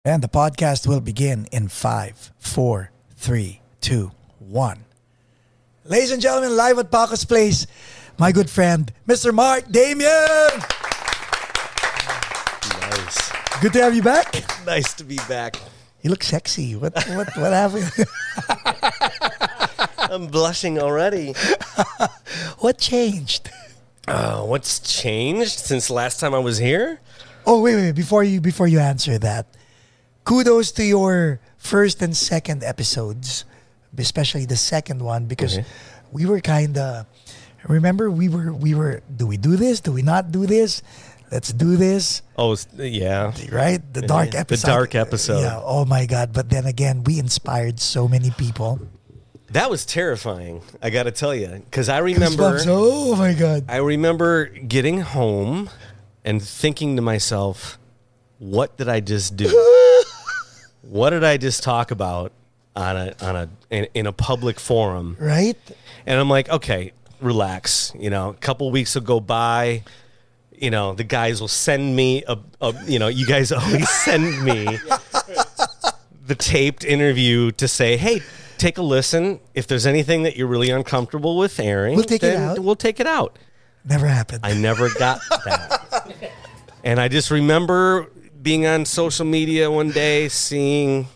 And 0.03 0.23
the 0.23 0.27
podcast 0.27 0.87
will 0.87 0.99
begin 0.99 1.47
in 1.51 1.67
five, 1.67 2.31
four, 2.39 2.89
three, 3.17 3.61
two, 3.81 4.09
one. 4.39 4.85
Ladies 5.85 6.09
and 6.09 6.19
gentlemen, 6.19 6.57
live 6.57 6.79
at 6.79 6.89
Paco's 6.89 7.23
Place, 7.23 7.67
my 8.17 8.31
good 8.31 8.49
friend, 8.49 8.91
Mr. 9.07 9.31
Mark 9.31 9.69
Damian. 9.69 10.09
Nice. 12.81 13.31
Good 13.61 13.73
to 13.73 13.83
have 13.83 13.93
you 13.93 14.01
back. 14.01 14.43
Nice 14.65 14.91
to 14.95 15.03
be 15.03 15.17
back. 15.29 15.57
You 16.01 16.09
look 16.09 16.23
sexy. 16.23 16.75
What 16.75 16.95
what 17.09 17.37
what 17.37 17.53
happened? 17.53 17.91
I'm 20.11 20.25
blushing 20.25 20.79
already. 20.79 21.33
what 22.57 22.79
changed? 22.79 23.51
Uh, 24.07 24.41
what's 24.41 24.79
changed 24.79 25.59
since 25.59 25.91
last 25.91 26.19
time 26.19 26.33
I 26.33 26.39
was 26.39 26.57
here? 26.57 26.99
Oh 27.45 27.61
wait, 27.61 27.75
wait, 27.75 27.91
before 27.91 28.23
you 28.23 28.41
before 28.41 28.67
you 28.67 28.79
answer 28.79 29.19
that. 29.19 29.45
Kudos 30.23 30.71
to 30.73 30.83
your 30.85 31.39
first 31.57 32.01
and 32.01 32.15
second 32.15 32.63
episodes, 32.63 33.45
especially 33.97 34.45
the 34.45 34.55
second 34.55 35.01
one 35.01 35.25
because 35.25 35.57
Okay. 35.57 35.67
we 36.11 36.25
were 36.25 36.39
kind 36.41 36.77
of 36.77 37.05
remember 37.67 38.09
we 38.09 38.29
were 38.29 38.53
we 38.53 38.73
were 38.75 39.01
do 39.15 39.25
we 39.27 39.37
do 39.37 39.55
this? 39.55 39.79
Do 39.81 39.91
we 39.91 40.01
not 40.01 40.31
do 40.31 40.45
this? 40.45 40.83
Let's 41.31 41.53
do 41.53 41.77
this. 41.77 42.23
Oh, 42.37 42.57
yeah. 42.75 43.31
right? 43.51 43.79
The 43.93 44.01
dark 44.01 44.35
episode. 44.35 44.67
The 44.67 44.73
dark 44.73 44.95
episode. 44.95 45.41
Yeah. 45.41 45.61
Oh 45.63 45.85
my 45.85 46.05
God. 46.05 46.33
But 46.33 46.49
then 46.49 46.65
again, 46.65 47.05
we 47.05 47.19
inspired 47.19 47.79
so 47.79 48.07
many 48.07 48.31
people. 48.31 48.81
That 49.51 49.69
was 49.69 49.85
terrifying. 49.85 50.61
I 50.81 50.89
got 50.89 51.03
to 51.03 51.11
tell 51.11 51.33
you, 51.35 51.47
because 51.47 51.87
I 51.89 51.99
remember, 51.99 52.57
Goosebumps. 52.59 52.65
Oh 52.67 53.15
my 53.15 53.33
God. 53.33 53.65
I 53.69 53.77
remember 53.77 54.45
getting 54.47 55.01
home 55.01 55.69
and 56.23 56.41
thinking 56.41 56.95
to 56.97 57.01
myself, 57.01 57.77
"What 58.39 58.77
did 58.77 58.87
I 58.89 58.99
just 58.99 59.35
do? 59.35 59.47
what 60.81 61.11
did 61.11 61.23
I 61.23 61.37
just 61.37 61.63
talk 61.63 61.91
about 61.91 62.31
on 62.75 62.97
a 62.97 63.15
on 63.21 63.35
a 63.35 63.49
in, 63.69 63.87
in 63.93 64.07
a 64.07 64.13
public 64.13 64.59
forum?" 64.59 65.17
Right? 65.19 65.57
And 66.05 66.19
I'm 66.19 66.29
like, 66.29 66.49
okay, 66.49 66.93
relax. 67.21 67.93
You 67.97 68.09
know, 68.09 68.29
a 68.29 68.33
couple 68.33 68.69
weeks 68.71 68.95
will 68.95 69.03
go 69.03 69.19
by. 69.19 69.83
You 70.55 70.69
know, 70.69 70.93
the 70.93 71.03
guys 71.03 71.41
will 71.41 71.47
send 71.47 71.95
me 71.95 72.23
a, 72.27 72.37
a 72.61 72.73
you 72.85 72.99
know, 72.99 73.07
you 73.07 73.25
guys 73.25 73.51
always 73.51 73.89
send 73.89 74.43
me 74.43 74.77
the 76.25 76.35
taped 76.35 76.83
interview 76.85 77.51
to 77.51 77.67
say, 77.67 77.97
hey, 77.97 78.21
take 78.57 78.77
a 78.77 78.81
listen. 78.81 79.39
If 79.53 79.67
there's 79.67 79.85
anything 79.87 80.23
that 80.23 80.37
you're 80.37 80.47
really 80.47 80.69
uncomfortable 80.69 81.37
with 81.37 81.59
airing, 81.59 81.95
We'll 81.95 82.05
take 82.05 82.23
it 82.23 82.35
out. 82.35 82.59
We'll 82.59 82.75
take 82.75 82.99
it 82.99 83.07
out. 83.07 83.37
Never 83.83 84.05
happened. 84.05 84.41
I 84.43 84.53
never 84.53 84.89
got 84.93 85.19
that. 85.45 86.31
and 86.83 86.99
I 86.99 87.07
just 87.07 87.31
remember 87.31 88.11
being 88.41 88.65
on 88.65 88.85
social 88.85 89.25
media 89.25 89.69
one 89.69 89.91
day, 89.91 90.27
seeing 90.29 91.07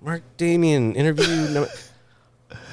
Mark 0.00 0.22
Damian 0.36 0.94
interview. 0.94 1.66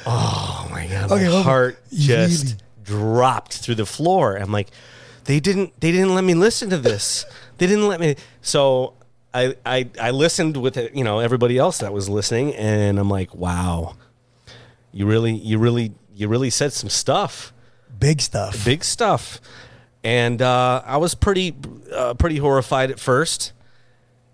Oh 0.06 0.68
my 0.72 0.88
god, 0.88 1.12
Okay, 1.12 1.26
my 1.26 1.30
well, 1.30 1.44
heart 1.44 1.80
just 1.92 2.44
really? 2.46 2.58
dropped 2.84 3.54
through 3.60 3.76
the 3.76 3.86
floor. 3.86 4.36
I'm 4.36 4.52
like, 4.52 4.70
they 5.26 5.40
didn't, 5.40 5.80
they 5.80 5.92
didn't 5.92 6.14
let 6.16 6.24
me 6.24 6.34
listen 6.34 6.70
to 6.72 6.78
this. 6.78 7.26
They 7.58 7.68
didn't 7.68 7.88
let 7.88 8.00
me. 8.00 8.16
So 8.42 8.96
I, 9.34 9.56
I, 9.66 9.90
I 10.02 10.12
listened 10.12 10.58
with 10.58 10.76
it, 10.78 10.94
you 10.94 11.04
know 11.04 11.20
everybody 11.20 11.58
else 11.58 11.78
that 11.78 11.94
was 11.94 12.10
listening, 12.10 12.54
and 12.56 13.00
I'm 13.00 13.10
like, 13.10 13.34
wow, 13.34 13.96
you 14.92 15.06
really, 15.06 15.34
you 15.34 15.58
really, 15.58 15.94
you 16.14 16.28
really 16.28 16.50
said 16.50 16.74
some 16.74 16.90
stuff 16.90 17.54
Big 18.00 18.20
stuff. 18.22 18.66
big 18.66 18.84
stuff. 18.84 19.40
And 20.04 20.42
uh, 20.42 20.82
I 20.86 20.98
was 20.98 21.16
pretty, 21.16 21.56
uh, 21.96 22.16
pretty 22.16 22.36
horrified 22.38 22.92
at 22.92 23.00
first, 23.00 23.54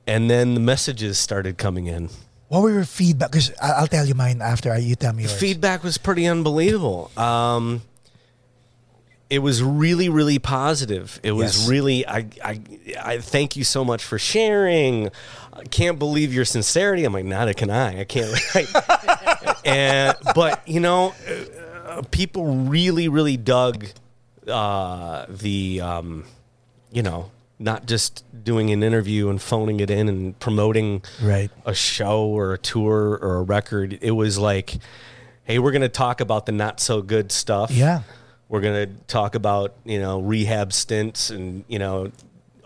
and 0.07 0.29
then 0.29 0.53
the 0.53 0.59
messages 0.59 1.17
started 1.17 1.57
coming 1.57 1.87
in. 1.87 2.09
What 2.47 2.61
were 2.63 2.71
your 2.71 2.83
feedback? 2.85 3.31
Because 3.31 3.51
I'll 3.61 3.87
tell 3.87 4.05
you 4.05 4.15
mine 4.15 4.41
after 4.41 4.75
you 4.77 4.95
tell 4.95 5.13
me 5.13 5.23
The 5.23 5.29
yours. 5.29 5.39
feedback 5.39 5.83
was 5.83 5.97
pretty 5.99 6.25
unbelievable. 6.25 7.11
Um, 7.15 7.83
it 9.29 9.39
was 9.39 9.61
really, 9.61 10.09
really 10.09 10.39
positive. 10.39 11.19
It 11.21 11.33
was 11.33 11.59
Yes. 11.59 11.69
really. 11.69 12.07
I, 12.07 12.25
I, 12.43 12.61
I 13.03 13.17
thank 13.19 13.55
you 13.55 13.63
so 13.63 13.85
much 13.85 14.03
for 14.03 14.17
sharing. 14.17 15.09
I 15.53 15.63
can't 15.65 15.99
believe 15.99 16.33
your 16.33 16.45
sincerity. 16.45 17.05
I'm 17.05 17.13
like, 17.13 17.25
neither 17.25 17.53
can 17.53 17.69
I. 17.69 17.99
I 17.99 18.03
can't. 18.05 18.33
and 19.65 20.17
but 20.33 20.67
you 20.67 20.79
know, 20.79 21.13
uh, 21.85 22.01
people 22.09 22.45
really, 22.65 23.07
really 23.07 23.37
dug 23.37 23.85
uh, 24.47 25.27
the, 25.29 25.81
um, 25.81 26.25
you 26.91 27.03
know, 27.03 27.29
not 27.59 27.85
just 27.85 28.23
doing 28.43 28.69
an 28.71 28.81
interview 28.81 29.29
and 29.29 29.41
phoning 29.41 29.79
it 29.81 29.89
in 29.89 30.07
and 30.07 30.39
promoting 30.39 31.03
Right. 31.21 31.51
a 31.65 31.73
show 31.73 32.23
or 32.27 32.53
a 32.53 32.57
tour 32.57 33.19
or 33.21 33.35
a 33.37 33.41
record. 33.43 33.99
It 34.01 34.11
was 34.11 34.37
like, 34.37 34.77
hey, 35.43 35.59
we're 35.59 35.71
going 35.73 35.81
to 35.81 35.89
talk 35.89 36.21
about 36.21 36.45
the 36.45 36.53
not 36.53 36.79
so 36.79 37.01
good 37.01 37.31
stuff. 37.31 37.69
Yeah. 37.71 38.03
We're 38.47 38.61
going 38.61 38.87
to 38.89 38.95
talk 39.07 39.35
about, 39.35 39.75
you 39.83 39.99
know, 39.99 40.21
rehab 40.21 40.71
stints 40.73 41.29
and, 41.29 41.65
you 41.67 41.79
know, 41.79 42.11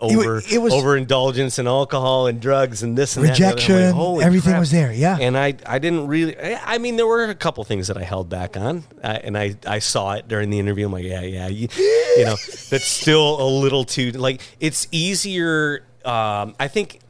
over 0.00 0.38
it 0.50 0.58
was- 0.58 0.72
overindulgence 0.74 1.58
in 1.58 1.66
alcohol 1.66 2.26
and 2.26 2.40
drugs 2.40 2.82
and 2.82 2.96
this 2.98 3.16
and 3.16 3.24
that. 3.26 3.38
and 3.38 3.38
the 3.38 3.44
other. 3.46 3.52
I'm 3.52 3.56
like, 3.56 3.90
Rejection, 4.16 4.22
everything 4.26 4.50
crap. 4.52 4.60
was 4.60 4.70
there, 4.70 4.92
yeah. 4.92 5.16
And 5.20 5.36
I, 5.38 5.54
I 5.66 5.78
didn't 5.78 6.06
really. 6.08 6.36
I 6.38 6.74
I 6.74 6.78
mean, 6.78 6.96
there 6.96 7.06
were 7.06 7.24
a 7.24 7.34
couple 7.34 7.62
things 7.64 7.86
that 7.88 7.96
I 7.96 8.02
held 8.02 8.28
back 8.28 8.56
on, 8.56 8.84
uh, 9.02 9.18
and 9.22 9.38
I, 9.38 9.54
I 9.66 9.78
saw 9.78 10.12
it 10.12 10.28
during 10.28 10.50
the 10.50 10.58
interview. 10.58 10.86
I'm 10.86 10.92
like, 10.92 11.04
yeah, 11.04 11.20
yeah, 11.22 11.46
you, 11.48 11.68
you 12.16 12.24
know, 12.24 12.36
that's 12.70 12.86
still 12.86 13.40
a 13.40 13.48
little 13.48 13.84
too 13.84 14.10
like. 14.12 14.40
It's 14.60 14.88
easier. 14.90 15.84
Um, 16.04 16.54
I 16.60 16.68
think, 16.68 17.00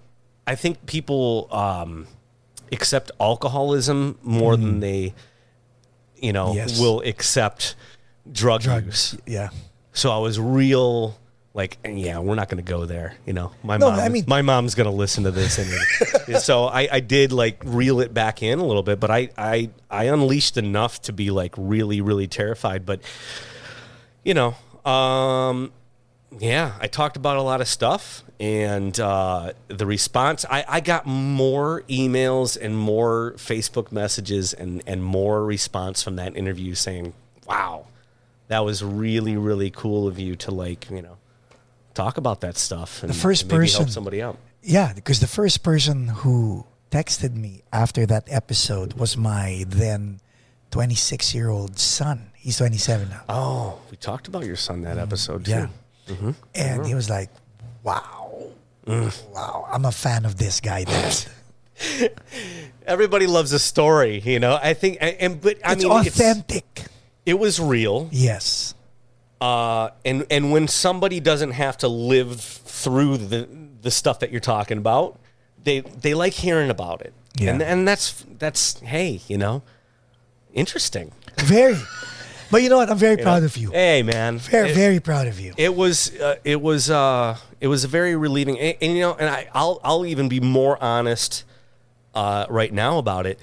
I 0.46 0.54
think 0.54 0.86
people 0.86 1.48
um, 1.50 2.06
accept 2.70 3.10
alcoholism 3.20 4.18
more 4.22 4.56
than 4.56 4.78
they, 4.80 5.14
you 6.16 6.32
know, 6.32 6.50
Mm. 6.52 6.54
Yes. 6.54 6.78
will 6.80 7.00
accept 7.00 7.74
drug, 8.30 8.62
Drugs. 8.62 9.14
use. 9.14 9.20
Yeah. 9.26 9.48
So 9.92 10.10
I 10.12 10.18
was 10.18 10.38
real 10.38 11.16
like, 11.54 11.78
yeah, 11.88 12.18
we're 12.18 12.34
not 12.34 12.48
going 12.48 12.62
to 12.62 12.68
go 12.68 12.84
there. 12.84 13.14
You 13.24 13.32
know, 13.32 13.52
my 13.62 13.76
No, 13.76 13.90
mom, 13.90 14.00
I 14.00 14.08
mean- 14.08 14.24
my 14.26 14.42
mom's 14.42 14.74
going 14.74 14.90
to 14.90 14.94
listen 14.96 15.22
to 15.24 15.30
this, 15.30 15.56
and 16.28 16.38
so 16.38 16.64
I, 16.64 16.88
I 16.90 17.00
did 17.00 17.32
like 17.32 17.62
reel 17.64 18.00
it 18.00 18.12
back 18.12 18.42
in 18.42 18.58
a 18.58 18.64
little 18.64 18.82
bit, 18.82 18.98
but 18.98 19.10
I, 19.10 19.30
I, 19.38 19.70
I 19.88 20.04
unleashed 20.04 20.56
enough 20.56 21.00
to 21.02 21.12
be 21.12 21.30
like 21.30 21.54
really, 21.56 22.00
really 22.00 22.26
terrified. 22.26 22.84
But 22.84 23.00
you 24.24 24.34
know, 24.34 24.56
um, 24.90 25.72
yeah, 26.38 26.72
I 26.80 26.88
talked 26.88 27.16
about 27.16 27.36
a 27.36 27.42
lot 27.42 27.60
of 27.60 27.68
stuff, 27.68 28.24
and 28.40 28.98
uh, 28.98 29.52
the 29.68 29.86
response, 29.86 30.44
I, 30.50 30.64
I 30.68 30.80
got 30.80 31.06
more 31.06 31.82
emails 31.88 32.58
and 32.60 32.76
more 32.76 33.34
Facebook 33.36 33.92
messages 33.92 34.52
and 34.54 34.82
and 34.88 35.04
more 35.04 35.44
response 35.44 36.02
from 36.02 36.16
that 36.16 36.36
interview 36.36 36.74
saying, 36.74 37.14
"Wow, 37.46 37.86
that 38.48 38.64
was 38.64 38.82
really, 38.82 39.36
really 39.36 39.70
cool 39.70 40.08
of 40.08 40.18
you 40.18 40.34
to 40.36 40.50
like, 40.50 40.90
you 40.90 41.00
know." 41.00 41.16
Talk 41.94 42.18
about 42.18 42.40
that 42.40 42.56
stuff. 42.56 43.02
And 43.02 43.14
first 43.14 43.42
and 43.42 43.52
maybe 43.52 43.70
help 43.70 43.82
person- 43.82 43.92
somebody 43.92 44.20
out. 44.22 44.38
Yeah, 44.62 44.92
because 44.94 45.20
the 45.20 45.26
first 45.26 45.62
person 45.62 46.08
who 46.08 46.66
texted 46.90 47.34
me 47.34 47.62
after 47.72 48.06
that 48.06 48.24
episode 48.28 48.94
was 48.94 49.16
my 49.16 49.64
then 49.68 50.20
26 50.70 51.34
year 51.34 51.50
old 51.50 51.78
son. 51.78 52.30
He's 52.34 52.56
27 52.58 53.08
now. 53.08 53.22
Oh, 53.28 53.78
we 53.90 53.96
talked 53.96 54.26
about 54.26 54.44
your 54.44 54.56
son 54.56 54.82
that 54.82 54.96
mm, 54.96 55.02
episode 55.02 55.44
too. 55.44 55.50
Yeah. 55.50 55.68
And 56.08 56.34
he 56.54 56.54
mm-hmm. 56.54 56.94
was 56.94 57.08
like, 57.08 57.30
wow. 57.82 58.50
Mm. 58.86 59.32
Wow. 59.32 59.66
I'm 59.70 59.84
a 59.84 59.92
fan 59.92 60.24
of 60.24 60.36
this 60.36 60.60
guy, 60.60 60.84
Dad. 60.84 61.24
Everybody 62.86 63.26
loves 63.26 63.52
a 63.52 63.58
story, 63.58 64.20
you 64.20 64.40
know. 64.40 64.58
I 64.60 64.74
think, 64.74 64.98
and, 65.00 65.40
but 65.40 65.58
I 65.64 65.72
it's 65.72 65.84
mean, 65.84 65.92
it's- 65.92 66.06
authentic. 66.08 66.84
it 67.24 67.38
was 67.38 67.60
real. 67.60 68.08
yes. 68.12 68.74
Uh, 69.44 69.90
and 70.04 70.26
and 70.30 70.50
when 70.52 70.66
somebody 70.68 71.20
doesn't 71.20 71.52
have 71.52 71.76
to 71.78 71.88
live 71.88 72.40
through 72.40 73.18
the 73.18 73.48
the 73.82 73.90
stuff 73.90 74.18
that 74.20 74.30
you're 74.32 74.40
talking 74.56 74.78
about, 74.78 75.18
they 75.62 75.80
they 75.80 76.14
like 76.14 76.32
hearing 76.32 76.70
about 76.70 77.02
it. 77.02 77.12
Yeah. 77.38 77.50
And 77.50 77.62
and 77.62 77.86
that's 77.88 78.24
that's 78.38 78.80
hey, 78.80 79.20
you 79.28 79.38
know, 79.38 79.62
interesting. 80.52 81.12
Very. 81.38 81.76
But 82.50 82.62
you 82.62 82.68
know 82.68 82.76
what? 82.76 82.90
I'm 82.90 82.98
very 82.98 83.16
you 83.18 83.24
proud 83.24 83.40
know? 83.40 83.46
of 83.46 83.56
you. 83.56 83.70
Hey, 83.70 84.02
man. 84.02 84.38
Very, 84.38 84.70
It- 84.70 84.74
very 84.74 85.00
proud 85.00 85.26
of 85.26 85.40
you. 85.40 85.52
It 85.56 85.74
was 85.74 86.14
uh, 86.20 86.36
it 86.44 86.60
was 86.60 86.88
uh, 86.90 87.36
it 87.60 87.66
was 87.68 87.84
a 87.84 87.88
very 87.88 88.14
relieving, 88.16 88.58
and, 88.58 88.76
and, 88.80 88.92
you 88.94 89.00
know, 89.00 89.14
and 89.14 89.28
I, 89.28 89.48
I'll 89.52 89.80
I'll 89.82 90.06
even 90.06 90.28
be 90.28 90.40
more 90.40 90.80
honest 90.82 91.44
uh, 92.14 92.46
right 92.48 92.72
now 92.72 92.98
about 92.98 93.26
it. 93.26 93.38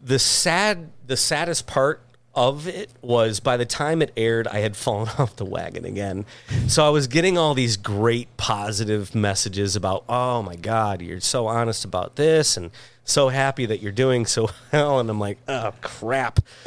the 0.00 0.18
sad 0.18 0.90
the 1.06 1.16
saddest 1.16 1.66
part 1.66 2.00
of 2.36 2.68
it 2.68 2.90
was 3.02 3.40
by 3.40 3.56
the 3.56 3.64
time 3.64 4.02
it 4.02 4.12
aired 4.16 4.46
i 4.48 4.58
had 4.60 4.76
fallen 4.76 5.08
off 5.18 5.34
the 5.36 5.44
wagon 5.44 5.84
again 5.84 6.24
so 6.68 6.86
i 6.86 6.90
was 6.90 7.06
getting 7.06 7.36
all 7.38 7.54
these 7.54 7.76
great 7.76 8.28
positive 8.36 9.14
messages 9.14 9.74
about 9.74 10.04
oh 10.08 10.42
my 10.42 10.54
god 10.54 11.00
you're 11.00 11.18
so 11.18 11.46
honest 11.46 11.84
about 11.84 12.16
this 12.16 12.56
and 12.56 12.70
so 13.04 13.28
happy 13.30 13.64
that 13.66 13.80
you're 13.80 13.90
doing 13.90 14.26
so 14.26 14.48
well 14.72 15.00
and 15.00 15.08
i'm 15.08 15.18
like 15.18 15.38
oh 15.48 15.72
crap 15.80 16.40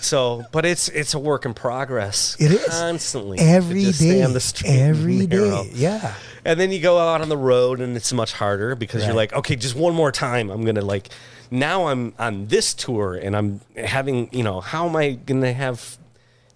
so 0.00 0.44
but 0.50 0.64
it's 0.66 0.88
it's 0.88 1.14
a 1.14 1.18
work 1.18 1.44
in 1.44 1.54
progress 1.54 2.36
It 2.40 2.50
is. 2.50 2.66
constantly 2.66 3.38
Every 3.38 3.92
stay 3.92 4.22
on 4.22 4.32
the 4.32 4.40
street 4.40 4.68
Every 4.70 5.26
day. 5.26 5.70
Yeah. 5.72 6.14
And 6.44 6.58
then 6.58 6.72
you 6.72 6.80
go 6.80 6.98
out 6.98 7.20
on 7.20 7.28
the 7.28 7.36
road 7.36 7.80
and 7.80 7.96
it's 7.96 8.12
much 8.12 8.32
harder 8.32 8.74
because 8.74 9.04
you're 9.04 9.14
like, 9.14 9.32
okay, 9.32 9.54
just 9.54 9.76
one 9.76 9.94
more 9.94 10.10
time. 10.10 10.50
I'm 10.50 10.62
going 10.64 10.74
to 10.74 10.84
like, 10.84 11.08
now 11.52 11.86
I'm 11.88 12.14
on 12.18 12.46
this 12.46 12.72
tour 12.72 13.14
and 13.14 13.36
I'm 13.36 13.60
having, 13.76 14.28
you 14.32 14.42
know, 14.42 14.60
how 14.60 14.88
am 14.88 14.96
I 14.96 15.10
going 15.12 15.42
to 15.42 15.52
have, 15.52 15.98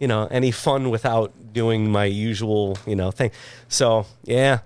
you 0.00 0.08
know, 0.08 0.26
any 0.30 0.50
fun 0.50 0.90
without 0.90 1.32
doing 1.52 1.90
my 1.90 2.06
usual, 2.06 2.78
you 2.86 2.96
know, 2.96 3.10
thing? 3.10 3.30
So, 3.68 4.06
yeah. 4.24 4.60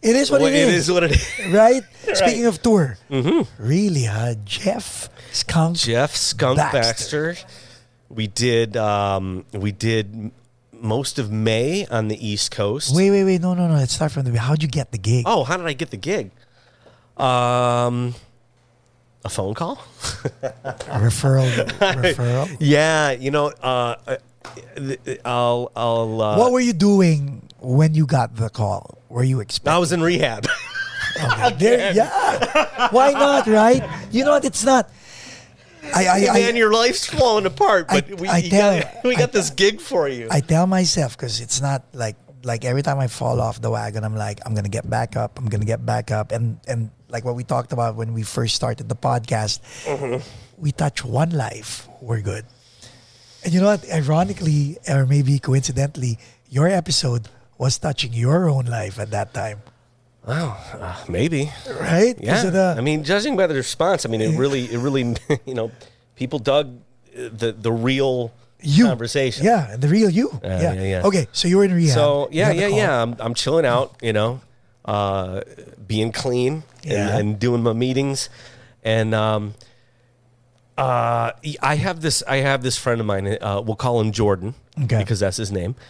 It 0.00 0.16
is 0.16 0.30
what 0.30 0.40
Well, 0.40 0.50
it 0.52 0.54
is. 0.54 0.90
what 0.90 1.02
it 1.04 1.12
is. 1.12 1.28
Right? 1.50 1.82
Speaking 2.14 2.46
of 2.46 2.62
tour, 2.62 2.96
mm-hmm. 3.10 3.42
really, 3.62 4.06
uh, 4.06 4.34
Jeff 4.44 5.08
Skunk. 5.32 5.76
Jeff 5.76 6.14
Skunk 6.14 6.56
Baxter. 6.56 7.32
Baxter. 7.32 7.46
We 8.08 8.26
did, 8.28 8.76
um, 8.76 9.44
we 9.52 9.72
did 9.72 10.30
most 10.72 11.18
of 11.18 11.30
May 11.30 11.86
on 11.86 12.08
the 12.08 12.26
East 12.26 12.50
Coast. 12.50 12.94
Wait, 12.94 13.10
wait, 13.10 13.24
wait. 13.24 13.40
No, 13.40 13.54
no, 13.54 13.68
no. 13.68 13.74
Let's 13.74 13.94
start 13.94 14.12
from 14.12 14.24
the. 14.24 14.38
How'd 14.38 14.62
you 14.62 14.68
get 14.68 14.90
the 14.92 14.98
gig? 14.98 15.24
Oh, 15.26 15.44
how 15.44 15.56
did 15.56 15.66
I 15.66 15.72
get 15.72 15.90
the 15.90 15.96
gig? 15.96 16.30
Um, 17.16 18.14
a 19.24 19.28
phone 19.28 19.54
call. 19.54 19.76
Referral. 21.02 21.48
referral. 22.02 22.56
Yeah, 22.60 23.10
you 23.12 23.30
know, 23.30 23.52
uh, 23.62 23.94
uh, 24.06 24.16
I'll, 25.24 25.70
I'll. 25.76 26.20
Uh, 26.22 26.38
What 26.38 26.52
were 26.52 26.60
you 26.60 26.72
doing 26.72 27.42
when 27.60 27.94
you 27.94 28.06
got 28.06 28.36
the 28.36 28.48
call? 28.50 28.98
Were 29.08 29.22
you 29.24 29.40
expecting? 29.40 29.72
I 29.72 29.78
was 29.78 29.92
in 29.92 30.02
rehab. 30.02 30.46
There, 31.58 31.92
yeah. 31.92 32.88
Why 32.90 33.12
not, 33.12 33.46
right? 33.46 33.84
You 34.10 34.24
know 34.24 34.30
what? 34.32 34.46
It's 34.46 34.64
not. 34.64 34.88
I, 35.94 36.06
I, 36.06 36.16
I, 36.30 36.34
Man, 36.48 36.56
your 36.56 36.72
life's 36.72 37.04
falling 37.04 37.44
apart, 37.44 37.86
I- 37.90 38.00
but 38.00 38.18
we, 38.18 38.28
I 38.28 38.40
tell 38.40 38.80
got, 38.80 39.04
we 39.04 39.14
got 39.16 39.28
I- 39.28 39.32
this 39.32 39.50
gig 39.50 39.80
for 39.80 40.08
you. 40.08 40.28
I 40.30 40.40
tell 40.40 40.66
myself 40.66 41.14
because 41.16 41.40
it's 41.42 41.60
not 41.60 41.84
like 41.92 42.16
like 42.44 42.64
every 42.64 42.80
time 42.82 42.98
I 42.98 43.08
fall 43.08 43.42
off 43.42 43.60
the 43.60 43.68
wagon, 43.70 44.04
I'm 44.04 44.16
like 44.16 44.40
I'm 44.46 44.54
gonna 44.54 44.70
get 44.72 44.88
back 44.88 45.14
up. 45.14 45.38
I'm 45.38 45.46
gonna 45.52 45.66
get 45.68 45.84
back 45.84 46.10
up, 46.10 46.32
and 46.32 46.58
and 46.66 46.88
like 47.12 47.24
what 47.24 47.36
we 47.36 47.44
talked 47.44 47.72
about 47.72 47.94
when 47.94 48.14
we 48.14 48.22
first 48.22 48.54
started 48.56 48.88
the 48.88 48.96
podcast, 48.96 49.60
we 50.58 50.72
touch 50.72 51.04
one 51.04 51.30
life, 51.30 51.86
we're 52.00 52.22
good. 52.22 52.44
And 53.44 53.52
you 53.52 53.60
know 53.60 53.66
what? 53.66 53.84
Ironically, 53.92 54.78
or 54.88 55.04
maybe 55.06 55.38
coincidentally, 55.38 56.18
your 56.48 56.68
episode 56.68 57.28
was 57.58 57.76
touching 57.78 58.12
your 58.12 58.48
own 58.48 58.64
life 58.66 58.98
at 58.98 59.10
that 59.10 59.34
time, 59.34 59.60
wow, 60.26 60.56
uh, 60.74 60.96
maybe. 61.08 61.50
right? 61.80 62.14
Yeah. 62.18 62.44
the- 62.50 62.74
I 62.78 62.80
mean, 62.80 63.04
judging 63.04 63.36
by 63.36 63.46
the 63.46 63.54
response, 63.54 64.06
I 64.06 64.08
mean, 64.08 64.20
it 64.22 64.38
really, 64.38 64.64
it 64.72 64.78
really, 64.78 65.14
you 65.46 65.54
know, 65.54 65.70
people 66.16 66.38
dug 66.38 66.78
uh, 67.12 67.28
the 67.32 67.52
the 67.52 67.70
real 67.72 68.32
you 68.62 68.86
conversation. 68.86 69.44
Yeah, 69.44 69.76
the 69.76 69.88
real 69.88 70.08
you. 70.08 70.30
Uh, 70.32 70.38
yeah. 70.48 70.72
yeah, 70.72 70.82
yeah. 70.82 71.02
Okay, 71.06 71.26
so 71.32 71.48
you 71.48 71.58
were 71.58 71.64
in 71.64 71.74
rehab. 71.74 71.94
So 71.94 72.28
yeah, 72.30 72.52
yeah, 72.52 72.68
yeah. 72.68 73.02
I'm, 73.02 73.16
I'm 73.18 73.34
chilling 73.34 73.66
out, 73.66 73.96
you 74.00 74.12
know, 74.14 74.40
uh, 74.84 75.42
being 75.86 76.12
clean 76.12 76.62
and, 76.82 76.92
Yeah. 76.92 77.16
and 77.18 77.38
doing 77.38 77.62
my 77.62 77.72
meetings, 77.72 78.28
and 78.82 79.14
um, 79.14 79.54
uh, 80.78 81.32
I 81.60 81.74
have 81.76 82.00
this 82.00 82.22
I 82.26 82.36
have 82.38 82.62
this 82.62 82.76
friend 82.78 83.00
of 83.00 83.06
mine. 83.06 83.26
Uh, 83.40 83.60
we'll 83.64 83.76
call 83.76 84.00
him 84.00 84.12
Jordan 84.12 84.54
Okay. 84.84 84.98
because 84.98 85.20
that's 85.20 85.36
his 85.36 85.52
name. 85.52 85.74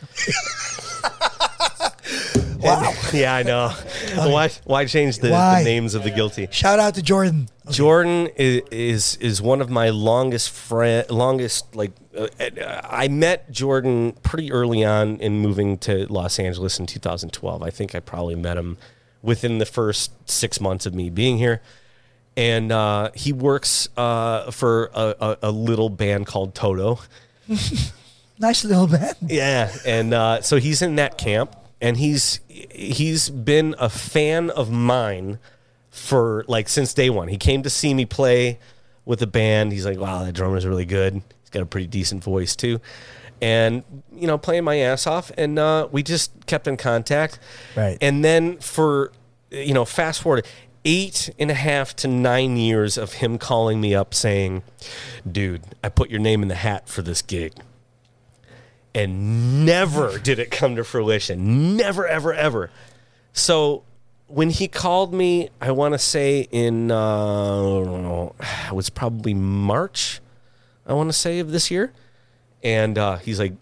Wow. 2.62 2.94
yeah, 3.12 3.34
I 3.34 3.42
know. 3.42 3.70
Why 4.14 4.50
why 4.64 4.84
change 4.84 5.18
the, 5.18 5.30
Why? 5.30 5.64
the 5.64 5.68
names 5.68 5.94
of 5.96 6.04
the 6.04 6.10
guilty? 6.10 6.46
Shout 6.52 6.78
out 6.78 6.94
to 6.94 7.02
Jordan. 7.02 7.48
Jordan 7.70 8.28
is, 8.36 8.62
is 8.70 9.16
is 9.16 9.42
one 9.42 9.60
of 9.60 9.68
my 9.68 9.88
longest 9.90 10.50
friend, 10.50 11.08
longest 11.10 11.74
like. 11.74 11.90
Uh, 12.16 12.28
I 12.84 13.08
met 13.08 13.50
Jordan 13.50 14.12
pretty 14.22 14.52
early 14.52 14.84
on 14.84 15.18
in 15.20 15.38
moving 15.38 15.78
to 15.78 16.06
Los 16.12 16.38
Angeles 16.38 16.78
in 16.78 16.86
2012. 16.86 17.62
I 17.62 17.70
think 17.70 17.94
I 17.94 18.00
probably 18.00 18.34
met 18.34 18.56
him 18.56 18.76
within 19.22 19.58
the 19.58 19.66
first 19.66 20.12
six 20.28 20.60
months 20.60 20.84
of 20.84 20.94
me 20.94 21.08
being 21.10 21.38
here, 21.38 21.62
and 22.36 22.70
uh, 22.72 23.10
he 23.14 23.32
works 23.32 23.88
uh, 23.96 24.50
for 24.50 24.90
a, 24.94 25.14
a, 25.20 25.38
a 25.44 25.50
little 25.50 25.88
band 25.88 26.26
called 26.26 26.54
Toto. 26.54 27.00
Nice 28.38 28.64
little 28.64 28.88
band. 28.88 29.14
Yeah, 29.28 29.72
and 29.86 30.12
uh, 30.12 30.42
so 30.42 30.56
he's 30.56 30.82
in 30.82 30.96
that 30.96 31.16
camp, 31.16 31.54
and 31.80 31.96
he's 31.96 32.40
he's 32.48 33.30
been 33.30 33.76
a 33.78 33.88
fan 33.88 34.50
of 34.50 34.68
mine 34.68 35.38
for 35.90 36.44
like 36.48 36.68
since 36.68 36.92
day 36.92 37.08
one. 37.08 37.28
He 37.28 37.36
came 37.36 37.62
to 37.62 37.70
see 37.70 37.94
me 37.94 38.04
play 38.04 38.58
with 39.04 39.20
the 39.20 39.28
band. 39.28 39.70
He's 39.70 39.86
like, 39.86 39.98
"Wow, 39.98 40.24
that 40.24 40.32
drummer's 40.32 40.66
really 40.66 40.86
good. 40.86 41.22
Got 41.52 41.62
a 41.62 41.66
pretty 41.66 41.86
decent 41.86 42.24
voice 42.24 42.56
too," 42.56 42.80
and 43.40 43.84
you 44.12 44.26
know, 44.26 44.38
playing 44.38 44.64
my 44.64 44.78
ass 44.78 45.06
off. 45.06 45.30
And 45.36 45.58
uh, 45.58 45.88
we 45.92 46.02
just 46.02 46.46
kept 46.46 46.66
in 46.66 46.76
contact. 46.76 47.38
Right. 47.76 47.98
And 48.00 48.24
then 48.24 48.58
for 48.58 49.12
you 49.50 49.74
know, 49.74 49.84
fast 49.84 50.22
forward 50.22 50.46
eight 50.84 51.30
and 51.38 51.50
a 51.50 51.54
half 51.54 51.94
to 51.94 52.08
nine 52.08 52.56
years 52.56 52.98
of 52.98 53.14
him 53.14 53.38
calling 53.38 53.80
me 53.80 53.94
up 53.94 54.14
saying, 54.14 54.62
"Dude, 55.30 55.62
I 55.84 55.88
put 55.88 56.10
your 56.10 56.20
name 56.20 56.42
in 56.42 56.48
the 56.48 56.56
hat 56.56 56.88
for 56.88 57.02
this 57.02 57.22
gig." 57.22 57.52
and 58.94 59.64
never 59.64 60.18
did 60.22 60.38
it 60.38 60.50
come 60.50 60.76
to 60.76 60.84
fruition. 60.84 61.76
Never, 61.76 62.06
ever, 62.06 62.34
ever. 62.34 62.70
So 63.32 63.84
when 64.26 64.50
he 64.50 64.68
called 64.68 65.12
me, 65.12 65.50
I 65.60 65.70
want 65.72 65.94
to 65.94 65.98
say 65.98 66.48
in 66.50 66.90
uh, 66.90 68.30
it 68.68 68.74
was 68.74 68.90
probably 68.90 69.34
March. 69.34 70.20
I 70.86 70.94
want 70.94 71.08
to 71.08 71.12
say 71.12 71.38
of 71.38 71.50
this 71.52 71.70
year, 71.70 71.92
and 72.62 72.98
uh, 72.98 73.16
he's 73.16 73.38
like, 73.38 73.54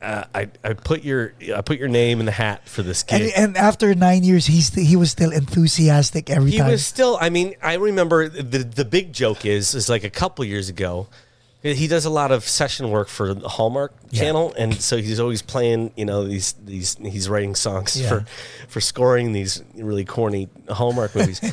uh, 0.00 0.24
"I 0.34 0.48
I 0.64 0.72
put 0.72 1.04
your 1.04 1.34
I 1.54 1.60
put 1.60 1.78
your 1.78 1.88
name 1.88 2.20
in 2.20 2.26
the 2.26 2.32
hat 2.32 2.68
for 2.68 2.82
this 2.82 3.04
And, 3.08 3.30
and 3.36 3.56
after 3.56 3.94
nine 3.94 4.24
years, 4.24 4.46
he's 4.46 4.72
he 4.74 4.96
was 4.96 5.10
still 5.10 5.30
enthusiastic 5.32 6.30
every 6.30 6.50
he 6.52 6.58
time. 6.58 6.66
He 6.68 6.72
was 6.72 6.84
still. 6.84 7.18
I 7.20 7.30
mean, 7.30 7.54
I 7.62 7.74
remember 7.74 8.28
the 8.28 8.58
the 8.58 8.84
big 8.84 9.12
joke 9.12 9.44
is 9.44 9.74
is 9.74 9.88
like 9.88 10.04
a 10.04 10.10
couple 10.10 10.44
years 10.44 10.68
ago. 10.68 11.08
He 11.62 11.86
does 11.86 12.04
a 12.04 12.10
lot 12.10 12.32
of 12.32 12.42
session 12.48 12.90
work 12.90 13.06
for 13.06 13.34
the 13.34 13.48
Hallmark 13.48 13.92
Yeah. 14.10 14.22
Channel, 14.22 14.52
and 14.58 14.74
so 14.80 14.96
he's 14.96 15.20
always 15.20 15.42
playing. 15.42 15.92
You 15.96 16.04
know, 16.06 16.24
these 16.26 16.54
these 16.54 16.96
he's 16.96 17.28
writing 17.28 17.54
songs 17.54 18.00
Yeah. 18.00 18.08
for 18.08 18.24
for 18.66 18.80
scoring 18.80 19.32
these 19.32 19.62
really 19.76 20.04
corny 20.04 20.48
Hallmark 20.68 21.14
movies. 21.14 21.40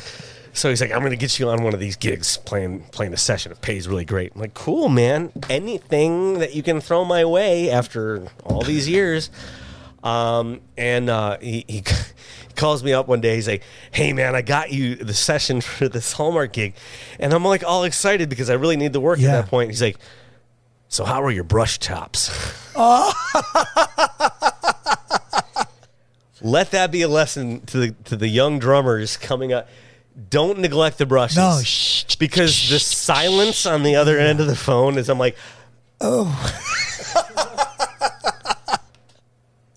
so 0.52 0.68
he's 0.68 0.80
like, 0.80 0.92
"I'm 0.92 0.98
going 1.00 1.10
to 1.10 1.16
get 1.16 1.38
you 1.38 1.48
on 1.50 1.62
one 1.62 1.74
of 1.74 1.80
these 1.80 1.96
gigs, 1.96 2.36
playing 2.38 2.80
playing 2.92 3.12
a 3.12 3.16
session. 3.16 3.52
It 3.52 3.60
pays 3.60 3.86
really 3.88 4.04
great." 4.04 4.32
I'm 4.34 4.40
like, 4.40 4.54
"Cool, 4.54 4.88
man. 4.88 5.32
Anything 5.48 6.38
that 6.40 6.54
you 6.54 6.62
can 6.62 6.80
throw 6.80 7.04
my 7.04 7.24
way 7.24 7.70
after 7.70 8.26
all 8.44 8.62
these 8.62 8.88
years." 8.88 9.30
Um, 10.02 10.60
and 10.78 11.10
uh, 11.10 11.36
he, 11.40 11.64
he 11.68 11.84
calls 12.56 12.82
me 12.82 12.92
up 12.94 13.06
one 13.06 13.20
day. 13.20 13.34
He's 13.36 13.46
like, 13.48 13.62
"Hey, 13.90 14.12
man, 14.12 14.34
I 14.34 14.42
got 14.42 14.72
you 14.72 14.96
the 14.96 15.14
session 15.14 15.60
for 15.62 15.88
this 15.88 16.12
Hallmark 16.12 16.52
gig," 16.52 16.74
and 17.18 17.32
I'm 17.32 17.44
like 17.44 17.62
all 17.64 17.84
excited 17.84 18.28
because 18.28 18.48
I 18.50 18.54
really 18.54 18.76
need 18.76 18.92
the 18.92 19.00
work 19.00 19.18
Yeah. 19.18 19.28
at 19.38 19.42
that 19.42 19.50
point. 19.50 19.70
He's 19.70 19.82
like, 19.82 19.98
"So 20.88 21.04
how 21.04 21.22
are 21.22 21.30
your 21.30 21.44
brush 21.44 21.78
chops?" 21.78 22.30
Let 26.42 26.70
that 26.70 26.90
be 26.90 27.02
a 27.02 27.08
lesson 27.08 27.60
to 27.66 27.76
the 27.78 27.90
to 28.04 28.16
the 28.16 28.28
young 28.28 28.58
drummers 28.58 29.16
coming 29.18 29.52
up. 29.52 29.68
Don't 30.28 30.58
neglect 30.58 30.98
the 30.98 31.06
brushes. 31.06 31.36
No, 31.36 31.60
shh, 31.62 32.16
because 32.16 32.68
the 32.68 32.78
silence 32.78 33.64
on 33.64 33.82
the 33.82 33.96
other 33.96 34.18
end 34.18 34.40
of 34.40 34.46
the 34.46 34.56
phone 34.56 34.98
is. 34.98 35.08
I'm 35.08 35.18
like, 35.18 35.36
oh. 36.00 36.36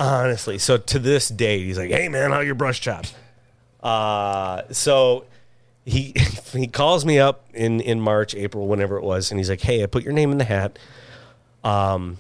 honestly. 0.04 0.58
So 0.58 0.78
to 0.78 1.00
this 1.00 1.30
day, 1.30 1.64
he's 1.64 1.78
like, 1.78 1.90
"Hey 1.90 2.10
man, 2.10 2.32
how 2.32 2.38
are 2.38 2.44
your 2.44 2.56
brush 2.56 2.82
chops?" 2.82 3.14
Uh, 3.82 4.64
so 4.72 5.26
he 5.86 6.14
he 6.54 6.68
calls 6.68 7.06
me 7.06 7.20
up 7.20 7.48
in 7.54 7.82
in 7.82 8.00
March, 8.00 8.36
April, 8.36 8.68
whenever 8.68 8.98
it 8.98 9.04
was, 9.04 9.32
and 9.32 9.40
he's 9.40 9.50
like, 9.50 9.62
"Hey, 9.62 9.84
I 9.84 9.86
put 9.86 10.04
your 10.04 10.14
name 10.14 10.32
in 10.32 10.38
the 10.38 10.46
hat. 10.46 10.78
Um, 11.64 12.18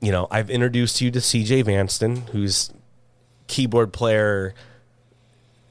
you 0.00 0.12
know, 0.12 0.26
I've 0.30 0.50
introduced 0.50 1.00
you 1.00 1.10
to 1.12 1.20
C.J. 1.20 1.64
Vanston, 1.64 2.28
who's 2.30 2.70
keyboard 3.46 3.92
player." 3.92 4.54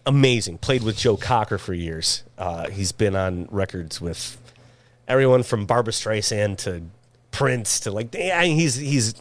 Amazing. 0.06 0.58
Played 0.60 0.84
with 0.84 0.98
Joe 0.98 1.16
Cocker 1.18 1.58
for 1.58 1.74
years. 1.74 2.24
Uh, 2.38 2.70
he's 2.70 2.92
been 2.92 3.16
on 3.16 3.48
records 3.52 4.02
with 4.02 4.38
everyone 5.08 5.44
from 5.44 5.66
Barbra 5.66 5.94
Streisand 5.94 6.58
to 6.60 6.84
Prince 7.32 7.82
to 7.82 7.92
like 7.92 8.14
he's 8.14 8.76
he's 8.76 9.14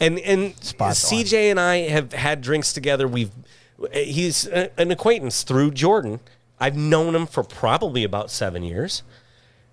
and 0.00 0.18
and 0.18 0.56
Spot 0.62 0.88
on. 0.88 0.94
CJ 0.94 1.50
and 1.50 1.58
I 1.60 1.88
have 1.88 2.12
had 2.12 2.40
drinks 2.40 2.72
together. 2.72 3.06
We've 3.08 3.30
he's 3.92 4.46
a- 4.48 4.70
an 4.80 4.90
acquaintance 4.90 5.44
through 5.44 5.70
Jordan. 5.72 6.20
I've 6.60 6.76
known 6.76 7.14
him 7.14 7.26
for 7.26 7.44
probably 7.44 8.02
about 8.02 8.30
seven 8.30 8.64
years, 8.64 9.02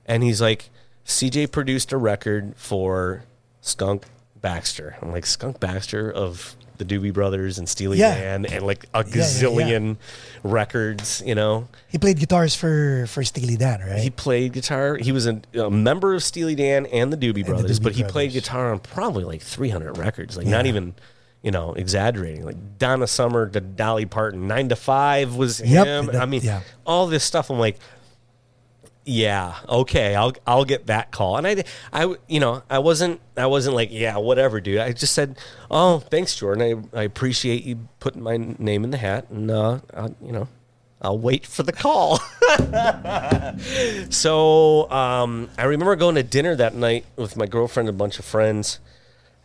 and 0.06 0.22
he's 0.22 0.40
like, 0.40 0.70
CJ 1.06 1.52
produced 1.52 1.92
a 1.92 1.98
record 1.98 2.54
for 2.56 3.24
Skunk 3.62 4.04
Baxter. 4.40 4.96
I'm 5.02 5.12
like, 5.12 5.26
Skunk 5.26 5.60
Baxter 5.60 6.12
of 6.12 6.56
the 6.78 6.86
Doobie 6.86 7.14
Brothers 7.14 7.58
and 7.58 7.68
Steely 7.68 7.98
Yeah. 8.00 8.16
Dan 8.16 8.46
and 8.46 8.66
like 8.66 8.86
a 8.94 9.04
yeah, 9.06 9.16
yeah. 9.16 9.24
gazillion 9.24 9.98
records, 10.44 11.22
you 11.26 11.36
know. 11.36 11.68
He 11.88 11.98
played 11.98 12.20
guitars 12.20 12.56
for 12.56 13.06
for 13.08 13.24
Steely 13.24 13.58
Dan, 13.58 13.82
right? 13.82 14.00
He 14.00 14.10
played 14.10 14.54
guitar. 14.54 14.96
He 14.98 15.12
was 15.12 15.28
a, 15.28 15.42
a 15.54 15.70
member 15.72 16.14
of 16.14 16.24
Steely 16.24 16.56
Dan 16.56 16.86
and 16.88 17.12
the 17.12 17.18
Doobie 17.18 17.46
Brothers, 17.46 17.80
Doobie 17.80 17.84
but 17.84 17.94
he 17.94 18.04
played 18.04 18.32
guitar 18.32 18.72
on 18.72 18.80
probably 18.80 19.24
like 19.24 19.42
300 19.42 19.98
records. 19.98 20.38
Like 20.38 20.48
not 20.48 20.66
even, 20.66 20.94
you 21.42 21.52
know, 21.52 21.74
exaggerating. 21.74 22.46
Like 22.46 22.78
Donna 22.78 23.08
Summer 23.08 23.48
to 23.50 23.60
Dolly 23.60 24.06
Parton, 24.06 24.48
Nine 24.48 24.70
to 24.70 24.76
Five 24.76 25.36
was 25.36 25.60
Yep, 25.62 25.86
him. 25.88 26.06
that- 26.08 26.16
I 26.22 26.26
mean, 26.26 26.42
yeah. 26.44 26.62
all 26.86 27.08
this 27.08 27.24
stuff. 27.24 27.50
I'm 27.50 27.60
like, 27.60 27.78
yeah, 29.06 29.56
okay, 29.70 30.16
I'll 30.16 30.34
I'll 30.48 30.66
get 30.66 30.88
that 30.88 31.12
call. 31.12 31.38
And 31.38 31.46
I, 31.46 31.64
I, 31.94 32.16
you 32.28 32.40
know, 32.40 32.64
I 32.70 32.80
wasn't 32.80 33.22
I 33.38 33.46
wasn't 33.46 33.76
like, 33.76 33.90
yeah, 33.92 34.18
whatever, 34.18 34.60
dude. 34.60 34.80
I 34.80 34.94
just 34.94 35.14
said, 35.14 35.38
oh, 35.70 36.00
thanks, 36.00 36.36
Jordan. 36.36 36.90
I 36.94 37.00
I 37.02 37.04
appreciate 37.04 37.64
you 37.64 37.88
putting 38.00 38.24
my 38.24 38.38
name 38.38 38.84
in 38.84 38.90
the 38.90 38.98
hat, 38.98 39.30
and 39.30 39.52
uh, 39.52 39.80
I'll, 39.94 40.16
you 40.24 40.32
know, 40.32 40.48
I'll 41.02 41.20
wait 41.20 41.46
for 41.46 41.62
the 41.62 41.72
call. 41.72 42.18
so 44.10 44.90
um, 44.90 45.50
I 45.58 45.66
remember 45.66 45.96
going 45.96 46.16
to 46.16 46.24
dinner 46.24 46.56
that 46.56 46.74
night 46.74 47.06
with 47.16 47.38
my 47.38 47.46
girlfriend 47.46 47.88
and 47.88 47.96
a 47.96 48.00
bunch 48.00 48.18
of 48.18 48.26
friends, 48.26 48.80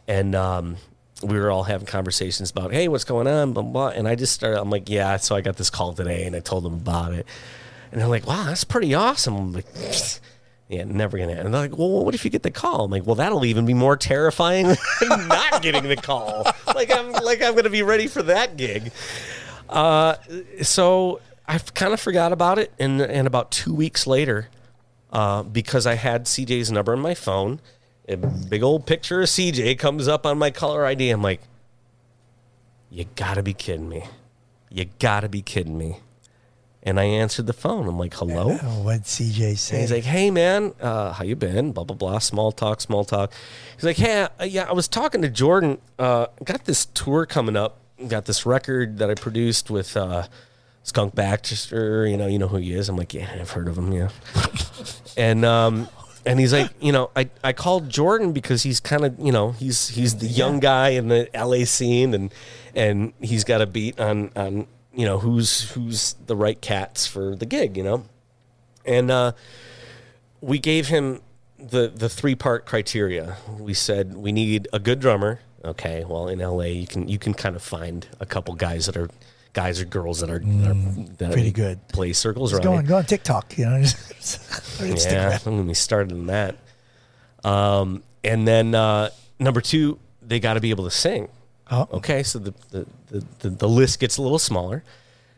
and 0.09 0.35
um, 0.35 0.77
we 1.23 1.39
were 1.39 1.51
all 1.51 1.65
having 1.65 1.87
conversations 1.87 2.51
about, 2.51 2.73
hey, 2.73 2.89
what's 2.89 3.05
going 3.05 3.27
on, 3.27 3.53
blah, 3.53 3.63
blah. 3.63 3.89
And 3.89 4.09
I 4.09 4.15
just 4.15 4.33
started, 4.33 4.59
I'm 4.59 4.71
like, 4.71 4.89
yeah, 4.89 5.19
so 5.19 5.37
I 5.37 5.43
got 5.43 5.57
this 5.57 5.69
call 5.69 5.93
today, 5.93 6.25
and 6.25 6.35
I 6.35 6.41
told 6.41 6.65
them 6.65 6.75
about 6.75 7.13
it. 7.13 7.27
And 7.93 8.01
they're 8.01 8.09
like, 8.09 8.27
wow, 8.27 8.45
that's 8.45 8.65
pretty 8.65 8.95
awesome. 8.95 9.37
I'm 9.37 9.53
like, 9.53 9.67
yeah, 10.69 10.85
never 10.85 11.19
gonna. 11.19 11.33
end. 11.33 11.41
And 11.41 11.55
they're 11.55 11.63
like, 11.63 11.77
well, 11.77 12.05
what 12.05 12.15
if 12.15 12.25
you 12.25 12.31
get 12.31 12.45
the 12.45 12.51
call? 12.53 12.85
I'm 12.85 12.91
like, 12.91 13.05
well, 13.05 13.17
that'll 13.17 13.45
even 13.45 13.67
be 13.67 13.75
more 13.75 13.97
terrifying 13.97 14.67
than 15.01 15.29
not 15.29 15.63
getting 15.63 15.89
the 15.89 15.97
call. 15.97 16.47
Like 16.75 16.97
I'm 16.97 17.11
like 17.11 17.43
I'm 17.43 17.57
gonna 17.57 17.71
be 17.71 17.83
ready 17.83 18.07
for 18.07 18.23
that 18.23 18.57
gig. 18.57 18.93
Uh, 19.69 20.15
so 20.63 21.21
I 21.47 21.59
kind 21.59 21.93
of 21.93 22.01
forgot 22.01 22.33
about 22.33 22.59
it, 22.61 22.73
and 22.79 23.01
and 23.01 23.27
about 23.27 23.51
two 23.51 23.75
weeks 23.75 24.07
later, 24.07 24.49
uh, 25.13 25.43
because 25.43 25.87
I 25.87 25.95
had 25.95 26.27
CJ's 26.27 26.71
number 26.71 26.93
on 26.93 27.01
my 27.01 27.15
phone, 27.15 27.61
a 28.09 28.17
big 28.17 28.63
old 28.63 28.87
picture 28.87 29.21
of 29.23 29.29
CJ 29.29 29.77
comes 29.79 30.07
up 30.07 30.25
on 30.25 30.39
my 30.39 30.51
caller 30.53 30.87
ID. 30.87 31.11
I'm 31.11 31.23
like, 31.23 31.41
you 32.91 33.07
gotta 33.17 33.43
be 33.43 33.55
kidding 33.55 33.89
me. 33.89 34.05
You 34.71 34.87
gotta 35.01 35.29
be 35.29 35.43
kidding 35.43 35.77
me. 35.77 35.99
And 36.83 36.99
I 36.99 37.05
answered 37.05 37.47
the 37.47 37.53
phone. 37.53 37.87
I'm 37.87 37.99
like, 37.99 38.15
hello? 38.15 38.59
oh, 38.63 38.83
what 38.83 39.03
CJ 39.03 39.59
say? 39.59 39.75
And 39.75 39.81
he's 39.83 39.93
like, 39.93 40.05
"Hey, 40.05 40.31
man, 40.31 40.73
uh, 40.81 41.13
how 41.13 41.25
you 41.25 41.37
been?" 41.37 41.73
Blah 41.73 41.85
blah 41.85 41.97
blah. 41.97 42.19
Small 42.21 42.53
talk, 42.53 42.81
small 42.81 43.05
talk. 43.05 43.33
He's 43.75 43.85
like, 43.85 43.99
"Hey, 43.99 44.27
uh, 44.39 44.45
yeah, 44.45 44.67
I 44.67 44.73
was 44.73 44.89
talking 44.89 45.21
to 45.21 45.29
Jordan. 45.29 45.79
Uh, 45.99 46.29
got 46.43 46.65
this 46.65 46.87
tour 46.87 47.27
coming 47.27 47.55
up. 47.55 47.81
Got 48.09 48.25
this 48.25 48.47
record 48.47 48.97
that 48.97 49.11
I 49.11 49.15
produced 49.15 49.69
with 49.71 49.95
uh, 49.95 50.27
Skunk 50.83 51.15
Baxter. 51.15 52.07
You 52.07 52.17
know, 52.17 52.27
you 52.27 52.39
know 52.39 52.49
who 52.49 52.57
he 52.57 52.73
is." 52.73 52.89
I'm 52.89 52.97
like, 52.97 53.13
"Yeah, 53.13 53.31
I've 53.39 53.51
heard 53.51 53.69
of 53.69 53.77
him. 53.77 53.93
Yeah." 53.93 54.09
and 55.19 55.45
um, 55.45 55.87
and 56.27 56.39
he's 56.39 56.53
like, 56.53 56.71
you 56.81 56.93
know, 56.93 57.11
I, 57.17 57.29
I 57.43 57.53
called 57.53 57.89
Jordan 57.89 58.33
because 58.33 58.63
he's 58.63 58.81
kind 58.81 59.05
of, 59.05 59.19
you 59.19 59.33
know, 59.33 59.53
he's 59.53 59.89
he's 59.89 60.17
the 60.17 60.27
young 60.27 60.61
guy 60.61 60.91
in 60.91 61.09
the 61.09 61.29
LA 61.35 61.65
scene, 61.65 62.15
and 62.15 62.33
and 62.75 63.13
he's 63.21 63.45
got 63.45 63.61
a 63.61 63.67
beat 63.67 63.99
on 63.99 64.31
on 64.37 64.67
you 64.95 65.05
know 65.05 65.19
who's 65.19 65.71
who's 65.73 66.15
the 66.27 66.37
right 66.37 66.61
cats 66.61 67.07
for 67.07 67.37
the 67.37 67.47
gig, 67.47 67.77
you 67.77 67.83
know, 67.83 68.05
and 68.85 69.11
uh, 69.11 69.33
we 70.41 70.59
gave 70.59 70.89
him 70.89 71.21
the 71.59 71.93
the 71.95 72.09
three 72.09 72.35
part 72.35 72.67
criteria. 72.67 73.37
We 73.59 73.75
said 73.75 74.15
we 74.15 74.33
need 74.33 74.69
a 74.73 74.79
good 74.79 75.01
drummer. 75.01 75.41
Okay, 75.65 76.05
well 76.05 76.29
in 76.29 76.39
LA 76.39 76.65
you 76.65 76.87
can 76.87 77.09
you 77.09 77.19
can 77.19 77.35
kind 77.35 77.55
of 77.55 77.63
find 77.63 78.07
a 78.19 78.27
couple 78.27 78.55
guys 78.55 78.87
that 78.87 78.97
are 78.97 79.11
guys 79.53 79.81
or 79.81 79.85
girls 79.85 80.21
that 80.21 80.31
are, 80.31 80.39
that 80.39 80.71
are 80.71 81.05
that 81.19 81.33
pretty 81.33 81.51
good. 81.51 81.87
play 81.89 82.13
circles 82.13 82.53
right. 82.53 82.63
go 82.63 82.75
on, 82.75 82.85
go 82.85 82.97
on 82.97 83.05
TikTok. 83.05 83.57
You 83.59 83.67
know. 83.67 83.85
Yeah, 84.81 85.39
I'm 85.45 85.57
gonna 85.57 85.65
be 85.65 85.75
started 85.75 86.13
in 86.13 86.27
that. 86.27 86.57
Um, 87.45 88.03
and 88.25 88.47
then 88.47 88.75
uh, 88.75 89.11
number 89.39 89.61
two, 89.61 89.99
they 90.23 90.41
got 90.41 90.55
to 90.55 90.61
be 90.61 90.71
able 90.71 90.85
to 90.85 90.91
sing. 90.91 91.29
Oh. 91.71 91.89
Okay, 91.93 92.23
so 92.23 92.39
the 92.39 92.55
the, 92.71 92.87
the, 93.41 93.51
the 93.51 93.69
list 93.69 94.01
gets 94.01 94.17
a 94.17 94.23
little 94.23 94.39
smaller. 94.39 94.83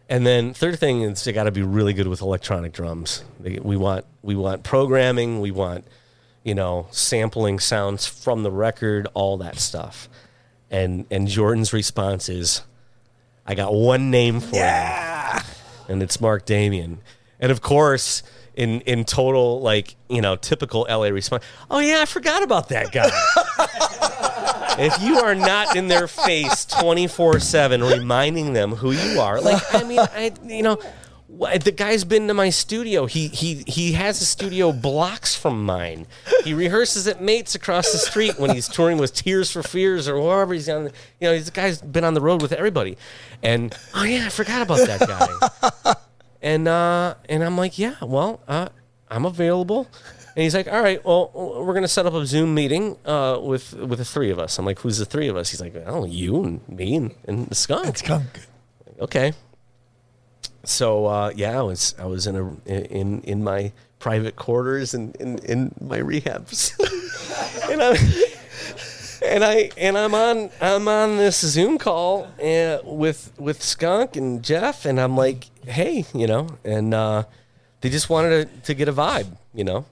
And 0.08 0.26
then 0.26 0.52
third 0.52 0.78
thing 0.78 1.02
is 1.02 1.24
they 1.24 1.32
got 1.32 1.44
to 1.44 1.50
be 1.50 1.62
really 1.62 1.94
good 1.94 2.08
with 2.08 2.20
electronic 2.20 2.72
drums. 2.72 3.24
They, 3.40 3.58
we 3.62 3.76
want 3.76 4.04
we 4.22 4.34
want 4.34 4.62
programming, 4.62 5.40
we 5.40 5.50
want 5.50 5.86
you 6.42 6.54
know 6.54 6.86
sampling 6.90 7.60
sounds 7.60 8.06
from 8.06 8.42
the 8.42 8.50
record, 8.50 9.08
all 9.14 9.36
that 9.38 9.58
stuff. 9.58 10.08
And 10.70 11.06
and 11.10 11.28
Jordan's 11.28 11.72
response 11.72 12.28
is, 12.28 12.62
I 13.46 13.54
got 13.54 13.72
one 13.74 14.10
name 14.10 14.40
for 14.40 14.56
you 14.56 15.32
and 15.88 16.02
it's 16.02 16.20
Mark 16.20 16.44
Damian. 16.46 17.00
And 17.38 17.52
of 17.52 17.60
course, 17.60 18.22
in 18.54 18.80
in 18.82 19.04
total 19.04 19.60
like 19.60 19.96
you 20.08 20.20
know 20.20 20.36
typical 20.36 20.86
LA 20.88 21.08
response, 21.08 21.44
oh 21.70 21.78
yeah, 21.78 22.00
I 22.00 22.06
forgot 22.06 22.42
about 22.42 22.68
that 22.68 22.92
guy. 22.92 23.10
if 24.84 25.02
you 25.02 25.18
are 25.18 25.34
not 25.34 25.76
in 25.76 25.88
their 25.88 26.06
face 26.06 26.64
twenty 26.64 27.06
four 27.06 27.40
seven, 27.40 27.82
reminding 27.82 28.52
them 28.52 28.72
who 28.72 28.92
you 28.92 29.20
are, 29.20 29.40
like 29.40 29.62
I 29.74 29.84
mean, 29.84 30.00
I 30.00 30.32
you 30.44 30.62
know. 30.62 30.78
The 31.34 31.72
guy's 31.72 32.04
been 32.04 32.28
to 32.28 32.34
my 32.34 32.50
studio. 32.50 33.06
He 33.06 33.28
he 33.28 33.64
he 33.66 33.92
has 33.92 34.20
a 34.20 34.24
studio 34.26 34.70
blocks 34.70 35.34
from 35.34 35.64
mine. 35.64 36.06
He 36.44 36.52
rehearses 36.52 37.08
at 37.08 37.22
Mates 37.22 37.54
across 37.54 37.90
the 37.90 37.96
street 37.96 38.38
when 38.38 38.50
he's 38.50 38.68
touring 38.68 38.98
with 38.98 39.14
Tears 39.14 39.50
for 39.50 39.62
Fears 39.62 40.06
or 40.06 40.20
wherever 40.20 40.52
he's 40.52 40.68
on. 40.68 40.90
You 41.20 41.28
know, 41.28 41.32
this 41.32 41.48
guy's 41.48 41.80
been 41.80 42.04
on 42.04 42.12
the 42.12 42.20
road 42.20 42.42
with 42.42 42.52
everybody. 42.52 42.98
And 43.42 43.74
oh 43.94 44.04
yeah, 44.04 44.26
I 44.26 44.28
forgot 44.28 44.60
about 44.60 44.86
that 44.86 45.00
guy. 45.00 45.94
And 46.42 46.66
uh, 46.66 47.14
and 47.28 47.44
I'm 47.44 47.56
like, 47.56 47.78
yeah, 47.78 47.94
well, 48.02 48.40
uh, 48.48 48.68
I'm 49.08 49.24
available. 49.24 49.88
And 50.34 50.42
he's 50.42 50.54
like, 50.54 50.66
all 50.66 50.82
right, 50.82 51.04
well, 51.04 51.30
we're 51.34 51.74
gonna 51.74 51.86
set 51.86 52.04
up 52.04 52.14
a 52.14 52.26
Zoom 52.26 52.54
meeting 52.54 52.96
uh, 53.04 53.38
with 53.40 53.74
with 53.74 53.98
the 53.98 54.04
three 54.04 54.30
of 54.30 54.38
us. 54.38 54.58
I'm 54.58 54.64
like, 54.64 54.80
who's 54.80 54.98
the 54.98 55.04
three 55.04 55.28
of 55.28 55.36
us? 55.36 55.50
He's 55.50 55.60
like, 55.60 55.74
oh, 55.86 56.04
you 56.04 56.42
and 56.42 56.68
me 56.68 56.96
and, 56.96 57.14
and 57.26 57.46
the 57.46 57.54
skunk. 57.54 57.98
Skunk. 57.98 58.40
Okay. 58.98 59.34
So 60.64 61.06
uh, 61.06 61.32
yeah, 61.36 61.58
I 61.58 61.62
was 61.62 61.94
I 61.98 62.06
was 62.06 62.26
in 62.26 62.36
a 62.36 62.56
in 62.66 63.20
in 63.22 63.44
my 63.44 63.72
private 63.98 64.34
quarters 64.34 64.94
and 64.94 65.14
in, 65.16 65.38
in 65.38 65.74
my 65.80 65.98
rehabs, 65.98 66.72
and 67.70 67.82
I 67.82 67.96
and 69.24 69.44
I 69.44 69.70
and 69.76 69.96
I'm 69.96 70.14
on 70.14 70.50
I'm 70.60 70.88
on 70.88 71.16
this 71.16 71.40
Zoom 71.40 71.78
call 71.78 72.28
uh, 72.42 72.78
with 72.84 73.32
with 73.38 73.62
Skunk 73.62 74.16
and 74.16 74.42
Jeff, 74.42 74.84
and 74.84 75.00
I'm 75.00 75.16
like, 75.16 75.46
hey, 75.66 76.04
you 76.14 76.26
know, 76.26 76.48
and 76.64 76.94
uh, 76.94 77.24
they 77.80 77.90
just 77.90 78.10
wanted 78.10 78.48
to, 78.48 78.60
to 78.62 78.74
get 78.74 78.88
a 78.88 78.92
vibe, 78.92 79.36
you 79.54 79.64
know, 79.64 79.84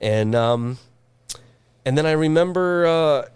and 0.00 0.34
um, 0.34 0.78
and 1.84 1.96
then 1.96 2.06
I 2.06 2.12
remember 2.12 2.86
uh, 2.86 3.28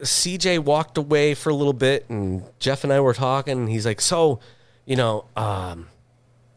CJ 0.00 0.60
walked 0.60 0.98
away 0.98 1.34
for 1.34 1.50
a 1.50 1.54
little 1.54 1.72
bit, 1.72 2.06
and 2.08 2.42
Jeff 2.58 2.84
and 2.84 2.92
I 2.92 3.00
were 3.00 3.14
talking, 3.14 3.58
and 3.58 3.68
he's 3.68 3.86
like, 3.86 4.00
so, 4.00 4.40
you 4.84 4.96
know, 4.96 5.24
um, 5.36 5.88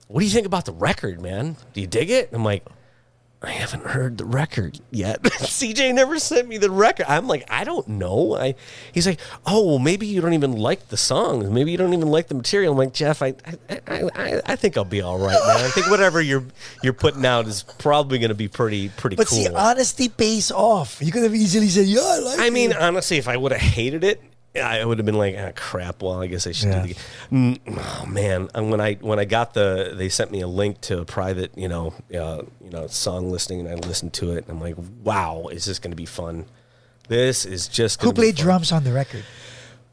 what 0.08 0.20
do 0.22 0.25
you 0.25 0.31
think 0.31 0.46
about 0.46 0.65
the 0.65 0.74
record, 0.74 1.22
man? 1.22 1.58
Do 1.74 1.81
you 1.81 1.88
dig 1.88 2.10
it? 2.10 2.29
I'm 2.31 2.43
like, 2.43 2.65
I 3.43 3.50
haven't 3.50 3.88
heard 3.88 4.19
the 4.19 4.25
record 4.25 4.79
yet. 4.91 5.24
CJ 5.24 5.95
never 5.95 6.19
sent 6.19 6.48
me 6.48 6.57
the 6.60 6.69
record. 6.69 7.07
I'm 7.10 7.27
like, 7.27 7.43
I 7.50 7.63
don't 7.63 7.88
know. 7.88 8.36
I 8.38 8.53
he's 8.93 9.07
like, 9.07 9.19
oh, 9.48 9.65
well, 9.65 9.79
maybe 9.79 10.05
you 10.05 10.21
don't 10.21 10.33
even 10.33 10.51
like 10.53 10.89
the 10.89 10.98
songs. 10.98 11.50
Maybe 11.50 11.71
you 11.71 11.77
don't 11.77 11.93
even 11.93 12.10
like 12.10 12.27
the 12.27 12.36
material. 12.36 12.74
I'm 12.74 12.77
like, 12.77 12.93
Jeff, 12.93 13.24
I 13.24 13.33
I, 13.67 13.79
I, 13.88 14.41
I- 14.45 14.55
think 14.55 14.77
I'll 14.77 14.86
be 14.86 15.01
all 15.01 15.17
right, 15.17 15.39
man. 15.48 15.65
I 15.65 15.69
think 15.69 15.89
whatever 15.89 16.21
you're 16.21 16.43
you're 16.83 16.93
putting 16.93 17.25
out 17.25 17.48
is 17.48 17.63
probably 17.63 18.19
going 18.19 18.29
to 18.29 18.36
be 18.36 18.48
pretty 18.48 18.89
pretty 18.89 19.15
But 19.15 19.25
cool. 19.27 19.39
see, 19.43 19.50
honesty 19.50 20.07
pays 20.07 20.51
off. 20.51 21.01
You 21.01 21.12
could 21.12 21.24
have 21.24 21.33
easily 21.33 21.67
said, 21.69 21.88
"Yeah, 21.88 22.01
I 22.03 22.19
like 22.19 22.39
I 22.39 22.51
mean, 22.51 22.69
it." 22.71 22.77
honestly, 22.77 23.17
if 23.17 23.27
I 23.27 23.38
would 23.38 23.51
have 23.53 23.62
hated 23.62 24.03
it, 24.03 24.21
I 24.55 24.84
would 24.84 24.98
have 25.00 25.05
been 25.05 25.17
like, 25.17 25.36
ah, 25.39 25.51
crap. 25.55 26.01
Well, 26.03 26.22
I 26.22 26.27
guess 26.27 26.46
I 26.46 26.51
should 26.51 26.70
Yeah. 26.70 26.86
do 26.86 26.93
the. 26.93 27.60
Oh 27.77 28.05
man, 28.08 28.50
and 28.53 28.70
when 28.70 28.81
I 28.81 28.96
when 28.96 29.17
I 29.20 29.25
got 29.25 29.53
the, 29.53 29.93
they 29.96 30.10
sent 30.10 30.29
me 30.31 30.41
a 30.41 30.48
link 30.48 30.81
to 30.81 31.00
a 31.00 31.05
private, 31.05 31.51
you 31.58 31.70
know, 31.70 31.93
uh, 32.13 32.41
you 32.62 32.70
know, 32.70 32.88
song 32.88 33.31
listing, 33.31 33.62
and 33.62 33.70
I 33.70 33.75
listened 33.88 34.13
to 34.13 34.31
it, 34.31 34.46
and 34.48 34.50
I'm 34.50 34.60
like, 34.60 34.75
wow, 35.03 35.48
is 35.51 35.65
this 35.65 35.79
going 35.79 35.91
to 35.91 35.96
be 35.98 36.05
fun? 36.05 36.46
This 37.08 37.46
is 37.46 37.67
just 37.70 38.01
who 38.01 38.12
played 38.13 38.36
drums 38.36 38.72
on 38.72 38.84
the 38.84 38.91
record? 38.91 39.24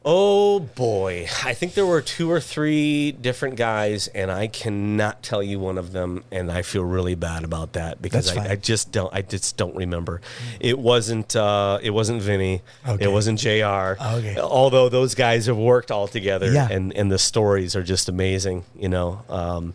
Oh 0.05 0.61
boy, 0.61 1.27
I 1.45 1.53
think 1.55 1.75
there 1.75 1.85
were 1.85 2.01
two 2.01 2.31
or 2.31 2.41
three 2.41 3.13
different 3.13 3.57
guys, 3.57 4.07
and 4.09 4.31
I 4.31 4.47
cannot 4.47 5.23
tell 5.23 5.43
you 5.43 5.59
one 5.59 5.77
of 5.77 5.93
them, 5.93 6.23
and 6.31 6.51
I 6.51 6.63
feel 6.63 6.85
really 6.85 7.17
bad 7.17 7.43
about 7.45 7.73
that 7.75 8.01
because 8.01 8.35
I. 8.35 8.53
I 8.53 8.57
just 8.57 8.93
don't, 8.93 9.13
I 9.13 9.23
just 9.23 9.57
don't 9.57 9.75
remember. 9.75 10.21
It 10.61 10.79
wasn't, 10.79 11.35
uh, 11.37 11.81
it 11.83 11.91
wasn't 11.91 12.23
Vinny, 12.23 12.63
Okay. 12.87 13.05
it 13.05 13.09
wasn't 13.09 13.39
Jr. 13.41 14.01
Okay. 14.01 14.37
Although 14.41 14.89
those 14.89 15.15
guys 15.17 15.47
have 15.47 15.59
worked 15.59 15.91
all 15.91 16.07
together, 16.09 16.51
Yeah. 16.53 16.69
and 16.71 16.93
and 16.97 17.11
the 17.11 17.19
stories 17.19 17.75
are 17.77 17.83
just 17.83 18.09
amazing, 18.09 18.65
you 18.79 18.89
know. 18.89 19.23
Um, 19.29 19.75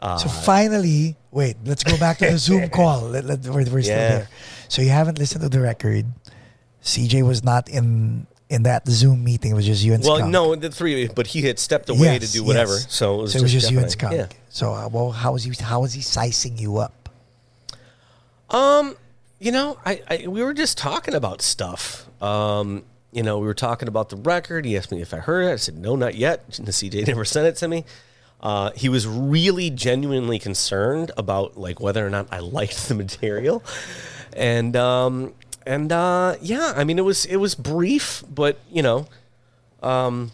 so 0.00 0.28
finally, 0.28 1.16
wait, 1.30 1.56
let's 1.64 1.84
go 1.84 1.96
back 1.98 2.18
to 2.18 2.30
the 2.30 2.38
Zoom 2.38 2.68
call. 2.70 3.02
Let, 3.02 3.24
let, 3.26 3.40
we're 3.44 3.64
we're 3.70 3.82
still 3.82 3.94
Yeah. 3.96 4.08
there. 4.08 4.28
So 4.68 4.80
you 4.82 4.90
haven't 4.90 5.18
listened 5.18 5.42
to 5.42 5.48
the 5.48 5.60
record. 5.60 6.06
CJ 6.82 7.22
was 7.26 7.44
not 7.44 7.68
in 7.68 8.26
in 8.50 8.62
that 8.64 8.88
Zoom 8.88 9.22
meeting. 9.24 9.50
It 9.52 9.54
was 9.54 9.66
just 9.66 9.82
you 9.84 9.92
and 9.94 10.02
Scott. 10.02 10.10
Well, 10.10 10.18
Skunk. 10.20 10.32
no, 10.32 10.54
the 10.56 10.70
three, 10.70 11.08
but 11.08 11.26
he 11.28 11.42
had 11.42 11.58
stepped 11.58 11.88
away 11.90 12.14
Yes, 12.18 12.32
to 12.32 12.38
do 12.38 12.44
whatever. 12.44 12.72
yes. 12.74 12.86
So 12.92 13.18
it 13.18 13.22
was 13.22 13.32
so 13.32 13.38
it 13.38 13.42
was 13.42 13.52
just 13.52 13.70
you 13.70 13.78
and. 13.78 13.90
Skunk. 13.90 14.14
Yeah. 14.14 14.26
So 14.48 14.72
uh, 14.72 14.88
well, 14.90 15.10
how 15.10 15.32
was 15.32 15.44
he? 15.44 15.52
How 15.62 15.80
was 15.82 15.92
he 15.92 16.00
sizing 16.00 16.56
you 16.58 16.78
up? 16.78 17.08
Um, 18.50 18.96
you 19.38 19.52
know, 19.52 19.78
I, 19.84 20.02
I 20.08 20.26
we 20.26 20.42
were 20.42 20.54
just 20.54 20.78
talking 20.78 21.14
about 21.14 21.42
stuff. 21.42 22.06
Um, 22.22 22.84
you 23.12 23.22
know, 23.22 23.38
we 23.38 23.46
were 23.46 23.54
talking 23.54 23.88
about 23.88 24.08
the 24.08 24.16
record. 24.16 24.64
He 24.64 24.76
asked 24.76 24.90
me 24.90 25.00
if 25.00 25.12
I 25.14 25.18
heard 25.18 25.42
it. 25.48 25.52
I 25.52 25.56
said 25.56 25.76
no, 25.78 25.96
not 25.96 26.14
yet. 26.14 26.44
The 26.58 26.72
CJ 26.72 27.06
never 27.06 27.24
sent 27.24 27.46
it 27.46 27.56
to 27.56 27.68
me. 27.68 27.84
Uh, 28.40 28.70
he 28.76 28.88
was 28.88 29.06
really 29.06 29.68
genuinely 29.68 30.38
concerned 30.38 31.10
about 31.16 31.56
like 31.58 31.80
whether 31.80 32.06
or 32.06 32.10
not 32.10 32.28
I 32.30 32.38
liked 32.38 32.88
the 32.88 32.94
material, 33.04 33.62
and 34.36 34.74
um, 34.76 35.34
and 35.68 35.92
uh, 35.92 36.36
yeah, 36.40 36.72
I 36.74 36.84
mean 36.84 36.98
it 36.98 37.04
was 37.04 37.26
it 37.26 37.36
was 37.36 37.54
brief, 37.54 38.24
but 38.28 38.58
you 38.72 38.82
know, 38.82 39.06
um, 39.82 40.32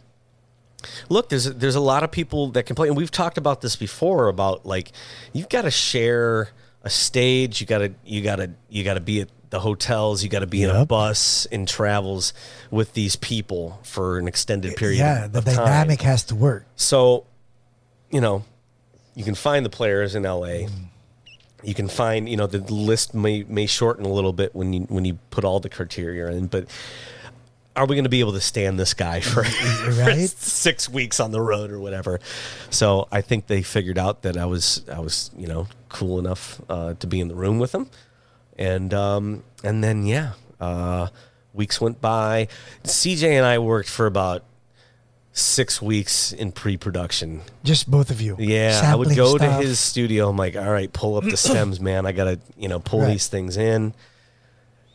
look, 1.09 1.29
there's 1.29 1.45
there's 1.45 1.75
a 1.75 1.81
lot 1.81 2.05
of 2.05 2.12
people 2.12 2.49
that 2.53 2.67
complain. 2.67 2.91
And 2.91 2.97
we've 2.97 3.11
talked 3.11 3.37
about 3.37 3.61
this 3.61 3.75
before 3.75 4.29
about 4.29 4.64
like 4.64 4.93
you've 5.33 5.49
got 5.49 5.62
to 5.62 5.73
share 5.73 6.50
a 6.83 6.91
stage. 6.91 7.61
You 7.61 7.67
gotta 7.67 7.95
you 8.05 8.23
gotta 8.23 8.53
you 8.69 8.85
gotta 8.85 9.00
be 9.00 9.23
at 9.23 9.29
the 9.50 9.59
hotels. 9.59 10.23
You 10.23 10.29
got 10.29 10.41
to 10.41 10.47
be 10.47 10.62
in 10.62 10.71
a 10.71 10.87
bus 10.87 11.47
in 11.47 11.67
travels 11.67 12.33
with 12.71 12.93
these 12.95 13.17
people 13.17 13.81
for 13.83 14.19
an 14.19 14.29
extended 14.29 14.76
period. 14.76 14.99
yeah, 14.99 15.26
the 15.26 15.38
of 15.38 15.45
time. 15.45 15.57
dynamic 15.57 16.03
has 16.03 16.25
to 16.25 16.35
work. 16.35 16.67
So, 16.76 17.26
you 18.11 18.21
know, 18.21 18.45
you 19.14 19.25
can 19.25 19.35
find 19.35 19.64
the 19.64 19.71
players 19.71 20.14
in 20.14 20.25
LA. 20.25 20.67
You 21.64 21.75
can 21.75 21.88
find, 21.88 22.28
you 22.28 22.37
know, 22.37 22.47
the 22.47 22.59
list 22.59 23.14
may 23.14 23.44
may 23.44 23.66
shorten 23.66 24.04
a 24.04 24.12
little 24.12 24.33
bit 24.33 24.54
when 24.54 24.73
you 24.73 24.80
when 24.83 25.04
you 25.04 25.18
put 25.30 25.44
all 25.44 25.61
the 25.61 25.68
criteria 25.68 26.28
in, 26.28 26.47
but 26.47 26.66
are 27.76 27.87
we 27.87 27.97
going 27.97 28.04
to 28.04 28.11
be 28.11 28.21
able 28.21 28.33
to 28.33 28.40
stand 28.40 28.78
this 28.78 28.94
guy 28.94 29.21
for, 29.21 29.42
for 29.44 29.92
six 30.26 30.88
weeks 30.88 31.18
on 31.18 31.33
the 31.33 31.40
road 31.40 31.71
or 31.71 31.80
whatever? 31.80 32.21
So 32.71 33.09
I 33.11 33.21
think 33.21 33.47
they 33.47 33.62
figured 33.62 33.99
out 33.99 34.23
that 34.23 34.37
I 34.37 34.47
was 34.47 34.85
I 34.88 35.00
was 35.00 35.30
you 35.37 35.47
know 35.47 35.66
cool 35.88 36.18
enough 36.18 36.61
uh, 36.68 36.94
to 36.94 37.06
be 37.06 37.21
in 37.21 37.28
the 37.28 37.35
room 37.35 37.59
with 37.59 37.73
them, 37.73 37.90
and 38.59 38.92
um, 38.94 39.44
and 39.62 39.83
then 39.83 40.06
yeah, 40.06 40.33
uh, 40.61 41.09
weeks 41.52 41.80
went 41.80 42.00
by. 42.00 42.49
CJ 42.85 43.30
and 43.30 43.47
I 43.47 43.59
worked 43.59 43.88
for 43.88 44.06
about 44.06 44.44
six 45.37 45.83
weeks 45.83 46.33
in 46.33 46.53
pre-production. 46.53 47.41
Just 47.64 47.91
both 47.91 48.11
of 48.11 48.21
you. 48.21 48.37
Yeah, 48.38 48.81
I 48.85 48.95
would 48.95 49.14
go 49.17 49.37
stuff. 49.37 49.61
to 49.61 49.67
his 49.67 49.81
studio. 49.81 50.29
I'm 50.29 50.37
like, 50.37 50.57
all 50.57 50.71
right, 50.71 50.91
pull 50.93 51.17
up 51.17 51.25
the 51.25 51.37
stems, 51.37 51.81
man. 51.81 52.07
I 52.07 52.12
gotta, 52.12 52.38
you 52.57 52.69
know, 52.69 52.79
pull 52.79 53.00
Right. 53.00 53.09
these 53.11 53.26
things 53.26 53.57
in, 53.57 53.95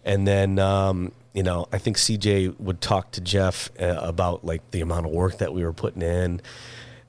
and 0.05 0.25
then, 0.25 0.57
um, 0.57 1.11
you 1.33 1.43
know, 1.43 1.67
I 1.73 1.77
think 1.77 1.97
CJ 1.97 2.57
would 2.59 2.79
talk 2.81 3.11
to 3.11 3.21
Jeff 3.21 3.69
uh, 3.79 3.99
about 4.01 4.45
like 4.45 4.71
the 4.71 4.79
amount 4.81 5.05
of 5.05 5.11
work 5.11 5.37
that 5.39 5.53
we 5.53 5.63
were 5.63 5.73
putting 5.73 6.01
in, 6.01 6.41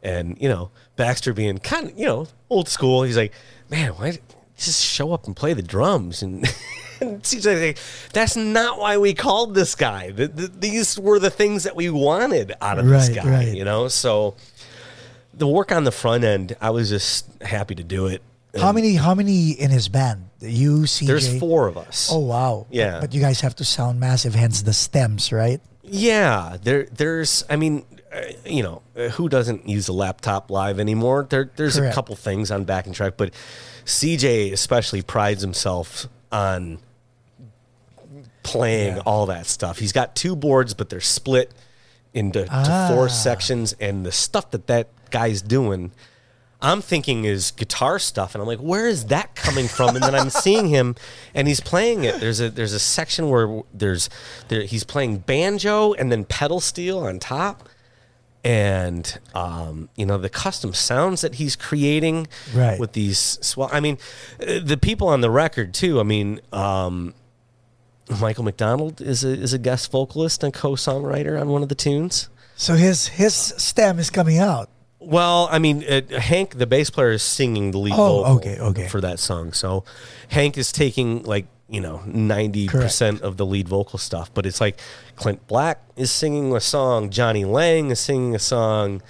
and 0.03 0.37
you 0.41 0.49
know, 0.49 0.71
Baxter 0.97 1.33
being 1.33 1.59
kind 1.59 1.91
of, 1.91 1.99
you 1.99 2.07
know, 2.07 2.27
old 2.51 2.69
school. 2.69 3.05
He's 3.05 3.17
like, 3.17 3.33
man, 3.71 3.93
why 3.93 4.19
just 4.57 4.83
show 4.85 5.13
up 5.15 5.27
and 5.27 5.35
play 5.37 5.55
the 5.55 5.63
drums 5.63 6.23
and. 6.23 6.47
And 7.21 7.45
like, 7.45 7.79
that's 8.13 8.37
not 8.37 8.79
why 8.79 8.99
we 8.99 9.15
called 9.15 9.55
this 9.55 9.75
guy. 9.75 10.11
Th 10.11 10.31
th 10.37 10.51
these 10.59 10.99
were 10.99 11.19
the 11.19 11.31
things 11.31 11.65
that 11.65 11.75
we 11.75 11.89
wanted 11.91 12.53
out 12.61 12.79
of 12.79 12.87
this 12.87 13.09
guy, 13.09 13.29
right. 13.29 13.57
you 13.57 13.65
know. 13.65 13.89
So, 13.89 14.35
the 15.33 15.47
work 15.47 15.73
on 15.73 15.85
the 15.85 15.93
front 15.93 16.25
end, 16.25 16.57
I 16.61 16.71
was 16.71 16.91
just 16.91 17.27
happy 17.43 17.75
to 17.75 17.85
do 17.85 18.07
it. 18.07 18.23
How 18.59 18.73
many? 18.73 18.95
How 18.95 19.15
many 19.15 19.53
in 19.53 19.71
his 19.71 19.89
band? 19.89 20.29
You, 20.41 20.81
CJ. 20.81 21.07
There's 21.07 21.39
four 21.39 21.69
of 21.69 21.77
us. 21.77 22.11
Oh 22.13 22.19
wow. 22.19 22.67
Yeah. 22.71 23.01
But 23.01 23.15
you 23.15 23.21
guys 23.21 23.41
have 23.41 23.55
to 23.57 23.65
sound 23.65 24.01
massive, 24.01 24.35
hence 24.35 24.63
the 24.63 24.73
stems, 24.73 25.33
right? 25.33 25.61
Yeah, 25.83 26.57
there, 26.63 26.85
there's. 26.85 27.45
I 27.49 27.57
mean, 27.57 27.85
uh, 28.13 28.23
you 28.45 28.63
know, 28.63 28.83
uh, 28.97 29.09
who 29.09 29.29
doesn't 29.29 29.69
use 29.69 29.89
a 29.89 29.93
laptop 29.93 30.51
live 30.51 30.81
anymore? 30.81 31.27
There, 31.29 31.51
there's 31.57 31.77
Correct. 31.77 31.93
a 31.93 31.95
couple 31.95 32.17
things 32.17 32.51
on 32.51 32.65
backing 32.65 32.93
track, 32.93 33.15
but 33.17 33.33
CJ 33.85 34.53
especially 34.53 35.03
prides 35.03 35.43
himself 35.43 36.09
on 36.33 36.79
playing 38.43 38.97
Yeah. 38.97 39.03
all 39.07 39.27
that 39.27 39.47
stuff. 39.47 39.79
He's 39.79 39.93
got 39.93 40.15
two 40.15 40.35
boards, 40.37 40.75
but 40.75 40.89
they're 40.89 41.01
split 41.01 41.53
into 42.15 42.45
to 42.45 42.51
Ah. 42.51 42.89
four 42.93 43.09
sections, 43.09 43.75
and 43.81 44.05
the 44.05 44.13
stuff 44.13 44.51
that 44.51 44.67
that 44.67 44.89
guy's 45.11 45.43
doing. 45.43 45.93
I'm 46.63 46.83
thinking 46.83 47.25
is 47.25 47.53
guitar 47.53 47.99
stuff, 47.99 48.35
and 48.35 48.43
I'm 48.43 48.47
like, 48.49 48.59
where 48.59 48.87
is 48.87 49.07
that 49.07 49.35
coming 49.35 49.67
from? 49.67 49.95
And 49.97 50.05
then 50.05 50.15
I'm 50.15 50.29
seeing 50.45 50.69
him, 50.69 50.95
and 51.35 51.49
he's 51.49 51.61
playing 51.61 52.05
it. 52.05 52.21
There's 52.21 52.39
a 52.41 52.51
there's 52.51 52.75
a 52.75 52.79
section 52.79 53.31
where 53.31 53.63
there's 53.73 54.11
there, 54.49 54.63
he's 54.65 54.85
playing 54.85 55.19
banjo 55.19 55.95
and 55.95 56.13
then 56.13 56.25
pedal 56.27 56.61
steel 56.61 56.99
on 56.99 57.19
top, 57.19 57.67
and 58.45 59.19
um, 59.35 59.89
you 59.97 60.05
know 60.07 60.19
the 60.19 60.29
custom 60.29 60.73
sounds 60.75 61.21
that 61.21 61.37
he's 61.37 61.57
creating 61.57 62.27
Right. 62.55 62.79
with 62.79 62.93
these. 62.93 63.39
Swell, 63.41 63.71
I 63.73 63.81
mean, 63.81 63.99
uh, 64.41 64.61
the 64.63 64.77
people 64.77 65.09
on 65.09 65.21
the 65.21 65.31
record 65.31 65.73
too. 65.75 66.01
I 66.01 66.03
mean, 66.03 66.41
um, 66.53 67.15
Michael 68.21 68.45
McDonald 68.45 69.01
is 69.01 69.25
a 69.25 69.29
is 69.31 69.53
a 69.53 69.59
guest 69.59 69.91
vocalist 69.91 70.43
and 70.43 70.53
co-songwriter 70.53 71.41
on 71.41 71.49
one 71.49 71.63
of 71.63 71.69
the 71.69 71.75
tunes. 71.75 72.29
So 72.57 72.75
his 72.75 73.09
his 73.09 73.35
stem 73.35 73.99
is 73.99 74.11
coming 74.11 74.39
out. 74.39 74.69
Well, 74.99 75.49
I 75.51 75.59
mean, 75.59 75.83
uh, 75.85 76.03
Hank, 76.21 76.59
the 76.59 76.67
bass 76.67 76.91
player, 76.91 77.11
is 77.13 77.23
singing 77.23 77.71
the 77.71 77.79
lead 77.79 77.95
Oh, 77.95 78.23
vocal 78.23 78.37
okay, 78.37 78.59
okay. 78.59 78.89
for 78.89 79.01
that 79.01 79.19
song. 79.19 79.53
So 79.53 79.85
Hank 80.29 80.59
is 80.59 80.73
taking 80.73 81.23
like 81.23 81.47
you 81.69 81.81
know 81.81 82.03
ninety 82.07 82.69
percent 82.69 83.23
of 83.23 83.37
the 83.37 83.47
lead 83.47 83.69
vocal 83.69 83.99
stuff, 83.99 84.33
but 84.35 84.45
it's 84.45 84.61
like 84.61 84.79
Clint 85.17 85.47
Black 85.47 85.83
is 85.97 86.11
singing 86.11 86.55
a 86.55 86.61
song, 86.61 87.11
Jonny 87.11 87.45
Lang 87.45 87.91
is 87.91 88.01
singing 88.01 88.35
a 88.35 88.39
song, 88.39 89.01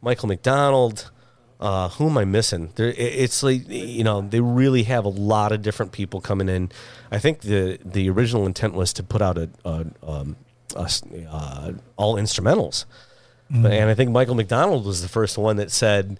Michael 0.00 0.28
McDonald. 0.28 1.10
Uh, 1.58 1.88
who 1.88 2.08
am 2.08 2.18
I 2.18 2.24
missing? 2.26 2.70
There, 2.74 2.88
i- 2.88 2.92
it's 3.24 3.42
like 3.42 3.68
you 3.68 4.04
know 4.04 4.20
they 4.20 4.40
really 4.40 4.82
have 4.84 5.04
a 5.06 5.08
lot 5.10 5.52
of 5.52 5.62
different 5.62 5.92
people 5.92 6.20
coming 6.20 6.48
in. 6.48 6.70
I 7.10 7.18
think 7.18 7.40
the 7.40 7.78
the 7.84 8.10
original 8.10 8.44
intent 8.46 8.74
was 8.74 8.92
to 8.94 9.02
put 9.02 9.22
out 9.22 9.38
a, 9.38 9.48
a, 9.64 9.86
um, 10.06 10.36
a 10.74 10.90
uh, 11.30 11.72
all 11.96 12.16
instrumentals. 12.16 12.84
Mm. 13.50 13.62
But, 13.62 13.72
and 13.72 13.88
I 13.90 13.94
think 13.94 14.10
Michael 14.10 14.34
McDonald 14.34 14.84
was 14.84 15.00
the 15.02 15.08
first 15.08 15.38
one 15.38 15.56
that 15.56 15.70
said, 15.70 16.18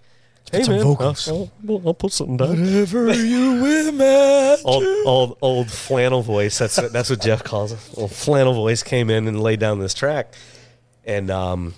"Hey 0.51 0.63
some 0.63 0.75
man, 0.75 0.83
vocals. 0.83 1.27
I'll, 1.27 1.51
I'll, 1.69 1.81
I'll 1.87 1.93
put 1.93 2.13
something 2.13 2.37
down." 2.37 2.49
Whatever 2.59 3.13
you 3.13 3.89
imagine. 3.89 4.65
old, 4.65 4.83
old, 5.05 5.37
old 5.41 5.69
flannel 5.69 6.23
voice. 6.23 6.57
That's 6.57 6.77
what, 6.81 6.91
that's 6.93 7.09
what 7.11 7.21
Jeff 7.21 7.43
calls 7.43 7.73
it. 7.73 7.79
Old 7.95 8.11
flannel 8.11 8.53
voice 8.53 8.81
came 8.81 9.09
in 9.11 9.27
and 9.27 9.39
laid 9.39 9.59
down 9.59 9.79
this 9.79 9.93
track, 9.93 10.33
and 11.05 11.29
um, 11.29 11.73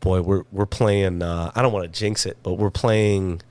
boy, 0.00 0.20
we're 0.22 0.44
we're 0.52 0.66
playing. 0.66 1.22
Uh, 1.22 1.50
I 1.54 1.62
don't 1.62 1.72
want 1.72 1.84
to 1.92 1.98
jinx 1.98 2.26
it, 2.26 2.36
but 2.42 2.54
we're 2.54 2.70
playing 2.70 3.42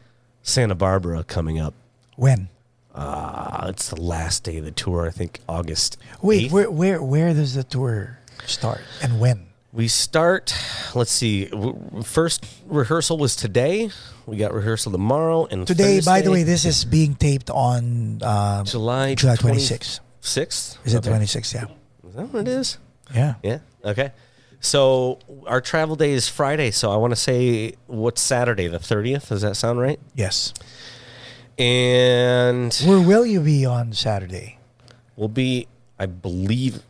Santa 0.43 0.75
Barbara 0.75 1.23
coming 1.23 1.59
up. 1.59 1.73
When? 2.15 2.49
Uh, 2.93 3.67
it's 3.69 3.89
the 3.89 3.99
last 4.01 4.43
day 4.43 4.57
of 4.57 4.65
the 4.65 4.71
tour. 4.71 5.05
I 5.05 5.09
think 5.11 5.41
August. 5.49 5.97
Wait, 6.21 6.49
8th. 6.49 6.51
where 6.51 6.71
where 6.71 7.03
where 7.03 7.33
does 7.33 7.55
the 7.55 7.63
tour 7.63 8.19
start 8.45 8.81
and 9.01 9.19
when? 9.19 9.47
We 9.73 9.89
start. 9.89 10.55
Let's 10.95 11.11
see. 11.11 11.49
First 12.05 12.45
rehearsal 12.65 13.17
was 13.17 13.35
today. 13.35 13.89
We 14.25 14.37
got 14.37 14.53
rehearsal 14.53 14.93
tomorrow 14.93 15.45
and 15.51 15.67
Today, 15.67 15.99
by 15.99 16.21
the 16.21 16.31
way, 16.31 16.43
this 16.43 16.63
is 16.63 16.85
being 16.85 17.15
taped 17.15 17.49
on 17.49 18.21
uh, 18.23 18.63
July 18.63 19.15
July 19.15 19.35
26th. 19.35 19.99
sixth. 20.21 20.77
Is 20.85 20.93
it 20.93 21.03
26th? 21.03 21.53
Yeah. 21.53 21.65
Is 22.07 22.15
that 22.15 22.31
what 22.33 22.39
it 22.41 22.47
is? 22.47 22.77
Yeah. 23.13 23.33
Yeah. 23.43 23.59
Okay. 23.83 24.13
So 24.65 25.19
our 25.45 25.61
travel 25.61 25.95
day 25.95 26.11
is 26.11 26.27
Friday. 26.27 26.71
So 26.71 26.91
I 26.91 26.95
want 26.97 27.11
to 27.11 27.15
say 27.15 27.75
what's 27.85 28.21
Saturday, 28.21 28.67
the 28.67 28.79
thirtieth. 28.79 29.29
Does 29.29 29.41
that 29.41 29.55
sound 29.55 29.79
right? 29.79 29.99
Yes. 30.15 30.53
And 31.57 32.73
Where 32.85 32.99
will 32.99 33.25
you 33.25 33.41
be 33.41 33.65
on 33.65 33.93
Saturday? 33.93 34.57
we'll 35.15 35.29
be, 35.29 35.67
I 35.97 36.05
believe, 36.07 36.81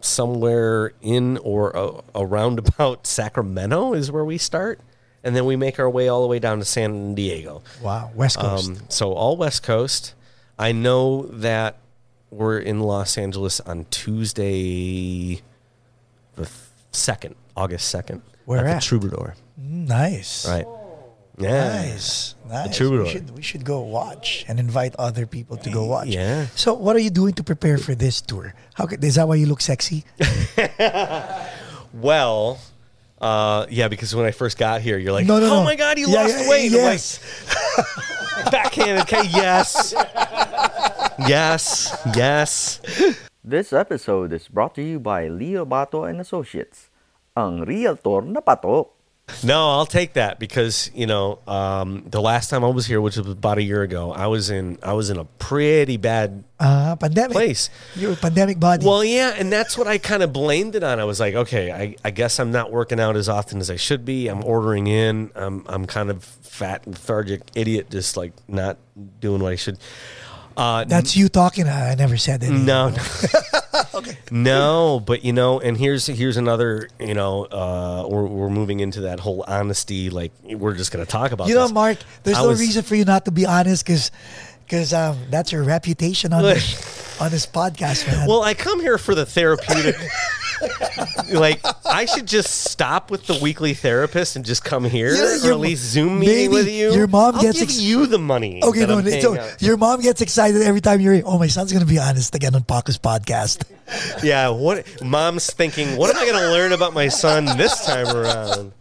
somewhere 0.00 0.92
in 1.02 1.36
or 1.38 1.76
uh, 1.76 2.00
around 2.14 2.58
about 2.58 3.06
Sacramento 3.06 3.92
is 3.92 4.10
where 4.10 4.24
we 4.24 4.38
start, 4.38 4.80
and 5.22 5.34
then 5.36 5.44
we 5.44 5.56
make 5.56 5.78
our 5.78 5.90
way 5.90 6.08
all 6.08 6.22
the 6.22 6.28
way 6.28 6.38
down 6.38 6.58
to 6.60 6.64
San 6.64 7.14
Diego. 7.14 7.62
Wow, 7.82 8.10
West 8.14 8.38
Coast. 8.38 8.70
Um, 8.70 8.78
so 8.88 9.12
all 9.12 9.36
West 9.36 9.62
Coast. 9.62 10.14
I 10.58 10.72
know 10.72 11.26
that 11.26 11.76
we're 12.30 12.58
in 12.58 12.80
Los 12.80 13.18
Angeles 13.18 13.60
on 13.60 13.84
Tuesday, 13.90 15.42
second, 17.02 17.34
August 17.56 17.88
second. 17.88 18.22
Where 18.44 18.60
at 18.60 18.66
at? 18.66 18.80
the 18.82 18.86
Troubadour. 18.86 19.34
nice. 19.56 20.48
Right. 20.48 20.66
Yeah. 21.38 21.68
Nice. 21.82 22.34
Nice. 22.48 22.76
Troubadour. 22.76 23.04
We 23.04 23.10
should 23.10 23.30
we 23.36 23.42
should 23.42 23.64
go 23.64 23.80
watch 23.80 24.44
and 24.48 24.58
invite 24.58 24.94
other 24.96 25.26
people 25.26 25.56
to 25.58 25.70
go 25.70 25.84
watch. 25.84 26.08
Yeah. 26.08 26.46
So 26.54 26.72
what 26.74 26.96
are 26.96 27.00
you 27.00 27.10
doing 27.10 27.34
to 27.34 27.42
prepare 27.44 27.76
for 27.76 27.94
this 27.94 28.20
tour? 28.22 28.54
How 28.74 28.86
could, 28.86 29.04
is 29.04 29.16
that 29.16 29.28
why 29.28 29.34
you 29.34 29.46
look 29.46 29.60
sexy? 29.60 30.04
Well, 31.92 32.58
uh, 33.20 33.66
yeah, 33.70 33.88
because 33.88 34.14
when 34.14 34.26
I 34.26 34.30
first 34.30 34.58
got 34.58 34.82
here, 34.82 34.98
you're 34.98 35.12
like, 35.12 35.26
No, 35.26 35.38
no, 35.40 35.46
oh 35.46 35.48
no. 35.60 35.64
my 35.64 35.76
God, 35.76 35.98
you 35.98 36.08
Yeah, 36.08 36.22
lost 36.22 36.38
yeah, 36.38 36.48
weight. 36.50 36.66
I'm 36.72 36.78
like, 36.78 36.82
Yes. 36.92 37.20
Backhand. 38.50 38.98
Okay. 39.02 39.22
Yes. 39.28 39.94
Yes. 41.26 41.96
Yes. 42.14 42.80
This 43.46 43.72
episode 43.72 44.32
is 44.32 44.48
brought 44.48 44.74
to 44.74 44.82
you 44.82 44.98
by 44.98 45.28
Leo 45.28 45.64
Bato 45.64 46.02
and 46.02 46.18
Associates, 46.20 46.90
ang 47.38 47.62
realtor 47.62 48.22
na 48.26 48.40
patok. 48.42 48.90
No, 49.42 49.70
I'll 49.70 49.86
take 49.86 50.14
that 50.14 50.38
because 50.38 50.90
you 50.94 51.06
know 51.06 51.38
um, 51.46 52.02
the 52.10 52.20
last 52.20 52.50
time 52.50 52.62
I 52.64 52.68
was 52.70 52.86
here, 52.86 53.00
which 53.00 53.16
was 53.16 53.26
about 53.26 53.58
a 53.58 53.62
year 53.62 53.82
ago, 53.82 54.10
I 54.10 54.26
was 54.26 54.50
in 54.50 54.78
I 54.82 54.94
was 54.94 55.10
in 55.10 55.18
a 55.18 55.24
pretty 55.38 55.96
bad 55.96 56.42
Uh, 56.58 56.96
pandemic. 56.96 57.32
place. 57.38 57.68
Your 57.94 58.16
pandemic 58.16 58.58
body. 58.58 58.86
Well, 58.86 59.04
yeah, 59.04 59.34
and 59.38 59.52
that's 59.52 59.76
what 59.78 59.86
I 59.86 59.98
kind 59.98 60.22
of 60.22 60.32
blamed 60.32 60.74
it 60.74 60.82
on. 60.82 60.98
I 60.98 61.04
was 61.04 61.20
like, 61.20 61.34
okay, 61.34 61.70
I, 61.70 61.94
I 62.02 62.10
guess 62.10 62.40
I'm 62.40 62.50
not 62.50 62.72
working 62.72 62.98
out 62.98 63.14
as 63.14 63.28
often 63.28 63.60
as 63.60 63.68
I 63.70 63.76
should 63.76 64.04
be. 64.06 64.26
I'm 64.26 64.42
ordering 64.42 64.86
in. 64.86 65.30
I'm 65.38 65.62
I'm 65.70 65.86
kind 65.86 66.10
of 66.10 66.24
fat, 66.24 66.86
lethargic, 66.86 67.42
idiot, 67.54 67.90
just 67.90 68.16
like 68.16 68.32
not 68.48 68.78
doing 69.20 69.42
what 69.42 69.52
I 69.52 69.56
should. 69.56 69.78
Uh, 70.56 70.84
That's 70.84 71.16
you 71.16 71.28
talking. 71.28 71.68
I 71.68 71.94
never 71.94 72.16
said 72.16 72.40
that. 72.40 72.50
no, 72.50 72.88
no. 72.90 74.12
no, 74.30 75.00
but 75.00 75.24
you 75.24 75.32
know, 75.32 75.60
and 75.60 75.76
here's 75.76 76.06
here's 76.06 76.36
another. 76.36 76.88
You 76.98 77.14
know, 77.14 77.44
uh, 77.44 78.06
we're 78.08 78.24
we're 78.24 78.50
moving 78.50 78.80
into 78.80 79.02
that 79.02 79.20
whole 79.20 79.44
honesty. 79.46 80.08
Like 80.08 80.32
we're 80.42 80.74
just 80.74 80.92
going 80.92 81.04
to 81.04 81.10
talk 81.10 81.32
about. 81.32 81.48
You 81.48 81.54
know, 81.56 81.62
this. 81.64 81.72
Mark, 81.72 81.98
there's 82.22 82.38
I 82.38 82.42
no 82.42 82.48
was- 82.48 82.60
reason 82.60 82.82
for 82.82 82.94
you 82.94 83.04
not 83.04 83.26
to 83.26 83.30
be 83.30 83.44
honest 83.44 83.84
because 83.84 84.10
because 84.64 84.92
um, 84.92 85.18
that's 85.30 85.52
your 85.52 85.62
reputation 85.62 86.32
on 86.32 86.42
this, 86.42 87.20
on 87.20 87.30
this 87.30 87.46
podcast, 87.46 88.06
man. 88.06 88.26
Well, 88.26 88.42
I 88.42 88.54
come 88.54 88.80
here 88.80 88.98
for 88.98 89.14
the 89.14 89.26
therapeutic. 89.26 89.96
like, 91.32 91.60
I 91.84 92.04
should 92.04 92.26
just 92.26 92.64
stop 92.70 93.10
with 93.10 93.26
the 93.26 93.38
weekly 93.42 93.74
therapist 93.74 94.36
and 94.36 94.44
just 94.44 94.64
come 94.64 94.84
here, 94.84 95.14
Yeah, 95.14 95.48
or 95.48 95.52
at 95.52 95.60
least 95.60 95.84
Zoom 95.84 96.20
meeting 96.20 96.50
with 96.50 96.68
you. 96.68 96.92
your 96.92 97.06
mom 97.06 97.36
I'll 97.36 97.42
gets 97.42 97.58
give 97.58 97.68
ex- 97.68 97.80
you 97.80 98.06
the 98.06 98.18
money. 98.18 98.62
okay, 98.62 98.86
no, 98.86 99.02
so 99.02 99.38
out. 99.38 99.60
your 99.62 99.76
mom 99.76 100.00
gets 100.00 100.20
excited 100.20 100.62
every 100.62 100.80
time 100.80 101.00
you're. 101.00 101.20
Oh, 101.24 101.38
my 101.38 101.46
son's 101.48 101.72
gonna 101.72 101.84
be 101.86 101.98
honest 101.98 102.34
again 102.34 102.54
on 102.54 102.64
Paco's 102.64 102.98
podcast. 102.98 103.64
yeah. 104.22 104.48
What 104.48 105.02
mom's 105.02 105.52
thinking? 105.52 105.96
What 105.96 106.10
am 106.14 106.20
I 106.20 106.26
going 106.26 106.42
to 106.42 106.50
learn 106.50 106.72
about 106.72 106.92
my 106.92 107.08
son 107.08 107.44
this 107.56 107.84
time 107.86 108.08
around? 108.08 108.72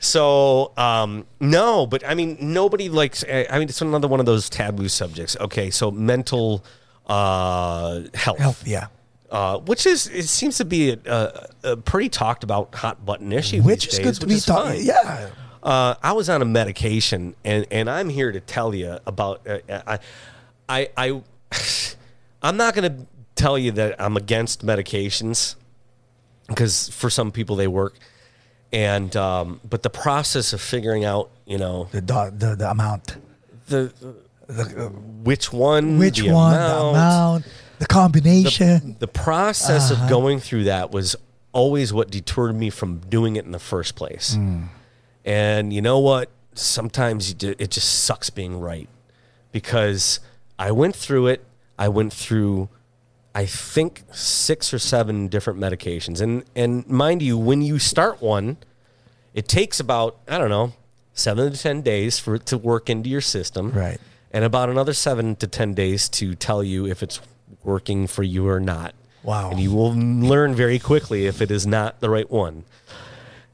So 0.00 0.72
um, 0.78 1.26
no, 1.40 1.86
but 1.86 2.06
I 2.08 2.14
mean, 2.14 2.38
nobody 2.40 2.88
likes. 2.88 3.22
I 3.24 3.46
I 3.50 3.58
mean, 3.58 3.68
it's 3.68 3.80
another 3.82 4.08
one 4.08 4.18
of 4.20 4.26
those 4.26 4.48
taboo 4.48 4.88
subjects. 4.88 5.36
Okay, 5.38 5.70
so 5.70 5.90
mental 5.90 6.64
uh, 7.06 8.02
health. 8.14 8.38
Health, 8.38 8.66
yeah. 8.66 8.86
Uh, 9.30 9.58
which 9.58 9.86
is 9.86 10.06
it 10.08 10.26
seems 10.26 10.56
to 10.58 10.64
be 10.64 10.90
a, 10.90 10.98
a, 11.06 11.46
a 11.72 11.76
pretty 11.76 12.08
talked 12.08 12.44
about 12.44 12.74
hot 12.74 13.04
button 13.04 13.32
issue. 13.32 13.62
Which 13.62 13.86
is 13.86 13.96
days, 13.96 14.06
good 14.06 14.20
to 14.20 14.26
be 14.26 14.40
talking. 14.40 14.82
Yeah. 14.82 15.30
Uh, 15.62 15.94
I 16.02 16.12
was 16.12 16.30
on 16.30 16.40
a 16.40 16.46
medication, 16.46 17.34
and, 17.44 17.66
and 17.70 17.90
I'm 17.90 18.08
here 18.08 18.32
to 18.32 18.40
tell 18.40 18.74
you 18.74 18.98
about. 19.06 19.46
Uh, 19.46 19.58
I, 19.68 19.98
I, 20.68 20.88
I, 20.96 21.22
I'm 22.42 22.56
not 22.56 22.74
going 22.74 22.90
to 22.90 23.06
tell 23.34 23.58
you 23.58 23.70
that 23.72 24.00
I'm 24.00 24.16
against 24.16 24.64
medications 24.64 25.56
because 26.48 26.88
for 26.88 27.10
some 27.10 27.30
people 27.30 27.56
they 27.56 27.68
work, 27.68 27.98
and 28.72 29.14
um, 29.16 29.60
but 29.68 29.82
the 29.82 29.90
process 29.90 30.52
of 30.52 30.60
figuring 30.60 31.04
out, 31.04 31.30
you 31.44 31.58
know, 31.58 31.88
The 31.92 32.00
the, 32.00 32.56
the 32.56 32.70
amount, 32.70 33.16
the, 33.66 33.92
the 34.46 34.64
which 35.22 35.52
one, 35.52 35.98
which 35.98 36.20
the 36.20 36.32
one, 36.32 36.54
the 36.54 36.76
amount, 36.76 37.46
the 37.80 37.86
combination. 37.86 38.96
the 39.00 39.08
process 39.08 39.90
Uh-huh. 39.90 40.04
of 40.04 40.08
going 40.10 40.38
through 40.40 40.64
that 40.64 40.90
was 40.92 41.16
always 41.52 41.92
what 41.92 42.10
deterred 42.10 42.54
me 42.54 42.70
from 42.70 42.98
doing 43.08 43.34
it 43.36 43.44
in 43.44 43.50
the 43.52 43.58
first 43.58 43.96
place. 43.96 44.34
Hmm. 44.34 44.62
And 45.24 45.72
you 45.72 45.82
know 45.82 45.98
what? 45.98 46.30
Sometimes 46.54 47.28
you 47.28 47.34
ju- 47.34 47.54
it 47.58 47.70
just 47.72 48.04
sucks 48.04 48.30
being 48.30 48.60
right 48.60 48.88
because 49.52 50.20
I 50.58 50.70
went 50.70 50.94
through 50.96 51.26
it. 51.28 51.44
I 51.78 51.88
went 51.88 52.12
through, 52.12 52.68
I 53.34 53.46
think, 53.46 54.02
six 54.12 54.72
or 54.74 54.78
seven 54.78 55.28
different 55.28 55.58
medications. 55.58 56.20
And, 56.20 56.44
and 56.54 56.86
mind 56.88 57.22
you, 57.22 57.36
when 57.38 57.62
you 57.62 57.78
start 57.78 58.20
one, 58.20 58.56
it 59.34 59.48
takes 59.48 59.80
about, 59.80 60.16
I 60.28 60.38
don't 60.38 60.50
know, 60.50 60.72
seven 61.14 61.50
to 61.52 61.58
10 61.58 61.82
days 61.82 62.18
for 62.18 62.34
it 62.34 62.46
to 62.46 62.58
work 62.58 62.90
into 62.90 63.08
your 63.08 63.20
system. 63.20 63.72
Right. 63.72 63.98
And 64.32 64.44
about 64.44 64.68
another 64.70 64.92
seven 64.92 65.36
to 65.36 65.46
10 65.46 65.74
days 65.74 66.08
to 66.10 66.34
tell 66.34 66.62
you 66.62 66.86
if 66.86 67.02
it's 67.02 67.20
working 67.64 68.06
for 68.06 68.22
you 68.22 68.48
or 68.48 68.60
not. 68.60 68.94
Wow. 69.22 69.50
And 69.50 69.60
you 69.60 69.72
will 69.72 69.92
learn 69.94 70.54
very 70.54 70.78
quickly 70.78 71.26
if 71.26 71.42
it 71.42 71.50
is 71.50 71.66
not 71.66 72.00
the 72.00 72.08
right 72.08 72.30
one. 72.30 72.64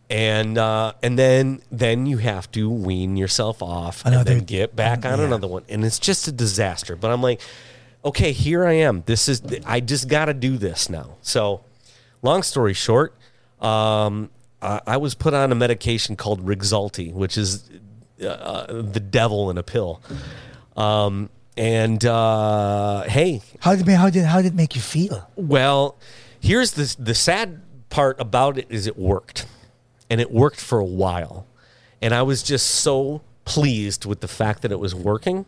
And 0.09 0.57
uh, 0.57 0.93
and 1.03 1.19
then 1.19 1.63
then 1.73 2.07
you 2.07 2.19
have 2.19 2.51
to 2.53 2.71
wean 2.71 3.17
yourself 3.17 3.61
off 3.61 4.05
and 4.07 4.25
then 4.25 4.45
get 4.45 4.77
back 4.77 5.05
on 5.05 5.19
yeah. 5.19 5.25
another 5.25 5.49
one. 5.49 5.65
And 5.69 5.85
it's 5.85 5.99
just 5.99 6.29
a 6.29 6.33
disaster. 6.33 6.95
But 6.95 7.11
I'm 7.11 7.23
like, 7.23 7.41
okay, 8.05 8.31
here 8.31 8.65
I 8.65 8.75
am. 8.75 9.03
This 9.07 9.29
is 9.29 9.43
I 9.67 9.81
just 9.81 10.09
got 10.09 10.27
to 10.27 10.35
do 10.35 10.59
this 10.59 10.89
now. 10.89 11.17
So, 11.23 11.63
long 12.23 12.45
story 12.45 12.73
short, 12.73 13.15
um, 13.61 14.31
I, 14.63 14.81
I 14.87 14.97
was 14.99 15.17
put 15.17 15.35
on 15.35 15.51
a 15.51 15.57
medication 15.57 16.15
called 16.15 16.47
Rexulti, 16.47 17.13
which 17.13 17.37
is 17.37 17.69
uh, 18.25 18.83
the 18.83 19.01
devil 19.01 19.51
in 19.51 19.59
a 19.59 19.65
pill. 19.65 20.01
Um, 20.77 21.31
and 21.57 22.05
uh, 22.05 23.03
hey, 23.03 23.41
How 23.61 23.75
did 23.75 23.89
how 23.89 24.11
did 24.11 24.25
how 24.25 24.43
did 24.43 24.53
it 24.53 24.55
make 24.55 24.75
you 24.75 24.83
feel? 24.83 25.29
well, 25.37 25.97
here's 26.41 26.73
the 26.73 26.95
the 26.99 27.15
sad 27.15 27.63
part 27.91 28.21
about 28.21 28.59
it 28.59 28.67
is 28.69 28.87
it 28.87 28.99
worked, 28.99 29.47
and 30.11 30.21
it 30.21 30.31
worked 30.31 30.61
for 30.61 30.79
a 30.79 30.85
while, 30.85 31.47
and 32.03 32.15
I 32.15 32.23
was 32.23 32.43
just 32.43 32.67
so 32.67 33.23
pleased 33.45 34.05
with 34.05 34.21
the 34.21 34.29
fact 34.29 34.63
that 34.63 34.73
it 34.73 34.81
was 34.81 34.95
working 34.95 35.47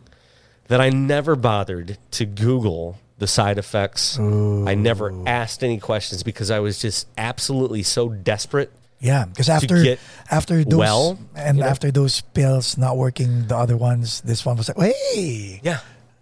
that 0.67 0.79
I 0.79 0.89
never 0.89 1.35
bothered 1.35 1.97
to 2.11 2.25
Google 2.25 2.97
the 3.17 3.27
side 3.27 3.57
effects. 3.57 4.17
I 4.17 4.75
never 4.75 5.11
asked 5.27 5.63
any 5.63 5.77
questions 5.79 6.23
because 6.23 6.49
I 6.49 6.59
was 6.59 6.79
just 6.79 7.07
absolutely 7.17 7.83
so 7.83 8.07
desperate. 8.09 8.71
Yeah, 9.01 9.25
because 9.25 9.49
after 9.49 9.97
after 10.31 10.63
those 10.63 10.77
well, 10.79 11.19
and 11.35 11.57
you 11.57 11.63
know? 11.63 11.69
after 11.69 11.91
those 11.91 12.21
pills 12.21 12.77
not 12.77 12.97
working, 12.97 13.47
the 13.47 13.55
other 13.57 13.75
ones, 13.77 14.21
this 14.21 14.45
one 14.45 14.57
was 14.57 14.69
like, 14.69 14.77
hey, 15.13 15.59
Yeah. 15.63 15.79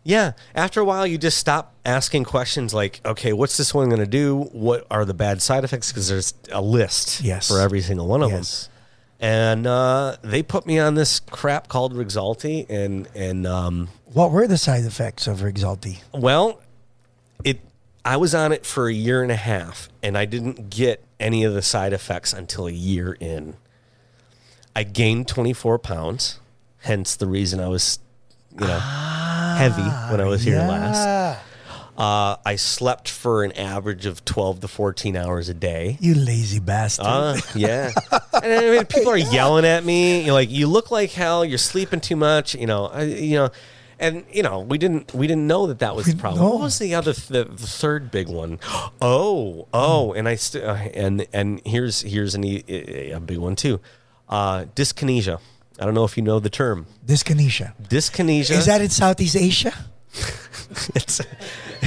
Yeah. 0.08 0.32
After 0.56 0.80
a 0.80 0.86
while, 0.86 1.06
you 1.06 1.18
just 1.18 1.38
stop 1.38 1.74
asking 1.86 2.24
questions 2.24 2.74
like, 2.74 3.02
okay, 3.04 3.34
what's 3.34 3.58
this 3.58 3.74
one 3.74 3.90
going 3.90 4.00
to 4.00 4.08
do? 4.08 4.38
What 4.54 4.88
are 4.90 5.04
the 5.04 5.14
bad 5.14 5.42
side 5.42 5.66
effects? 5.66 5.92
Because 5.92 6.08
there's 6.08 6.34
a 6.50 6.62
list 6.62 7.20
Yes. 7.22 7.50
for 7.50 7.60
every 7.60 7.82
single 7.82 8.08
one 8.08 8.24
of 8.24 8.32
Yes. 8.32 8.68
them. 8.68 8.74
And 9.20 9.68
uh, 9.68 10.16
they 10.24 10.44
put 10.44 10.66
me 10.66 10.80
on 10.80 10.96
this 10.96 11.20
crap 11.20 11.68
called 11.68 11.94
Rexulti. 11.94 12.70
And, 12.70 13.10
and 13.16 13.46
um, 13.46 13.90
what 14.06 14.32
were 14.32 14.48
the 14.48 14.58
side 14.58 14.86
effects 14.86 15.28
of 15.28 15.40
Rexulti? 15.40 15.98
well, 16.14 16.62
it. 17.44 17.60
I 18.06 18.16
was 18.16 18.34
on 18.34 18.54
it 18.54 18.66
for 18.66 18.88
a 18.88 18.94
year 18.94 19.22
and 19.22 19.32
a 19.32 19.36
half, 19.36 19.90
and 20.02 20.18
I 20.18 20.24
didn't 20.24 20.70
get 20.70 21.04
any 21.20 21.44
of 21.44 21.54
the 21.54 21.62
side 21.62 21.92
effects 21.92 22.32
until 22.32 22.66
a 22.68 22.72
year 22.72 23.12
in. 23.20 23.56
I 24.74 24.84
gained 24.84 25.28
24 25.28 25.80
pounds, 25.80 26.40
hence 26.84 27.18
the 27.18 27.28
reason 27.28 27.60
I 27.60 27.68
was, 27.68 28.00
you 28.54 28.66
know, 28.66 28.80
heavy 29.58 29.82
when 30.12 30.22
I 30.22 30.26
was 30.26 30.44
here 30.44 30.58
last. 30.58 31.44
Uh, 31.98 32.36
I 32.46 32.58
slept 32.58 33.10
for 33.10 33.44
an 33.44 33.54
average 33.54 34.06
of 34.06 34.24
12 34.24 34.60
to 34.60 34.68
14 34.68 35.16
hours 35.18 35.50
a 35.50 35.54
day. 35.56 35.98
You 36.00 36.14
lazy 36.14 36.60
bastard. 36.60 37.08
Uh, 37.08 37.38
yeah. 37.56 37.92
and 38.44 38.54
I 38.54 38.70
mean, 38.70 38.86
people 38.86 39.10
are 39.12 39.18
yelling 39.18 39.66
at 39.66 39.84
me. 39.84 40.22
You're 40.24 40.34
like, 40.36 40.52
you 40.52 40.68
look 40.68 40.92
like 40.92 41.10
hell. 41.12 41.44
You're 41.44 41.58
sleeping 41.58 42.00
too 42.00 42.16
much. 42.16 42.54
You 42.54 42.68
know, 42.68 42.86
I, 42.86 43.02
you 43.04 43.38
know, 43.38 43.50
and 44.00 44.24
you 44.32 44.44
know, 44.44 44.60
we 44.60 44.78
didn't, 44.78 45.12
we 45.16 45.26
didn't 45.26 45.48
know 45.48 45.66
that 45.68 45.80
that 45.80 45.96
was 45.96 46.06
the 46.06 46.16
problem. 46.16 46.44
no. 46.44 46.52
What 46.52 46.62
was 46.62 46.78
the 46.78 46.94
other, 46.94 47.14
the, 47.14 47.46
the 47.46 47.66
third 47.66 48.12
big 48.12 48.30
one? 48.30 48.60
Oh, 49.02 49.68
oh, 49.74 50.14
and 50.14 50.28
I, 50.28 50.36
st- 50.36 50.64
uh, 50.64 50.74
and, 50.94 51.26
and 51.34 51.62
here's, 51.66 52.02
here's 52.02 52.36
an, 52.36 52.44
e- 52.44 53.10
a 53.12 53.20
big 53.20 53.40
one 53.40 53.56
too. 53.56 53.80
Uh, 54.30 54.66
dyskinesia. 54.76 55.40
I 55.80 55.86
don't 55.86 55.94
know 55.94 56.04
if 56.06 56.18
you 56.18 56.24
know 56.24 56.40
the 56.40 56.50
term. 56.50 56.88
Dyskinesia. 57.06 57.74
Dyskinesia. 57.88 58.52
Is 58.58 58.66
that 58.66 58.82
in 58.82 58.90
Southeast 58.90 59.36
Asia? 59.36 59.74
It's, 60.96 61.22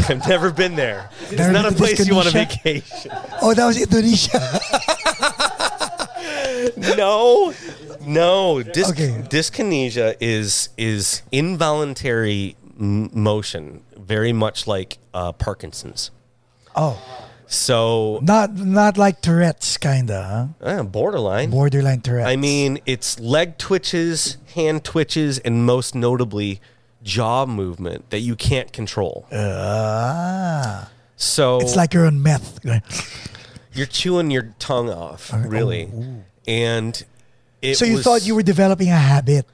I've 0.08 0.26
never 0.26 0.50
been 0.50 0.74
there. 0.74 1.10
It's 1.24 1.32
Never 1.32 1.52
not 1.52 1.66
a 1.70 1.74
place 1.74 2.06
you 2.08 2.14
want 2.14 2.28
to 2.28 2.32
vacation. 2.32 3.10
Oh, 3.42 3.52
that 3.52 3.66
was 3.66 3.76
Indonesia. 3.82 4.38
no, 6.96 7.52
no. 8.06 8.62
Dys- 8.62 8.90
Okay. 8.90 9.10
Dyskinesia 9.28 10.16
is 10.20 10.70
is 10.78 11.22
involuntary 11.30 12.56
motion, 12.78 13.82
very 13.98 14.32
much 14.32 14.66
like 14.66 14.98
uh, 15.12 15.32
Parkinson's. 15.32 16.10
oh, 16.76 16.96
So 17.52 18.20
not 18.22 18.54
not 18.54 18.96
like 18.96 19.20
Tourette's 19.22 19.76
kinda, 19.76 20.54
huh? 20.62 20.64
uh, 20.64 20.82
borderline. 20.84 21.50
Borderline 21.50 22.00
Tourette's. 22.00 22.28
I 22.28 22.36
mean, 22.36 22.78
it's 22.86 23.18
leg 23.18 23.58
twitches, 23.58 24.36
hand 24.54 24.84
twitches, 24.84 25.40
and 25.40 25.66
most 25.66 25.92
notably, 25.96 26.60
jaw 27.02 27.46
movement 27.46 28.08
that 28.10 28.20
you 28.20 28.36
can't 28.36 28.72
control. 28.72 29.26
ah, 29.32 30.88
So 31.16 31.58
it's 31.60 31.74
like 31.74 31.92
you're 31.92 32.06
on 32.06 32.22
meth. 32.22 32.60
you're 33.74 33.86
chewing 33.86 34.30
your 34.30 34.54
tongue 34.60 34.88
off, 34.88 35.32
really, 35.34 35.90
and 36.46 37.02
it 37.62 37.74
So 37.74 37.84
you 37.84 37.94
was- 37.96 38.04
thought 38.04 38.24
you 38.24 38.36
were 38.36 38.44
developing 38.44 38.90
a 38.90 38.96
habit. 38.96 39.44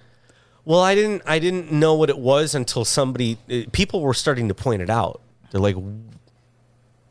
Well, 0.67 0.81
I 0.81 0.95
didn't. 0.95 1.23
I 1.25 1.39
didn't 1.39 1.73
know 1.73 1.95
what 1.95 2.11
it 2.11 2.19
was 2.19 2.55
until 2.55 2.85
somebody. 2.85 3.39
uh, 3.51 3.71
People 3.73 4.03
were 4.03 4.13
starting 4.15 4.49
to 4.49 4.55
point 4.55 4.83
it 4.83 4.91
out. 4.91 5.23
They're 5.51 5.61
like, 5.63 5.77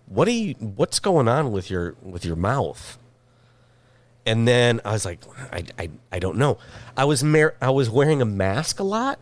"What 0.07 0.27
are 0.27 0.31
you? 0.31 0.53
What's 0.55 0.99
going 0.99 1.27
on 1.27 1.51
with 1.51 1.69
your 1.69 1.95
with 2.01 2.25
your 2.25 2.35
mouth?" 2.35 2.97
And 4.25 4.47
then 4.47 4.81
I 4.83 4.91
was 4.91 5.05
like, 5.05 5.19
"I 5.51 5.63
I, 5.77 5.89
I 6.11 6.19
don't 6.19 6.37
know." 6.37 6.57
I 6.97 7.05
was 7.05 7.23
mar- 7.23 7.55
I 7.61 7.69
was 7.69 7.89
wearing 7.89 8.21
a 8.21 8.25
mask 8.25 8.79
a 8.79 8.83
lot, 8.83 9.19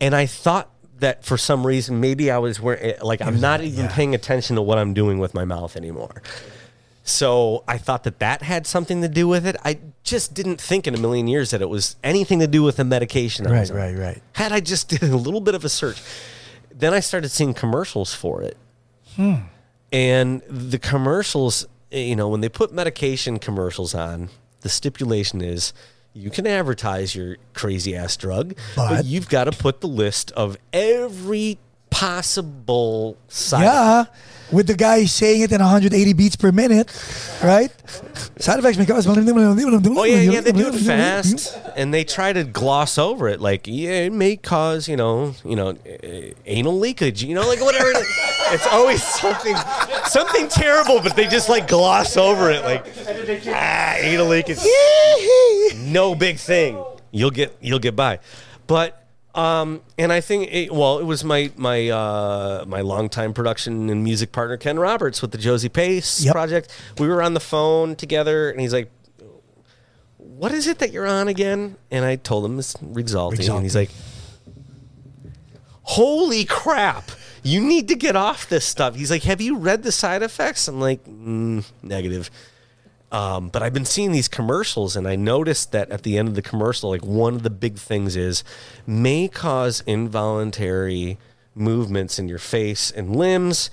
and 0.00 0.14
I 0.14 0.26
thought 0.26 0.70
that 0.98 1.24
for 1.24 1.36
some 1.36 1.66
reason 1.66 2.00
maybe 2.00 2.30
I 2.30 2.38
was 2.38 2.60
wearing 2.60 2.92
eh, 2.92 2.98
like 3.02 3.20
I'm 3.20 3.40
not 3.40 3.60
even 3.60 3.84
yeah. 3.84 3.94
paying 3.94 4.14
attention 4.14 4.56
to 4.56 4.62
what 4.62 4.78
I'm 4.78 4.94
doing 4.94 5.18
with 5.18 5.34
my 5.34 5.44
mouth 5.44 5.76
anymore. 5.76 6.22
So 7.08 7.62
I 7.68 7.78
thought 7.78 8.02
that 8.02 8.18
that 8.18 8.42
had 8.42 8.66
something 8.66 9.00
to 9.02 9.08
do 9.08 9.28
with 9.28 9.46
it. 9.46 9.54
I 9.64 9.78
just 10.02 10.34
didn't 10.34 10.60
think 10.60 10.88
in 10.88 10.94
a 10.94 10.98
million 10.98 11.28
years 11.28 11.50
that 11.50 11.62
it 11.62 11.68
was 11.68 11.94
anything 12.02 12.40
to 12.40 12.48
do 12.48 12.64
with 12.64 12.76
the 12.76 12.84
medication. 12.84 13.46
Right, 13.46 13.70
on. 13.70 13.76
right, 13.76 13.96
right. 13.96 14.22
Had 14.32 14.50
I 14.50 14.58
just 14.58 14.88
did 14.90 15.04
a 15.04 15.16
little 15.16 15.40
bit 15.40 15.54
of 15.54 15.64
a 15.64 15.68
search, 15.68 16.02
then 16.74 16.92
I 16.92 17.00
started 17.00 17.28
seeing 17.28 17.54
commercials 17.54 18.12
for 18.12 18.42
it. 18.42 18.56
Hmm. 19.14 19.34
And 19.92 20.42
the 20.48 20.78
commercials, 20.78 21.66
eh, 21.92 22.00
you 22.00 22.16
know, 22.16 22.28
when 22.28 22.40
they 22.40 22.48
put 22.48 22.72
medication 22.72 23.38
commercials 23.38 23.94
on, 23.94 24.30
the 24.60 24.68
stipulation 24.68 25.40
is 25.40 25.72
you 26.12 26.30
can 26.30 26.46
advertise 26.46 27.14
your 27.14 27.36
crazy 27.54 27.94
ass 27.94 28.16
drug, 28.16 28.54
but, 28.74 28.88
But- 28.88 29.04
you've 29.04 29.28
got 29.28 29.44
to 29.44 29.52
put 29.52 29.80
the 29.80 29.88
list 29.88 30.32
of 30.32 30.56
every 30.72 31.58
possible 31.90 33.16
side 33.28 33.62
Yeah, 33.62 34.04
with 34.52 34.66
the 34.66 34.74
guy 34.74 35.04
saying 35.06 35.42
it 35.42 35.52
in 35.52 35.60
180 35.60 36.12
beats 36.12 36.36
per 36.36 36.52
minute, 36.52 36.88
right? 37.42 37.70
Side 38.38 38.58
effects 38.58 38.78
may 38.78 38.86
cause. 38.86 39.06
Oh 39.06 40.04
yeah, 40.04 40.20
yeah, 40.20 40.40
they 40.40 40.52
do 40.52 40.68
it 40.68 40.74
fast, 40.74 41.58
and 41.76 41.92
they 41.92 42.04
try 42.04 42.32
to 42.32 42.44
gloss 42.44 42.98
over 42.98 43.28
it, 43.28 43.40
like 43.40 43.66
yeah, 43.66 44.04
it 44.04 44.12
may 44.12 44.36
cause 44.36 44.88
you 44.88 44.96
know, 44.96 45.34
you 45.44 45.56
know, 45.56 45.70
uh, 45.70 46.34
anal 46.46 46.78
leakage, 46.78 47.24
you 47.24 47.34
know, 47.34 47.46
like 47.48 47.60
whatever. 47.60 47.90
it 47.90 47.96
is. 47.98 48.06
It's 48.48 48.66
always 48.68 49.02
something, 49.02 49.56
something 50.04 50.46
terrible, 50.46 51.00
but 51.02 51.16
they 51.16 51.26
just 51.26 51.48
like 51.48 51.66
gloss 51.66 52.16
over 52.16 52.48
it, 52.48 52.62
like 52.62 52.86
ah, 53.48 53.96
anal 53.98 54.28
leakage, 54.28 54.60
no 55.78 56.14
big 56.14 56.36
thing. 56.38 56.80
You'll 57.10 57.32
get, 57.32 57.56
you'll 57.60 57.80
get 57.80 57.96
by, 57.96 58.20
but. 58.68 59.05
Um, 59.36 59.82
and 59.98 60.12
I 60.14 60.22
think, 60.22 60.48
it, 60.50 60.72
well, 60.72 60.98
it 60.98 61.04
was 61.04 61.22
my 61.22 61.52
my 61.56 61.90
uh, 61.90 62.64
my 62.66 62.80
longtime 62.80 63.34
production 63.34 63.90
and 63.90 64.02
music 64.02 64.32
partner 64.32 64.56
Ken 64.56 64.78
Roberts 64.78 65.20
with 65.20 65.30
the 65.30 65.38
Josie 65.38 65.68
Pace 65.68 66.24
Yep. 66.24 66.32
project. 66.32 66.72
We 66.98 67.06
were 67.06 67.22
on 67.22 67.34
the 67.34 67.40
phone 67.40 67.96
together, 67.96 68.48
and 68.50 68.58
he's 68.60 68.72
like, 68.72 68.90
what 70.16 70.52
is 70.52 70.66
it 70.66 70.78
that 70.78 70.90
you're 70.90 71.06
on 71.06 71.28
again? 71.28 71.76
And 71.90 72.04
I 72.04 72.16
told 72.16 72.46
him 72.46 72.58
it's 72.58 72.74
Rexulti, 72.78 73.48
and 73.54 73.62
he's 73.62 73.76
like, 73.76 73.90
holy 75.82 76.44
crap, 76.44 77.10
you 77.42 77.60
need 77.60 77.88
to 77.88 77.94
get 77.94 78.16
off 78.16 78.48
this 78.48 78.64
stuff. 78.64 78.94
He's 78.96 79.10
like, 79.10 79.22
have 79.24 79.40
you 79.40 79.56
read 79.58 79.82
the 79.82 79.92
side 79.92 80.22
effects? 80.22 80.66
I'm 80.66 80.80
like, 80.80 81.04
mm, 81.04 81.64
negative. 81.82 82.30
Um, 83.12 83.48
but 83.50 83.62
I've 83.62 83.72
been 83.72 83.84
seeing 83.84 84.12
these 84.12 84.28
commercials, 84.28 84.96
and 84.96 85.06
I 85.06 85.14
noticed 85.14 85.72
that 85.72 85.90
at 85.90 86.02
the 86.02 86.18
end 86.18 86.28
of 86.28 86.34
the 86.34 86.42
commercial, 86.42 86.90
like 86.90 87.04
one 87.04 87.34
of 87.34 87.42
the 87.44 87.50
big 87.50 87.78
things 87.78 88.16
is 88.16 88.42
may 88.86 89.28
cause 89.28 89.82
involuntary 89.86 91.18
movements 91.54 92.18
in 92.18 92.28
your 92.28 92.38
face 92.38 92.90
and 92.90 93.14
limbs, 93.14 93.70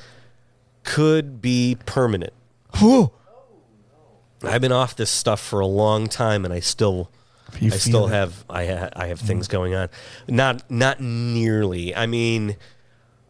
could 0.84 1.42
be 1.42 1.78
permanent. 1.86 2.34
Whew. 2.78 3.12
I've 4.44 4.62
been 4.62 4.72
off 4.72 4.96
this 4.96 5.10
stuff 5.10 5.40
for 5.40 5.60
a 5.62 5.66
long 5.68 6.08
time, 6.08 6.46
and 6.46 6.54
I 6.54 6.60
still, 6.60 7.10
I 7.62 7.70
still 7.70 8.08
it. 8.08 8.10
Mm. 8.10 8.12
have, 8.12 8.46
I, 8.50 8.66
ha- 8.68 8.90
I 8.96 9.08
have 9.08 9.20
things 9.20 9.48
going 9.48 9.74
on. 9.74 9.90
Not, 10.28 10.70
not 10.70 11.00
nearly. 11.00 11.96
I 11.96 12.06
mean, 12.06 12.58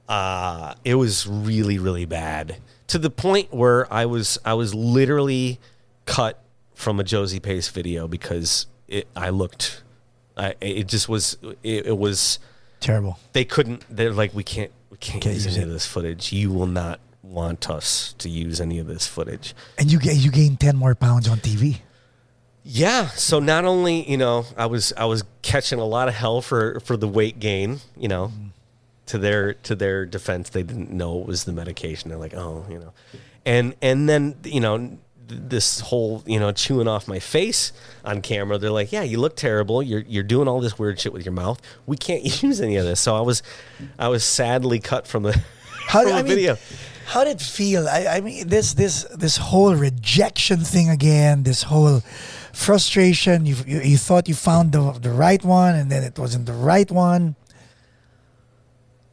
uh, 0.10 0.74
it 0.84 0.96
was 0.96 1.28
really, 1.28 1.78
really 1.78 2.06
bad 2.06 2.58
to 2.88 2.98
the 2.98 3.10
point 3.10 3.54
where 3.54 3.92
I 3.94 4.06
was, 4.06 4.38
I 4.44 4.56
was 4.56 4.74
literally 4.74 5.60
cut 6.06 6.44
from 6.74 7.00
a 7.00 7.04
Josie 7.04 7.40
Pace 7.40 7.70
video 7.70 8.08
because 8.08 8.68
it, 8.88 9.08
I 9.16 9.30
looked, 9.30 9.84
I, 10.36 10.56
it 10.62 10.88
just 10.88 11.08
was, 11.08 11.38
it, 11.64 11.88
it 11.88 11.98
was 11.98 12.40
Terrible. 12.80 13.18
they 13.32 13.46
couldn't 13.46 13.84
they're 13.90 14.12
like 14.12 14.34
we 14.34 14.44
can't 14.44 14.72
we 14.90 14.98
can't, 14.98 15.24
Can't 15.24 15.36
use 15.36 15.46
use 15.46 15.56
any 15.56 15.64
of 15.64 15.72
this 15.72 15.86
footage. 15.86 16.34
You 16.34 16.52
will 16.52 16.68
not 16.68 17.00
want 17.22 17.70
us 17.70 18.14
to 18.18 18.30
use 18.30 18.60
any 18.60 18.78
of 18.80 18.88
this 18.88 19.08
footage. 19.08 19.56
And 19.78 19.92
you 19.92 20.00
get 20.00 20.18
you 20.18 20.30
gain 20.32 20.58
10 20.58 20.76
more 20.76 20.94
pounds 20.96 21.28
on 21.30 21.38
TV. 21.38 21.80
yeah 22.64 23.08
so 23.08 23.40
not 23.40 23.66
only 23.66 24.10
you 24.10 24.18
know 24.18 24.46
i 24.58 24.66
was 24.66 24.94
i 24.96 25.04
was 25.06 25.24
catching 25.42 25.80
a 25.80 25.86
lot 25.86 26.08
of 26.08 26.14
hell 26.14 26.42
for 26.42 26.80
for 26.80 26.96
the 26.96 27.08
weight 27.08 27.38
gain 27.40 27.80
you 27.98 28.08
know 28.08 28.28
mm. 28.28 28.50
to 29.06 29.18
their 29.18 29.54
to 29.54 29.76
their 29.76 30.06
defense 30.06 30.50
they 30.50 30.64
didn't 30.64 30.90
know 30.90 31.20
it 31.20 31.28
was 31.28 31.44
the 31.44 31.52
medication. 31.52 32.10
They're 32.10 32.18
like 32.18 32.34
oh 32.34 32.66
you 32.70 32.80
know. 32.80 32.94
And 33.46 33.76
and 33.82 34.08
then 34.08 34.36
you 34.44 34.62
know 34.62 34.98
this 35.28 35.80
whole 35.80 36.22
you 36.26 36.40
know 36.40 36.52
chewing 36.52 36.88
off 36.88 37.08
my 37.08 37.20
face 37.20 37.72
on 38.04 38.22
camera 38.22 38.58
they're 38.58 38.70
like 38.70 38.92
yeah 38.92 39.04
you 39.04 39.18
look 39.20 39.36
terrible 39.36 39.82
you're 39.82 40.02
you're 40.02 40.24
doing 40.24 40.48
all 40.48 40.60
this 40.60 40.78
weird 40.78 41.00
shit 41.00 41.14
with 41.14 41.26
your 41.26 41.34
mouth 41.34 41.60
we 41.86 41.96
can't 41.98 42.24
use 42.44 42.60
any 42.62 42.76
of 42.76 42.86
this 42.86 43.00
so 43.00 43.16
i 43.16 43.22
was 43.22 43.42
i 43.98 44.08
was 44.08 44.24
sadly 44.24 44.80
cut 44.80 45.08
from 45.08 45.24
the 45.24 45.34
How, 45.88 46.02
from 46.02 46.12
the 46.12 46.16
I 46.18 46.22
mean, 46.24 46.36
video 46.36 46.58
how 47.06 47.26
did 47.26 47.36
it 47.36 47.42
feel? 47.42 47.86
I, 47.90 48.06
I 48.08 48.22
mean, 48.22 48.48
this 48.48 48.74
this 48.76 49.04
this 49.14 49.36
whole 49.36 49.76
rejection 49.76 50.60
thing 50.62 50.90
again. 50.90 51.44
This 51.44 51.64
whole 51.64 52.00
frustration. 52.54 53.46
You 53.46 53.58
you, 53.68 53.82
you 53.82 53.98
thought 53.98 54.30
you 54.30 54.34
found 54.36 54.72
the 54.72 54.94
the 54.94 55.12
right 55.12 55.44
one, 55.44 55.76
and 55.76 55.92
then 55.92 56.02
it 56.04 56.18
wasn't 56.18 56.46
the 56.46 56.54
right 56.54 56.90
one. 56.90 57.36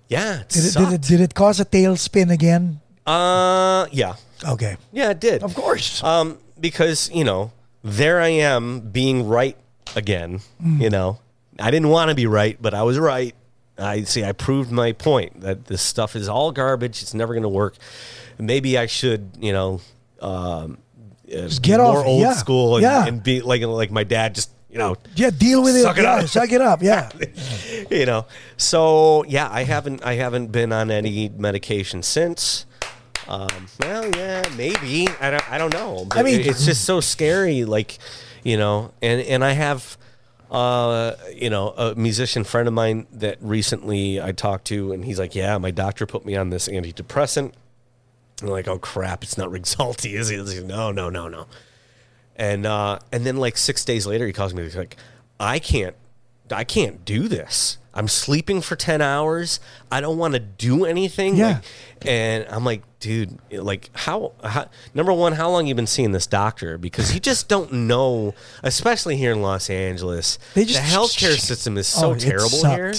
yeah 0.09 0.41
it 0.41 0.49
Did 0.49 0.65
it 0.65 0.75
did 0.75 0.93
it, 0.93 1.03
did 1.03 1.21
it 1.21 1.35
cause 1.35 1.59
a 1.61 1.65
tailspin 1.65 2.31
again? 2.31 2.81
uh 3.07 3.87
yeah 3.91 4.15
Okay, 4.45 4.77
yeah 4.93 5.11
it 5.11 5.21
did 5.21 5.43
of 5.43 5.55
course. 5.55 6.03
Um, 6.03 6.39
because 6.59 7.11
you 7.13 7.25
know, 7.25 7.53
there 7.83 8.21
I 8.21 8.29
am 8.29 8.81
being 8.81 9.27
right 9.27 9.57
again. 9.97 10.41
Mm. 10.63 10.81
You 10.81 10.91
know, 10.91 11.19
I 11.59 11.71
didn't 11.71 11.89
want 11.89 12.11
to 12.11 12.15
be 12.15 12.27
right, 12.27 12.57
but 12.61 12.75
I 12.75 12.83
was 12.83 12.99
right. 12.99 13.35
I 13.79 14.03
see. 14.03 14.25
I 14.25 14.33
proved 14.33 14.71
my 14.71 14.93
point 14.93 15.41
that 15.41 15.67
this 15.67 15.83
stuff 15.83 16.15
is 16.15 16.29
all 16.29 16.53
garbage. 16.53 17.03
It's 17.03 17.15
never 17.15 17.33
going 17.33 17.45
to 17.45 17.49
work. 17.49 17.77
Maybe 18.39 18.77
I 18.77 18.87
should, 18.87 19.31
you 19.39 19.53
know, 19.53 19.81
um, 20.21 20.79
uh, 21.35 21.49
be 21.49 21.59
get 21.63 21.79
more 21.79 21.99
off- 21.99 22.07
old 22.07 22.23
yeah, 22.23 22.33
school 22.35 22.77
and, 22.77 22.83
yeah. 22.83 23.07
and 23.07 23.23
be 23.23 23.41
like 23.41 23.63
like 23.63 23.91
my 23.91 24.05
dad. 24.05 24.35
Just 24.35 24.51
you 24.71 24.79
know, 24.79 24.97
yeah, 25.17 25.31
deal 25.31 25.63
with 25.63 25.77
it. 25.77 25.83
Suck 25.83 25.97
it. 25.97 26.01
it 26.01 26.05
yeah, 26.05 26.15
up. 26.17 26.29
Suck 26.29 26.53
it 26.53 26.61
up. 26.61 26.83
Yeah. 26.83 27.11
you 27.91 28.07
know. 28.07 28.27
So 28.57 29.25
yeah, 29.25 29.49
I 29.51 29.65
haven't 29.65 30.05
I 30.05 30.15
haven't 30.15 30.49
been 30.49 30.73
on 30.73 30.91
any 30.91 31.29
medication 31.31 32.03
since. 32.03 32.67
Um, 33.31 33.67
well, 33.79 34.11
yeah, 34.17 34.43
maybe 34.57 35.07
I 35.21 35.31
don't 35.31 35.51
I 35.53 35.57
don't 35.59 35.73
know. 35.73 36.07
I 36.11 36.23
mean- 36.23 36.41
it's 36.41 36.65
just 36.65 36.85
so 36.85 37.01
scary, 37.01 37.65
like 37.65 37.99
you 38.45 38.57
know, 38.57 38.93
and 39.01 39.21
and 39.23 39.45
I 39.45 39.53
have. 39.53 39.97
Uh, 40.51 41.15
you 41.33 41.49
know, 41.49 41.69
a 41.77 41.95
musician 41.95 42.43
friend 42.43 42.67
of 42.67 42.75
mine 42.75 43.07
that 43.13 43.39
recently 43.41 44.21
I 44.21 44.33
talked 44.33 44.65
to, 44.65 44.91
and 44.91 45.05
he's 45.05 45.17
like, 45.17 45.37
"Yeah, 45.37 45.57
my 45.59 45.71
doctor 45.71 46.07
put 46.07 46.27
me 46.27 46.35
on 46.35 46.51
this 46.51 46.67
antidepressant." 46.67 47.53
I'm 48.43 48.49
like, 48.49 48.67
"Oh 48.67 48.77
crap, 48.81 49.23
it's 49.23 49.39
not 49.39 49.49
Rexulti, 49.53 50.15
is 50.19 50.29
it?" 50.29 50.39
Like, 50.45 50.65
no, 50.65 50.91
no, 50.91 51.09
no, 51.09 51.29
no. 51.29 51.47
And 52.35 52.67
uh, 52.67 52.99
and 53.13 53.25
then 53.25 53.37
like 53.37 53.57
six 53.57 53.85
days 53.85 54.09
later, 54.09 54.27
he 54.27 54.33
calls 54.33 54.53
me. 54.53 54.65
He's 54.65 54.75
like, 54.75 54.97
"I 55.39 55.61
can't, 55.61 55.95
I 56.51 56.65
can't 56.65 57.05
do 57.05 57.29
this. 57.29 57.79
I'm 57.95 58.09
sleeping 58.09 58.61
for 58.61 58.77
ten 58.77 59.01
hours. 59.03 59.61
I 59.91 60.01
don't 60.01 60.19
want 60.19 60.35
to 60.35 60.41
do 60.41 60.85
anything." 60.85 61.37
Yeah. 61.37 61.47
Like, 61.49 62.07
and 62.07 62.47
I'm 62.49 62.65
like, 62.65 62.83
dude, 63.01 63.39
like 63.53 63.91
how, 63.95 64.33
how? 64.45 64.69
Number 64.95 65.13
one, 65.13 65.33
how 65.35 65.51
long 65.51 65.67
you 65.67 65.75
been 65.75 65.87
seeing 65.87 66.13
this 66.13 66.27
doctor? 66.27 66.79
Because 66.79 67.13
you 67.15 67.21
just 67.21 67.49
don't 67.49 67.73
know, 67.73 68.35
especially 68.63 69.17
here 69.17 69.33
in 69.33 69.43
Los 69.43 69.69
Angeles. 69.71 70.39
They 70.55 70.65
just- 70.65 70.81
the 70.81 70.87
healthcare 70.97 71.39
system 71.39 71.77
is 71.77 71.87
so 71.87 72.11
Oh, 72.11 72.13
it 72.13 72.21
terrible 72.21 72.65
here. 72.67 72.93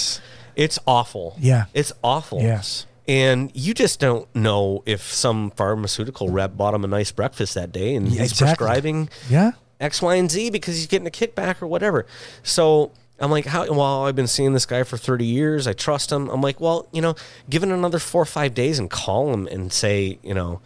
It's 0.56 0.78
awful. 0.86 1.36
Yeah. 1.40 1.66
it's 1.74 1.94
awful. 2.04 2.42
Yes. 2.42 2.86
And 3.08 3.52
you 3.56 3.74
just 3.74 4.00
don't 4.00 4.28
know 4.36 4.84
if 4.86 5.02
some 5.14 5.52
pharmaceutical 5.52 6.30
rep 6.30 6.56
bought 6.56 6.74
him 6.74 6.84
a 6.84 6.88
nice 6.88 7.12
breakfast 7.12 7.56
that 7.56 7.72
day 7.72 7.96
and 7.96 8.08
Yeah, 8.10 8.22
he's 8.22 8.32
exactly. 8.34 8.66
prescribing 8.68 9.10
Yeah. 9.30 9.52
X, 9.80 10.02
Y, 10.02 10.16
and 10.16 10.30
Z 10.30 10.52
because 10.52 10.76
he's 10.76 10.86
getting 10.88 11.08
a 11.08 11.12
kickback 11.12 11.62
or 11.62 11.68
whatever. 11.68 12.06
So 12.44 12.92
I'm 13.22 13.32
like, 13.32 13.46
how? 13.46 13.72
Well, 13.72 14.06
I've 14.06 14.16
been 14.16 14.28
seeing 14.28 14.54
this 14.54 14.66
guy 14.66 14.84
for 14.84 14.98
30 14.98 15.26
years. 15.26 15.68
I 15.68 15.74
trust 15.74 16.12
him. 16.12 16.30
I'm 16.30 16.42
like, 16.42 16.60
well, 16.60 16.88
you 16.92 17.02
know, 17.02 17.16
give 17.50 17.64
it 17.64 17.70
another 17.70 18.00
four 18.00 18.22
or 18.22 18.26
five 18.26 18.54
days 18.54 18.80
and 18.80 18.90
call 18.90 19.34
him 19.34 19.48
and 19.48 19.72
say, 19.72 20.20
you 20.24 20.34
know, 20.34 20.62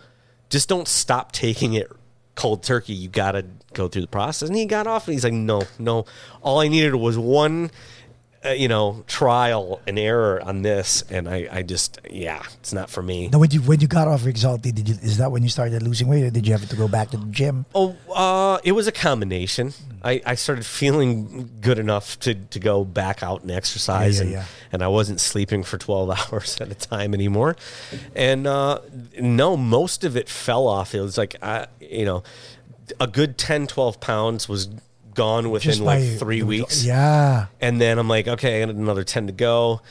just 0.50 0.70
don't 0.70 0.88
stop 0.88 1.32
taking 1.32 1.74
it 1.74 1.91
cold 2.36 2.63
turkey. 2.63 2.94
You 2.94 3.10
got 3.10 3.32
to 3.32 3.46
go 3.74 3.88
through 3.88 4.04
the 4.04 4.08
process. 4.08 4.50
And 4.50 4.58
he 4.58 4.65
got 4.65 4.88
off 4.88 5.08
and 5.08 5.13
he's 5.13 5.24
like, 5.24 5.34
no, 5.34 5.63
no. 5.80 6.06
All 6.41 6.60
I 6.60 6.68
needed 6.68 6.96
was 6.96 7.18
one 7.18 7.72
uh, 8.45 8.49
you 8.51 8.67
know, 8.67 9.03
trial 9.08 9.81
and 9.88 9.97
error 9.97 10.41
on 10.43 10.62
this, 10.62 11.03
and 11.10 11.27
I, 11.27 11.47
I 11.51 11.62
just, 11.63 11.99
yeah, 12.10 12.43
it's 12.60 12.73
not 12.73 12.89
for 12.89 13.01
me. 13.01 13.27
Now, 13.29 13.39
when 13.39 13.51
you 13.51 13.62
when 13.62 13.79
you 13.79 13.88
got 13.88 14.08
off 14.08 14.21
Rexulti, 14.21 14.73
did 14.73 14.88
you 14.88 14.95
is 15.01 15.17
that 15.17 15.31
when 15.31 15.43
you 15.43 15.49
started 15.49 15.81
losing 15.81 16.08
weight, 16.08 16.23
or 16.23 16.29
did 16.29 16.45
you 16.45 16.53
have 16.53 16.67
to 16.69 16.75
go 16.75 16.88
back 16.88 17.12
to 17.12 17.17
the 17.17 17.25
gym? 17.25 17.65
Oh, 17.73 17.95
uh, 18.13 18.60
it 18.63 18.73
was 18.73 18.88
a 18.88 18.91
combination. 18.91 19.73
I, 20.03 20.21
I 20.25 20.36
started 20.36 20.65
feeling 20.67 21.49
good 21.62 21.79
enough 21.79 22.19
to, 22.19 22.36
to 22.36 22.60
go 22.60 22.86
back 22.86 23.23
out 23.23 23.41
and 23.41 23.49
exercise, 23.49 24.17
Yeah, 24.17 24.21
and, 24.23 24.31
yeah, 24.31 24.38
yeah. 24.39 24.45
and 24.71 24.84
I 24.84 24.88
wasn't 24.88 25.19
sleeping 25.19 25.63
for 25.63 25.79
12 25.79 26.10
hours 26.34 26.62
at 26.62 26.69
a 26.69 26.75
time 26.75 27.15
anymore. 27.15 27.55
And 28.15 28.45
uh, 28.45 28.81
no, 29.19 29.58
most 29.58 30.03
of 30.03 30.15
it 30.15 30.29
fell 30.29 30.67
off. 30.67 30.93
It 30.93 31.01
was 31.01 31.17
like, 31.17 31.36
I, 31.41 31.65
you 31.79 32.05
know, 32.05 32.21
a 32.99 33.08
good 33.08 33.39
10, 33.39 33.65
12 33.65 33.99
pounds 33.99 34.47
was 34.47 34.69
gone 35.15 35.49
within 35.49 35.84
like 35.84 36.01
by- 36.01 36.15
three 36.17 36.43
weeks. 36.43 36.84
Yeah. 36.84 37.47
And 37.60 37.82
then 37.82 37.97
I'm 37.97 38.08
like, 38.08 38.28
okay, 38.28 38.62
I 38.62 38.65
got 38.65 38.75
another 38.75 39.04
10 39.04 39.28
to 39.28 39.34
go. 39.34 39.82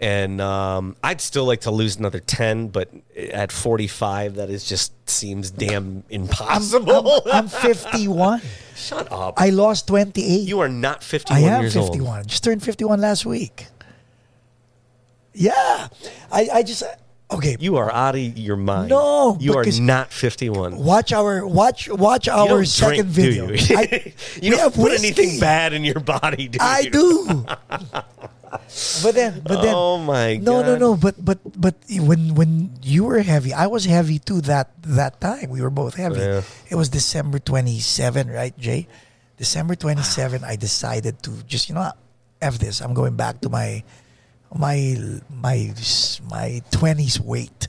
And 0.00 0.40
um, 0.40 0.96
I'd 1.02 1.20
still 1.20 1.44
like 1.46 1.62
to 1.62 1.70
lose 1.70 1.96
another 1.96 2.20
10, 2.20 2.68
but 2.68 2.90
at 3.16 3.50
45, 3.50 4.34
that 4.34 4.50
is 4.50 4.64
just 4.64 4.92
seems 5.08 5.50
damn 5.50 6.04
impossible. 6.10 7.22
I'm 7.32 7.48
51. 7.48 8.42
Shut 8.76 9.10
up. 9.10 9.40
I 9.40 9.50
lost 9.50 9.86
28. 9.88 10.46
you 10.48 10.60
are 10.60 10.68
not 10.68 11.02
51 11.02 11.42
I 11.42 11.62
51 11.62 11.64
am 11.64 11.88
51. 11.90 12.18
old. 12.18 12.26
Just 12.26 12.44
turned 12.44 12.62
51 12.62 13.00
last 13.00 13.24
week. 13.24 13.66
Yeah. 15.32 15.88
I, 16.30 16.48
I 16.52 16.62
just 16.62 16.82
okay. 17.30 17.56
You 17.60 17.76
are 17.76 17.90
out 17.92 18.14
of 18.14 18.38
your 18.38 18.56
mind. 18.56 18.90
No, 18.90 19.36
You 19.40 19.54
are 19.56 19.64
not 19.80 20.12
51. 20.12 20.76
watch 20.76 21.12
our 21.12 21.46
watch 21.46 21.88
watch 21.88 22.28
our 22.28 22.64
second 22.64 23.12
drink, 23.12 23.46
video. 23.46 23.46
do 23.48 23.54
you? 23.54 23.76
I, 23.78 24.12
you 24.42 24.50
don't 24.50 24.60
have 24.60 24.74
put 24.74 24.90
whiskey. 24.92 25.06
anything 25.08 25.40
bad 25.40 25.72
in 25.72 25.84
your 25.84 26.00
body, 26.00 26.48
do 26.48 26.58
I 26.60 26.80
you? 26.80 26.90
do. 26.90 27.46
but 29.02 29.14
then, 29.14 29.40
but 29.44 29.62
then. 29.62 29.74
Oh 29.76 29.98
my 29.98 30.36
No, 30.36 30.62
no, 30.62 30.72
God. 30.74 30.80
no. 30.80 30.96
But 30.96 31.14
but 31.22 31.38
but 31.58 31.74
when 31.90 32.34
when 32.34 32.70
you 32.82 33.04
were 33.04 33.20
heavy, 33.20 33.52
I 33.52 33.66
was 33.66 33.84
heavy 33.84 34.18
too. 34.18 34.40
That 34.42 34.70
that 34.82 35.20
time 35.20 35.50
we 35.50 35.60
were 35.60 35.70
both 35.74 35.94
heavy. 35.94 36.20
Yeah. 36.20 36.42
It 36.70 36.76
was 36.76 36.88
December 36.88 37.38
twenty 37.38 37.80
seven, 37.80 38.30
right, 38.30 38.56
Jay? 38.58 38.86
December 39.36 39.74
twenty 39.74 40.02
seven. 40.02 40.44
I 40.44 40.56
decided 40.56 41.22
to 41.24 41.42
just 41.50 41.68
you 41.68 41.74
know, 41.74 41.90
f 42.40 42.58
this. 42.58 42.80
I'm 42.80 42.94
going 42.94 43.16
back 43.16 43.40
to 43.42 43.48
my 43.48 43.82
my 44.54 44.96
my 45.30 45.72
my 46.30 46.62
twenties 46.70 47.20
weight, 47.20 47.68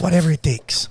whatever 0.00 0.30
it 0.30 0.42
takes. 0.42 0.88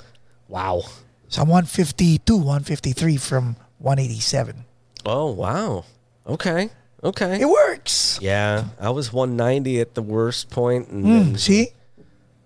Wow. 0.47 0.83
So 1.27 1.41
I'm 1.41 1.49
one 1.49 1.65
fifty 1.65 2.17
two, 2.19 2.37
one 2.37 2.63
fifty 2.63 2.91
three 2.93 3.17
from 3.17 3.55
one 3.77 3.99
eighty 3.99 4.19
seven. 4.19 4.65
Oh, 5.05 5.31
wow. 5.31 5.85
Okay. 6.25 6.69
Okay. 7.03 7.39
It 7.41 7.45
works. 7.47 8.17
yeah, 8.21 8.65
I 8.79 8.89
was 8.89 9.13
190 9.13 9.79
at 9.79 9.93
the 9.93 10.01
worst 10.01 10.49
point, 10.49 10.87
and 10.89 11.05
Mm, 11.05 11.23
then 11.25 11.37
see, 11.37 11.67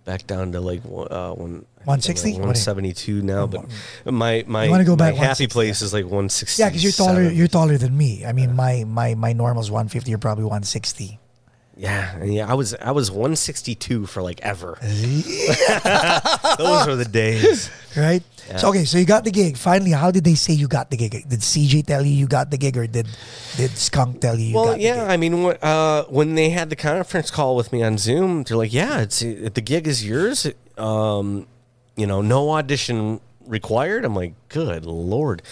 back 0.03 0.27
down 0.27 0.51
to 0.51 0.59
like 0.59 0.81
uh, 0.83 1.31
one. 1.31 1.65
160? 1.85 2.31
What 2.31 2.33
do 2.33 2.35
you- 2.35 2.39
172 2.41 3.21
now, 3.21 3.47
but 3.47 3.63
my 4.05 4.43
my, 4.45 4.65
You 4.65 4.71
wanna 4.71 4.83
go 4.83 4.97
my 4.97 5.11
back 5.11 5.15
happy 5.15 5.47
160, 5.47 5.47
place 5.47 5.81
is 5.81 5.93
like 5.93 6.03
160. 6.03 6.61
yeah, 6.61 6.67
because 6.67 6.83
you're 6.83 6.91
taller. 6.91 7.23
You're 7.31 7.47
taller 7.47 7.77
than 7.77 7.95
me. 7.95 8.25
I 8.25 8.33
mean, 8.33 8.53
my 8.53 8.83
my 8.85 9.15
my 9.15 9.31
normal 9.31 9.61
is 9.63 9.71
one 9.71 9.87
fifty. 9.87 10.09
You're 10.11 10.19
probably 10.19 10.43
one 10.43 10.63
sixty. 10.63 11.19
Yeah, 11.79 12.21
yeah. 12.25 12.43
I 12.51 12.55
was 12.55 12.75
I 12.75 12.91
was 12.91 13.09
162 13.09 14.05
for 14.05 14.21
like 14.21 14.41
ever. 14.43 14.77
Those 16.59 16.87
were 16.87 16.95
the 16.97 17.07
days. 17.09 17.69
right? 17.95 18.21
So 18.57 18.67
okay, 18.69 18.83
so 18.83 18.97
you 18.97 19.05
got 19.05 19.23
the 19.23 19.31
gig. 19.31 19.55
Finally, 19.55 19.91
how 19.91 20.11
did 20.11 20.25
they 20.25 20.35
say 20.35 20.51
you 20.51 20.67
got 20.67 20.91
the 20.91 20.97
gig? 20.97 21.11
Did 21.29 21.39
CJ 21.39 21.85
tell 21.87 22.03
you 22.05 22.11
you 22.11 22.27
got 22.27 22.51
the 22.51 22.57
gig, 22.57 22.75
or 22.75 22.85
did 22.85 23.07
did 23.55 23.71
Skunk 23.77 24.19
tell 24.19 24.37
you 24.37 24.47
you 24.47 24.55
Well, 24.55 24.77
yeah. 24.77 25.05
I 25.07 25.15
mean, 25.15 25.33
uh, 25.61 26.03
when 26.09 26.35
they 26.35 26.49
had 26.49 26.69
the 26.69 26.75
conference 26.75 27.31
call 27.31 27.55
with 27.55 27.71
me 27.71 27.81
on 27.81 27.97
Zoom, 27.97 28.43
they're 28.43 28.57
like, 28.57 28.73
"Yeah, 28.73 28.99
it's 29.01 29.19
the 29.21 29.61
gig 29.63 29.87
is 29.87 30.03
yours. 30.05 30.47
Um, 30.77 31.47
you 31.95 32.07
know, 32.07 32.21
no 32.21 32.49
audition 32.51 33.21
required." 33.47 34.03
I'm 34.03 34.15
like, 34.15 34.33
"Good 34.49 34.83
lord." 34.85 35.43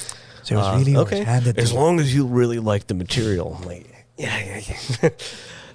So 0.44 0.56
it 0.56 0.58
was 0.58 0.68
Uh, 0.68 0.78
really 0.80 0.92
yours, 0.94 1.08
okay. 1.08 1.24
handed 1.24 1.58
as 1.58 1.72
long 1.72 2.00
as 2.02 2.14
you 2.14 2.26
really 2.26 2.60
like 2.60 2.88
the 2.88 2.94
material. 2.96 3.56
I'm 3.60 3.66
like, 3.68 3.86
yeah, 4.18 4.40
yeah, 4.40 4.62
yeah. 5.04 5.10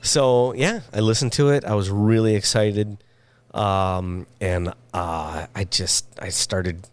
so 0.03 0.53
yeah, 0.55 0.81
I 0.93 1.01
listened 1.01 1.33
to 1.35 1.49
it. 1.51 1.65
I 1.65 1.75
was 1.75 1.89
really 1.91 2.35
excited, 2.35 2.99
um, 3.55 4.27
and 4.41 4.69
uh, 4.93 5.47
I 5.55 5.65
just 5.65 6.07
I 6.21 6.29
started. 6.29 6.89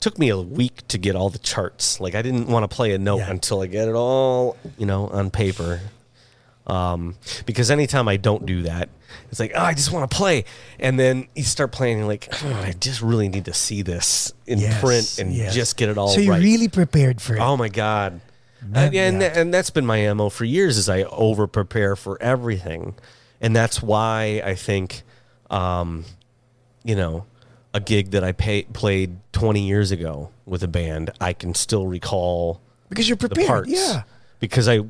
Took 0.00 0.18
me 0.18 0.28
a 0.28 0.38
week 0.38 0.86
to 0.88 0.98
get 0.98 1.16
all 1.16 1.30
the 1.30 1.38
charts. 1.38 1.98
Like 1.98 2.14
I 2.14 2.20
didn't 2.20 2.48
want 2.48 2.68
to 2.68 2.74
play 2.74 2.92
a 2.92 2.98
note 2.98 3.18
Yeah. 3.20 3.30
until 3.30 3.62
I 3.62 3.66
get 3.68 3.88
it 3.88 3.94
all, 3.94 4.58
you 4.76 4.84
know, 4.84 5.08
on 5.08 5.30
paper. 5.30 5.80
Um, 6.66 7.16
because 7.46 7.70
anytime 7.70 8.06
I 8.08 8.16
don't 8.18 8.44
do 8.44 8.62
that, 8.62 8.88
it's 9.30 9.38
like, 9.40 9.52
oh, 9.54 9.60
I 9.62 9.72
just 9.74 9.92
want 9.92 10.10
to 10.10 10.14
play, 10.16 10.44
and 10.78 10.98
then 11.00 11.28
you 11.34 11.42
start 11.42 11.72
playing, 11.72 11.98
and 12.00 12.06
like, 12.08 12.28
oh, 12.42 12.52
I 12.54 12.72
just 12.72 13.00
really 13.02 13.28
need 13.30 13.44
to 13.46 13.54
see 13.54 13.80
this 13.82 14.32
in 14.46 14.58
Yes, 14.58 14.80
print 14.80 15.18
and 15.18 15.34
yes. 15.34 15.54
just 15.54 15.76
get 15.78 15.88
it 15.90 15.96
all 15.98 16.08
So 16.08 16.20
you 16.20 16.30
right. 16.32 16.42
really 16.42 16.68
prepared 16.68 17.20
for 17.22 17.36
it. 17.36 17.40
Oh 17.40 17.56
my 17.56 17.68
god. 17.68 18.20
Man, 18.66 18.86
and, 18.86 18.96
and, 18.96 19.22
yeah. 19.22 19.40
and 19.40 19.54
that's 19.54 19.70
been 19.70 19.86
my 19.86 20.12
mo 20.12 20.28
for 20.28 20.44
years 20.44 20.78
is 20.78 20.88
I 20.88 21.02
over 21.04 21.46
prepare 21.46 21.96
for 21.96 22.20
everything, 22.22 22.94
and 23.40 23.54
that's 23.54 23.82
why 23.82 24.42
I 24.44 24.54
think, 24.54 25.02
um, 25.50 26.04
you 26.82 26.96
know, 26.96 27.26
a 27.72 27.80
gig 27.80 28.12
that 28.12 28.24
I 28.24 28.32
pay, 28.32 28.62
played 28.64 29.18
twenty 29.32 29.66
years 29.66 29.90
ago 29.90 30.30
with 30.46 30.62
a 30.62 30.68
band, 30.68 31.10
I 31.20 31.32
can 31.32 31.54
still 31.54 31.86
recall 31.86 32.60
because 32.88 33.08
you're 33.08 33.16
prepared. 33.16 33.46
parts. 33.48 33.70
Yeah, 33.70 34.02
because 34.40 34.68
I 34.68 34.80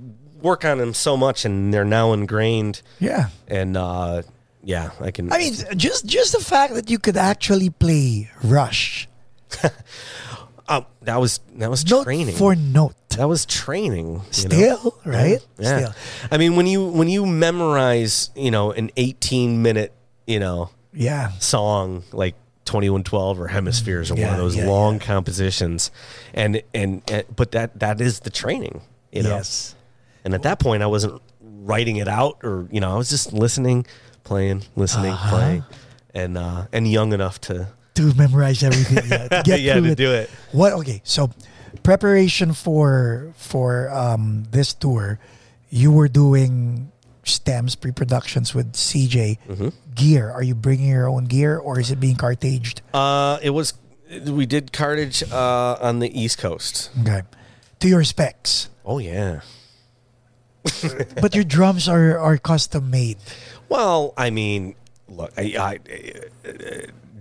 work 0.40 0.64
on 0.64 0.78
them 0.78 0.94
so 0.94 1.16
much, 1.16 1.44
and 1.44 1.72
they're 1.72 1.84
now 1.84 2.12
ingrained. 2.12 2.82
yeah. 3.00 3.30
And 3.48 3.76
uh, 3.76 4.22
yeah, 4.62 4.90
I 5.00 5.10
can. 5.10 5.32
I 5.32 5.38
mean, 5.38 5.54
just 5.76 6.06
just 6.06 6.32
the 6.32 6.40
fact 6.40 6.74
that 6.74 6.90
you 6.90 6.98
could 6.98 7.16
actually 7.16 7.70
play 7.70 8.30
Rush 8.42 9.08
oh, 10.68 10.86
that 11.02 11.20
was 11.20 11.40
that 11.56 11.70
was 11.70 11.88
note 11.90 12.04
training. 12.04 12.34
for 12.36 12.54
note. 12.54 12.94
that 13.10 13.28
was 13.28 13.46
training. 13.46 14.06
you 14.06 14.14
know? 14.14 14.20
Still, 14.30 14.98
right? 15.04 15.44
Yeah. 15.58 15.78
Still. 15.78 15.94
I 16.30 16.38
mean, 16.38 16.56
when 16.56 16.66
you 16.66 16.84
when 16.86 17.08
you 17.08 17.26
memorize, 17.26 18.30
you 18.34 18.50
know, 18.50 18.72
an 18.72 18.90
18 18.96 19.62
minute, 19.62 19.92
you 20.26 20.40
know, 20.40 20.70
Yeah. 20.92 21.30
song 21.38 22.02
like 22.12 22.34
2112 22.64 23.40
or 23.40 23.48
Hemispheres 23.48 24.10
or 24.10 24.14
one 24.14 24.24
of 24.30 24.36
those 24.38 24.56
yeah, 24.56 24.66
long 24.66 24.94
yeah. 24.94 25.00
compositions, 25.06 25.90
and, 26.32 26.62
and 26.72 27.02
and 27.10 27.24
but 27.36 27.52
that 27.52 27.78
that 27.80 28.00
is 28.00 28.20
the 28.20 28.30
training, 28.30 28.80
you 29.12 29.22
know. 29.22 29.36
Yes. 29.36 29.74
And 30.24 30.32
at 30.34 30.42
that 30.44 30.58
point, 30.58 30.82
I 30.82 30.86
wasn't 30.86 31.20
writing 31.42 31.96
it 31.96 32.08
out, 32.08 32.38
or 32.42 32.66
you 32.70 32.80
know, 32.80 32.90
I 32.90 32.96
was 32.96 33.10
just 33.10 33.32
listening, 33.34 33.84
playing, 34.24 34.62
listening, 34.76 35.12
Uh-huh. 35.12 35.30
playing, 35.36 35.64
and 36.14 36.38
uh, 36.38 36.66
and 36.72 36.90
young 36.90 37.12
enough 37.12 37.38
to 37.42 37.68
To 37.94 38.12
memorize 38.14 38.62
everything. 38.62 39.08
Yeah. 39.08 39.28
To 39.28 39.42
get 39.44 39.60
yeah 39.60 39.74
through 39.74 39.86
to 39.86 39.92
it. 39.92 39.96
do 39.96 40.12
it. 40.12 40.30
What? 40.52 40.72
Okay, 40.72 41.00
so 41.04 41.30
preparation 41.82 42.52
for 42.52 43.32
for 43.36 43.90
um, 43.90 44.44
this 44.50 44.74
tour, 44.74 45.18
you 45.70 45.92
were 45.92 46.08
doing 46.08 46.90
stems 47.22 47.74
pre-productions 47.74 48.54
with 48.54 48.72
CJ. 48.72 49.38
Mm-hmm. 49.48 49.68
Gear? 49.94 50.30
Are 50.30 50.42
you 50.42 50.56
bringing 50.56 50.88
your 50.88 51.08
own 51.08 51.26
gear, 51.26 51.56
or 51.56 51.78
is 51.78 51.92
it 51.92 52.00
being 52.00 52.16
cartaged? 52.16 52.82
Uh, 52.92 53.38
it 53.42 53.50
was 53.50 53.74
we 54.26 54.44
did 54.44 54.72
cartage 54.72 55.22
uh, 55.30 55.76
on 55.80 56.00
the 56.00 56.10
East 56.10 56.38
Coast. 56.38 56.90
Okay, 57.00 57.22
to 57.78 57.88
your 57.88 58.02
specs. 58.02 58.70
Oh 58.84 58.98
yeah. 58.98 59.40
but 61.20 61.34
your 61.34 61.44
drums 61.44 61.88
are 61.88 62.18
are 62.18 62.38
custom 62.38 62.90
made. 62.90 63.18
Well, 63.68 64.14
I 64.16 64.30
mean, 64.30 64.74
look, 65.08 65.32
I, 65.36 65.54
I, 65.58 66.48
uh, 66.48 66.52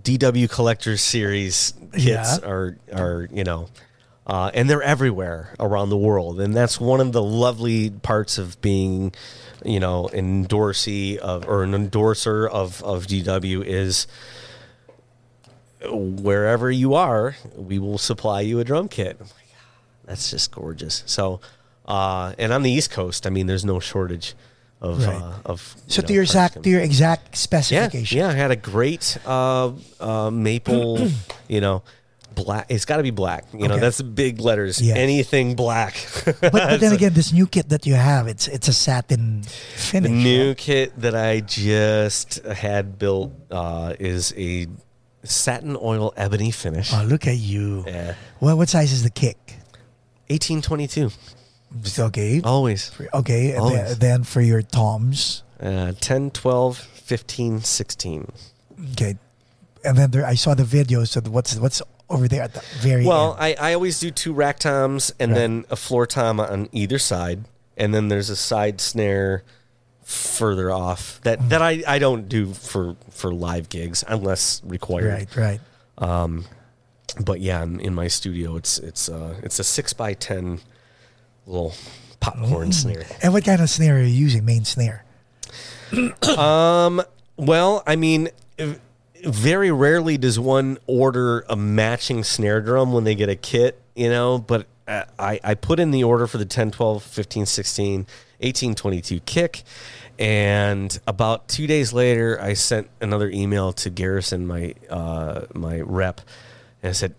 DW 0.03 0.49
Collectors 0.49 1.01
Series 1.01 1.73
kits 1.93 2.03
Yeah. 2.05 2.37
are 2.43 2.77
are 2.93 3.27
you 3.31 3.43
know, 3.43 3.67
uh, 4.27 4.51
and 4.53 4.69
they're 4.69 4.81
everywhere 4.81 5.53
around 5.59 5.89
the 5.89 5.97
world, 5.97 6.39
and 6.39 6.55
that's 6.55 6.79
one 6.79 6.99
of 6.99 7.11
the 7.13 7.23
lovely 7.23 7.89
parts 7.89 8.37
of 8.37 8.59
being, 8.61 9.13
you 9.63 9.79
know, 9.79 10.07
an 10.09 10.45
endorsee 10.47 11.17
of 11.17 11.47
or 11.47 11.63
an 11.63 11.73
endorser 11.73 12.47
of 12.47 12.83
of 12.83 13.07
DW 13.07 13.63
is 13.65 14.07
wherever 15.89 16.71
you 16.71 16.93
are, 16.93 17.35
we 17.55 17.77
will 17.79 17.97
supply 17.97 18.41
you 18.41 18.59
a 18.59 18.63
drum 18.63 18.87
kit. 18.87 19.19
Like, 19.19 19.29
that's 20.05 20.31
just 20.31 20.51
gorgeous. 20.51 21.03
So, 21.05 21.41
uh, 21.85 22.33
and 22.37 22.53
on 22.53 22.63
the 22.63 22.71
East 22.71 22.91
Coast, 22.91 23.27
I 23.27 23.29
mean, 23.29 23.47
there's 23.47 23.65
no 23.65 23.79
shortage 23.79 24.33
of 24.83 24.99
Right. 25.05 25.15
uh, 25.15 25.33
of 25.51 25.75
So 25.87 26.01
to 26.01 26.13
your 26.13 26.23
exact 26.23 26.61
to 26.63 26.69
your 26.69 26.81
exact 26.81 27.37
specification. 27.37 28.17
yeah. 28.17 28.27
I 28.29 28.33
had 28.33 28.51
a 28.51 28.55
great 28.55 29.17
uh, 29.25 29.71
uh, 29.99 30.29
maple, 30.29 31.09
you 31.47 31.61
know, 31.61 31.81
black. 32.35 32.65
It's 32.69 32.83
got 32.85 32.97
to 32.97 33.03
be 33.03 33.11
black. 33.11 33.45
You 33.53 33.67
know, 33.69 33.77
that's 33.77 34.01
big 34.01 34.39
letters. 34.41 34.81
Yes. 34.81 34.97
Anything 34.97 35.55
black. 35.55 35.95
But, 36.25 36.51
but 36.51 36.79
then 36.81 36.91
again, 36.99 37.13
this 37.13 37.31
new 37.31 37.47
kit 37.47 37.69
that 37.69 37.85
you 37.85 37.93
have, 37.95 38.27
it's 38.27 38.47
it's 38.47 38.67
a 38.67 38.73
satin 38.73 39.41
The 39.41 39.49
finish. 39.49 40.11
new 40.11 40.47
right? 40.49 40.57
kit 40.57 40.99
that 40.99 41.15
I 41.15 41.39
just 41.41 42.43
had 42.45 42.99
built 42.99 43.31
uh, 43.51 43.93
is 43.99 44.33
a 44.37 44.67
satin 45.23 45.77
oil 45.79 46.11
ebony 46.17 46.51
finish. 46.51 46.91
Oh, 46.93 47.03
look 47.07 47.25
at 47.27 47.37
you. 47.37 47.85
Yeah. 47.87 48.15
Well, 48.41 48.57
what 48.57 48.67
size 48.67 48.91
is 48.91 49.03
the 49.03 49.09
kick? 49.11 49.37
1822. 50.29 51.11
Okay. 51.99 52.41
Always. 52.43 52.91
Okay. 53.13 53.51
And 53.51 53.71
then, 53.71 53.99
then 53.99 54.23
for 54.23 54.41
your 54.41 54.61
toms. 54.61 55.43
Uh, 55.59 55.93
10, 55.99 56.31
12, 56.31 56.77
15, 56.77 57.61
16. 57.61 58.31
Okay. 58.93 59.17
And 59.85 59.97
then 59.97 60.11
there, 60.11 60.25
I 60.25 60.35
saw 60.35 60.53
the 60.53 60.63
video. 60.63 61.03
So 61.03 61.21
what's 61.21 61.55
what's 61.57 61.81
over 62.09 62.27
there 62.27 62.41
at 62.43 62.53
the 62.53 62.61
very 62.79 63.05
Well, 63.05 63.33
end? 63.41 63.57
I, 63.59 63.71
I 63.71 63.73
always 63.73 63.99
do 63.99 64.11
two 64.11 64.33
rack 64.33 64.59
toms 64.59 65.13
and 65.19 65.31
Right. 65.31 65.37
then 65.37 65.65
a 65.69 65.75
floor 65.75 66.05
tom 66.05 66.39
on 66.39 66.69
either 66.71 66.99
side, 66.99 67.45
and 67.77 67.93
then 67.93 68.07
there's 68.09 68.29
a 68.29 68.35
side 68.35 68.79
snare 68.81 69.43
further 70.03 70.69
off 70.71 71.19
that, 71.23 71.39
Mm. 71.39 71.49
that 71.49 71.61
I, 71.61 71.83
I 71.87 71.97
don't 71.99 72.27
do 72.29 72.53
for 72.53 72.95
for 73.09 73.33
live 73.33 73.69
gigs 73.69 74.03
unless 74.07 74.61
required. 74.65 75.27
Right. 75.35 75.35
Right. 75.35 75.59
Um, 75.97 76.45
But 77.23 77.41
yeah, 77.41 77.61
in, 77.63 77.79
in 77.79 77.93
my 77.93 78.07
studio, 78.07 78.55
it's 78.55 78.79
it's 78.79 79.07
uh, 79.09 79.35
it's 79.43 79.59
a 79.59 79.63
six 79.63 79.93
by 79.93 80.13
ten 80.13 80.59
little 81.47 81.73
popcorn 82.19 82.69
Mm. 82.69 82.73
snare. 82.73 83.05
And 83.21 83.33
what 83.33 83.43
kind 83.45 83.61
of 83.61 83.69
snare 83.69 83.97
are 83.97 84.01
you 84.01 84.05
using? 84.07 84.45
Main 84.45 84.65
snare. 84.65 85.03
um. 86.37 87.01
Well, 87.35 87.81
I 87.87 87.95
mean, 87.95 88.29
very 89.25 89.71
rarely 89.71 90.17
does 90.17 90.39
one 90.39 90.77
order 90.85 91.43
a 91.49 91.55
matching 91.55 92.23
snare 92.23 92.61
drum 92.61 92.93
when 92.93 93.05
they 93.05 93.15
get 93.15 93.27
a 93.27 93.35
kit, 93.35 93.81
you 93.95 94.07
know, 94.09 94.37
but 94.37 94.67
uh, 94.87 95.05
I, 95.17 95.39
I 95.43 95.55
put 95.55 95.79
in 95.79 95.89
the 95.89 96.03
order 96.03 96.27
for 96.27 96.37
the 96.37 96.45
10, 96.45 96.69
12, 96.71 97.01
15, 97.01 97.45
16, 97.47 98.05
18, 98.41 98.75
22 98.75 99.19
kick. 99.21 99.63
And 100.19 100.97
about 101.07 101.47
two 101.47 101.65
days 101.65 101.91
later, 101.91 102.39
I 102.39 102.53
sent 102.53 102.87
another 103.01 103.29
email 103.31 103.73
to 103.73 103.89
Garrison, 103.89 104.45
my 104.45 104.75
uh, 104.91 105.45
my 105.55 105.81
rep, 105.81 106.21
and 106.83 106.89
I 106.91 106.93
said, 106.93 107.15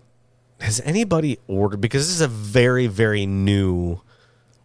"Has 0.61 0.79
anybody 0.85 1.39
ordered? 1.47 1.81
Because 1.81 2.07
this 2.07 2.15
is 2.15 2.21
a 2.21 2.29
very 2.29 2.87
very 2.87 3.25
new 3.25 3.99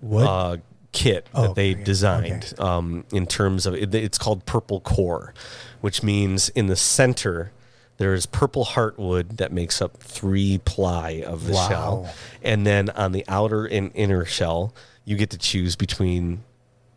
What? 0.01 0.27
uh, 0.27 0.57
kit 0.93 1.29
Oh, 1.35 1.43
that 1.49 1.55
they 1.55 1.73
okay, 1.75 1.85
designed 1.85 2.55
um, 2.59 3.05
in 3.13 3.27
terms 3.27 3.65
of 3.67 3.75
it, 3.75 3.95
it's 3.95 4.19
called 4.19 4.45
purple 4.45 4.81
core 4.81 5.33
which 5.81 6.03
means 6.03 6.49
in 6.51 6.67
the 6.67 6.75
center 6.77 7.53
there's 7.99 8.27
purple 8.27 8.65
heartwood 8.65 9.37
that 9.37 9.53
makes 9.53 9.81
up 9.81 9.99
three 9.99 10.59
ply 10.65 11.23
of 11.25 11.47
the 11.47 11.53
Wow. 11.53 11.69
shell 11.69 12.15
and 12.43 12.67
then 12.67 12.91
on 12.91 13.13
the 13.13 13.25
outer 13.29 13.67
and 13.67 13.93
inner 13.95 14.25
shell 14.25 14.75
you 15.05 15.17
get 15.17 15.31
to 15.31 15.39
choose 15.39 15.77
between 15.77 16.43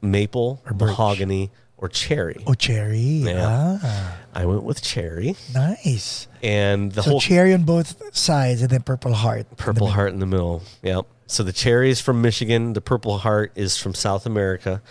maple 0.01 0.62
Or 0.66 0.74
birch. 0.74 0.88
mahogany 0.89 1.51
or 1.78 1.89
cherry 1.89 2.41
oh, 2.47 2.54
cherry. 2.54 2.97
Yeah. 2.97 3.78
Ah, 3.84 4.18
i 4.34 4.45
went 4.45 4.64
with 4.64 4.82
cherry 4.82 5.36
nice. 5.54 6.28
and 6.41 6.91
the 6.93 7.04
so 7.04 7.12
whole 7.12 7.20
cherry 7.22 7.54
on 7.54 7.64
both 7.64 8.16
sides, 8.16 8.62
and 8.62 8.70
then 8.72 8.82
purple 8.82 9.14
heart. 9.14 9.39
in 9.41 9.45
the 9.49 9.56
Purple. 9.58 9.88
Heart 9.88 10.14
in 10.14 10.20
the 10.20 10.26
middle. 10.26 10.64
Yep. 10.82 11.06
So 11.28 11.44
the 11.44 11.54
cherry 11.54 11.90
is 11.90 12.02
from 12.02 12.22
Michigan. 12.22 12.74
The 12.74 12.82
Purple 12.82 13.20
Heart 13.20 13.52
is 13.56 13.78
from 13.78 13.94
South 13.94 14.26
America. 14.26 14.82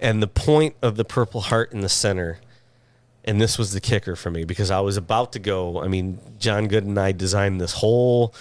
And 0.00 0.22
the 0.22 0.28
point 0.28 0.74
of 0.82 0.96
the 0.96 1.04
Purple 1.04 1.40
Heart 1.42 1.72
in 1.72 1.80
the 1.80 1.88
center, 1.88 2.38
and 3.24 3.40
this 3.40 3.58
was 3.58 3.72
the 3.72 3.80
kicker 3.80 4.16
for 4.16 4.30
me 4.30 4.44
because 4.44 4.70
I 4.70 4.80
was 4.80 4.96
about 4.96 5.32
to 5.32 5.38
go. 5.38 5.82
I 5.82 5.88
mean, 5.88 6.18
John 6.38 6.68
Good 6.68 6.84
and 6.84 6.98
I 6.98 7.12
designed 7.12 7.60
this 7.60 7.72
whole 7.72 8.34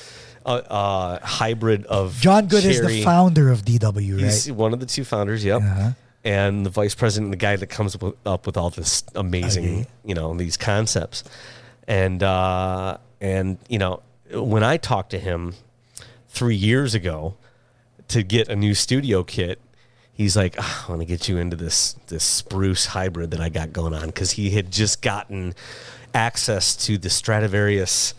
uh, 0.46 0.50
uh, 0.50 1.20
hybrid 1.26 1.86
of 1.88 2.20
John 2.22 2.48
Good 2.48 2.64
is 2.64 2.86
the 2.86 3.04
founder 3.04 3.52
of 3.52 3.64
DW, 3.66 4.16
right? 4.16 4.24
He's 4.26 4.52
one 4.52 4.74
of 4.74 4.80
the 4.80 4.86
two 4.86 5.04
founders. 5.04 5.44
Yep. 5.44 5.62
Uh-huh. 5.62 5.92
And 6.24 6.66
the 6.66 6.70
vice 6.70 6.94
president, 6.96 7.32
the 7.32 7.38
guy 7.38 7.56
that 7.56 7.68
comes 7.68 7.96
up 7.96 8.04
with, 8.04 8.16
up 8.26 8.46
with 8.46 8.58
all 8.58 8.70
this 8.70 9.04
amazing, 9.16 9.66
Okay. 9.66 9.88
you 10.06 10.14
know, 10.14 10.34
these 10.36 10.58
concepts. 10.58 11.24
And 11.88 12.22
uh, 12.22 12.98
and 13.22 13.58
you 13.70 13.80
know, 13.80 14.02
when 14.34 14.64
I 14.64 14.78
talked 14.78 15.12
to 15.12 15.20
him 15.20 15.54
three 16.38 16.56
years 16.56 16.94
ago 16.94 17.36
to 18.10 18.24
get 18.24 18.48
a 18.48 18.56
new 18.56 18.74
studio 18.74 19.24
kit, 19.24 19.60
he's 20.14 20.36
like, 20.38 20.56
"Ah, 20.60 20.86
"I 20.88 20.92
want 20.92 21.02
to 21.02 21.06
get 21.06 21.28
you 21.28 21.38
into 21.38 21.56
this 21.56 21.96
this 22.08 22.24
spruce 22.24 22.86
hybrid 22.88 23.32
that 23.32 23.42
I 23.42 23.50
got 23.50 23.74
going 23.74 23.94
on," 23.94 24.08
because 24.08 24.32
he 24.32 24.52
had 24.52 24.72
just 24.72 25.02
gotten 25.02 25.56
access 26.14 26.76
to 26.86 26.98
the 26.98 27.10
Stradivarius 27.10 28.14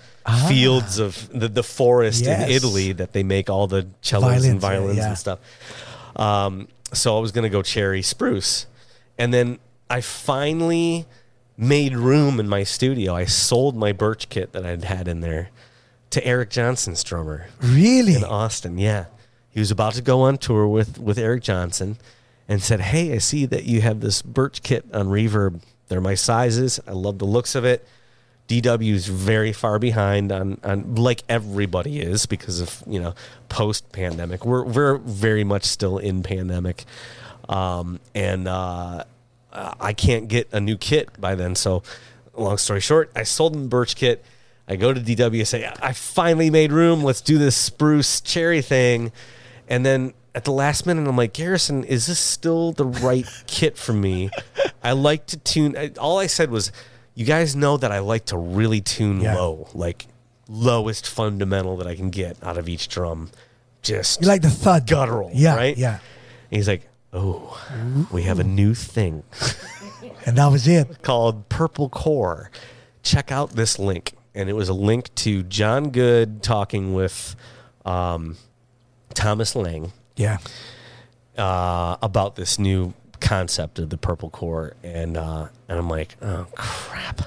fields 0.46 0.98
of 0.98 1.28
the, 1.32 1.48
the 1.48 1.62
forest 1.62 2.24
Ah. 2.26 2.30
Yes. 2.30 2.42
in 2.48 2.50
Italy 2.54 2.92
that 2.92 3.12
they 3.12 3.22
make 3.22 3.48
all 3.48 3.66
the 3.66 3.86
cellos 4.02 4.24
Violins, 4.24 4.46
and 4.46 4.60
violins 4.60 4.98
yeah. 4.98 5.08
and 5.08 5.18
stuff. 5.18 5.38
Um, 6.16 6.68
so 6.92 7.16
I 7.16 7.20
was 7.20 7.32
going 7.32 7.44
to 7.44 7.48
go 7.48 7.62
cherry 7.62 8.02
spruce. 8.02 8.66
And 9.16 9.32
then 9.32 9.58
I 9.88 10.00
finally 10.00 11.06
made 11.56 11.96
room 11.96 12.38
in 12.40 12.48
my 12.48 12.62
studio. 12.62 13.14
I 13.14 13.24
sold 13.24 13.74
my 13.74 13.92
birch 13.92 14.28
kit 14.28 14.52
that 14.52 14.66
I'd 14.66 14.84
had 14.84 15.08
in 15.08 15.20
there 15.20 15.48
to 16.10 16.24
Eric 16.26 16.50
Johnson's 16.50 17.02
drummer 17.04 17.46
really? 17.60 18.14
in 18.14 18.24
Austin. 18.24 18.78
Yeah. 18.78 19.06
He 19.50 19.60
was 19.60 19.70
about 19.70 19.94
to 19.94 20.02
go 20.02 20.22
on 20.22 20.38
tour 20.38 20.66
with, 20.66 20.98
with 20.98 21.18
Eric 21.18 21.42
Johnson 21.42 21.96
and 22.46 22.62
said, 22.62 22.80
Hey, 22.80 23.12
I 23.12 23.18
see 23.18 23.46
that 23.46 23.64
you 23.64 23.80
have 23.80 24.00
this 24.00 24.22
birch 24.22 24.62
kit 24.62 24.84
on 24.92 25.08
reverb. 25.08 25.60
They're 25.88 26.00
my 26.00 26.14
sizes. 26.14 26.80
I 26.86 26.92
love 26.92 27.18
the 27.18 27.24
looks 27.24 27.54
of 27.54 27.64
it. 27.64 27.86
DW 28.48 28.94
is 28.94 29.06
very 29.06 29.52
far 29.52 29.78
behind 29.78 30.32
on, 30.32 30.58
on 30.64 30.94
like 30.94 31.22
everybody 31.28 32.00
is 32.00 32.24
because 32.24 32.60
of 32.60 32.82
you 32.86 32.98
know 32.98 33.14
post 33.50 33.92
pandemic. 33.92 34.44
We're 34.46 34.64
we're 34.64 34.96
very 34.96 35.44
much 35.44 35.64
still 35.64 35.98
in 35.98 36.22
pandemic, 36.22 36.84
um, 37.46 38.00
and 38.14 38.48
uh, 38.48 39.04
I 39.52 39.92
can't 39.92 40.28
get 40.28 40.48
a 40.50 40.60
new 40.60 40.78
kit 40.78 41.20
by 41.20 41.34
then. 41.34 41.54
So, 41.54 41.82
long 42.34 42.56
story 42.56 42.80
short, 42.80 43.10
I 43.14 43.24
sold 43.24 43.52
them 43.52 43.64
the 43.64 43.68
birch 43.68 43.96
kit. 43.96 44.24
I 44.68 44.76
go 44.76 44.92
to 44.92 45.00
DW, 45.00 45.46
say 45.46 45.70
I 45.82 45.92
finally 45.92 46.50
made 46.50 46.72
room. 46.72 47.02
Let's 47.02 47.20
do 47.22 47.38
this 47.38 47.56
spruce 47.56 48.20
cherry 48.20 48.60
thing, 48.62 49.12
and 49.68 49.84
then 49.86 50.12
at 50.34 50.44
the 50.44 50.52
last 50.52 50.86
minute, 50.86 51.08
I'm 51.08 51.16
like, 51.16 51.32
Garrison, 51.32 51.84
is 51.84 52.06
this 52.06 52.18
still 52.20 52.72
the 52.72 52.84
right 52.84 53.26
kit 53.46 53.76
for 53.78 53.92
me? 53.92 54.30
I 54.84 54.92
like 54.92 55.26
to 55.28 55.36
tune. 55.38 55.76
I- 55.76 55.92
All 55.98 56.18
I 56.18 56.26
said 56.26 56.50
was, 56.50 56.70
you 57.14 57.24
guys 57.24 57.56
know 57.56 57.76
that 57.78 57.90
I 57.90 57.98
like 58.00 58.26
to 58.26 58.36
really 58.36 58.80
tune 58.80 59.20
Yeah. 59.22 59.34
low, 59.36 59.68
like 59.74 60.06
lowest 60.48 61.08
fundamental 61.08 61.76
that 61.78 61.86
I 61.86 61.94
can 61.96 62.10
get 62.10 62.36
out 62.42 62.56
of 62.58 62.68
each 62.68 62.88
drum. 62.88 63.30
Just 63.82 64.20
You 64.22 64.28
like 64.28 64.42
the 64.42 64.50
thud. 64.50 64.86
guttural, 64.86 65.30
Yeah, 65.32 65.56
right? 65.56 65.76
yeah. 65.76 65.94
And 66.50 66.56
he's 66.56 66.68
like, 66.68 66.88
oh, 67.12 67.58
we 68.12 68.22
have 68.24 68.38
a 68.38 68.44
new 68.44 68.74
thing 68.74 69.22
And 70.26 70.36
that 70.36 70.48
was 70.52 70.68
it. 70.68 71.02
called 71.02 71.48
Purple 71.48 71.88
Core. 71.88 72.50
Check 73.02 73.32
out 73.32 73.50
this 73.50 73.78
link. 73.78 74.12
And 74.38 74.48
it 74.48 74.52
was 74.52 74.68
a 74.68 74.74
link 74.74 75.12
to 75.16 75.42
John 75.42 75.90
Good 75.90 76.42
talking 76.44 76.94
with 76.94 77.34
um, 77.84 78.36
Thomas 79.12 79.56
Lang 79.56 79.92
Yeah. 80.16 80.38
uh, 81.36 81.96
about 82.00 82.36
this 82.36 82.56
new 82.58 82.94
concept 83.20 83.80
of 83.80 83.90
the 83.90 83.96
Purple 83.98 84.30
Core. 84.30 84.74
And, 84.84 85.16
uh, 85.16 85.48
and 85.68 85.78
I'm 85.78 85.88
like, 85.90 86.16
oh, 86.22 86.46
crap. 86.54 87.22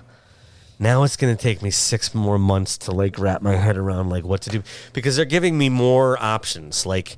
Now 0.80 1.04
it's 1.04 1.18
going 1.18 1.36
to 1.36 1.42
take 1.42 1.62
me 1.62 1.70
six 1.70 2.16
more 2.16 2.40
months 2.40 2.78
to 2.80 2.92
like 2.92 3.20
wrap 3.20 3.42
my 3.42 3.56
head 3.58 3.76
around 3.78 4.10
like 4.10 4.24
what 4.24 4.42
to 4.44 4.50
do 4.50 4.64
because 4.94 5.16
they're 5.18 5.26
giving 5.26 5.58
me 5.58 5.68
more 5.70 6.18
options. 6.24 6.86
Like 6.86 7.18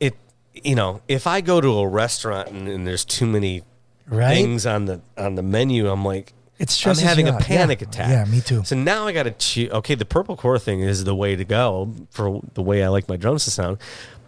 it, 0.00 0.16
you 0.52 0.74
know, 0.74 1.00
if 1.08 1.26
I 1.28 1.40
go 1.40 1.60
to 1.62 1.78
a 1.78 1.88
restaurant 1.88 2.48
and, 2.48 2.68
and 2.68 2.84
there's 2.86 3.04
too 3.04 3.26
many 3.26 3.62
Right? 4.06 4.34
things 4.34 4.66
on 4.66 4.84
the 4.84 5.00
on 5.16 5.34
the 5.36 5.42
menu, 5.42 5.88
I'm 5.88 6.04
like, 6.04 6.34
It 6.58 6.86
I'm 6.86 6.96
having 6.96 7.26
a 7.28 7.36
panic 7.36 7.80
Yeah. 7.80 7.88
attack. 7.88 8.08
Yeah, 8.10 8.24
me 8.32 8.40
too. 8.40 8.62
So 8.64 8.76
now 8.76 9.06
I 9.08 9.12
got 9.12 9.24
to 9.24 9.32
choose. 9.32 9.70
Okay, 9.72 9.94
the 9.96 10.04
purple 10.04 10.36
core 10.36 10.58
thing 10.58 10.80
is 10.80 11.02
the 11.04 11.14
way 11.14 11.34
to 11.34 11.44
go 11.44 11.92
for 12.10 12.40
the 12.54 12.62
way 12.62 12.84
I 12.84 12.88
like 12.88 13.08
my 13.08 13.16
drums 13.16 13.44
to 13.44 13.50
sound. 13.50 13.78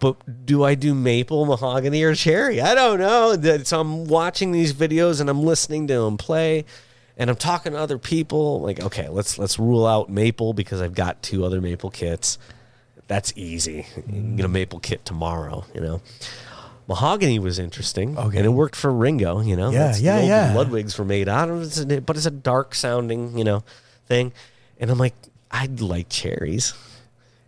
But 0.01 0.45
do 0.45 0.65
I 0.65 0.75
do 0.75 0.93
maple, 0.95 1.47
mahogany, 1.47 2.03
or 2.03 2.15
cherry? 2.15 2.61
I 2.61 2.75
don't 2.75 2.99
know. 2.99 3.63
So 3.63 3.81
I'm 3.81 4.07
watching 4.07 4.51
these 4.53 4.73
videos 4.75 5.21
and 5.21 5.31
I'm 5.31 5.43
listening 5.43 5.87
to 5.87 5.95
them 6.01 6.17
play, 6.19 6.65
and 7.17 7.31
I'm 7.31 7.37
talking 7.37 7.73
to 7.73 7.79
other 7.79 7.97
people. 7.97 8.61
Like, 8.61 8.81
okay, 8.83 9.09
let's 9.09 9.39
let's 9.39 9.59
rule 9.59 9.87
out 9.87 10.11
maple 10.11 10.53
because 10.53 10.83
I've 10.83 10.95
got 10.95 11.23
two 11.23 11.45
other 11.45 11.61
maple 11.61 11.91
kits. 11.91 12.39
That's 13.07 13.33
easy. 13.37 13.87
Get 14.35 14.45
a 14.45 14.49
maple 14.49 14.81
kit 14.81 15.05
tomorrow. 15.05 15.65
You 15.75 15.81
know. 15.81 16.01
Mahogany 16.89 17.39
was 17.39 17.59
interesting, 17.59 18.17
Okay. 18.17 18.37
and 18.39 18.47
it 18.47 18.51
worked 18.51 18.77
for 18.77 18.93
Ringo. 18.93 19.41
You 19.41 19.57
know, 19.57 19.71
Yeah, 19.71 19.97
yeah, 19.97 20.21
yeah. 20.21 20.55
Ludwigs 20.55 20.99
were 20.99 21.05
made 21.05 21.29
out 21.29 21.49
of, 21.51 21.63
it's 21.63 21.79
a- 21.81 22.01
but 22.01 22.17
it's 22.17 22.27
a 22.27 22.31
dark 22.31 22.75
sounding, 22.75 23.37
you 23.37 23.45
know, 23.45 23.65
thing. 24.07 24.33
And 24.79 24.91
I'm 24.91 24.99
like, 24.99 25.15
I'd 25.51 25.81
like 25.81 26.09
cherries, 26.09 26.75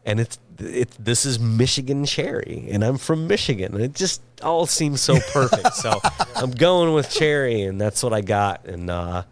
and 0.05 0.19
it's 0.21 0.39
it. 0.59 0.91
This 0.99 1.25
is 1.25 1.39
Michigan 1.39 2.05
cherry, 2.05 2.67
and 2.71 2.83
I'm 2.85 2.97
from 2.99 3.27
Michigan. 3.29 3.75
and 3.75 3.83
It 3.85 3.95
just 3.95 4.23
all 4.43 4.67
seems 4.67 5.01
so 5.01 5.19
perfect. 5.33 5.75
so 5.75 6.01
I'm 6.37 6.51
going 6.51 6.95
with 6.95 7.09
cherry, 7.11 7.63
and 7.63 7.81
that's 7.81 8.03
what 8.03 8.13
I 8.13 8.23
got. 8.23 8.65
And 8.67 8.89
uh, 8.91 9.23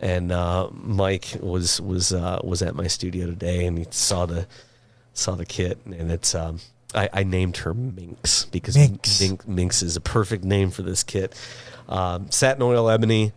and 0.00 0.32
uh, 0.32 0.68
Mike 0.72 1.36
was 1.40 1.80
was 1.80 2.12
uh, 2.12 2.40
was 2.42 2.62
at 2.62 2.74
my 2.74 2.86
studio 2.88 3.26
today, 3.26 3.66
and 3.66 3.78
he 3.78 3.86
saw 3.90 4.26
the 4.26 4.46
saw 5.12 5.34
the 5.36 5.46
kit, 5.46 5.78
and 5.84 6.10
it's 6.10 6.34
um, 6.34 6.58
I, 6.94 7.08
I 7.12 7.22
named 7.22 7.58
her 7.58 7.74
Minx 7.74 8.46
because 8.46 8.76
Minx. 8.76 9.20
Minx. 9.20 9.46
Minx 9.46 9.82
is 9.82 9.96
a 9.96 10.00
perfect 10.00 10.44
name 10.44 10.70
for 10.70 10.82
this 10.82 11.02
kit. 11.02 11.34
Um, 11.88 12.30
satin 12.30 12.62
oil 12.62 12.88
ebony, 12.88 13.32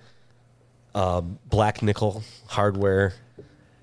uh, 0.96 1.22
black 1.22 1.82
nickel 1.82 2.24
hardware, 2.48 3.14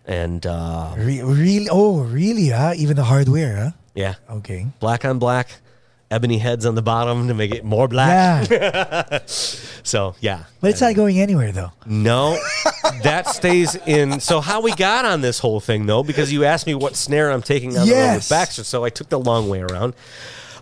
and 0.07 0.45
uh, 0.47 0.95
Re- 0.97 1.23
really? 1.23 1.69
Oh, 1.71 2.01
really? 2.01 2.49
Huh? 2.49 2.73
Even 2.77 2.97
the 2.97 3.05
hardware? 3.05 3.75
yeah, 3.95 4.15
Okay. 4.31 4.67
black 4.81 5.05
on 5.05 5.19
black, 5.19 5.51
ebony 6.11 6.39
heads 6.39 6.65
on 6.67 6.75
the 6.75 6.83
bottom 6.83 7.29
to 7.29 7.35
make 7.35 7.53
it 7.55 7.65
more 7.65 7.89
black. 7.89 8.49
Yeah. 8.51 9.19
So 9.85 10.17
yeah, 10.21 10.45
But 10.61 10.73
it's 10.73 10.83
not 10.83 10.95
going 10.97 11.19
anywhere 11.19 11.51
though. 11.51 11.73
no, 11.87 12.39
that 13.05 13.27
stays 13.27 13.75
in. 13.87 14.21
So 14.21 14.41
how 14.43 14.61
we 14.61 14.75
got 14.75 15.07
on 15.07 15.23
this 15.23 15.39
whole 15.39 15.61
thing 15.61 15.87
though, 15.87 16.03
because 16.03 16.31
you 16.31 16.45
asked 16.45 16.67
me 16.67 16.75
what 16.75 16.95
snare 16.95 17.31
I'm 17.33 17.41
taking 17.41 17.71
on 17.79 17.87
the 17.87 17.95
road 17.95 18.07
with 18.09 18.15
Yes. 18.17 18.29
Baxter, 18.29 18.65
so 18.65 18.85
I 18.85 18.91
took 18.91 19.09
the 19.09 19.19
long 19.19 19.49
way 19.49 19.63
around. 19.63 19.95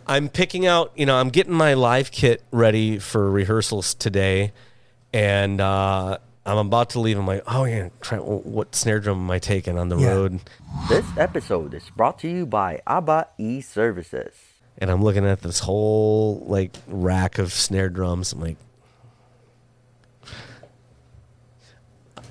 I'm 0.07 0.29
picking 0.29 0.65
out, 0.65 0.93
you 0.95 1.07
know, 1.07 1.17
I'm 1.17 1.31
getting 1.31 1.55
my 1.55 1.75
live 1.75 2.13
kit 2.13 2.41
ready 2.53 3.01
for 3.01 3.29
rehearsals 3.29 3.95
today, 3.95 4.53
and 5.13 5.61
uh, 5.61 6.19
I'm 6.45 6.59
about 6.59 6.91
to 6.91 7.01
leave. 7.01 7.19
I'm 7.19 7.27
like, 7.27 7.43
oh 7.49 7.65
yeah, 7.65 7.89
try, 8.01 8.19
what 8.19 8.77
snare 8.77 9.01
drum 9.01 9.19
am 9.25 9.31
I 9.33 9.41
taking 9.41 9.77
on 9.77 9.89
the 9.89 9.97
Yeah. 9.99 10.09
road? 10.11 10.39
This 10.89 11.05
episode 11.19 11.75
is 11.75 11.91
brought 11.97 12.21
to 12.21 12.29
you 12.29 12.47
by 12.47 12.81
ABBA 12.87 13.27
e-Services. 13.39 14.35
And 14.79 14.91
I'm 14.91 15.03
looking 15.03 15.25
at 15.25 15.41
this 15.41 15.61
whole 15.61 16.45
like 16.47 16.77
rack 16.87 17.39
of 17.39 17.53
snare 17.53 17.89
drums. 17.89 18.33
I'm 18.33 18.41
like, 18.41 18.57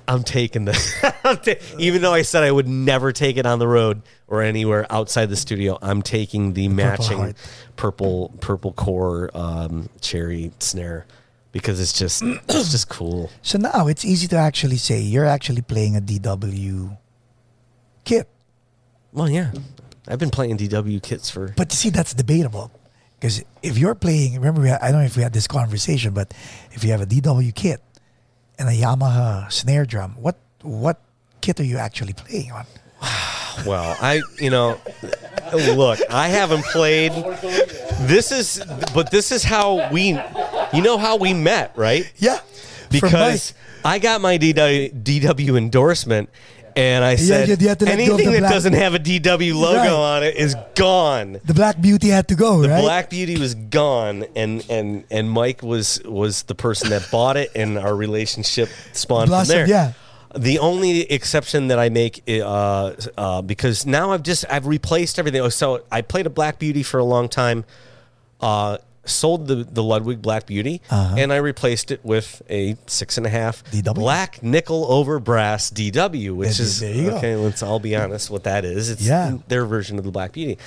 I'm 0.08 0.22
taking 0.22 0.64
the, 0.64 0.72
ta- 1.22 1.76
even 1.78 2.02
though 2.02 2.12
I 2.12 2.22
said 2.22 2.44
I 2.44 2.52
would 2.52 2.68
never 2.68 3.12
take 3.12 3.36
it 3.36 3.46
on 3.46 3.58
the 3.58 3.66
road 3.66 4.02
or 4.28 4.42
anywhere 4.42 4.86
outside 4.90 5.26
the 5.26 5.36
studio. 5.36 5.78
I'm 5.82 6.02
taking 6.02 6.52
the, 6.52 6.68
matching 6.68 7.18
Heart. 7.18 7.36
purple 7.76 8.32
purple 8.40 8.72
core 8.72 9.30
um, 9.34 9.88
cherry 10.00 10.52
snare 10.60 11.06
because 11.52 11.80
it's 11.80 11.92
just 11.92 12.22
it's 12.48 12.70
just 12.70 12.88
cool. 12.88 13.30
So 13.42 13.58
now 13.58 13.88
it's 13.88 14.04
easy 14.04 14.28
to 14.28 14.36
actually 14.36 14.76
say 14.76 15.00
you're 15.00 15.24
actually 15.24 15.62
playing 15.62 15.96
a 15.96 16.00
DW 16.00 16.96
kit. 18.04 18.28
Well, 19.12 19.30
yeah, 19.30 19.52
I've 20.08 20.18
been 20.18 20.30
playing 20.30 20.58
DW 20.58 21.02
kits 21.02 21.30
for 21.30 21.52
But 21.56 21.72
see, 21.72 21.90
that's 21.90 22.14
debatable. 22.14 22.70
Because 23.18 23.42
if 23.62 23.78
you're 23.78 23.94
playing, 23.94 24.34
remember, 24.34 24.62
had, 24.66 24.80
I 24.80 24.90
don't 24.90 25.00
know 25.00 25.06
if 25.06 25.16
we 25.16 25.22
had 25.22 25.32
this 25.32 25.46
conversation, 25.46 26.12
but 26.12 26.32
if 26.72 26.84
you 26.84 26.90
have 26.90 27.00
a 27.00 27.06
DW 27.06 27.54
kit 27.54 27.82
and 28.58 28.68
a 28.68 28.72
Yamaha 28.72 29.50
snare 29.50 29.86
drum, 29.86 30.14
what 30.20 30.36
what 30.62 31.00
kit 31.40 31.60
are 31.60 31.64
you 31.64 31.78
actually 31.78 32.12
playing 32.12 32.52
on? 32.52 32.66
Well, 33.64 33.96
I, 34.02 34.20
you 34.38 34.50
know, 34.50 34.78
look, 35.50 35.98
I 36.10 36.28
haven't 36.28 36.62
played. 36.66 37.12
This 38.02 38.30
is, 38.30 38.62
but 38.92 39.10
this 39.10 39.32
is 39.32 39.42
how 39.44 39.90
we, 39.90 40.10
you 40.74 40.82
know, 40.82 40.98
how 40.98 41.16
we 41.16 41.32
met, 41.32 41.72
right? 41.74 42.12
Yeah. 42.18 42.40
Because 42.90 43.54
I 43.82 43.98
got 43.98 44.20
my 44.20 44.36
DW, 44.36 45.02
DW 45.02 45.56
endorsement, 45.56 46.28
and 46.76 47.04
I 47.04 47.16
said 47.16 47.48
you- 47.48 47.56
you 47.58 47.68
have 47.68 47.78
go 47.78 47.86
anything 47.86 48.30
that 48.32 48.40
black- 48.40 48.52
doesn't 48.52 48.74
have 48.74 48.94
a 48.94 48.98
DW 48.98 49.54
logo 49.54 49.78
Right. 49.78 49.88
on 49.90 50.22
it 50.22 50.36
is 50.36 50.54
gone. 50.74 51.40
the 51.44 51.54
Black 51.54 51.80
Beauty 51.80 52.08
had 52.08 52.28
to 52.28 52.34
go, 52.34 52.62
The 52.62 52.68
right? 52.68 52.82
Black 52.82 53.10
Beauty 53.10 53.36
was 53.38 53.54
gone, 53.54 54.24
and 54.36 54.62
and 54.68 55.04
and 55.10 55.30
Mike 55.30 55.62
was 55.62 56.00
was 56.04 56.42
the 56.44 56.54
person 56.54 56.90
that 56.90 57.10
bought 57.10 57.36
it, 57.36 57.50
and 57.54 57.78
our 57.78 57.94
relationship 57.94 58.68
spawned 58.92 59.28
Blossomed, 59.28 59.60
from 59.62 59.68
there. 59.68 59.68
yeah. 59.68 59.92
The 60.38 60.58
only 60.58 61.10
exception 61.10 61.68
that 61.68 61.78
I 61.78 61.88
make, 61.88 62.22
uh, 62.28 62.90
uh, 63.16 63.40
because 63.40 63.86
now 63.86 64.12
I've 64.12 64.22
just 64.22 64.44
I've 64.50 64.66
replaced 64.66 65.18
everything. 65.18 65.48
So 65.50 65.80
I 65.90 66.02
played 66.02 66.26
a 66.26 66.30
Black 66.30 66.58
Beauty 66.58 66.82
for 66.82 66.98
a 66.98 67.04
long 67.04 67.28
time, 67.30 67.64
uh, 68.42 68.76
sold 69.06 69.46
the 69.46 69.56
the 69.64 69.82
Ludwig 69.82 70.20
Black 70.22 70.46
Beauty, 70.46 70.82
and 70.90 71.32
I 71.32 71.36
replaced 71.36 71.90
it 71.90 72.04
with 72.04 72.42
a 72.50 72.76
six 72.86 73.16
and 73.16 73.26
a 73.26 73.30
half 73.30 73.64
DW. 73.70 73.94
black 73.94 74.42
nickel 74.42 74.84
over 74.92 75.18
brass 75.18 75.70
DW, 75.70 76.34
which 76.34 76.56
There- 76.58 76.66
is 76.66 76.80
there 76.80 76.94
you 76.94 77.10
go. 77.10 77.16
okay. 77.16 77.36
Let's 77.36 77.62
all 77.62 77.78
be 77.80 77.94
honest, 77.96 78.30
what 78.30 78.44
that 78.44 78.64
is. 78.64 78.90
It's 78.90 79.02
Yeah. 79.02 79.38
their 79.48 79.64
version 79.64 79.98
of 79.98 80.04
the 80.04 80.10
Black 80.10 80.32
Beauty. 80.32 80.58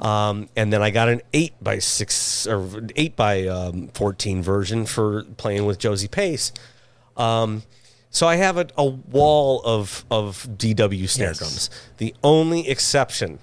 Um, 0.00 0.48
and 0.56 0.72
then 0.72 0.82
I 0.82 0.90
got 0.90 1.08
an 1.08 1.20
eight 1.32 1.52
by 1.62 1.78
six 1.78 2.46
or 2.46 2.66
eight 2.96 3.14
by 3.14 3.46
um, 3.46 3.88
fourteen 3.94 4.42
version 4.42 4.86
for 4.86 5.22
playing 5.36 5.66
with 5.66 5.78
Josie 5.78 6.08
Pace. 6.08 6.52
Um, 7.16 7.62
so 8.10 8.26
I 8.26 8.36
have 8.36 8.56
a, 8.56 8.66
a 8.76 8.84
wall 8.84 9.60
of 9.64 10.04
of 10.10 10.48
DW 10.56 11.06
snare 11.08 11.28
Yes. 11.28 11.38
drums. 11.38 11.70
The 11.98 12.14
only 12.24 12.68
exception 12.68 13.38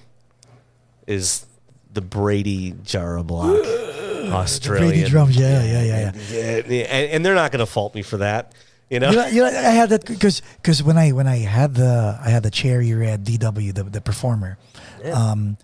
is 1.07 1.45
the 1.91 2.01
Brady 2.01 2.75
Jarrah 2.83 3.23
Block 3.23 3.63
Australian. 4.33 4.89
Brady 4.91 5.09
drums, 5.09 5.35
yeah, 5.37 5.63
yeah, 5.63 5.81
yeah, 5.83 5.83
yeah. 5.83 6.11
Yeah, 6.31 6.61
yeah, 6.67 6.83
and, 6.83 7.11
and 7.11 7.25
they're 7.25 7.35
not 7.35 7.51
going 7.51 7.59
to 7.59 7.65
fault 7.65 7.95
me 7.95 8.01
for 8.01 8.17
that. 8.17 8.53
You 8.89 8.99
know, 8.99 9.11
You 9.11 9.15
know, 9.17 9.27
you 9.27 9.41
know, 9.43 9.47
I 9.47 9.71
had 9.71 9.89
that 9.89 10.05
because 10.05 10.41
because 10.57 10.81
when 10.81 10.97
I 10.97 11.11
when 11.11 11.27
I 11.27 11.37
had 11.37 11.75
the 11.75 12.19
I 12.23 12.29
had 12.29 12.41
the 12.43 12.49
cherry 12.49 12.91
red 12.93 13.23
DW 13.23 13.73
the 13.73 13.83
the 13.83 14.01
performer, 14.01 14.57
um, 15.13 15.57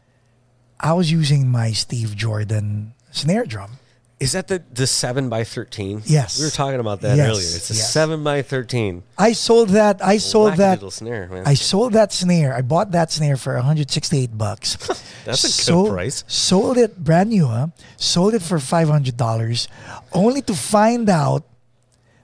I 0.80 0.94
was 0.94 1.12
using 1.12 1.50
my 1.50 1.72
Steve 1.72 2.16
Jordan 2.16 2.94
snare 3.12 3.46
drum. 3.46 3.80
Is 4.20 4.32
that 4.32 4.48
the 4.48 4.64
the 4.74 4.88
seven 4.88 5.28
by 5.30 5.44
thirteen? 5.44 6.02
Yes. 6.06 6.40
we 6.40 6.46
were 6.46 6.52
talking 6.52 6.80
about 6.80 7.02
that 7.02 7.18
Yes, 7.18 7.28
earlier. 7.30 7.50
It's 7.60 7.70
a 7.70 7.74
yes. 7.76 7.92
seven 7.92 8.24
by 8.24 8.42
thirteen. 8.42 9.04
I 9.18 9.34
sold 9.34 9.70
that. 9.70 10.00
I 10.04 10.18
sold 10.18 10.56
that. 10.56 10.80
little 10.80 10.92
snare, 10.92 11.28
man. 11.28 11.44
I 11.46 11.54
sold 11.56 11.94
that 11.94 12.14
snare. 12.14 12.54
I 12.56 12.62
bought 12.62 12.92
that 12.92 13.12
snare 13.12 13.36
for 13.38 13.56
168 13.56 14.38
bucks. 14.38 14.76
That's 15.26 15.68
a 15.68 15.72
good 15.72 15.90
price. 15.92 16.24
Sold 16.28 16.78
it 16.78 17.04
brand 17.04 17.30
new, 17.32 17.48
huh? 17.48 17.68
Sold 17.98 18.34
it 18.36 18.42
for 18.42 18.58
$500 18.58 19.68
only 20.14 20.42
to 20.44 20.54
find 20.56 21.10
out 21.10 21.44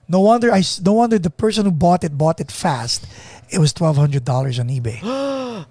no 0.08 0.20
wonder 0.20 0.52
I 0.52 0.58
s- 0.60 0.80
no 0.80 0.92
wonder 0.94 1.18
the 1.18 1.30
person 1.30 1.64
who 1.64 1.70
bought 1.72 2.04
it 2.04 2.16
bought 2.16 2.40
it 2.40 2.50
fast. 2.50 3.06
It 3.50 3.58
was 3.58 3.72
$1200 3.74 4.24
on 4.60 4.68
eBay. 4.68 5.02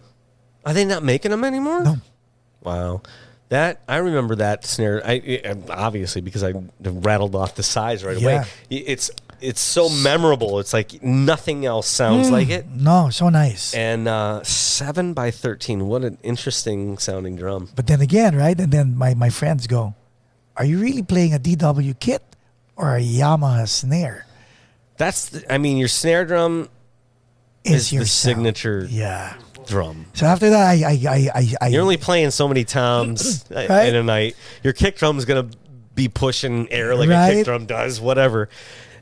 Are 0.66 0.74
they 0.74 0.86
not 0.86 1.04
making 1.04 1.32
them 1.32 1.44
anymore? 1.44 1.84
No. 1.84 1.96
Wow. 2.62 3.02
That 3.52 3.82
I 3.86 3.98
remember 3.98 4.36
that 4.38 4.64
snare. 4.66 5.02
I 5.06 5.42
obviously 5.70 6.22
because 6.22 6.42
I 6.42 6.54
rattled 6.80 7.36
off 7.36 7.56
the 7.56 7.64
size 7.64 8.02
right 8.02 8.16
away. 8.16 8.44
Yeah. 8.70 8.80
It's 8.88 9.12
it's 9.42 9.60
so 9.60 9.90
memorable. 9.90 10.60
It's 10.62 10.72
like 10.72 11.04
nothing 11.04 11.66
else 11.66 11.88
sounds 11.88 12.30
Mm. 12.30 12.32
like 12.32 12.50
it. 12.50 12.66
No, 12.70 13.10
so 13.10 13.28
nice. 13.28 13.74
And 13.74 14.08
uh, 14.08 14.42
seven 14.44 15.12
by 15.14 15.32
thirteen. 15.32 15.88
What 15.88 16.06
an 16.06 16.18
interesting 16.24 16.98
sounding 16.98 17.36
drum. 17.36 17.68
But 17.76 17.88
then 17.88 18.00
again, 18.00 18.38
right? 18.38 18.58
And 18.58 18.72
then 18.72 18.96
my, 18.96 19.16
my 19.16 19.30
friends 19.30 19.68
go, 19.68 19.96
Are 20.56 20.64
you 20.64 20.80
really 20.80 21.04
playing 21.04 21.34
a 21.34 21.40
DW 21.40 22.00
kit 22.00 22.24
or 22.78 22.96
a 22.96 23.02
Yamaha 23.02 23.68
snare? 23.68 24.28
That's. 24.96 25.28
The, 25.28 25.54
I 25.54 25.58
mean, 25.58 25.76
your 25.76 25.90
snare 25.90 26.24
drum 26.24 26.70
Is 27.66 27.74
is 27.88 27.92
your 27.92 28.04
the 28.04 28.10
signature 28.10 28.88
Yeah. 28.90 29.34
Drum. 29.68 30.06
So 30.14 30.26
after 30.26 30.50
that, 30.50 30.68
I 30.70 30.74
I 30.74 30.92
I 31.10 31.30
I, 31.36 31.54
I 31.62 31.68
You're 31.70 31.82
only 31.82 31.98
playing 31.98 32.32
so 32.32 32.48
many 32.48 32.64
times 32.64 33.46
Right? 33.50 33.70
in 33.90 33.96
a 33.96 34.04
night. 34.04 34.36
Your 34.64 34.74
kick 34.74 34.98
drum's 34.98 35.26
gonna 35.26 35.50
be 35.96 36.08
pushing 36.08 36.72
air 36.72 36.96
like 36.96 37.10
a 37.10 37.34
kick 37.34 37.46
drum 37.46 37.66
does. 37.66 38.00
Whatever. 38.02 38.50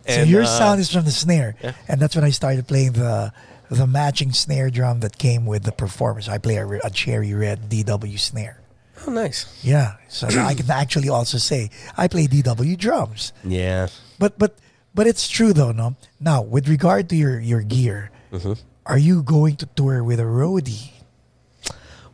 So 0.07 0.21
And, 0.21 0.29
your 0.29 0.43
uh, 0.43 0.45
sound 0.45 0.79
is 0.79 0.91
from 0.91 1.05
the 1.05 1.11
snare, 1.11 1.55
yeah. 1.61 1.73
and 1.87 1.99
that's 2.01 2.15
when 2.15 2.23
I 2.23 2.31
started 2.31 2.67
playing 2.67 2.93
the 2.93 3.31
the 3.69 3.85
matching 3.85 4.31
snare 4.33 4.69
drum 4.71 5.01
that 5.01 5.17
came 5.19 5.45
with 5.45 5.63
the 5.63 5.71
performance. 5.71 6.27
I 6.27 6.39
play 6.39 6.55
a, 6.57 6.67
a 6.83 6.89
cherry 6.89 7.33
red 7.33 7.69
DW 7.69 8.17
snare. 8.19 8.61
Oh, 9.05 9.11
nice. 9.11 9.45
Yeah, 9.63 9.95
so 10.07 10.27
I 10.27 10.55
can 10.55 10.69
actually 10.71 11.09
also 11.09 11.37
say 11.37 11.69
I 11.95 12.07
play 12.07 12.27
DW 12.27 12.75
drums. 12.77 13.31
Yeah. 13.43 13.87
But 14.17 14.39
but 14.39 14.57
but 14.95 15.05
it's 15.07 15.27
true 15.29 15.53
though, 15.53 15.71
no. 15.71 15.95
Now 16.19 16.41
with 16.41 16.67
regard 16.67 17.07
to 17.09 17.15
your 17.15 17.39
your 17.39 17.61
gear, 17.61 18.11
Mm-hmm. 18.33 18.53
Are 18.89 18.97
you 18.97 19.21
going 19.21 19.55
to 19.57 19.67
tour 19.67 20.03
with 20.03 20.19
a 20.19 20.23
roadie? 20.23 20.89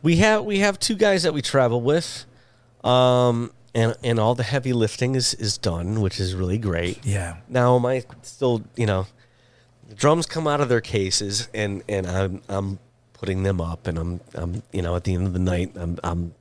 We 0.02 0.16
have 0.16 0.44
we 0.44 0.58
have 0.58 0.78
two 0.78 0.94
guys 0.94 1.22
that 1.22 1.32
we 1.32 1.40
travel 1.42 1.80
with, 1.80 2.26
um, 2.84 3.50
and 3.74 3.96
and 4.04 4.20
all 4.20 4.34
the 4.34 4.42
heavy 4.42 4.74
lifting 4.74 5.14
is 5.14 5.32
is 5.34 5.56
done, 5.56 6.02
which 6.02 6.20
is 6.20 6.34
really 6.34 6.58
great. 6.58 7.04
Yeah. 7.04 7.38
Now, 7.48 7.76
am 7.76 7.86
I 7.86 8.04
still 8.22 8.62
you 8.76 8.86
know, 8.86 9.06
the 9.88 9.94
drums 9.94 10.26
come 10.26 10.46
out 10.46 10.60
of 10.60 10.68
their 10.68 10.82
cases, 10.82 11.48
and 11.54 11.82
and 11.88 12.06
I'm 12.06 12.42
I'm 12.48 12.78
putting 13.14 13.42
them 13.42 13.60
up, 13.60 13.86
and 13.86 13.98
I'm 13.98 14.20
I'm 14.34 14.62
you 14.70 14.82
know 14.82 14.94
at 14.94 15.04
the 15.04 15.14
end 15.14 15.26
of 15.26 15.32
the 15.32 15.40
night 15.40 15.72
I'm 15.74 15.98
I'm 16.04 16.34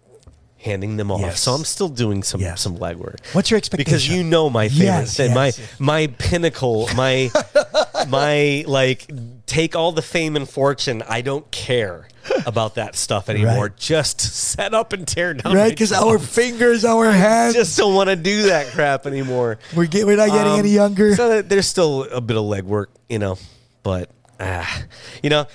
handing 0.65 0.97
them 0.97 1.11
off. 1.11 1.21
Yes. 1.21 1.39
So 1.41 1.53
I'm 1.53 1.63
still 1.63 1.87
doing 1.89 2.23
some 2.23 2.41
Yes. 2.41 2.59
some 2.61 2.77
legwork. 2.77 3.19
What's 3.33 3.49
your 3.51 3.57
expectation? 3.57 3.85
Because 3.91 4.09
you 4.09 4.23
know 4.23 4.49
my 4.49 4.67
favorite 4.67 4.85
Yes, 4.85 5.15
thing, 5.17 5.33
my 5.33 5.53
my 5.79 6.07
pinnacle, 6.07 6.89
my 6.95 7.31
my 8.07 8.63
like 8.67 9.09
take 9.45 9.75
all 9.75 9.91
the 9.91 10.01
fame 10.01 10.35
and 10.35 10.49
fortune. 10.49 11.03
I 11.07 11.21
don't 11.21 11.49
care 11.51 12.07
about 12.47 12.75
that 12.75 12.95
stuff 12.95 13.29
anymore. 13.29 13.65
Right. 13.67 13.77
Just 13.77 14.19
set 14.19 14.73
up 14.73 14.91
and 14.93 15.07
tear 15.07 15.35
down. 15.35 15.53
Right, 15.53 15.69
because 15.69 15.91
our 15.93 16.17
fingers, 16.17 16.83
our 16.83 17.11
hands, 17.11 17.53
just 17.53 17.77
don't 17.77 17.93
want 17.93 18.09
to 18.09 18.15
do 18.15 18.43
that 18.47 18.67
crap 18.73 19.05
anymore. 19.05 19.59
we're 19.75 19.85
get, 19.85 20.05
we're 20.07 20.17
not 20.17 20.29
getting 20.29 20.53
Um, 20.53 20.59
any 20.59 20.69
younger. 20.69 21.15
So 21.15 21.43
there's 21.43 21.67
still 21.67 22.03
a 22.05 22.21
bit 22.21 22.35
of 22.35 22.43
legwork, 22.43 22.87
you 23.07 23.19
know, 23.19 23.37
but 23.83 24.09
ah, 24.39 24.83
you 25.23 25.29
know, 25.29 25.47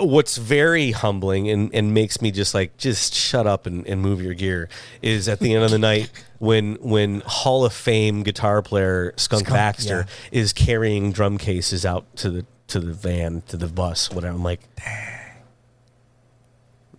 what's 0.00 0.36
very 0.36 0.90
humbling 0.90 1.48
and, 1.48 1.74
and 1.74 1.94
makes 1.94 2.20
me 2.20 2.30
just 2.30 2.54
like 2.54 2.76
just 2.76 3.14
shut 3.14 3.46
up 3.46 3.66
and, 3.66 3.86
and 3.86 4.00
move 4.00 4.20
your 4.22 4.34
gear 4.34 4.68
is 5.02 5.28
at 5.28 5.40
the 5.40 5.54
end 5.54 5.64
of 5.64 5.70
the 5.70 5.78
night 5.78 6.10
when 6.38 6.74
when 6.76 7.22
Hall 7.26 7.64
of 7.64 7.72
Fame 7.72 8.22
guitar 8.22 8.62
player 8.62 9.14
Skunk, 9.16 9.46
Skunk, 9.46 9.54
Baxter 9.54 10.06
is 10.30 10.52
carrying 10.52 11.12
drum 11.12 11.38
cases 11.38 11.86
out 11.86 12.14
to 12.16 12.30
the 12.30 12.46
to 12.68 12.80
the 12.80 12.92
van 12.92 13.42
to 13.48 13.56
the 13.56 13.68
bus 13.68 14.10
whatever. 14.10 14.34
I'm 14.34 14.42
like, 14.42 14.60
dang. 14.76 15.20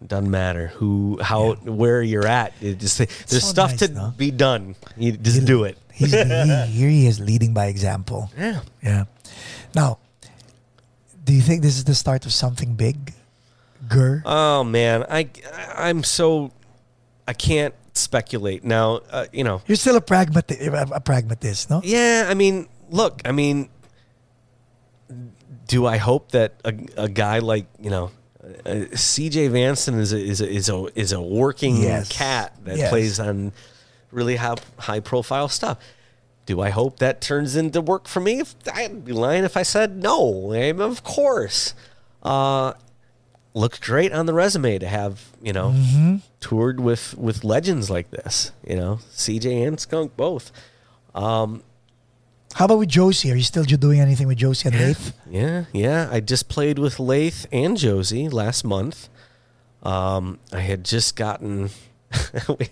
Doesn't 0.06 0.30
matter 0.30 0.68
who, 0.68 1.20
how, 1.22 1.54
where 1.54 2.02
you're 2.02 2.28
at. 2.28 2.54
It 2.62 2.80
just 2.80 2.98
there's 2.98 3.10
so 3.28 3.40
stuff 3.40 3.72
nice, 3.72 3.80
to 3.80 3.88
no? 3.88 4.14
be 4.16 4.30
done. 4.30 4.76
You 4.98 5.14
just 5.14 5.46
do 5.46 5.64
it. 5.64 5.78
He's 5.92 6.12
he, 6.12 6.24
here. 6.24 6.68
He 6.68 7.08
is 7.08 7.20
leading 7.20 7.54
by 7.54 7.68
example. 7.68 8.30
Yeah. 8.38 8.62
Yeah. 8.84 9.06
Now, 9.74 10.00
do 11.26 11.34
you 11.34 11.42
think 11.42 11.62
this 11.62 11.76
is 11.78 11.84
the 11.84 11.96
start 11.96 12.26
of 12.26 12.32
something 12.32 12.76
big? 12.76 13.14
Gur? 13.90 14.24
Oh 14.26 14.64
man, 14.64 15.04
I 15.10 15.28
I'm 15.76 16.04
so 16.04 16.52
I 17.28 17.34
can't 17.34 17.74
speculate 17.94 18.64
now. 18.64 19.02
Uh, 19.12 19.26
you 19.34 19.44
know, 19.44 19.62
You're 19.68 19.76
still 19.76 19.96
a 19.98 20.02
pragmatist, 20.02 20.62
a 20.62 21.02
pragmatist, 21.02 21.70
no? 21.70 21.82
yeah. 21.84 22.26
I 22.30 22.34
mean, 22.34 22.68
look. 22.90 23.22
I 23.26 23.32
mean, 23.32 23.70
do 25.68 25.86
I 25.86 25.98
hope 25.98 26.32
that 26.32 26.54
a, 26.64 26.74
a 26.98 27.10
guy 27.10 27.40
like 27.40 27.66
you 27.80 27.90
know 27.90 28.12
uh, 28.66 28.86
C.J. 28.94 29.50
Vanston 29.50 30.00
is 30.00 30.14
a, 30.14 30.20
is 30.20 30.42
a, 30.42 30.50
is 30.50 30.70
a 30.70 30.88
is 30.96 31.12
a 31.12 31.22
working 31.22 31.82
Yes. 31.82 32.10
cat 32.12 32.54
that 32.66 32.78
Yes. 32.78 32.90
plays 32.90 33.20
on 33.20 33.52
really 34.12 34.36
high 34.36 34.56
high 34.78 35.00
profile 35.00 35.50
stuff. 35.50 35.78
Do 36.46 36.62
I 36.62 36.70
hope 36.70 37.00
that 37.00 37.22
turns 37.22 37.56
into 37.56 37.82
work 37.82 38.08
for 38.08 38.20
me? 38.20 38.43
I'd 38.74 39.04
be 39.04 39.12
lying 39.14 39.43
if 39.43 39.58
I 39.58 39.64
said 39.64 40.02
no. 40.04 40.54
I 40.54 40.72
mean, 40.72 40.82
of 40.82 41.04
course. 41.04 41.74
Uh, 42.22 42.74
looks 43.54 43.80
great 43.80 44.12
on 44.12 44.26
the 44.26 44.34
resume 44.34 44.78
to 44.80 44.88
have 44.88 45.32
you 45.41 45.54
know 45.54 45.70
Mm-hmm. 45.70 46.16
toured 46.41 46.80
with 46.80 47.18
with 47.18 47.43
legends 47.43 47.89
like 47.89 48.12
this. 48.12 48.52
You 48.68 48.76
know, 48.76 49.00
CJ 49.14 49.68
and 49.68 49.80
Skunk 49.80 50.16
both. 50.18 50.52
How 52.54 52.66
about 52.66 52.80
with 52.80 52.89
Josie? 52.89 53.32
Are 53.32 53.36
you 53.36 53.43
still 53.43 53.64
doing 53.64 54.00
anything 54.00 54.28
with 54.28 54.38
Josie 54.38 54.70
and 54.70 54.78
Leif? 54.80 55.12
Yeah, 55.30 55.66
yeah. 55.74 56.08
I 56.12 56.20
just 56.22 56.48
played 56.48 56.80
with 56.80 57.00
Lath 57.00 57.46
and 57.52 57.76
Josie 57.78 58.30
last 58.30 58.64
month. 58.64 59.10
Um, 59.84 60.39
I 60.54 60.60
had 60.62 60.86
just 60.86 61.16
gotten. 61.16 61.70
we- 62.49 62.70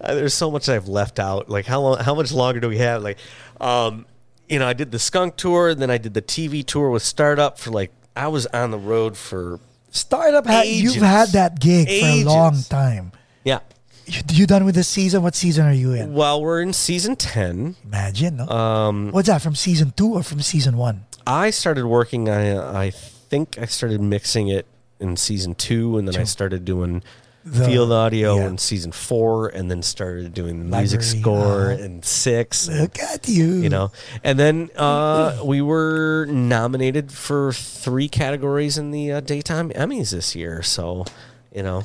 uh, 0.00 0.14
there's 0.14 0.34
so 0.34 0.50
much 0.50 0.68
I've 0.68 0.88
left 0.88 1.18
out. 1.18 1.48
Like 1.48 1.66
how 1.66 1.80
long? 1.80 1.98
How 1.98 2.14
much 2.14 2.32
longer 2.32 2.60
do 2.60 2.68
we 2.68 2.78
have? 2.78 3.02
Like, 3.02 3.18
um, 3.60 4.06
you 4.48 4.58
know, 4.58 4.66
I 4.66 4.72
did 4.72 4.90
the 4.92 4.98
Skunk 4.98 5.36
tour, 5.36 5.68
and 5.70 5.80
then 5.80 5.90
I 5.90 5.98
did 5.98 6.14
the 6.14 6.22
TV 6.22 6.64
tour 6.64 6.90
with 6.90 7.02
Startup 7.02 7.58
for 7.58 7.70
like. 7.70 7.90
I 8.14 8.28
was 8.28 8.44
on 8.46 8.70
the 8.70 8.78
road 8.78 9.16
for 9.16 9.58
Startup, 9.90 10.46
ha- 10.46 10.62
you've 10.66 10.96
had 10.96 11.30
that 11.30 11.58
gig 11.58 11.86
for 11.88 12.06
a 12.06 12.24
long 12.24 12.60
time. 12.62 13.12
yeah. 13.44 13.60
You, 14.04 14.20
you 14.30 14.46
done 14.46 14.64
with 14.64 14.74
the 14.74 14.82
season? 14.84 15.22
What 15.22 15.34
season 15.36 15.64
are 15.64 15.72
you 15.72 15.92
in? 15.92 16.12
Well, 16.12 16.42
we're 16.42 16.60
in 16.60 16.72
season 16.72 17.14
ten. 17.16 17.76
Imagine, 17.84 18.36
no? 18.36 18.48
Um, 18.48 19.12
What's 19.12 19.28
that, 19.28 19.40
from 19.42 19.54
season 19.54 19.92
two 19.96 20.14
or 20.14 20.22
from 20.24 20.40
season 20.42 20.76
one? 20.76 21.04
I 21.26 21.50
started 21.50 21.86
working. 21.86 22.28
I 22.28 22.86
I 22.86 22.90
think 22.90 23.58
I 23.58 23.66
started 23.66 24.00
mixing 24.00 24.48
it 24.48 24.66
in 24.98 25.16
season 25.16 25.54
two, 25.54 25.96
and 25.98 26.08
then 26.08 26.20
I 26.20 26.24
started 26.24 26.64
doing 26.64 27.02
The- 27.44 27.64
field 27.64 27.90
audio 27.90 28.36
yeah. 28.36 28.46
in 28.46 28.58
season 28.58 28.92
four, 28.92 29.48
and 29.48 29.70
then 29.70 29.82
started 29.82 30.32
doing 30.32 30.58
the 30.58 30.76
music 30.76 31.02
score 31.02 31.72
uh-huh. 31.72 31.82
in 31.82 32.02
six. 32.02 32.68
Look 32.68 33.00
at 33.00 33.28
you. 33.28 33.54
you 33.54 33.68
know, 33.68 33.90
and 34.22 34.38
then 34.38 34.70
uh, 34.76 35.40
we 35.44 35.60
were 35.60 36.26
nominated 36.26 37.10
for 37.10 37.52
three 37.52 38.08
categories 38.08 38.78
in 38.78 38.92
the 38.92 39.12
uh, 39.12 39.20
daytime 39.20 39.70
Emmys 39.70 40.12
this 40.12 40.36
year. 40.36 40.62
So, 40.62 41.04
you 41.52 41.64
know, 41.64 41.82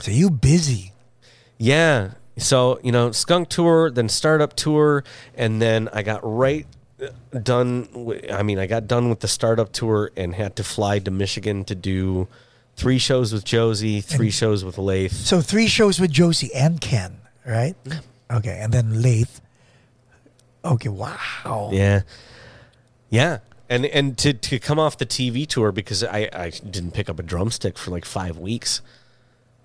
So 0.00 0.10
you 0.10 0.28
busy. 0.28 0.92
yeah. 1.56 2.12
So, 2.38 2.78
you 2.82 2.92
know, 2.92 3.12
Skunk 3.12 3.48
Tour, 3.48 3.90
then 3.90 4.08
Startup 4.08 4.54
Tour, 4.54 5.04
and 5.34 5.62
then 5.62 5.88
I 5.92 6.02
got 6.02 6.20
right 6.22 6.66
uh, 7.00 7.38
done. 7.38 7.88
I 8.30 8.42
mean, 8.42 8.58
I 8.58 8.66
got 8.66 8.86
done 8.86 9.08
with 9.08 9.20
the 9.20 9.28
Startup 9.28 9.72
Tour 9.72 10.10
and 10.16 10.34
had 10.34 10.56
to 10.56 10.64
fly 10.64 10.98
to 10.98 11.10
Michigan 11.10 11.64
to 11.64 11.74
do 11.74 12.28
three 12.76 12.98
shows 12.98 13.32
with 13.32 13.44
Josie, 13.44 14.00
three 14.00 14.30
shows 14.30 14.64
with 14.64 14.78
Lath. 14.78 15.12
So 15.12 15.40
three 15.40 15.66
shows 15.66 15.98
with 15.98 16.10
Josie 16.10 16.54
and 16.54 16.80
Ken, 16.80 17.18
right? 17.44 17.74
Okay, 18.30 18.58
and 18.60 18.72
then 18.72 19.02
Leith. 19.02 19.40
Okay, 20.64 20.88
wow. 20.88 21.70
Yeah. 21.72 22.02
Yeah. 23.08 23.38
And 23.68 23.86
and 23.86 24.16
to, 24.18 24.32
to 24.32 24.58
come 24.58 24.78
off 24.78 24.98
the 24.98 25.06
TV 25.06 25.46
tour 25.46 25.72
because 25.72 26.04
I, 26.04 26.28
I 26.32 26.50
didn't 26.50 26.92
pick 26.92 27.08
up 27.08 27.18
a 27.18 27.22
drumstick 27.22 27.78
for 27.78 27.90
like 27.90 28.04
five 28.04 28.38
weeks. 28.38 28.80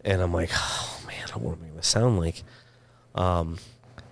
And 0.04 0.22
I'm 0.22 0.34
like, 0.34 0.50
oh 0.54 1.00
man, 1.08 1.28
I 1.34 1.38
what 1.38 1.58
am 1.58 1.64
I 1.66 1.70
gonna 1.70 1.84
sound 1.84 2.20
like? 2.20 2.44
Um 3.14 3.58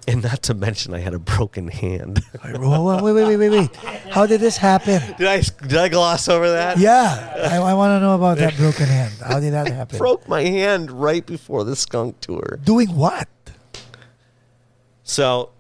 and 0.10 0.24
not 0.24 0.42
to 0.44 0.54
mention 0.54 0.94
I 0.94 1.00
had 1.00 1.14
a 1.14 1.20
broken 1.20 1.68
hand. 1.68 2.22
Wait, 2.44 2.60
wait, 2.60 3.02
wait, 3.14 3.14
wait, 3.14 3.38
wait, 3.38 3.50
wait. 3.50 3.76
How 4.10 4.26
did 4.26 4.42
this 4.42 4.58
happen? 4.58 5.02
did 5.18 5.28
I 5.28 5.42
did 5.42 5.76
I 5.76 5.90
gloss 5.90 6.28
over 6.28 6.50
that? 6.52 6.80
Yeah, 6.80 7.50
I, 7.52 7.58
I 7.58 7.74
want 7.76 7.92
to 7.92 8.00
know 8.00 8.16
about 8.16 8.38
that 8.40 8.56
broken 8.58 8.88
hand. 8.88 9.14
How 9.24 9.40
did 9.40 9.54
that 9.54 9.68
happen? 9.72 9.98
Broke 10.00 10.28
my 10.28 10.42
hand 10.42 10.90
right 10.90 11.26
before 11.26 11.64
the 11.64 11.76
skunk 11.76 12.20
tour. 12.22 12.60
Doing 12.64 12.96
what? 12.96 13.28
So 15.04 15.52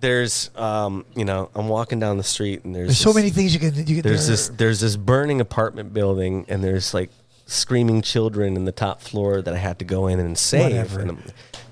there's 0.00 0.50
um, 0.56 1.04
you 1.14 1.24
know, 1.24 1.50
I'm 1.54 1.68
walking 1.68 2.00
down 2.00 2.16
the 2.16 2.24
street 2.24 2.64
and 2.64 2.74
there's 2.74 2.88
There's 2.88 2.98
so 2.98 3.12
many 3.12 3.30
things 3.30 3.54
you 3.54 3.60
can. 3.60 3.74
You 3.74 3.84
can 3.84 4.02
there's 4.02 4.26
this 4.26 4.48
there's 4.48 4.80
this 4.80 4.96
burning 4.96 5.40
apartment 5.40 5.94
building 5.94 6.44
and 6.48 6.64
there's 6.64 6.92
like 6.92 7.10
screaming 7.46 8.02
children 8.02 8.56
in 8.56 8.64
the 8.64 8.72
top 8.72 9.00
floor 9.00 9.42
that 9.42 9.54
I 9.54 9.58
had 9.58 9.78
to 9.78 9.84
go 9.84 10.06
in 10.08 10.18
and 10.18 10.36
save. 10.36 10.72
Whatever. 10.72 11.00
And 11.00 11.10
I'm, 11.10 11.22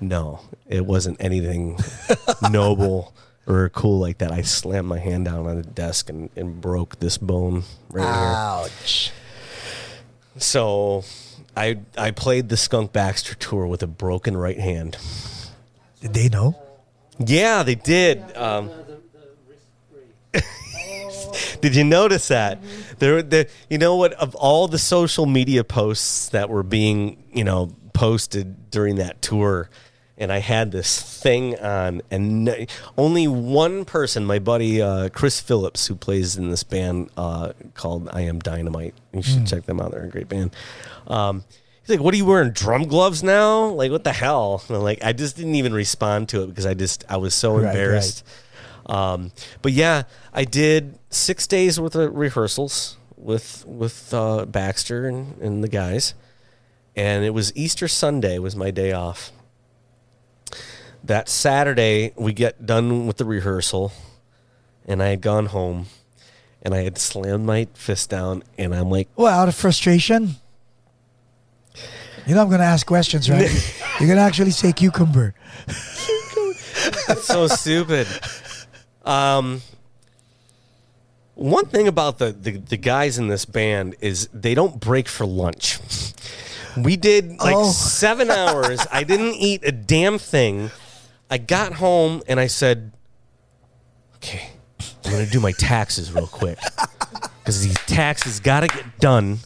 no, 0.01 0.41
it 0.67 0.85
wasn't 0.85 1.17
anything 1.19 1.77
noble 2.51 3.13
or 3.47 3.69
cool 3.69 3.99
like 3.99 4.17
that. 4.19 4.31
I 4.31 4.41
slammed 4.41 4.87
my 4.87 4.99
hand 4.99 5.25
down 5.25 5.47
on 5.47 5.55
the 5.55 5.63
desk 5.63 6.09
and, 6.09 6.29
and 6.35 6.59
broke 6.59 6.99
this 6.99 7.17
bone 7.17 7.63
right 7.89 8.03
here. 8.03 8.11
Ouch. 8.13 9.11
here. 9.11 10.41
So 10.41 11.03
I 11.55 11.79
I 11.97 12.11
played 12.11 12.49
the 12.49 12.57
Skunk 12.57 12.93
Baxter 12.93 13.35
tour 13.35 13.67
with 13.67 13.83
a 13.83 13.87
broken 13.87 14.35
right 14.37 14.59
hand. 14.59 14.97
Did 16.01 16.13
they 16.13 16.29
know? 16.29 16.59
Yeah, 17.19 17.63
they 17.63 17.75
did. 17.75 18.35
Um, 18.35 18.71
did 21.61 21.75
you 21.75 21.83
notice 21.83 22.29
that? 22.29 22.59
There, 22.97 23.21
there, 23.21 23.47
you 23.69 23.77
know 23.77 23.95
what? 23.95 24.13
Of 24.13 24.33
all 24.35 24.67
the 24.67 24.79
social 24.79 25.25
media 25.27 25.63
posts 25.63 26.29
that 26.29 26.49
were 26.49 26.63
being, 26.63 27.23
you 27.31 27.43
know, 27.43 27.75
posted 27.93 28.71
during 28.71 28.95
that 28.95 29.21
tour, 29.21 29.69
and 30.21 30.31
I 30.31 30.37
had 30.39 30.71
this 30.71 31.01
thing 31.21 31.59
on, 31.59 32.01
and 32.11 32.67
only 32.97 33.27
one 33.27 33.83
person, 33.85 34.23
my 34.23 34.39
buddy 34.39 34.81
uh, 34.81 35.09
Chris 35.09 35.39
Phillips, 35.41 35.87
who 35.87 35.95
plays 35.95 36.37
in 36.37 36.49
this 36.49 36.63
band 36.63 37.09
uh, 37.17 37.53
called 37.73 38.07
I 38.13 38.21
Am 38.21 38.39
Dynamite. 38.39 38.93
You 39.11 39.21
should 39.23 39.47
check 39.47 39.65
them 39.65 39.81
out. 39.81 39.91
They're 39.91 40.03
a 40.05 40.09
great 40.09 40.29
band. 40.29 40.55
Um, 41.07 41.43
He's 41.83 41.89
like, 41.97 41.99
"What 42.05 42.13
are 42.13 42.17
you 42.17 42.25
wearing? 42.25 42.51
Drum 42.51 42.83
gloves 42.87 43.23
now? 43.23 43.65
Like, 43.69 43.89
what 43.89 44.03
the 44.03 44.13
hell?" 44.13 44.61
And 44.67 44.77
I'm 44.77 44.83
like, 44.83 45.03
I 45.03 45.13
just 45.13 45.35
didn't 45.35 45.55
even 45.55 45.73
respond 45.73 46.29
to 46.29 46.43
it 46.43 46.47
because 46.47 46.67
I 46.67 46.75
just 46.75 47.03
I 47.09 47.17
was 47.17 47.33
so 47.33 47.57
Right, 47.57 47.65
embarrassed. 47.65 48.23
Um, 48.85 49.31
but 49.63 49.71
yeah, 49.71 50.03
I 50.31 50.43
did 50.45 50.99
six 51.09 51.47
days 51.47 51.79
worth 51.79 51.95
of 51.95 52.15
rehearsals 52.15 52.97
with 53.17 53.65
with 53.65 54.13
uh, 54.13 54.45
Baxter 54.45 55.07
and, 55.07 55.35
and 55.41 55.63
the 55.63 55.67
guys, 55.67 56.13
and 56.95 57.25
it 57.25 57.31
was 57.31 57.51
Easter 57.55 57.87
Sunday 57.87 58.37
was 58.37 58.55
my 58.55 58.69
day 58.69 58.91
off. 58.91 59.31
That 61.03 61.27
Saturday, 61.29 62.13
we 62.15 62.31
get 62.33 62.65
done 62.65 63.07
with 63.07 63.17
the 63.17 63.25
rehearsal, 63.25 63.91
and 64.85 65.01
I 65.01 65.07
had 65.09 65.21
gone 65.21 65.47
home, 65.47 65.87
and 66.61 66.73
I 66.75 66.83
had 66.83 66.97
slammed 66.99 67.45
my 67.45 67.67
fist 67.73 68.09
down, 68.09 68.43
and 68.57 68.73
I'm 68.75 68.89
like, 68.89 69.07
Well, 69.15 69.27
out 69.33 69.47
of 69.47 69.55
frustration. 69.55 70.35
You 72.27 72.35
know 72.35 72.43
I'm 72.43 72.49
gonna 72.51 72.63
ask 72.63 72.85
questions, 72.85 73.29
right? 73.31 73.49
You're 73.99 74.09
gonna 74.09 74.21
actually 74.21 74.51
say 74.51 74.71
cucumber. 74.73 75.33
That's 77.07 77.23
so 77.25 77.47
stupid. 77.47 78.07
Um, 79.03 79.61
one 81.33 81.65
thing 81.65 81.87
about 81.87 82.19
the, 82.19 82.31
the 82.31 82.51
the 82.57 82.77
guys 82.77 83.17
in 83.17 83.27
this 83.27 83.45
band 83.45 83.95
is 84.01 84.27
they 84.33 84.53
don't 84.53 84.79
break 84.79 85.07
for 85.07 85.25
lunch. 85.25 85.79
We 86.77 86.95
did 86.95 87.39
like 87.39 87.55
Oh. 87.55 87.71
seven 87.71 88.29
hours. 88.29 88.85
I 88.91 89.03
didn't 89.03 89.33
eat 89.35 89.61
a 89.65 89.71
damn 89.71 90.19
thing. 90.19 90.69
I 91.31 91.37
got 91.37 91.73
home 91.73 92.21
and 92.27 92.39
I 92.39 92.47
said, 92.47 92.91
"Okay, 94.15 94.49
I'm 95.05 95.11
gonna 95.11 95.25
do 95.25 95.39
my 95.39 95.53
taxes 95.53 96.11
real 96.11 96.27
quick 96.27 96.59
because 97.39 97.63
these 97.63 97.77
taxes 97.85 98.39
got 98.39 98.59
to 98.59 98.67
get 98.67 98.99
done." 98.99 99.39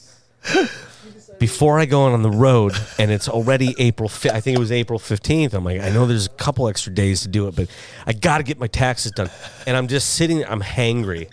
before 1.38 1.80
I 1.80 1.86
go 1.86 2.04
on 2.04 2.22
the 2.22 2.30
road, 2.30 2.74
and 2.98 3.12
it's 3.12 3.28
already 3.28 3.76
April. 3.78 4.08
Fi- 4.08 4.30
I 4.30 4.42
think 4.42 4.56
it 4.58 4.60
was 4.60 4.72
April 4.72 5.00
fifteenth. 5.00 5.54
I'm 5.54 5.64
like, 5.64 5.82
I 5.82 5.90
know 5.90 6.06
there's 6.06 6.26
a 6.26 6.30
couple 6.30 6.68
extra 6.68 6.94
days 6.94 7.22
to 7.22 7.28
do 7.28 7.48
it, 7.48 7.56
but 7.56 7.68
I 8.08 8.14
got 8.14 8.38
to 8.38 8.44
get 8.44 8.58
my 8.58 8.68
taxes 8.68 9.12
done. 9.12 9.30
And 9.68 9.76
I'm 9.78 9.88
just 9.88 10.14
sitting. 10.14 10.40
there, 10.40 10.52
I'm 10.52 10.62
hangry. 10.62 11.28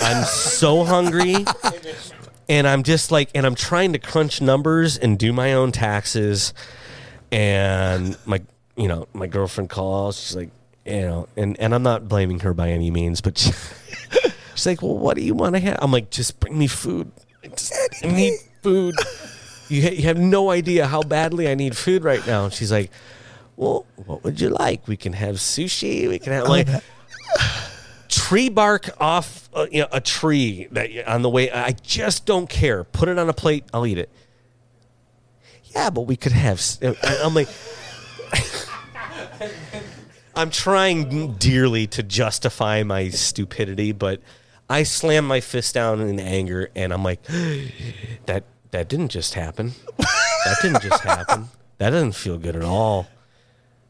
I'm 0.00 0.24
so 0.24 0.84
hungry, 0.84 1.36
and 2.48 2.68
I'm 2.68 2.82
just 2.82 3.10
like, 3.10 3.30
and 3.34 3.46
I'm 3.46 3.54
trying 3.54 3.92
to 3.94 3.98
crunch 3.98 4.40
numbers 4.40 4.96
and 4.98 5.18
do 5.18 5.32
my 5.32 5.54
own 5.54 5.72
taxes. 5.72 6.52
And 7.30 8.16
my, 8.24 8.40
you 8.78 8.88
know, 8.88 9.08
my 9.12 9.26
girlfriend 9.26 9.68
calls. 9.68 10.18
She's 10.18 10.36
like, 10.36 10.50
you 10.86 11.02
know, 11.02 11.28
and 11.36 11.58
and 11.60 11.74
I'm 11.74 11.82
not 11.82 12.08
blaming 12.08 12.40
her 12.40 12.54
by 12.54 12.70
any 12.70 12.90
means, 12.90 13.20
but 13.20 13.36
she, 13.36 13.52
she's 14.54 14.66
like, 14.66 14.80
well, 14.80 14.96
what 14.96 15.16
do 15.16 15.22
you 15.22 15.34
want 15.34 15.56
to 15.56 15.60
have? 15.60 15.78
I'm 15.82 15.92
like, 15.92 16.10
just 16.10 16.40
bring 16.40 16.56
me 16.56 16.68
food. 16.68 17.10
I 17.44 18.06
need 18.06 18.38
food. 18.62 18.94
you, 19.68 19.82
ha- 19.82 19.94
you 19.94 20.02
have 20.04 20.18
no 20.18 20.50
idea 20.50 20.86
how 20.86 21.02
badly 21.02 21.48
I 21.48 21.54
need 21.54 21.76
food 21.76 22.04
right 22.04 22.24
now. 22.26 22.44
And 22.44 22.52
she's 22.52 22.72
like, 22.72 22.90
well, 23.56 23.84
what 24.06 24.22
would 24.24 24.40
you 24.40 24.50
like? 24.50 24.86
We 24.86 24.96
can 24.96 25.12
have 25.12 25.36
sushi. 25.36 26.08
We 26.08 26.18
can 26.18 26.32
have 26.32 26.48
like 26.48 26.68
tree 28.08 28.48
bark 28.48 28.88
off 29.00 29.48
uh, 29.52 29.66
you 29.70 29.80
know, 29.80 29.88
a 29.90 30.00
tree 30.00 30.68
that 30.70 30.90
on 31.10 31.22
the 31.22 31.28
way. 31.30 31.50
I 31.50 31.72
just 31.72 32.26
don't 32.26 32.48
care. 32.48 32.84
Put 32.84 33.08
it 33.08 33.18
on 33.18 33.28
a 33.28 33.32
plate. 33.32 33.64
I'll 33.74 33.86
eat 33.86 33.98
it. 33.98 34.10
Yeah, 35.74 35.90
but 35.90 36.02
we 36.02 36.16
could 36.16 36.32
have. 36.32 36.62
uh, 36.82 36.94
I'm 37.24 37.34
like. 37.34 37.48
I'm 40.34 40.50
trying 40.50 41.32
dearly 41.34 41.86
to 41.88 42.02
justify 42.02 42.82
my 42.82 43.08
stupidity, 43.08 43.92
but 43.92 44.20
I 44.68 44.82
slam 44.84 45.26
my 45.26 45.40
fist 45.40 45.74
down 45.74 46.00
in 46.00 46.20
anger, 46.20 46.70
and 46.76 46.92
I'm 46.92 47.02
like, 47.02 47.22
"That 48.26 48.44
that 48.70 48.88
didn't 48.88 49.08
just 49.08 49.34
happen. 49.34 49.72
That 49.98 50.56
didn't 50.62 50.82
just 50.82 51.02
happen. 51.02 51.48
That 51.78 51.90
doesn't 51.90 52.12
feel 52.12 52.38
good 52.38 52.54
at 52.56 52.62
all." 52.64 53.06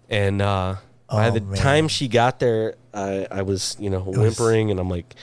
And 0.08 0.40
uh, 0.40 0.76
by 1.10 1.28
Oh, 1.28 1.30
the 1.32 1.40
man. 1.42 1.56
time 1.56 1.88
she 1.88 2.08
got 2.08 2.38
there, 2.38 2.76
I, 2.94 3.26
I 3.30 3.42
was 3.42 3.76
you 3.78 3.90
know 3.90 4.00
whimpering, 4.00 4.70
and 4.70 4.80
I'm 4.80 4.88
like, 4.88 5.14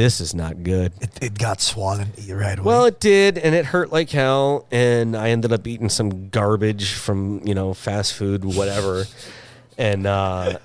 "This 0.00 0.20
is 0.20 0.34
not 0.34 0.62
good." 0.62 0.92
It, 1.00 1.10
it 1.22 1.38
got 1.38 1.60
swollen 1.60 2.08
right 2.30 2.58
away. 2.58 2.64
Well, 2.64 2.84
it 2.86 3.00
did, 3.00 3.36
and 3.36 3.54
it 3.54 3.66
hurt 3.66 3.92
like 3.92 4.08
hell. 4.08 4.66
And 4.70 5.14
I 5.14 5.28
ended 5.28 5.52
up 5.52 5.66
eating 5.66 5.90
some 5.90 6.30
garbage 6.30 6.94
from 6.94 7.42
you 7.44 7.54
know 7.54 7.74
fast 7.74 8.14
food, 8.14 8.44
whatever. 8.44 9.04
And 9.78 10.06
uh, 10.06 10.58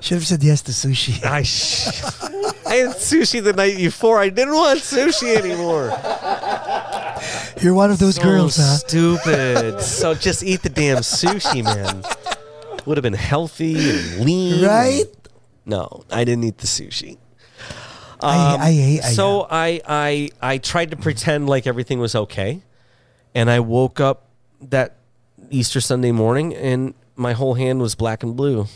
should 0.00 0.14
have 0.18 0.26
said 0.26 0.44
yes 0.44 0.62
to 0.62 0.70
sushi. 0.70 1.24
I 1.38 1.42
sh- 1.42 1.88
I 2.64 2.74
had 2.76 2.94
sushi 2.94 3.42
the 3.42 3.52
night 3.52 3.76
before. 3.76 4.20
I 4.20 4.28
didn't 4.28 4.54
want 4.54 4.78
sushi 4.78 5.34
anymore. 5.34 5.90
You're 7.60 7.74
one 7.74 7.90
of 7.90 7.98
those 7.98 8.16
So 8.16 8.22
girls, 8.22 8.56
huh? 8.58 8.76
Stupid. 8.76 9.80
so 10.00 10.14
just 10.14 10.44
eat 10.44 10.62
the 10.62 10.68
damn 10.68 10.98
sushi, 10.98 11.64
man. 11.64 12.04
Would 12.86 12.98
have 12.98 13.02
been 13.02 13.14
healthy 13.14 13.74
and 13.90 14.24
lean. 14.24 14.64
Right? 14.64 15.06
No, 15.66 16.04
I 16.08 16.22
didn't 16.22 16.44
eat 16.44 16.58
the 16.58 16.68
sushi. 16.68 17.18
I, 18.22 18.56
I 18.56 18.72
hate. 18.72 19.00
I, 19.04 19.08
Um, 19.08 19.14
So 19.14 19.46
I, 19.50 19.80
I 19.86 20.30
I 20.40 20.58
tried 20.58 20.90
to 20.90 20.96
pretend 20.96 21.48
like 21.48 21.66
everything 21.66 21.98
was 21.98 22.14
okay, 22.14 22.62
and 23.34 23.50
I 23.50 23.60
woke 23.60 24.00
up 24.00 24.28
that 24.60 24.96
Easter 25.50 25.80
Sunday 25.80 26.12
morning, 26.12 26.54
and 26.54 26.94
my 27.16 27.32
whole 27.32 27.54
hand 27.54 27.80
was 27.80 27.94
black 27.94 28.22
and 28.22 28.36
blue. 28.36 28.66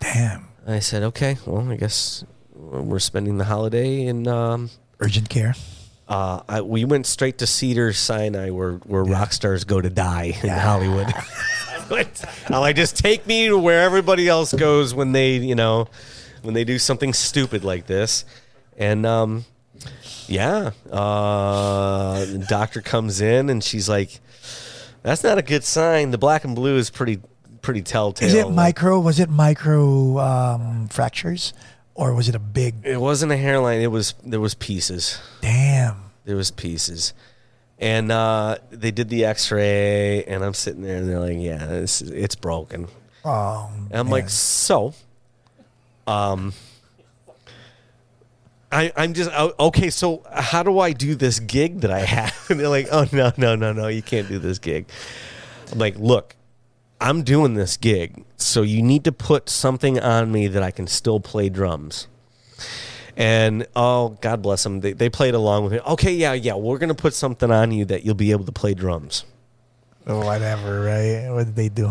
damn 0.00 0.48
I 0.66 0.78
said, 0.78 1.02
"Okay, 1.02 1.38
well, 1.46 1.68
I 1.70 1.76
guess 1.76 2.24
we're 2.54 2.98
spending 2.98 3.38
the 3.38 3.44
holiday." 3.44 4.06
in 4.06 4.26
um, 4.28 4.70
urgent 5.00 5.28
care. 5.28 5.54
uh, 6.08 6.42
I, 6.48 6.60
we 6.62 6.84
went 6.84 7.06
straight 7.06 7.38
to 7.38 7.46
Cedars-Sinai, 7.46 8.50
where 8.50 8.74
where 8.86 9.04
rock 9.04 9.32
stars 9.32 9.64
go 9.64 9.80
to 9.80 9.90
die 9.90 10.38
in 10.42 10.48
Hollywood. 10.50 11.12
I'm 11.86 11.88
like, 12.60 12.76
just 12.76 12.96
take 12.96 13.26
me 13.26 13.48
to 13.48 13.58
where 13.58 13.82
everybody 13.82 14.28
else 14.28 14.52
goes 14.52 14.94
when 14.94 15.12
they, 15.12 15.36
you 15.36 15.54
know, 15.54 15.88
when 16.42 16.54
they 16.54 16.64
do 16.64 16.78
something 16.78 17.12
stupid 17.12 17.64
like 17.64 17.86
this. 17.86 18.24
And 18.76 19.04
um, 19.06 19.44
yeah, 20.26 20.70
uh, 20.90 22.24
the 22.24 22.44
doctor 22.48 22.80
comes 22.80 23.20
in 23.20 23.50
and 23.50 23.62
she's 23.62 23.88
like, 23.88 24.20
"That's 25.02 25.22
not 25.22 25.38
a 25.38 25.42
good 25.42 25.64
sign. 25.64 26.10
The 26.10 26.18
black 26.18 26.44
and 26.44 26.54
blue 26.54 26.76
is 26.76 26.90
pretty, 26.90 27.20
pretty 27.60 27.82
telltale." 27.82 28.28
Is 28.28 28.34
it 28.34 28.50
micro? 28.50 28.98
Was 28.98 29.20
it 29.20 29.28
micro 29.28 30.18
um, 30.18 30.88
fractures, 30.88 31.52
or 31.94 32.14
was 32.14 32.28
it 32.28 32.34
a 32.34 32.38
big? 32.38 32.74
It 32.84 33.00
wasn't 33.00 33.32
a 33.32 33.36
hairline. 33.36 33.80
It 33.80 33.90
was 33.90 34.14
there 34.24 34.40
was 34.40 34.54
pieces. 34.54 35.20
Damn. 35.40 35.96
There 36.24 36.36
was 36.36 36.50
pieces. 36.50 37.14
And 37.78 38.12
uh, 38.12 38.58
they 38.70 38.92
did 38.92 39.08
the 39.08 39.24
X-ray, 39.24 40.22
and 40.24 40.44
I'm 40.44 40.54
sitting 40.54 40.82
there, 40.82 40.98
and 40.98 41.08
they're 41.08 41.18
like, 41.18 41.38
"Yeah, 41.38 41.68
it's, 41.72 42.00
it's 42.00 42.36
broken." 42.36 42.86
Oh. 43.24 43.68
And 43.90 43.98
I'm 43.98 44.06
man. 44.06 44.12
like, 44.12 44.28
"So, 44.28 44.94
um, 46.06 46.52
I, 48.72 48.90
I'm 48.96 49.12
just 49.12 49.30
oh, 49.34 49.52
okay. 49.60 49.90
So, 49.90 50.24
how 50.32 50.62
do 50.62 50.78
I 50.78 50.92
do 50.92 51.14
this 51.14 51.38
gig 51.38 51.80
that 51.82 51.90
I 51.90 52.00
have?" 52.00 52.34
And 52.50 52.58
they're 52.58 52.68
like, 52.68 52.88
"Oh 52.90 53.06
no, 53.12 53.32
no, 53.36 53.54
no, 53.54 53.72
no, 53.72 53.88
you 53.88 54.02
can't 54.02 54.28
do 54.28 54.38
this 54.38 54.58
gig." 54.58 54.86
I'm 55.70 55.78
like, 55.78 55.98
"Look, 55.98 56.36
I'm 57.00 57.22
doing 57.22 57.54
this 57.54 57.76
gig, 57.76 58.24
so 58.36 58.62
you 58.62 58.82
need 58.82 59.04
to 59.04 59.12
put 59.12 59.48
something 59.48 60.00
on 60.00 60.32
me 60.32 60.48
that 60.48 60.62
I 60.62 60.70
can 60.70 60.86
still 60.86 61.20
play 61.20 61.48
drums." 61.50 62.08
And 63.16 63.66
oh, 63.76 64.16
God 64.20 64.40
bless 64.40 64.62
them, 64.62 64.80
they, 64.80 64.94
they 64.94 65.10
played 65.10 65.34
along 65.34 65.64
with 65.64 65.74
me. 65.74 65.80
Okay, 65.80 66.14
yeah, 66.14 66.32
yeah, 66.32 66.54
we're 66.54 66.78
gonna 66.78 66.94
put 66.94 67.12
something 67.12 67.50
on 67.50 67.70
you 67.70 67.84
that 67.86 68.04
you'll 68.04 68.14
be 68.14 68.30
able 68.30 68.46
to 68.46 68.52
play 68.52 68.72
drums. 68.72 69.24
Whatever, 70.04 70.82
right? 70.82 71.30
What 71.30 71.44
did 71.44 71.56
they 71.56 71.68
do? 71.68 71.90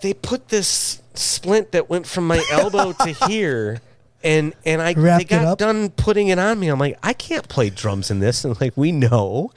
They 0.00 0.14
put 0.14 0.48
this 0.48 1.02
splint 1.14 1.72
that 1.72 1.90
went 1.90 2.06
from 2.06 2.26
my 2.26 2.42
elbow 2.50 2.92
to 2.92 3.12
here. 3.26 3.80
And 4.22 4.52
and 4.66 4.82
I 4.82 4.92
Wrapped 4.92 5.28
they 5.28 5.36
got 5.36 5.56
done 5.58 5.88
putting 5.90 6.28
it 6.28 6.38
on 6.38 6.60
me. 6.60 6.68
I'm 6.68 6.78
like, 6.78 6.98
I 7.02 7.14
can't 7.14 7.48
play 7.48 7.70
drums 7.70 8.10
in 8.10 8.20
this. 8.20 8.44
And 8.50 8.60
like, 8.60 8.76
we 8.76 8.92
know 8.92 9.50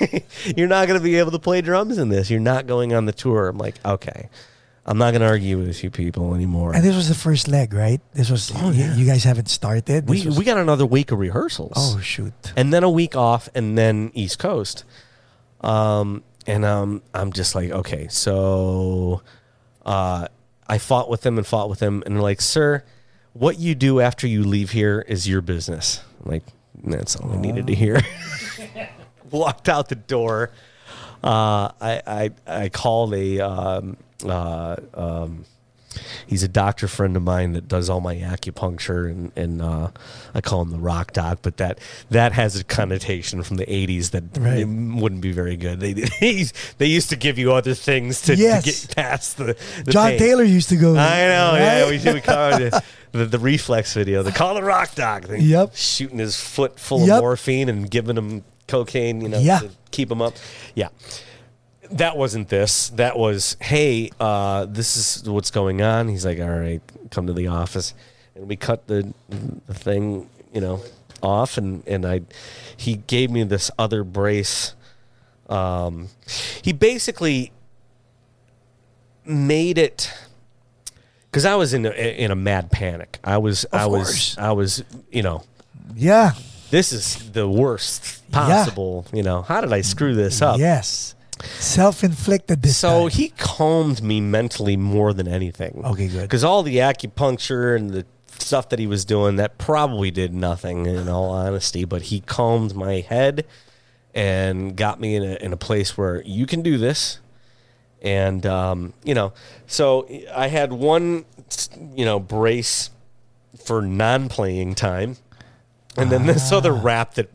you're 0.56 0.68
not 0.68 0.86
going 0.86 0.98
to 0.98 1.02
be 1.04 1.16
able 1.16 1.32
to 1.32 1.38
play 1.40 1.60
drums 1.62 1.98
in 1.98 2.10
this. 2.10 2.30
You're 2.30 2.38
not 2.40 2.66
going 2.66 2.92
on 2.94 3.06
the 3.06 3.12
tour. 3.12 3.48
I'm 3.48 3.58
like, 3.58 3.74
okay, 3.84 4.28
I'm 4.86 4.98
not 4.98 5.10
going 5.10 5.22
to 5.22 5.26
argue 5.26 5.58
with 5.58 5.82
you 5.82 5.90
people 5.90 6.32
anymore. 6.34 6.74
And 6.76 6.84
this 6.84 6.94
was 6.94 7.08
the 7.08 7.14
first 7.16 7.48
leg, 7.48 7.72
right? 7.74 8.00
This 8.12 8.30
was. 8.30 8.52
Oh, 8.54 8.70
yeah. 8.70 8.94
You 8.94 9.04
guys 9.04 9.24
haven't 9.24 9.48
started. 9.48 9.86
This 9.86 10.04
we 10.06 10.26
was- 10.26 10.38
we 10.38 10.44
got 10.44 10.58
another 10.58 10.86
week 10.86 11.10
of 11.10 11.18
rehearsals. 11.18 11.72
Oh 11.76 11.98
shoot. 12.00 12.32
and 12.56 12.72
then 12.72 12.84
a 12.84 12.90
week 12.90 13.16
off, 13.16 13.48
and 13.54 13.76
then 13.76 14.12
East 14.14 14.38
Coast. 14.38 14.84
Um, 15.60 16.22
and 16.46 16.64
um, 16.64 17.02
I'm 17.14 17.32
just 17.32 17.54
like, 17.54 17.70
okay, 17.70 18.06
so 18.08 19.22
uh, 19.84 20.28
I 20.68 20.78
fought 20.78 21.08
with 21.08 21.22
them 21.22 21.38
and 21.38 21.46
fought 21.46 21.68
with 21.70 21.78
them, 21.80 22.02
and 22.06 22.14
they're 22.14 22.22
like, 22.22 22.40
sir, 22.42 22.84
what 23.34 23.58
you 23.58 23.74
do 23.74 24.00
after 24.00 24.26
you 24.26 24.42
leave 24.44 24.70
here 24.70 25.04
is 25.06 25.28
your 25.28 25.42
business. 25.42 26.00
I'm 26.24 26.30
like, 26.32 26.42
that's 26.82 27.16
all 27.16 27.30
I 27.32 27.36
needed 27.36 27.66
to 27.68 27.74
hear. 27.74 28.00
Walked 29.30 29.68
out 29.68 29.88
the 29.88 29.94
door. 29.96 30.50
Uh, 31.22 31.70
I, 31.80 32.02
I 32.06 32.30
I 32.46 32.68
called 32.68 33.14
a 33.14 33.40
um, 33.40 33.96
uh, 34.26 34.76
um, 34.92 35.44
he's 36.26 36.42
a 36.42 36.48
doctor 36.48 36.86
friend 36.86 37.16
of 37.16 37.22
mine 37.22 37.52
that 37.54 37.66
does 37.66 37.88
all 37.88 38.00
my 38.02 38.14
acupuncture 38.16 39.10
and, 39.10 39.32
and 39.34 39.62
uh, 39.62 39.88
I 40.34 40.40
call 40.42 40.60
him 40.62 40.70
the 40.70 40.78
rock 40.78 41.12
doc, 41.14 41.38
but 41.40 41.56
that 41.56 41.78
that 42.10 42.32
has 42.32 42.56
a 42.60 42.64
connotation 42.64 43.42
from 43.42 43.56
the 43.56 43.64
'80s 43.66 44.10
that 44.10 44.24
Right. 44.38 44.64
wouldn't 44.66 45.22
be 45.22 45.32
very 45.32 45.56
good. 45.56 45.80
They 45.80 45.94
he's, 46.20 46.52
they 46.78 46.86
used 46.86 47.08
to 47.10 47.16
give 47.16 47.38
you 47.38 47.52
other 47.54 47.74
things 47.74 48.20
to, 48.22 48.36
to 48.36 48.60
get 48.62 48.92
past 48.94 49.38
the, 49.38 49.56
the 49.84 49.92
John 49.92 50.10
pain. 50.10 50.18
Taylor 50.18 50.44
used 50.44 50.68
to 50.68 50.76
go. 50.76 50.90
I 50.92 51.26
know, 51.26 51.54
yeah. 51.56 51.88
We 51.88 52.12
we 52.12 52.20
call 52.20 52.60
it 52.60 52.74
the, 53.14 53.18
the, 53.18 53.26
the 53.26 53.38
reflex 53.38 53.94
video. 53.94 54.22
They 54.22 54.30
call 54.32 54.54
the 54.54 54.62
rock 54.62 54.94
doc 54.94 55.24
They 55.24 55.38
Yep. 55.40 55.74
shooting 55.76 56.18
his 56.18 56.36
foot 56.40 56.78
full 56.78 57.06
Yep. 57.06 57.16
of 57.16 57.20
morphine 57.22 57.68
and 57.68 57.90
giving 57.90 58.16
him 58.16 58.44
cocaine, 58.68 59.20
you 59.20 59.28
know, 59.28 59.38
Yeah. 59.38 59.60
to 59.60 59.70
keep 59.90 60.10
him 60.10 60.20
up. 60.20 60.34
Yeah. 60.74 60.88
That 61.90 62.16
wasn't 62.16 62.48
this. 62.48 62.88
That 62.90 63.18
was, 63.18 63.56
hey, 63.60 64.10
uh, 64.18 64.64
this 64.66 64.96
is 64.96 65.28
what's 65.28 65.50
going 65.50 65.82
on. 65.82 66.08
He's 66.08 66.24
like, 66.26 66.40
all 66.40 66.48
right, 66.48 66.80
come 67.10 67.26
to 67.26 67.32
the 67.32 67.46
office, 67.48 67.94
and 68.34 68.48
we 68.48 68.56
cut 68.56 68.86
the 68.86 69.12
the 69.66 69.74
thing, 69.74 70.28
you 70.52 70.60
know, 70.62 70.82
off, 71.22 71.58
and 71.58 71.86
and 71.86 72.06
I, 72.06 72.22
he 72.76 72.96
gave 73.06 73.30
me 73.30 73.44
this 73.44 73.70
other 73.78 74.02
brace. 74.02 74.74
Um, 75.48 76.08
he 76.62 76.72
basically 76.72 77.52
made 79.26 79.76
it 79.78 80.10
because 81.34 81.44
I 81.44 81.56
was 81.56 81.74
in 81.74 81.84
a, 81.84 81.90
in 81.90 82.30
a 82.30 82.36
mad 82.36 82.70
panic. 82.70 83.18
I 83.24 83.38
was 83.38 83.66
I 83.72 83.86
was 83.86 84.06
course. 84.06 84.38
I 84.38 84.52
was 84.52 84.84
you 85.10 85.24
know 85.24 85.42
Yeah. 85.96 86.34
this 86.70 86.92
is 86.92 87.32
the 87.32 87.48
worst 87.48 88.22
possible. 88.30 89.04
You 89.12 89.24
know 89.24 89.42
how 89.42 89.60
did 89.60 89.72
I 89.72 89.80
screw 89.80 90.14
this 90.14 90.40
up? 90.40 90.60
Yes. 90.60 91.16
Self-inflicted 91.58 92.62
this 92.62 92.76
So 92.76 93.08
time. 93.08 93.10
he 93.10 93.28
calmed 93.30 94.00
me 94.00 94.20
mentally 94.20 94.76
more 94.76 95.12
than 95.12 95.26
anything. 95.26 95.82
Okay, 95.84 96.06
good. 96.06 96.22
Because 96.22 96.44
all 96.44 96.62
the 96.62 96.76
acupuncture 96.76 97.74
and 97.76 97.90
the 97.90 98.06
stuff 98.38 98.68
that 98.68 98.78
he 98.78 98.86
was 98.86 99.04
doing 99.04 99.34
that 99.36 99.58
probably 99.58 100.12
did 100.12 100.32
nothing 100.32 100.86
in 100.86 101.08
all 101.08 101.30
honesty, 101.30 101.84
but 101.84 102.02
he 102.02 102.20
calmed 102.20 102.76
my 102.76 103.00
head 103.00 103.44
and 104.14 104.76
got 104.76 105.00
me 105.00 105.16
in 105.16 105.24
a 105.24 105.34
in 105.44 105.52
a 105.52 105.56
place 105.56 105.98
where 105.98 106.22
you 106.22 106.46
can 106.46 106.62
do 106.62 106.78
this. 106.78 107.18
And 108.04 108.44
um, 108.46 108.92
you 109.02 109.14
know, 109.14 109.32
so 109.66 110.06
I 110.36 110.46
had 110.48 110.72
one 110.72 111.24
you 111.96 112.04
know 112.04 112.20
brace 112.20 112.90
for 113.64 113.80
non-playing 113.80 114.74
time, 114.74 115.16
and 115.96 116.10
then 116.12 116.26
this 116.26 116.52
other 116.52 116.72
Ah. 116.74 116.80
wrap 116.82 117.14
that 117.14 117.28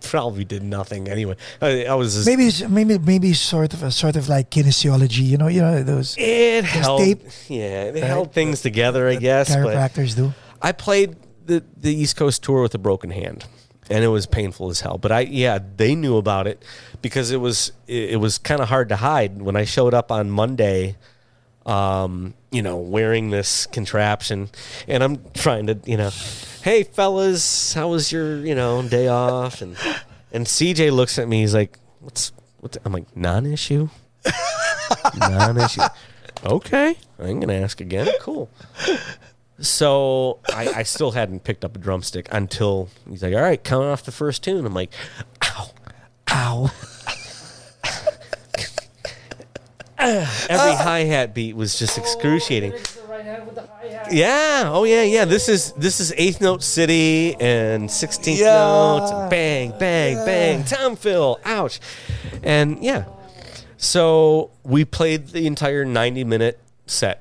probably 0.00 0.44
did 0.44 0.62
nothing 0.62 1.08
anyway. 1.08 1.36
I, 1.60 1.84
I 1.84 1.94
was 1.94 2.24
maybe 2.26 2.50
maybe 2.68 2.98
maybe 2.98 3.34
sort 3.34 3.74
of 3.74 3.82
a 3.82 3.90
sort 3.90 4.16
of 4.16 4.28
like 4.30 4.50
kinesiology. 4.50 5.24
You 5.24 5.36
know, 5.36 5.48
you 5.48 5.60
know 5.60 5.82
those 5.82 6.14
It 6.18 6.64
held, 6.64 7.00
tape, 7.00 7.22
yeah, 7.48 7.84
it 7.84 7.94
right? 7.94 8.02
held 8.04 8.32
things 8.32 8.62
together, 8.62 9.06
I 9.08 9.16
guess. 9.16 9.54
But 9.54 9.76
chiropractors 9.76 10.16
do. 10.16 10.32
I 10.62 10.72
played 10.72 11.16
the 11.44 11.62
the 11.76 11.94
East 11.94 12.16
Coast 12.16 12.42
tour 12.42 12.62
with 12.62 12.74
a 12.74 12.78
broken 12.78 13.10
hand, 13.10 13.44
and 13.90 14.02
it 14.02 14.08
was 14.08 14.24
painful 14.24 14.70
as 14.70 14.80
hell. 14.80 14.96
But 14.96 15.12
I, 15.12 15.20
yeah, 15.20 15.58
they 15.76 15.94
knew 15.94 16.16
about 16.16 16.46
it 16.46 16.64
because 17.04 17.30
it 17.30 17.36
was 17.36 17.70
it, 17.86 18.12
it 18.12 18.16
was 18.16 18.38
kind 18.38 18.62
of 18.62 18.70
hard 18.70 18.88
to 18.88 18.96
hide 18.96 19.42
when 19.42 19.56
I 19.56 19.66
showed 19.66 19.92
up 19.92 20.10
on 20.10 20.30
Monday. 20.30 20.96
Um, 21.66 22.34
you 22.50 22.60
know, 22.60 22.76
wearing 22.76 23.30
this 23.30 23.66
contraption, 23.66 24.50
and 24.86 25.02
I'm 25.02 25.18
trying 25.32 25.66
to, 25.68 25.78
you 25.86 25.96
know, 25.96 26.10
hey 26.62 26.82
fellas, 26.82 27.72
how 27.72 27.88
was 27.88 28.12
your, 28.12 28.36
you 28.44 28.54
know, 28.54 28.82
day 28.82 29.08
off? 29.08 29.62
And 29.62 29.76
and 30.32 30.44
CJ 30.46 30.92
looks 30.92 31.18
at 31.18 31.26
me, 31.26 31.40
he's 31.40 31.54
like, 31.54 31.78
what's 32.00 32.32
what's? 32.60 32.76
I'm 32.84 32.92
like, 32.92 33.16
non-issue, 33.16 33.88
non-issue. 35.18 35.82
Okay, 36.44 36.96
I'm 37.18 37.40
gonna 37.40 37.54
ask 37.54 37.80
again. 37.80 38.08
Cool. 38.20 38.50
So 39.58 40.40
I, 40.52 40.68
I 40.68 40.82
still 40.82 41.12
hadn't 41.12 41.44
picked 41.44 41.64
up 41.64 41.76
a 41.76 41.78
drumstick 41.78 42.28
until 42.30 42.88
he's 43.08 43.22
like, 43.22 43.34
"All 43.34 43.40
right, 43.40 43.62
count 43.62 43.86
off 43.86 44.02
the 44.02 44.12
first 44.12 44.42
tune." 44.44 44.66
I'm 44.66 44.74
like, 44.74 44.92
"Ow, 45.42 45.70
ow." 46.30 46.70
Every 49.98 50.74
hi 50.74 51.00
hat 51.04 51.34
beat 51.34 51.54
was 51.56 51.78
just 51.78 51.96
excruciating. 51.98 52.72
Yeah. 54.10 54.64
Oh 54.66 54.84
yeah. 54.84 55.02
Yeah. 55.02 55.24
This 55.24 55.48
is 55.48 55.72
this 55.72 56.00
is 56.00 56.12
eighth 56.16 56.40
note 56.40 56.62
city 56.62 57.34
and 57.40 57.90
sixteenth 57.90 58.40
Yeah. 58.40 58.54
notes. 58.56 59.10
And 59.12 59.30
bang, 59.30 59.70
bang, 59.78 60.16
bang. 60.26 60.64
tom 60.64 60.96
fill. 60.96 61.40
Ouch. 61.44 61.80
And 62.42 62.82
yeah. 62.82 63.04
So 63.76 64.50
we 64.62 64.84
played 64.84 65.28
the 65.28 65.46
entire 65.46 65.84
ninety 65.84 66.24
minute 66.24 66.58
set. 66.86 67.20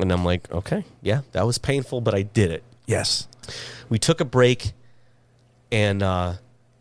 And 0.00 0.12
I'm 0.12 0.24
like, 0.24 0.50
okay, 0.52 0.84
yeah, 1.02 1.22
that 1.32 1.44
was 1.44 1.58
painful, 1.58 2.00
but 2.00 2.14
I 2.14 2.22
did 2.22 2.52
it. 2.52 2.62
Yes. 2.86 3.26
We 3.88 3.98
took 3.98 4.20
a 4.20 4.24
break, 4.24 4.72
and 5.72 6.04
uh, 6.04 6.34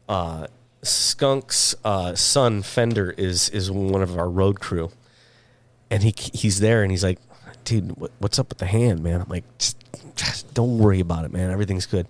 uh, 0.08 0.48
Skunk's 0.84 1.76
uh, 1.84 2.16
son 2.16 2.62
Fender 2.62 3.12
is 3.12 3.50
is 3.50 3.72
one 3.72 4.02
of 4.02 4.18
our 4.18 4.30
road 4.30 4.60
crew, 4.60 4.92
and 5.90 6.04
he 6.04 6.14
he's 6.34 6.60
there, 6.60 6.84
and 6.84 6.92
he's 6.92 7.04
like, 7.04 7.20
dude, 7.64 7.98
what, 7.98 8.12
what's 8.20 8.40
up 8.40 8.50
with 8.50 8.60
the 8.60 8.66
hand, 8.66 9.04
man? 9.04 9.22
I'm 9.22 9.30
like, 9.30 9.46
just, 9.58 9.78
just 10.16 10.54
don't 10.54 10.78
worry 10.78 11.00
about 11.00 11.26
it, 11.26 11.32
man. 11.32 11.52
Everything's 11.52 11.86
good, 11.86 12.08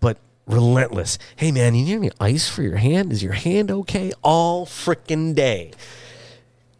but 0.00 0.18
relentless. 0.46 1.18
Hey, 1.36 1.52
man, 1.52 1.74
you 1.74 1.84
need 1.84 1.96
any 1.96 2.10
ice 2.18 2.48
for 2.48 2.62
your 2.62 2.76
hand? 2.76 3.12
Is 3.12 3.22
your 3.22 3.34
hand 3.34 3.70
okay? 3.70 4.12
All 4.22 4.66
freaking 4.66 5.34
day 5.34 5.72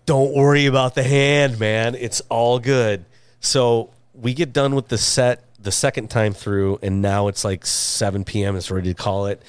don't 0.09 0.33
worry 0.33 0.65
about 0.65 0.95
the 0.95 1.03
hand, 1.03 1.61
man. 1.61 1.95
It's 1.95 2.23
all 2.31 2.59
good. 2.59 3.05
So 3.41 3.91
we 4.15 4.33
get 4.33 4.55
done 4.55 4.75
with 4.75 4.89
the 4.89 4.97
set 4.97 5.45
the 5.61 5.71
second 5.71 6.09
time 6.09 6.33
through, 6.33 6.79
and 6.81 7.03
now 7.03 7.29
it's 7.29 7.45
like 7.45 7.67
7 7.67 8.25
p.m. 8.25 8.57
It's 8.57 8.71
ready 8.71 8.89
to 8.89 8.95
call 8.95 9.27
it. 9.27 9.43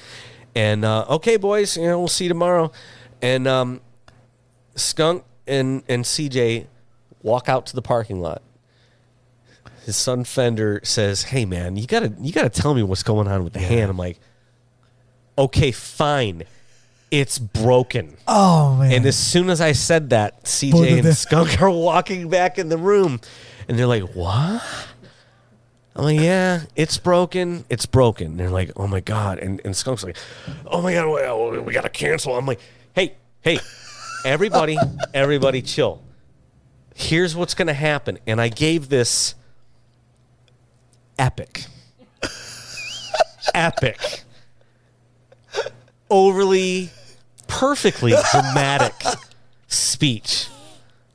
And 0.54 0.84
uh, 0.84 1.06
okay, 1.08 1.36
boys, 1.36 1.76
you 1.76 1.84
know 1.84 1.98
we'll 1.98 2.08
see 2.08 2.24
you 2.24 2.28
tomorrow. 2.28 2.72
And 3.22 3.46
um, 3.46 3.80
Skunk 4.74 5.24
and 5.46 5.82
and 5.88 6.04
CJ 6.04 6.66
walk 7.22 7.48
out 7.48 7.66
to 7.66 7.74
the 7.74 7.82
parking 7.82 8.20
lot. 8.20 8.42
His 9.84 9.96
son 9.96 10.24
Fender 10.24 10.80
says, 10.82 11.24
"Hey, 11.24 11.44
man, 11.44 11.76
you 11.76 11.86
gotta 11.86 12.12
you 12.20 12.32
gotta 12.32 12.48
tell 12.48 12.74
me 12.74 12.82
what's 12.82 13.02
going 13.02 13.28
on 13.28 13.44
with 13.44 13.52
the 13.52 13.60
hand." 13.60 13.90
I'm 13.90 13.96
like, 13.96 14.18
"Okay, 15.38 15.72
fine, 15.72 16.44
it's 17.10 17.38
broken." 17.38 18.16
Oh 18.28 18.76
man. 18.76 18.92
And 18.92 19.06
as 19.06 19.16
soon 19.16 19.50
as 19.50 19.60
I 19.60 19.72
said 19.72 20.10
that, 20.10 20.44
CJ 20.44 20.98
and. 21.04 21.16
Skunk 21.16 21.60
are 21.62 21.70
walking 21.70 22.28
back 22.28 22.58
in 22.58 22.68
the 22.68 22.78
room, 22.78 23.20
and 23.68 23.78
they're 23.78 23.86
like, 23.86 24.04
"What?" 24.14 24.62
I'm 26.00 26.06
like, 26.06 26.20
"Yeah, 26.20 26.62
it's 26.76 26.96
broken. 26.96 27.66
It's 27.68 27.84
broken." 27.84 28.28
And 28.28 28.40
they're 28.40 28.48
like, 28.48 28.72
"Oh 28.74 28.86
my 28.86 29.00
god!" 29.00 29.38
And 29.38 29.60
and 29.66 29.76
Skunk's 29.76 30.02
like, 30.02 30.16
"Oh 30.64 30.80
my 30.80 30.94
god, 30.94 31.52
we, 31.52 31.58
we 31.58 31.74
gotta 31.74 31.90
cancel." 31.90 32.34
I'm 32.38 32.46
like, 32.46 32.58
"Hey, 32.94 33.16
hey, 33.42 33.58
everybody, 34.24 34.78
everybody, 35.12 35.60
chill. 35.60 36.02
Here's 36.94 37.36
what's 37.36 37.52
gonna 37.52 37.74
happen." 37.74 38.18
And 38.26 38.40
I 38.40 38.48
gave 38.48 38.88
this 38.88 39.34
epic, 41.18 41.66
epic, 43.54 44.22
overly, 46.08 46.88
perfectly 47.46 48.14
dramatic 48.32 48.94
speech 49.68 50.48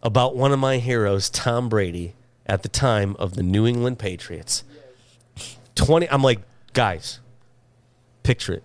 about 0.04 0.36
one 0.36 0.52
of 0.52 0.60
my 0.60 0.78
heroes, 0.78 1.32
Tom 1.32 1.70
Brady, 1.70 2.14
at 2.46 2.62
the 2.62 2.70
time 2.70 3.16
of 3.18 3.34
the 3.34 3.42
New 3.42 3.66
England 3.66 3.98
Patriots. 3.98 4.64
20 5.76 6.10
I'm 6.10 6.22
like, 6.22 6.40
guys, 6.74 7.20
picture 8.24 8.54
it. 8.54 8.64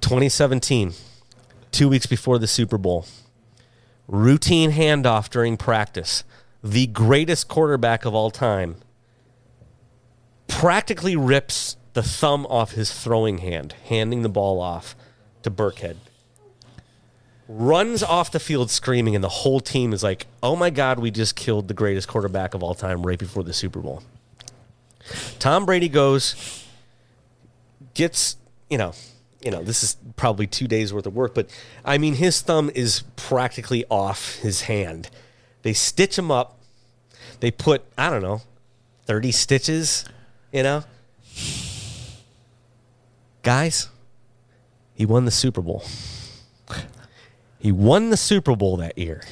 2017, 0.00 0.92
2 1.72 1.88
weeks 1.88 2.06
before 2.06 2.38
the 2.38 2.46
Super 2.46 2.78
Bowl. 2.78 3.06
Routine 4.06 4.72
handoff 4.72 5.30
during 5.30 5.56
practice. 5.56 6.24
The 6.62 6.86
greatest 6.86 7.48
quarterback 7.48 8.04
of 8.04 8.14
all 8.14 8.30
time 8.30 8.76
practically 10.46 11.16
rips 11.16 11.76
the 11.92 12.02
thumb 12.02 12.46
off 12.46 12.72
his 12.72 12.92
throwing 12.92 13.38
hand, 13.38 13.74
handing 13.84 14.22
the 14.22 14.28
ball 14.28 14.60
off 14.60 14.96
to 15.42 15.50
Burkhead 15.50 15.96
runs 17.48 18.02
off 18.02 18.30
the 18.30 18.40
field 18.40 18.70
screaming, 18.70 19.14
and 19.14 19.22
the 19.22 19.28
whole 19.28 19.60
team 19.60 19.92
is 19.92 20.02
like, 20.02 20.26
"Oh 20.42 20.56
my 20.56 20.70
God, 20.70 20.98
we 20.98 21.10
just 21.10 21.36
killed 21.36 21.68
the 21.68 21.74
greatest 21.74 22.08
quarterback 22.08 22.54
of 22.54 22.62
all 22.62 22.74
time 22.74 23.02
right 23.02 23.18
before 23.18 23.42
the 23.42 23.52
Super 23.52 23.80
Bowl." 23.80 24.02
Tom 25.38 25.66
Brady 25.66 25.88
goes, 25.88 26.64
gets 27.94 28.36
you 28.70 28.78
know, 28.78 28.92
you 29.40 29.50
know, 29.50 29.62
this 29.62 29.82
is 29.82 29.96
probably 30.16 30.46
two 30.46 30.66
days 30.66 30.92
worth 30.92 31.06
of 31.06 31.14
work, 31.14 31.34
but 31.34 31.48
I 31.84 31.98
mean, 31.98 32.14
his 32.14 32.40
thumb 32.40 32.70
is 32.74 33.04
practically 33.16 33.84
off 33.90 34.36
his 34.36 34.62
hand. 34.62 35.10
They 35.62 35.72
stitch 35.72 36.18
him 36.18 36.30
up. 36.30 36.58
They 37.40 37.50
put 37.50 37.84
I 37.98 38.10
don't 38.10 38.22
know, 38.22 38.42
thirty 39.06 39.32
stitches. 39.32 40.04
You 40.52 40.62
know, 40.62 40.84
guys, 43.42 43.88
he 44.94 45.04
won 45.04 45.24
the 45.24 45.30
Super 45.30 45.60
Bowl. 45.60 45.84
He 47.58 47.72
won 47.72 48.10
the 48.10 48.16
Super 48.16 48.54
Bowl 48.54 48.76
that 48.76 48.98
year. 48.98 49.22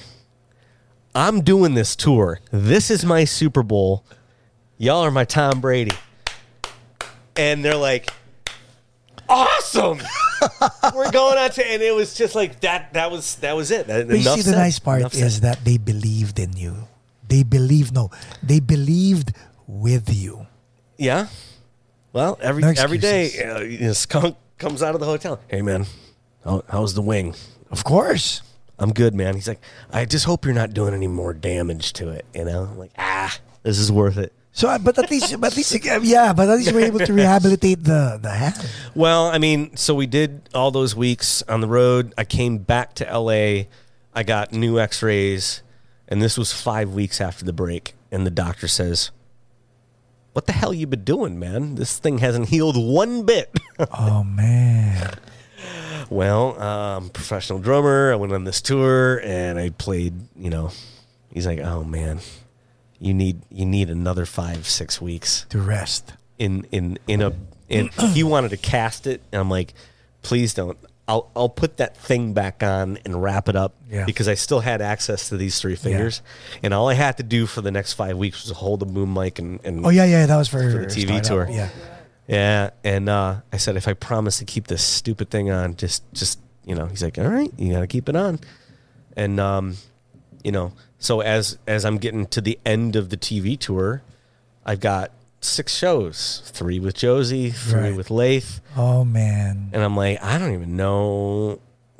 I'm 1.15 1.43
doing 1.43 1.75
this 1.75 1.95
tour. 1.95 2.41
This 2.51 2.91
is 2.91 3.05
my 3.05 3.25
Super 3.25 3.63
Bowl. 3.63 4.05
Y'all 4.83 5.05
are 5.05 5.13
my 5.13 5.25
Tom 5.25 5.61
Brady. 5.61 5.93
And 7.37 7.65
they're 7.65 7.77
like, 7.77 8.11
awesome. 9.29 10.01
We're 10.93 11.13
going 11.13 11.39
on 11.39 11.51
to, 11.51 11.65
and 11.65 11.81
it 11.81 11.95
was 11.95 12.15
just 12.15 12.35
like 12.35 12.59
that. 12.63 12.93
That 12.95 13.13
was 13.13 13.37
that 13.37 13.55
was 13.55 13.71
it. 13.71 13.87
That, 13.87 14.09
But 14.09 14.17
you 14.17 14.23
see, 14.25 14.37
the 14.39 14.43
said. 14.43 14.57
nice 14.57 14.81
part 14.81 14.99
Enough 14.99 15.15
is 15.15 15.35
said. 15.35 15.43
that 15.45 15.65
they 15.65 15.77
believed 15.79 16.41
in 16.41 16.57
you. 16.57 16.89
They 17.29 17.45
believed, 17.45 17.95
no, 17.95 18.11
they 18.43 18.59
believed 18.59 19.33
with 19.69 20.13
you. 20.13 20.49
yeah. 20.99 21.29
Well, 22.13 22.37
every 22.43 22.63
No 22.63 22.75
every 22.77 22.99
day, 22.99 23.41
uh, 23.45 23.61
you 23.61 23.79
know, 23.87 23.93
Skunk 23.93 24.37
comes 24.59 24.83
out 24.83 24.95
of 24.97 25.01
the 25.01 25.07
hotel. 25.07 25.39
Hey 25.47 25.63
man, 25.63 25.87
how, 26.45 26.65
how's 26.69 26.95
the 26.95 27.03
wing? 27.03 27.37
Of 27.71 27.85
course. 27.85 28.43
I'm 28.81 28.93
good, 28.93 29.15
man. 29.15 29.37
He's 29.37 29.47
like, 29.47 29.61
I 29.93 30.07
just 30.07 30.25
hope 30.25 30.45
you're 30.45 30.55
not 30.55 30.75
doing 30.75 30.93
any 30.93 31.07
more 31.07 31.33
damage 31.35 31.93
to 31.95 32.09
it. 32.09 32.27
You 32.35 32.47
know, 32.47 32.65
I'm 32.65 32.79
like 32.79 32.91
ah, 32.99 33.39
this 33.63 33.79
is 33.79 33.93
worth 33.93 34.19
it. 34.19 34.33
So, 34.55 34.79
but 34.79 34.99
at 34.99 35.11
least, 35.11 35.41
but 35.41 35.53
at 35.53 35.57
least, 35.57 35.75
yeah, 36.03 36.33
but 36.35 36.49
at 36.49 36.59
least 36.59 36.73
were 36.73 36.81
able 36.81 36.99
to 37.01 37.13
rehabilitate 37.13 37.85
the 37.85 38.19
the 38.21 38.31
hand. 38.31 38.71
Well, 38.95 39.27
I 39.27 39.39
mean, 39.39 39.77
so 39.77 39.95
we 39.95 40.07
did 40.07 40.49
all 40.55 40.71
those 40.71 40.95
weeks 40.95 41.43
on 41.49 41.63
the 41.63 41.69
road. 41.69 42.13
I 42.19 42.25
came 42.25 42.59
back 42.59 42.95
to 42.97 43.05
LA. 43.05 43.65
I 44.15 44.23
got 44.25 44.53
new 44.53 44.79
x 44.79 45.03
rays, 45.03 45.63
and 46.07 46.21
this 46.21 46.37
was 46.37 46.53
five 46.53 46.93
weeks 46.93 47.19
after 47.21 47.47
the 47.47 47.53
break. 47.55 47.95
And 48.11 48.27
the 48.27 48.31
doctor 48.31 48.69
says, 48.69 49.11
What 50.35 50.47
the 50.47 50.53
hell 50.53 50.75
you 50.75 50.87
been 50.87 51.03
doing, 51.03 51.39
man? 51.39 51.77
This 51.77 51.99
thing 51.99 52.19
hasn't 52.19 52.51
healed 52.51 52.77
one 52.77 53.25
bit. 53.25 53.59
Oh 53.91 54.23
man. 54.23 55.15
well, 56.11 56.61
um, 56.61 57.09
professional 57.09 57.59
drummer. 57.59 58.13
I 58.13 58.17
went 58.17 58.33
on 58.35 58.45
this 58.45 58.61
tour 58.61 59.21
and 59.25 59.59
I 59.59 59.71
played, 59.71 60.15
you 60.37 60.51
know, 60.51 60.71
he's 61.33 61.47
like, 61.47 61.59
Oh 61.59 61.83
man, 61.83 62.21
you 63.03 63.13
need 63.15 63.43
you 63.51 63.67
need 63.67 63.91
another 63.91 64.25
five, 64.25 64.67
six 64.67 65.01
weeks 65.01 65.45
To 65.51 65.61
rest. 65.61 66.13
in 66.39 66.67
in 66.71 66.99
in 67.07 67.21
a 67.23 67.33
in 67.69 67.89
he 68.15 68.23
wanted 68.23 68.51
to 68.51 68.57
cast 68.57 69.07
it 69.07 69.21
and 69.33 69.41
I'm 69.41 69.51
like 69.51 69.75
please 70.23 70.55
don't 70.55 70.79
I'll 71.09 71.29
I'll 71.35 71.49
put 71.49 71.79
that 71.79 71.97
thing 71.97 72.33
back 72.33 72.63
on 72.63 72.99
and 73.05 73.21
wrap 73.21 73.49
it 73.49 73.57
up 73.57 73.75
Yeah. 73.91 74.05
because 74.05 74.29
I 74.29 74.35
still 74.35 74.61
had 74.61 74.81
access 74.81 75.29
to 75.31 75.37
these 75.37 75.61
three 75.61 75.75
fingers 75.77 76.23
and 76.63 76.73
all 76.73 76.89
I 76.89 76.95
had 76.95 77.17
to 77.17 77.23
do 77.25 77.47
for 77.47 77.61
the 77.61 77.71
next 77.73 77.95
5 77.95 78.17
weeks 78.17 78.47
was 78.49 78.57
hold 78.57 78.79
the 78.81 78.87
boom 78.87 79.13
mic 79.13 79.39
and 79.41 79.59
and 79.65 79.85
Oh 79.85 79.91
yeah, 79.91 80.05
yeah, 80.05 80.27
that 80.27 80.37
was 80.37 80.49
for, 80.49 80.59
For 80.71 80.79
the 80.79 80.87
TV 80.87 81.21
tour. 81.21 81.49
Yeah. 81.51 81.71
yeah 82.29 82.71
and 82.85 83.09
uh 83.09 83.41
I 83.53 83.57
said 83.57 83.77
if 83.77 83.89
I 83.89 83.95
promise 83.95 84.39
to 84.39 84.45
keep 84.45 84.69
this 84.69 84.83
stupid 84.85 85.29
thing 85.29 85.51
on 85.51 85.75
just 85.77 86.05
just 86.13 86.39
you 86.65 86.77
know 86.77 86.87
he's 86.87 87.03
like 87.03 87.19
all 87.19 87.27
right 87.29 87.51
you 87.59 87.73
got 87.73 87.81
to 87.81 87.89
keep 87.89 88.09
it 88.09 88.15
on 88.15 88.39
and 89.17 89.41
um 89.41 89.77
you 90.45 90.53
know 90.53 90.73
so 90.99 91.21
as 91.21 91.59
as 91.67 91.85
I'm 91.85 91.99
getting 91.99 92.27
to 92.27 92.41
the 92.41 92.59
end 92.67 92.97
of 92.97 93.11
the 93.11 93.17
TV 93.17 93.59
tour 93.59 94.03
I've 94.65 94.81
got 94.81 95.11
six 95.41 95.75
shows, 95.77 96.41
three 96.47 96.79
with 96.79 96.95
Josie, 96.95 97.51
three 97.51 97.81
Right. 97.81 97.97
with 97.97 98.11
Lath. 98.11 98.61
Oh 98.77 99.05
man. 99.05 99.71
And 99.73 99.83
I'm 99.83 99.97
like, 99.97 100.23
I 100.23 100.39
don't 100.39 100.53
even 100.55 100.77
know 100.77 101.59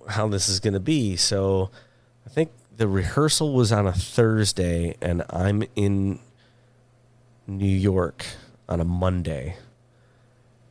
how 0.09 0.29
this 0.29 0.49
is 0.49 0.61
going 0.61 0.75
to 0.75 0.81
be. 0.81 1.17
So 1.17 1.71
I 2.25 2.31
think 2.31 2.51
the 2.77 2.87
rehearsal 2.87 3.53
was 3.53 3.73
on 3.73 3.89
a 3.89 3.93
Thursday, 3.93 4.95
and 5.03 5.25
I'm 5.29 5.65
in 5.75 6.21
New 7.49 7.67
York 7.67 8.25
on 8.69 8.81
a 8.81 8.85
Monday. 8.85 9.57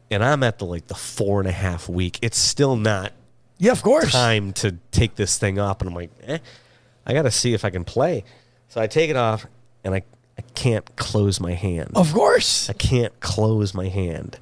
And 0.10 0.24
I'm 0.24 0.44
at 0.44 0.60
the 0.60 0.66
like 0.66 0.88
the 0.88 0.96
four 0.96 1.40
and 1.40 1.48
a 1.50 1.54
half 1.54 1.88
week. 1.90 2.20
It's 2.22 2.38
still 2.38 2.76
not 2.78 3.12
Yeah, 3.58 3.72
of 3.74 3.82
course. 3.82 4.12
time 4.14 4.54
to 4.54 4.78
take 4.92 5.16
this 5.16 5.38
thing 5.38 5.60
up, 5.60 5.82
And 5.82 5.90
I'm 5.90 5.96
like, 5.96 6.12
eh, 6.24 6.38
I 7.06 7.14
got 7.14 7.24
to 7.24 7.32
see 7.32 7.54
if 7.54 7.66
I 7.66 7.70
can 7.70 7.84
play. 7.84 8.24
So 8.68 8.80
I 8.82 8.88
take 8.88 9.10
it 9.10 9.16
off, 9.16 9.45
and 9.84 9.93
I, 9.93 10.04
I 10.38 10.41
can't 10.56 10.95
close 10.95 11.39
my 11.39 11.54
hand. 11.54 11.91
Of 11.95 12.14
course. 12.14 12.70
I 12.70 12.74
can't 12.74 13.18
close 13.20 13.74
my 13.74 13.88
hand, 13.89 14.38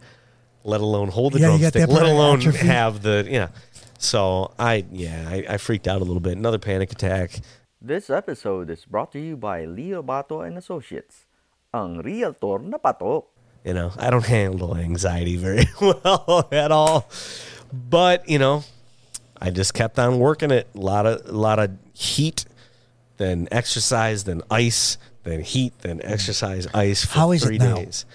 let 0.63 0.81
alone 0.81 1.09
hold 1.09 1.33
the 1.33 1.39
Yeah, 1.39 1.57
drumstick, 1.57 1.87
let 1.87 2.03
alone 2.05 2.39
atrophy. 2.39 2.67
have 2.67 3.01
the 3.01 3.25
yeah. 3.29 3.49
So 3.97 4.53
I 4.59 4.85
yeah 4.91 5.27
I, 5.27 5.45
I 5.55 5.57
freaked 5.57 5.87
out 5.87 6.01
a 6.01 6.05
little 6.05 6.21
bit. 6.21 6.37
Another 6.37 6.59
panic 6.59 6.91
attack. 6.91 7.41
This 7.81 8.09
episode 8.09 8.69
is 8.69 8.85
brought 8.85 9.11
to 9.13 9.19
you 9.19 9.35
by 9.35 9.65
Leo 9.65 10.03
Bato 10.03 10.45
and 10.45 10.57
Associates, 10.57 11.25
ang 11.73 11.99
realtor 12.03 12.59
na 12.59 12.77
patok. 12.77 13.23
You 13.63 13.73
know 13.73 13.91
I 13.97 14.09
don't 14.09 14.25
handle 14.25 14.75
anxiety 14.77 15.35
very 15.37 15.65
well 15.81 16.47
at 16.51 16.71
all, 16.71 17.09
but 17.73 18.27
you 18.29 18.39
know 18.39 18.63
I 19.41 19.49
just 19.51 19.73
kept 19.73 19.97
on 19.99 20.19
working 20.19 20.51
it. 20.51 20.67
A 20.75 20.77
lot 20.79 21.05
of 21.05 21.25
a 21.27 21.31
lot 21.37 21.59
of 21.59 21.71
heat, 21.93 22.45
then 23.17 23.47
exercise, 23.51 24.23
then 24.25 24.41
ice, 24.51 24.97
then 25.23 25.41
heat, 25.41 25.73
then 25.81 26.01
exercise, 26.03 26.67
ice 26.73 27.05
for 27.05 27.13
How 27.19 27.31
is 27.31 27.43
it 27.43 27.45
three 27.47 27.57
now? 27.57 27.75
days. 27.75 28.05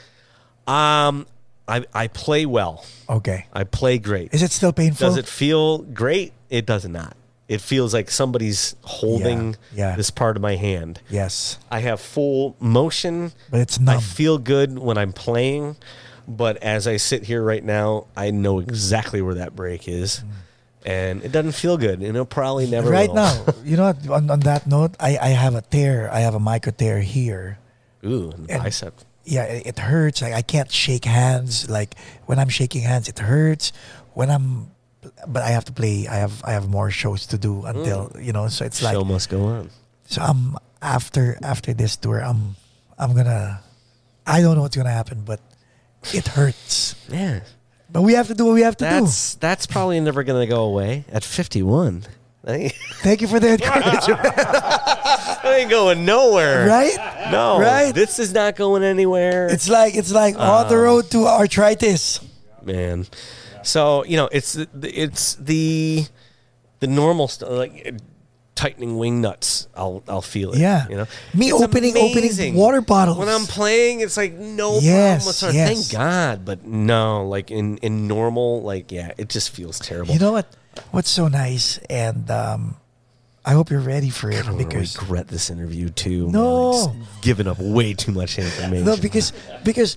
Um, 0.66 1.26
I 1.68 1.84
I 1.92 2.08
play 2.08 2.46
well. 2.46 2.84
Okay. 3.08 3.46
I 3.52 3.64
play 3.64 3.98
great. 3.98 4.32
Is 4.34 4.42
it 4.42 4.50
still 4.50 4.72
painful? 4.72 5.06
Does 5.08 5.16
it 5.16 5.26
feel 5.26 5.78
great? 5.78 6.32
It 6.50 6.66
does 6.66 6.86
not. 6.86 7.16
It 7.46 7.60
feels 7.60 7.92
like 7.92 8.10
somebody's 8.10 8.74
holding 8.82 9.56
Yeah, 9.74 9.90
yeah. 9.90 9.96
this 9.96 10.10
part 10.10 10.36
of 10.36 10.42
my 10.42 10.56
hand. 10.56 11.00
Yes. 11.10 11.58
I 11.70 11.80
have 11.80 12.00
full 12.00 12.56
motion. 12.58 13.32
But 13.50 13.60
it's 13.60 13.78
I 13.78 13.82
numb. 13.84 14.00
feel 14.00 14.38
good 14.38 14.78
when 14.78 14.96
I'm 14.96 15.12
playing, 15.12 15.76
but 16.26 16.56
as 16.62 16.86
I 16.86 16.96
sit 16.96 17.24
here 17.24 17.42
right 17.42 17.62
now, 17.62 18.06
I 18.16 18.30
know 18.30 18.60
exactly 18.60 19.20
where 19.20 19.34
that 19.34 19.54
break 19.54 19.86
is. 19.88 20.22
And 20.84 21.24
it 21.24 21.32
doesn't 21.32 21.52
feel 21.52 21.78
good, 21.78 22.00
and 22.00 22.10
it'll 22.10 22.26
probably 22.26 22.68
never 22.68 22.90
right 22.90 23.08
will. 23.08 23.16
now, 23.16 23.46
you 23.64 23.76
know, 23.76 23.92
what, 23.92 24.08
on, 24.10 24.30
on 24.30 24.40
that 24.40 24.66
note, 24.66 24.94
I, 25.00 25.16
I 25.16 25.28
have 25.28 25.54
a 25.54 25.62
tear. 25.62 26.12
I 26.12 26.20
have 26.20 26.34
a 26.34 26.38
micro 26.38 26.72
tear 26.72 27.00
here. 27.00 27.58
Ooh, 28.04 28.30
and 28.30 28.50
And- 28.50 28.62
bicep. 28.62 28.94
Yeah, 29.26 29.44
it, 29.44 29.66
it 29.66 29.78
hurts. 29.78 30.20
Like 30.20 30.34
I 30.34 30.42
can't 30.42 30.70
shake 30.70 31.06
hands. 31.06 31.70
Like 31.70 31.94
when 32.26 32.38
I'm 32.38 32.50
shaking 32.50 32.82
hands, 32.82 33.08
it 33.08 33.18
hurts. 33.18 33.72
When 34.12 34.28
I'm, 34.30 34.70
but 35.26 35.42
I 35.42 35.48
have 35.48 35.64
to 35.64 35.72
play. 35.72 36.06
I 36.06 36.16
have 36.16 36.44
I 36.44 36.52
have 36.52 36.68
more 36.68 36.90
shows 36.90 37.26
to 37.28 37.38
do 37.38 37.64
until 37.64 38.10
mm. 38.10 38.22
you 38.22 38.34
know. 38.34 38.48
So 38.48 38.66
it's 38.66 38.82
like 38.82 38.92
Show 38.92 39.04
must 39.04 39.30
go 39.30 39.46
on. 39.46 39.70
so. 40.04 40.20
I'm 40.20 40.58
after 40.82 41.38
after 41.42 41.72
this 41.72 41.96
tour. 41.96 42.20
I'm 42.20 42.56
I'm 42.98 43.16
gonna. 43.16 43.60
I 44.26 44.42
don't 44.42 44.56
know 44.56 44.62
what's 44.62 44.76
gonna 44.76 44.90
happen, 44.90 45.22
but 45.24 45.40
it 46.12 46.28
hurts. 46.28 46.94
Yeah, 47.08 47.40
But 47.94 48.02
we 48.02 48.12
have 48.14 48.26
to 48.26 48.34
do 48.34 48.44
what 48.44 48.54
we 48.54 48.62
have 48.62 48.76
to 48.78 48.84
that's 48.84 49.36
that's 49.36 49.66
probably 49.66 49.98
never 50.00 50.24
gonna 50.24 50.46
go 50.48 50.64
away 50.64 51.04
at 51.12 51.22
51. 51.24 52.04
That 52.42 52.54
ain't, 52.56 52.72
do. 52.72 52.78
Thank 53.02 53.20
you 53.22 53.28
for 53.28 53.38
the 53.40 53.52
encouragement. 53.52 54.20
that 54.36 55.54
ain't 55.56 55.70
going 55.70 56.04
nowhere. 56.04 56.66
right? 56.66 57.30
No, 57.30 57.60
Right? 57.60 57.94
This 57.94 58.18
is 58.18 58.34
not 58.34 58.56
going 58.56 58.82
anywhere. 58.82 59.46
It's 59.46 59.68
like 59.68 59.94
it's 59.94 60.10
like 60.12 60.34
on 60.34 60.66
Uh, 60.66 60.68
the 60.68 60.76
road 60.76 61.08
to 61.12 61.26
arthritis. 61.26 62.20
man. 62.62 63.06
So 63.62 64.04
you 64.04 64.16
know, 64.16 64.28
it's 64.32 64.54
the, 64.54 64.68
it's 64.82 65.36
the 65.36 66.04
the 66.80 66.86
normal 66.88 67.28
stuff 67.28 67.48
like 67.50 67.94
tightening 68.64 68.96
wing 68.96 69.20
nuts. 69.20 69.68
I'll 69.76 70.02
I'll 70.08 70.22
feel 70.22 70.52
it. 70.52 70.58
Yeah. 70.58 70.88
you 70.88 70.96
know, 70.96 71.06
Me 71.34 71.50
It's 71.50 71.62
opening- 71.62 71.96
opening 71.96 72.54
water 72.54 72.80
bottles. 72.80 73.18
when 73.18 73.28
I'm 73.28 73.44
playing. 73.46 74.00
It's 74.00 74.16
like 74.16 74.32
no 74.34 74.78
Yes, 74.80 75.24
problem 75.40 75.56
yes. 75.56 75.68
Thank 75.68 75.92
God, 75.92 76.44
but 76.44 76.64
no, 76.64 77.26
like 77.28 77.50
in 77.50 77.76
in 77.78 78.08
normal, 78.08 78.62
like 78.62 78.90
yeah, 78.90 79.12
it 79.18 79.28
just 79.28 79.50
feels 79.50 79.78
terrible. 79.78 80.14
You 80.14 80.20
know 80.20 80.32
what? 80.32 80.46
What's 80.90 81.10
so 81.10 81.28
nice, 81.28 81.78
and 81.90 82.30
um, 82.30 82.76
I 83.46 83.52
hope 83.52 83.70
you're 83.70 83.80
ready 83.80 84.08
for 84.08 84.30
it 84.30 84.38
I'm 84.46 84.52
gonna 84.56 84.64
because 84.64 84.98
regret 85.00 85.28
this 85.28 85.50
interview 85.50 85.90
too. 85.90 86.30
No. 86.30 86.72
Just 86.72 87.20
giving 87.22 87.46
up 87.46 87.58
way 87.58 87.92
too 87.92 88.12
much 88.12 88.38
information. 88.38 88.84
no, 88.86 88.96
because 88.96 89.32
because 89.64 89.96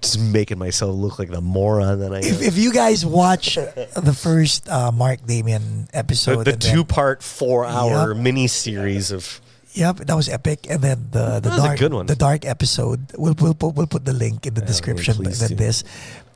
just 0.00 0.18
making 0.20 0.58
myself 0.58 0.94
look 0.94 1.18
like 1.18 1.30
the 1.30 1.40
moron 1.40 1.98
that 2.00 2.12
I 2.12 2.18
am. 2.18 2.24
if, 2.24 2.40
if 2.42 2.56
you 2.56 2.72
guys 2.72 3.04
watch 3.04 3.56
the 3.56 4.16
first 4.16 4.68
uh, 4.68 4.92
Mark 4.92 5.26
Damian 5.26 5.88
episode, 5.92 6.44
the 6.44 6.52
and 6.52 6.62
then- 6.62 6.72
two 6.74 6.84
part 6.84 7.22
four 7.22 7.64
hour 7.64 8.14
Yep. 8.14 8.22
mini 8.22 8.46
series 8.46 9.10
of 9.10 9.40
Yep, 9.72 9.98
that 10.10 10.16
was 10.16 10.28
epic. 10.28 10.66
And 10.70 10.80
then 10.82 11.08
the 11.12 11.38
the 11.38 11.50
That 11.50 11.50
was 11.50 11.58
a 11.58 11.66
dark 11.66 11.78
good 11.78 11.92
one. 11.94 12.06
the 12.06 12.16
dark 12.16 12.44
episode. 12.44 13.00
We'll 13.18 13.34
we'll 13.38 13.54
put, 13.54 13.74
we'll 13.74 13.86
put 13.86 14.04
the 14.04 14.12
link 14.12 14.46
in 14.46 14.54
the 14.54 14.62
Yeah, 14.62 14.66
description. 14.66 15.14
please 15.16 15.38
Then 15.40 15.50
do. 15.50 15.54
this, 15.56 15.84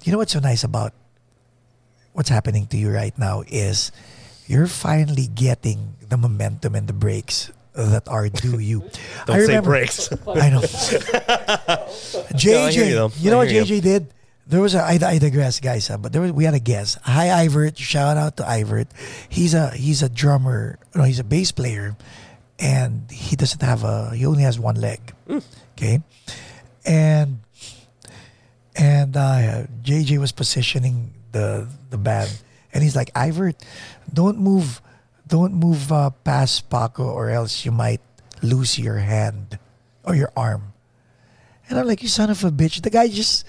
you 0.05 0.13
know 0.13 0.19
what's 0.19 0.33
so 0.33 0.39
nice 0.41 0.63
about 0.65 0.93
what's 2.13 2.29
happening 2.29 2.67
to 2.69 2.77
you 2.77 2.91
right 2.91 3.17
now 3.19 3.43
is 3.49 3.91
you're 4.47 4.67
finally 4.67 5.27
getting 5.27 5.97
the 6.09 6.17
momentum 6.17 6.75
and 6.75 6.87
the 6.87 6.93
breaks 6.93 7.51
that 7.75 8.09
are 8.09 8.29
due 8.29 8.59
you. 8.59 8.81
don't 9.27 9.47
say 9.47 9.61
breaks. 9.61 10.13
I 10.27 10.51
know. 10.51 10.61
JJ, 12.35 12.53
No, 12.53 12.65
I 12.65 12.71
you, 12.71 13.11
you 13.19 13.31
know 13.31 13.41
I 13.41 13.45
what 13.45 13.49
JJ 13.49 13.83
did? 13.83 14.07
There 14.47 14.61
was 14.61 14.75
a 14.75 14.83
I, 14.83 14.99
I 15.03 15.19
digress, 15.19 15.59
guys, 15.59 15.89
uh, 15.89 15.97
but 15.97 16.13
there 16.13 16.21
was, 16.21 16.31
we 16.33 16.45
had 16.45 16.53
a 16.55 16.61
guest. 16.61 16.99
Hi, 17.03 17.47
Ivert. 17.47 17.79
Shout 17.79 18.17
out 18.19 18.37
to 18.37 18.43
Ivert. 18.45 18.89
He's 19.29 19.55
a 19.55 19.71
he's 19.71 20.03
a 20.03 20.09
drummer. 20.09 20.79
No, 20.95 21.03
he's 21.03 21.19
a 21.19 21.25
bass 21.25 21.51
player, 21.51 21.97
and 22.59 23.11
he 23.11 23.37
doesn't 23.37 23.63
have 23.63 23.85
a. 23.85 24.15
He 24.15 24.27
only 24.27 24.43
has 24.43 24.59
one 24.61 24.77
leg. 24.77 25.01
Okay, 25.73 26.03
and 26.85 27.41
and 28.77 29.17
uh, 29.17 29.65
JJ 29.83 30.19
was 30.19 30.31
positioning 30.33 31.15
the 31.33 31.67
the 31.89 31.97
band, 31.99 32.31
and 32.75 32.83
he's 32.83 32.97
like, 32.97 33.13
Ivert, 33.15 33.55
don't 34.13 34.39
move, 34.39 34.83
don't 35.27 35.55
move 35.55 35.91
uh, 35.93 36.11
past 36.27 36.69
Paco, 36.69 37.05
or 37.09 37.31
else 37.31 37.65
you 37.65 37.71
might 37.73 38.01
lose 38.43 38.79
your 38.79 38.99
hand 38.99 39.59
or 40.05 40.15
your 40.15 40.33
arm. 40.37 40.75
And 41.71 41.79
I'm 41.79 41.87
like, 41.87 42.03
you 42.03 42.09
son 42.09 42.29
of 42.29 42.45
a 42.45 42.51
bitch. 42.51 42.83
The 42.83 42.91
guy 42.91 43.09
just 43.09 43.47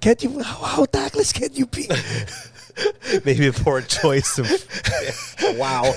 can't 0.00 0.22
you 0.22 0.38
how, 0.42 0.62
how 0.62 0.84
tactless 0.84 1.32
can 1.32 1.50
you 1.54 1.66
be? 1.66 1.88
Maybe 3.24 3.46
a 3.48 3.52
poor 3.52 3.80
choice 3.80 4.38
of. 4.38 4.46
wow. 5.58 5.94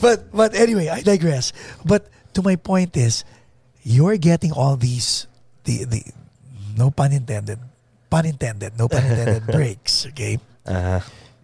but 0.00 0.30
but 0.32 0.54
anyway, 0.54 0.88
I 0.88 1.02
digress. 1.02 1.52
But 1.84 2.08
to 2.34 2.42
my 2.42 2.56
point 2.56 2.96
is, 2.96 3.24
you're 3.82 4.16
getting 4.16 4.52
all 4.52 4.76
these 4.76 5.26
the 5.64 5.84
the 5.84 6.02
no 6.78 6.90
pun 6.90 7.12
intended, 7.12 7.58
pun 8.08 8.24
intended, 8.26 8.78
no 8.78 8.88
pun 8.88 9.04
intended 9.04 9.46
breaks. 9.52 10.06
Okay, 10.14 10.38
Uh, 10.64 11.00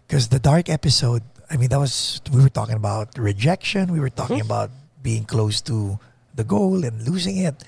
because 0.06 0.28
the 0.28 0.38
dark 0.38 0.68
episode. 0.68 1.22
I 1.48 1.56
mean, 1.56 1.68
that 1.68 1.78
was 1.78 2.20
we 2.32 2.42
were 2.42 2.48
talking 2.48 2.74
about 2.74 3.16
rejection. 3.18 3.92
We 3.92 4.00
were 4.00 4.10
talking 4.10 4.40
about 4.40 4.70
being 5.02 5.24
close 5.24 5.60
to 5.62 5.98
the 6.34 6.42
goal 6.42 6.84
and 6.84 7.06
losing 7.06 7.36
it. 7.38 7.62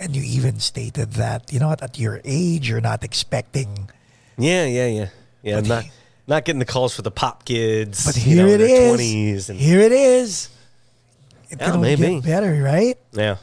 And 0.00 0.16
you 0.16 0.22
even 0.22 0.58
stated 0.60 1.12
that 1.20 1.52
you 1.52 1.60
know 1.60 1.68
what, 1.68 1.82
at 1.82 1.98
your 1.98 2.22
age, 2.24 2.66
you're 2.68 2.80
not 2.80 3.04
expecting 3.04 3.90
yeah, 4.38 4.64
yeah, 4.64 4.86
yeah, 4.86 5.08
yeah. 5.42 5.56
But 5.60 5.68
not 5.68 5.82
he- 5.84 5.90
not 6.26 6.44
getting 6.46 6.60
the 6.60 6.64
calls 6.64 6.94
for 6.96 7.02
the 7.02 7.10
pop 7.10 7.44
kids. 7.44 8.06
But 8.06 8.16
you 8.16 8.22
here 8.22 8.46
know, 8.46 8.52
it 8.54 8.60
is. 8.62 9.50
And 9.50 9.58
Here 9.60 9.80
it 9.80 9.92
is. 9.92 10.48
It 11.50 11.60
Yeah, 11.60 11.72
can 11.72 11.80
maybe. 11.82 12.14
get 12.20 12.24
better, 12.24 12.62
right? 12.62 12.96
yeah. 13.12 13.36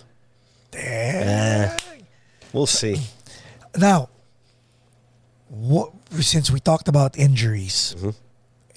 Eh, 0.74 1.78
we'll 2.54 2.66
see. 2.66 2.98
Now, 3.78 4.10
what, 5.50 5.92
since 6.22 6.50
we 6.50 6.60
talked 6.60 6.88
about 6.88 7.18
injuries, 7.18 7.94
Mm-hmm. 7.98 8.10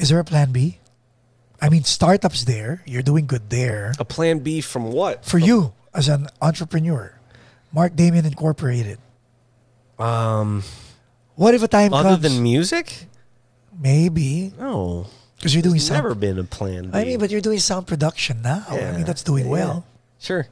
Is 0.00 0.08
there 0.08 0.18
a 0.18 0.24
plan 0.24 0.50
B? 0.50 0.78
I 1.60 1.68
mean, 1.68 1.84
startups 1.84 2.44
there. 2.44 2.82
You're 2.86 3.02
doing 3.04 3.26
good 3.26 3.50
there. 3.50 3.92
A 3.98 4.04
plan 4.04 4.38
B 4.40 4.62
from 4.62 4.92
what? 4.92 5.24
For 5.26 5.36
you 5.38 5.74
as 5.92 6.08
an 6.08 6.28
entrepreneur, 6.40 7.12
Mark 7.70 7.94
Damian 7.94 8.24
Incorporated. 8.24 8.98
Um, 9.98 10.64
What 11.36 11.52
if 11.54 11.62
a 11.62 11.68
time 11.68 11.92
other 11.92 12.16
comes? 12.16 12.22
than 12.22 12.42
music? 12.42 13.06
maybe 13.78 14.52
No, 14.58 15.06
because 15.36 15.54
you're 15.54 15.62
doing 15.62 15.74
there's 15.74 15.86
sound. 15.86 16.02
never 16.04 16.14
been 16.14 16.38
a 16.38 16.44
plan 16.44 16.90
B. 16.90 16.98
I 16.98 17.04
mean, 17.04 17.18
but 17.18 17.30
you're 17.30 17.40
doing 17.40 17.58
sound 17.60 17.86
production 17.86 18.42
now. 18.42 18.64
I 18.68 18.76
Yeah. 18.76 18.92
mean, 18.96 19.04
that's 19.04 19.22
doing 19.22 19.44
Yeah. 19.44 19.50
well. 19.52 19.84
Sure. 20.18 20.48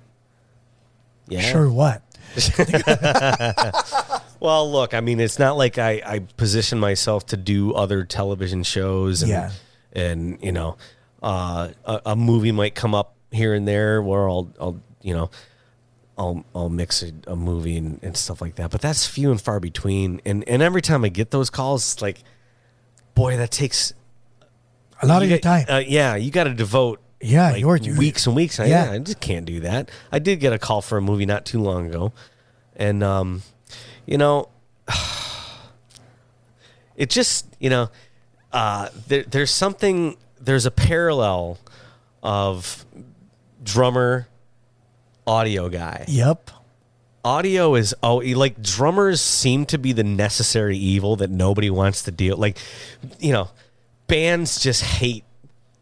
Yeah. 1.29 1.41
Sure, 1.41 1.69
what? 1.71 2.03
Well, 4.41 4.71
look, 4.71 4.95
I 4.95 5.01
mean, 5.01 5.19
it's 5.19 5.41
not 5.41 5.57
like 5.57 5.79
I, 5.79 6.01
I 6.07 6.19
position 6.21 6.79
myself 6.79 7.27
to 7.27 7.37
do 7.37 7.73
other 7.75 8.05
television 8.05 8.63
shows 8.63 9.23
and, 9.23 9.31
Yeah. 9.33 9.51
and 9.93 10.39
you 10.41 10.53
know, 10.53 10.77
uh, 11.21 11.71
a, 11.85 12.03
a 12.07 12.17
movie 12.17 12.53
might 12.53 12.77
come 12.77 12.95
up 12.95 13.17
here 13.33 13.53
and 13.53 13.67
there 13.67 14.01
where 14.01 14.29
I'll, 14.29 14.49
I'll, 14.61 14.81
you 15.03 15.13
know, 15.13 15.31
I'll 16.17 16.45
I'll 16.55 16.69
mix 16.69 17.03
a, 17.03 17.11
a 17.27 17.35
movie 17.35 17.77
and, 17.77 17.99
and 18.03 18.17
stuff 18.17 18.41
like 18.41 18.55
that. 18.57 18.71
But 18.71 18.81
that's 18.81 19.07
few 19.09 19.33
and 19.33 19.41
far 19.41 19.59
between. 19.59 20.21
And 20.25 20.49
and 20.49 20.63
every 20.63 20.83
time 20.83 21.05
I 21.05 21.09
get 21.09 21.33
those 21.33 21.51
calls, 21.51 21.95
it's 21.95 22.03
like, 22.03 22.23
boy, 23.17 23.37
that 23.39 23.51
takes 23.51 23.93
A 25.03 25.07
lot 25.09 25.19
you 25.19 25.25
of 25.25 25.31
your 25.31 25.39
got- 25.41 25.67
time. 25.67 25.77
Uh, 25.77 25.79
yeah, 25.81 26.15
you 26.15 26.31
got 26.31 26.45
to 26.45 26.55
devote. 26.55 27.01
Yeah, 27.21 27.53
like, 27.53 27.83
weeks 27.99 28.27
and 28.27 28.37
weeks. 28.37 28.61
I, 28.61 28.67
yeah, 28.67 28.93
I 28.93 28.99
just 28.99 29.21
can't 29.21 29.45
do 29.45 29.61
that. 29.61 29.91
I 30.13 30.21
did 30.21 30.39
get 30.39 30.53
a 30.53 30.59
call 30.59 30.83
for 30.83 30.99
a 30.99 31.03
movie 31.03 31.27
not 31.27 31.45
too 31.45 31.61
long 31.61 31.89
ago, 31.89 32.13
and 32.77 33.03
um, 33.03 33.43
you 34.07 34.19
know, 34.19 34.51
it 36.97 37.11
just 37.11 37.47
you 37.59 37.71
know, 37.71 37.91
uh, 38.53 38.91
there, 39.09 39.25
there's 39.25 39.51
something. 39.51 40.17
There's 40.41 40.67
a 40.67 40.71
parallel 40.71 41.59
of 42.23 42.87
drummer, 43.65 44.29
audio 45.29 45.69
guy 45.69 46.07
yep. 46.09 46.51
audio 47.23 47.75
is 47.75 47.95
oh 48.03 48.17
like 48.17 48.63
drummers 48.63 49.21
seem 49.21 49.67
to 49.67 49.77
be 49.77 49.93
the 49.93 50.03
necessary 50.03 50.79
evil 50.79 51.17
that 51.17 51.29
nobody 51.29 51.69
wants 51.69 52.05
to 52.05 52.11
deal 52.11 52.35
like 52.39 52.57
you 53.19 53.31
know 53.31 53.51
bands 54.07 54.59
just 54.59 54.83
hate 54.83 55.25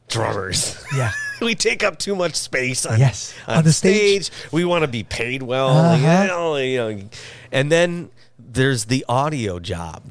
drummers 0.09 0.85
Yeah. 0.97 1.13
we 1.41 1.55
take 1.55 1.83
up 1.85 1.99
too 1.99 2.15
much 2.17 2.35
space 2.35 2.87
on, 2.87 2.99
Yes. 2.99 3.35
on, 3.47 3.59
On 3.59 3.65
the 3.65 3.73
stage. 3.73 4.27
stage. 4.27 4.53
we 4.53 4.65
want 4.65 4.83
to 4.83 4.89
be 4.89 5.03
paid 5.03 5.43
well 5.43 5.69
Uh-huh. 5.69 6.23
you 6.23 6.29
know, 6.29 6.57
you 6.57 6.77
know. 6.79 7.09
and 7.53 7.71
then 7.73 8.11
there's 8.39 8.87
the 8.87 9.05
audio 9.09 9.59
job 9.59 10.03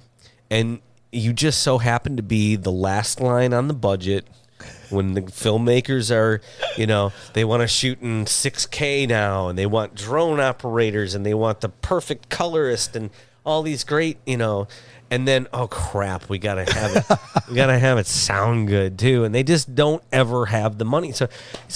and 0.49 0.79
you 1.11 1.31
just 1.33 1.61
so 1.61 1.77
happen 1.77 2.17
to 2.17 2.23
be 2.23 2.55
the 2.55 2.71
last 2.71 3.19
line 3.21 3.53
on 3.53 3.67
the 3.67 3.73
budget 3.73 4.25
when 4.89 5.13
the 5.13 5.21
filmmakers 5.21 6.13
are, 6.13 6.41
you 6.77 6.85
know, 6.85 7.11
they 7.33 7.43
want 7.43 7.61
to 7.61 7.67
shoot 7.67 7.99
in 8.01 8.25
6K 8.25 9.07
now 9.07 9.47
and 9.47 9.57
they 9.57 9.65
want 9.65 9.95
drone 9.95 10.39
operators 10.39 11.15
and 11.15 11.25
they 11.25 11.33
want 11.33 11.61
the 11.61 11.69
perfect 11.69 12.29
colorist 12.29 12.95
and 12.95 13.09
all 13.45 13.61
these 13.63 13.83
great, 13.83 14.17
you 14.25 14.37
know, 14.37 14.67
and 15.15 15.25
then 15.25 15.47
oh 15.53 15.67
crap, 15.67 16.27
we 16.27 16.37
got 16.37 16.55
to 16.55 16.65
have 16.65 16.95
it 16.97 17.19
we 17.49 17.55
got 17.55 17.67
to 17.67 17.79
have 17.79 17.97
it 17.97 18.05
sound 18.05 18.67
good 18.67 18.99
too 18.99 19.23
and 19.23 19.33
they 19.33 19.43
just 19.43 19.73
don't 19.73 20.03
ever 20.11 20.47
have 20.47 20.77
the 20.77 20.83
money. 20.83 21.13
So 21.13 21.29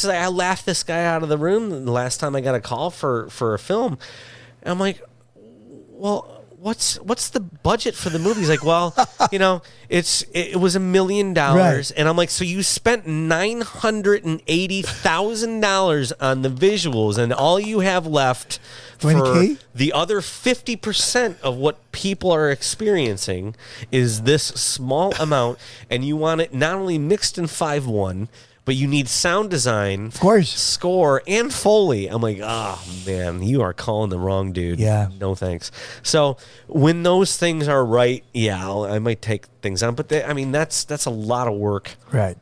I 0.04 0.28
laughed 0.28 0.66
this 0.66 0.84
guy 0.84 1.06
out 1.06 1.24
of 1.24 1.30
the 1.30 1.38
room 1.38 1.86
the 1.86 1.92
last 1.92 2.20
time 2.20 2.36
I 2.36 2.42
got 2.42 2.54
a 2.54 2.60
call 2.60 2.92
for 2.92 3.30
for 3.30 3.54
a 3.54 3.60
film. 3.60 3.98
And 4.62 4.72
I'm 4.72 4.80
like, 4.80 5.02
well, 5.92 6.39
what's 6.62 7.00
what's 7.00 7.30
the 7.30 7.40
budget 7.40 7.96
for 7.96 8.10
the 8.10 8.20
movie? 8.20 8.42
He's 8.42 8.50
like, 8.50 8.64
well, 8.64 8.94
you 9.32 9.40
know, 9.40 9.62
it's 9.88 10.24
it, 10.34 10.58
was 10.58 10.76
a 10.76 10.80
million 10.80 11.34
dollars, 11.34 11.92
and 11.92 12.08
I'm 12.08 12.18
like, 12.18 12.30
so 12.30 12.44
you 12.44 12.64
spent 12.64 13.08
nine 13.08 13.62
hundred 13.62 14.26
and 14.26 14.42
eighty 14.48 14.82
thousand 14.82 15.62
dollars 15.62 16.12
on 16.14 16.42
the 16.42 16.50
visuals, 16.50 17.18
and 17.18 17.34
all 17.34 17.60
you 17.60 17.80
have 17.80 18.06
left 18.06 18.60
for 18.98 19.14
20K? 19.14 19.60
the 19.74 19.94
other 19.94 20.22
fifty 20.22 20.76
percent 20.76 21.38
of 21.42 21.56
what 21.56 21.92
people 21.92 22.32
are 22.32 22.50
experiencing 22.50 23.56
is 23.92 24.24
this 24.24 24.44
small 24.44 25.14
amount, 25.20 25.60
and 25.90 26.04
you 26.04 26.16
want 26.16 26.42
it 26.42 26.54
not 26.54 26.76
only 26.76 26.98
mixed 26.98 27.38
in 27.38 27.48
five 27.48 27.88
one. 27.88 28.30
But 28.70 28.76
you 28.76 28.86
need 28.88 29.08
sound 29.08 29.50
design, 29.50 30.06
of 30.14 30.20
course. 30.20 30.54
score, 30.54 31.24
and 31.26 31.52
foley. 31.52 32.06
I'm 32.06 32.22
like, 32.22 32.38
oh 32.44 32.80
man, 33.04 33.42
you 33.42 33.64
are 33.64 33.74
calling 33.74 34.12
the 34.12 34.20
wrong 34.20 34.52
dude. 34.54 34.80
Yeah. 34.80 35.08
No 35.20 35.34
thanks. 35.34 35.72
So 36.04 36.38
when 36.68 37.02
those 37.02 37.36
things 37.36 37.68
are 37.68 37.84
right, 37.84 38.24
yeah, 38.32 38.64
I'll, 38.64 38.84
I 38.84 39.00
might 39.00 39.24
take 39.24 39.48
things 39.64 39.82
on. 39.82 39.96
But 39.96 40.10
they, 40.10 40.24
I 40.24 40.34
mean, 40.34 40.52
that's 40.52 40.84
that's 40.84 41.08
a 41.08 41.10
lot 41.10 41.48
of 41.48 41.56
work, 41.56 41.96
Right. 42.12 42.38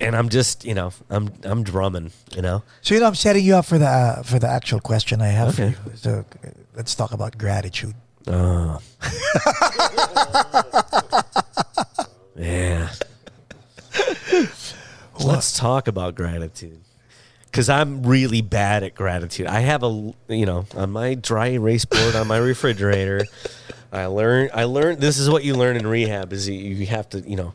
and 0.00 0.16
I'm 0.16 0.28
just, 0.28 0.64
you 0.64 0.74
know, 0.74 0.90
I'm 1.08 1.30
I'm 1.44 1.62
drumming, 1.62 2.10
you 2.34 2.42
know. 2.42 2.64
So 2.82 2.94
you 2.94 3.00
know, 3.00 3.06
I'm 3.06 3.14
setting 3.14 3.44
you 3.44 3.54
up 3.54 3.66
for 3.66 3.78
the 3.78 3.86
uh, 3.86 4.22
for 4.24 4.40
the 4.40 4.48
actual 4.48 4.80
question 4.80 5.22
I 5.22 5.28
have 5.28 5.50
Okay. 5.60 5.70
for 5.70 5.90
you. 5.90 5.96
So 5.96 6.24
let's 6.74 6.96
talk 6.96 7.12
about 7.12 7.38
gratitude. 7.38 7.94
Oh. 8.26 8.80
yeah. 12.36 12.90
Let's 15.20 15.56
talk 15.56 15.88
about 15.88 16.14
gratitude. 16.14 16.80
Cause 17.52 17.68
I'm 17.68 18.02
really 18.02 18.42
bad 18.42 18.82
at 18.82 18.96
gratitude. 18.96 19.46
I 19.46 19.60
have 19.60 19.84
a, 19.84 20.12
you 20.28 20.44
know, 20.44 20.66
on 20.74 20.90
my 20.90 21.14
dry 21.14 21.50
erase 21.50 21.84
board 21.84 22.16
on 22.16 22.26
my 22.26 22.38
refrigerator. 22.38 23.24
I 23.92 24.06
learned. 24.06 24.50
I 24.52 24.64
learned. 24.64 25.00
This 25.00 25.18
is 25.18 25.30
what 25.30 25.44
you 25.44 25.54
learn 25.54 25.76
in 25.76 25.86
rehab: 25.86 26.32
is 26.32 26.48
you- 26.48 26.54
you 26.58 26.86
have 26.86 27.08
to, 27.10 27.20
you 27.20 27.36
know, 27.36 27.54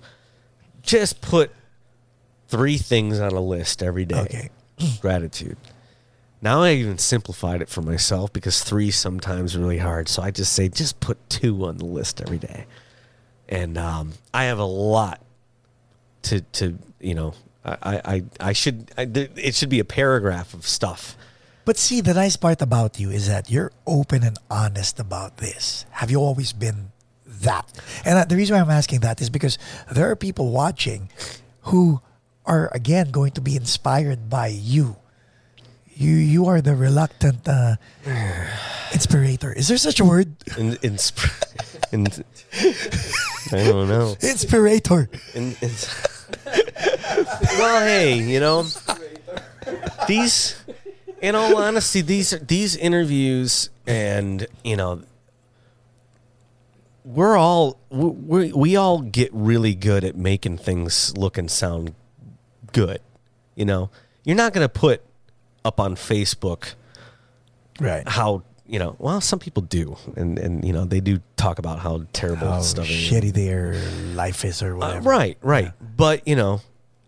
just 0.84 1.20
put 1.20 1.51
three 2.47 2.78
things 2.78 3.20
on 3.20 3.34
a 3.34 3.41
list 3.41 3.84
every 3.84 4.05
day. 4.05 4.22
Okay. 4.22 4.49
Gratitude. 5.01 5.57
Now 6.41 6.62
I 6.62 6.72
even 6.76 6.97
simplified 6.97 7.62
it 7.62 7.68
for 7.68 7.82
myself 7.82 8.32
because 8.32 8.64
three 8.64 8.91
sometimes 8.91 9.57
really 9.57 9.80
hard. 9.80 10.07
So 10.07 10.22
I 10.22 10.32
just 10.32 10.53
say 10.53 10.70
just 10.70 11.01
put 11.01 11.18
two 11.30 11.66
on 11.66 11.78
the 11.78 11.86
list 11.86 12.22
every 12.22 12.38
day, 12.38 12.68
and 13.49 13.78
um, 13.78 14.14
I 14.34 14.45
have 14.45 14.60
a 14.60 14.64
lot 14.64 15.22
to 16.22 16.39
to 16.39 16.78
you 17.01 17.16
know. 17.16 17.34
I 17.66 18.01
I 18.05 18.24
I 18.39 18.53
should 18.53 18.91
I, 18.97 19.03
it 19.36 19.55
should 19.55 19.70
be 19.70 19.80
a 19.80 19.86
paragraph 19.86 20.53
of 20.53 20.66
stuff. 20.66 21.16
But 21.66 21.78
see, 21.78 22.01
the 22.01 22.14
nice 22.14 22.36
part 22.36 22.62
about 22.62 22.99
you 22.99 23.12
is 23.12 23.28
that 23.28 23.51
you're 23.51 23.72
open 23.86 24.24
and 24.24 24.38
honest 24.49 24.99
about 24.99 25.38
this. 25.38 25.86
Have 25.91 26.10
you 26.10 26.18
always 26.18 26.51
been 26.51 26.91
that? 27.41 27.70
And 28.05 28.18
uh, 28.18 28.26
the 28.26 28.36
reason 28.36 28.55
why 28.55 28.62
I'm 28.62 28.72
asking 28.72 29.01
that 29.01 29.22
is 29.22 29.30
because 29.30 29.60
there 29.91 30.10
are 30.10 30.16
people 30.16 30.49
watching 30.51 31.10
who 31.70 32.01
are 32.45 32.72
again 32.74 33.12
going 33.12 33.34
to 33.34 33.41
be 33.41 33.55
inspired 33.55 34.30
by 34.30 34.47
you. 34.47 34.95
You 35.93 36.16
you 36.16 36.45
are 36.47 36.62
the 36.62 36.76
reluctant 36.76 37.47
uh, 37.47 37.76
inspirator. 38.93 39.53
Is 39.53 39.68
there 39.68 39.78
such 39.78 39.99
a 39.99 40.05
word? 40.05 40.34
In, 40.57 40.78
in, 40.82 40.97
in, 41.91 42.07
I 43.51 43.64
don't 43.68 43.89
know. 43.89 44.16
Inspirator. 44.22 45.10
In, 45.36 45.55
in, 45.62 45.70
well, 46.46 47.82
hey, 47.82 48.16
you 48.20 48.40
know, 48.40 48.66
these, 50.08 50.56
in 51.22 51.36
all 51.36 51.58
honesty, 51.58 52.02
these 52.02 52.32
these 52.42 52.76
interviews, 52.76 53.70
and 53.88 54.48
you 54.64 54.76
know, 54.76 55.02
we're 57.04 57.38
all 57.38 57.78
we 57.90 58.52
we 58.54 58.76
all 58.76 59.02
get 59.02 59.30
really 59.34 59.76
good 59.76 60.04
at 60.04 60.16
making 60.16 60.58
things 60.58 61.16
look 61.18 61.38
and 61.38 61.50
sound 61.50 61.94
good. 62.72 63.02
You 63.56 63.66
know, 63.66 63.90
you're 64.24 64.38
not 64.38 64.54
going 64.54 64.66
to 64.66 64.70
put 64.70 65.02
up 65.66 65.80
on 65.80 65.96
Facebook 65.96 66.74
Right. 67.80 68.08
how 68.08 68.44
you 68.70 68.80
know. 68.80 68.95
Well, 68.99 69.20
some 69.22 69.39
people 69.39 69.63
do, 69.63 69.97
and 70.15 70.38
and 70.39 70.63
you 70.63 70.72
know 70.74 70.86
they 70.86 70.99
do 70.99 71.20
talk 71.36 71.59
about 71.59 71.80
how 71.80 72.05
terrible 72.13 72.47
How 72.47 72.61
stuff 72.61 72.89
is. 72.89 72.95
shitty 72.95 73.34
their 73.34 73.76
life 74.13 74.45
is 74.45 74.61
or 74.61 74.74
Uh, 74.76 74.78
whatever. 74.78 75.09
right, 75.09 75.38
right. 75.41 75.72
But 75.97 76.28
you 76.28 76.36
know, 76.36 76.61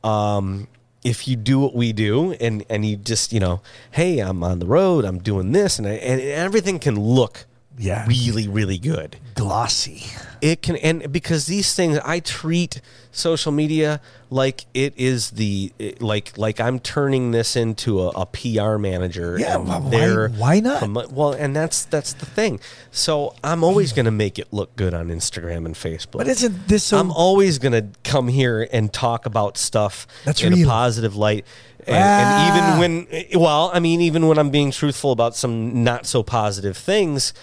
um, 0.03 0.68
if 1.03 1.28
you 1.28 1.36
do 1.36 1.59
what 1.59 1.74
we 1.76 1.93
do, 1.93 2.34
and 2.34 2.64
and 2.70 2.86
you 2.86 2.95
just 2.97 3.32
you 3.34 3.39
know, 3.39 3.62
hey, 3.91 4.20
I'm 4.20 4.43
on 4.43 4.59
the 4.59 4.66
road, 4.66 5.05
I'm 5.05 5.20
doing 5.20 5.51
this, 5.51 5.80
and 5.80 5.88
I, 5.88 5.91
and 5.93 6.22
everything 6.22 6.80
can 6.80 6.99
look 6.99 7.45
Yeah. 7.82 8.06
really, 8.08 8.48
really 8.48 8.78
good. 8.78 9.18
Glossy. 9.36 10.04
It 10.42 10.62
can, 10.62 10.76
and 10.78 11.12
because 11.12 11.46
these 11.48 11.74
things, 11.74 11.98
I 12.06 12.20
treat 12.20 12.80
social 13.12 13.52
media 13.52 14.00
like 14.30 14.66
it 14.74 14.94
is 14.98 15.32
the 15.32 15.72
like 16.00 16.38
like 16.38 16.60
I'm 16.60 16.80
turning 16.80 17.32
this 17.32 17.56
into 17.56 18.00
a, 18.01 18.10
a 18.10 18.26
PR 18.26 18.78
manager. 18.78 19.38
Yeah, 19.39 19.55
and 19.55 19.68
why- 19.68 19.78
why- 19.80 19.89
they're 19.89 20.30
why 20.30 20.60
not? 20.60 20.82
promo- 20.84 21.12
well, 21.12 21.34
and 21.34 21.55
that's 21.55 21.86
that's 21.86 22.14
the 22.14 22.26
thing. 22.26 22.60
So 22.92 23.36
I'm 23.43 23.64
always 23.64 23.93
going 23.93 24.05
to 24.05 24.12
make 24.12 24.39
it 24.39 24.47
look 24.51 24.76
good 24.76 24.93
on 24.93 25.10
Instagram 25.10 25.66
and 25.66 25.76
Facebook. 25.76 26.18
But 26.20 26.28
isn't 26.28 26.68
this 26.68 26.84
so 26.86 26.97
I'm 27.00 27.12
always 27.12 27.58
gonna 27.60 27.89
come 28.04 28.28
here 28.28 28.68
and 28.72 28.92
talk 28.93 29.26
about 29.26 29.58
stuff 29.58 30.08
That's 30.26 30.42
in 30.43 30.54
real. 30.54 30.68
a 30.68 30.72
positive 30.72 31.16
light, 31.16 31.46
and, 31.88 31.97
Ah. 32.00 32.80
and 32.80 32.80
even 32.80 32.80
when, 32.80 33.42
well, 33.42 33.70
I 33.74 33.80
mean, 33.80 34.01
even 34.01 34.28
when 34.28 34.38
I'm 34.39 34.50
being 34.50 34.72
truthful 34.72 35.12
about 35.12 35.36
some 35.36 35.84
not 35.84 36.05
so 36.05 36.24
positive 36.24 36.78
things, 36.78 37.34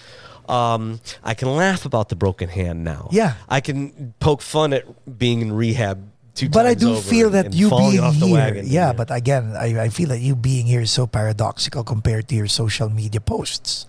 um, 0.49 1.01
I 1.23 1.35
can 1.35 1.49
laugh 1.55 1.85
about 1.85 2.09
the 2.09 2.17
broken 2.17 2.49
hand 2.49 2.85
now. 2.85 3.09
Yeah. 3.13 3.35
I 3.49 3.61
can 3.61 4.15
poke 4.21 4.43
fun 4.43 4.73
at 4.73 4.85
being 5.19 5.41
in 5.41 5.53
rehab. 5.53 6.09
Two 6.35 6.49
But 6.49 6.67
I 6.67 6.75
do 6.75 6.95
feel 6.97 7.27
and- 7.27 7.35
that 7.35 7.47
and 7.47 7.55
you 7.55 7.69
being 7.69 7.99
off 8.01 8.19
the 8.19 8.27
here, 8.27 8.35
wagon. 8.37 8.65
yeah, 8.67 8.93
but 8.93 9.11
again, 9.11 9.55
I, 9.59 9.87
I 9.87 9.89
feel 9.89 10.09
that 10.11 10.21
you 10.21 10.37
being 10.37 10.67
here 10.67 10.81
is 10.81 10.91
so 10.91 11.07
paradoxical 11.07 11.83
compared 11.83 12.29
to 12.29 12.35
your 12.37 12.47
social 12.47 12.89
media 12.89 13.21
posts. 13.21 13.87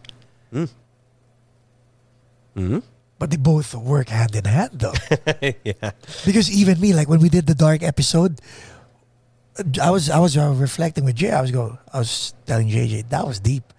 Hmm. 0.51 0.65
Mm-hmm. 2.55 2.79
But 3.19 3.29
they 3.31 3.37
both 3.37 3.75
work 3.75 4.09
hand 4.09 4.35
in 4.35 4.45
hand, 4.45 4.71
though. 4.79 4.93
yeah, 5.63 5.91
because 6.25 6.49
even 6.51 6.79
me, 6.79 6.93
like 6.93 7.07
when 7.09 7.19
we 7.19 7.29
did 7.29 7.45
the 7.47 7.53
dark 7.55 7.83
episode, 7.83 8.39
I 9.81 9.91
was 9.91 10.09
I 10.09 10.19
was 10.19 10.37
uh, 10.37 10.49
reflecting 10.55 11.03
with 11.05 11.15
Jay. 11.15 11.31
I 11.31 11.41
was 11.41 11.51
go, 11.51 11.77
I 11.93 11.99
was 11.99 12.33
telling 12.47 12.69
JJ 12.69 13.09
that 13.09 13.27
was 13.27 13.39
deep, 13.39 13.73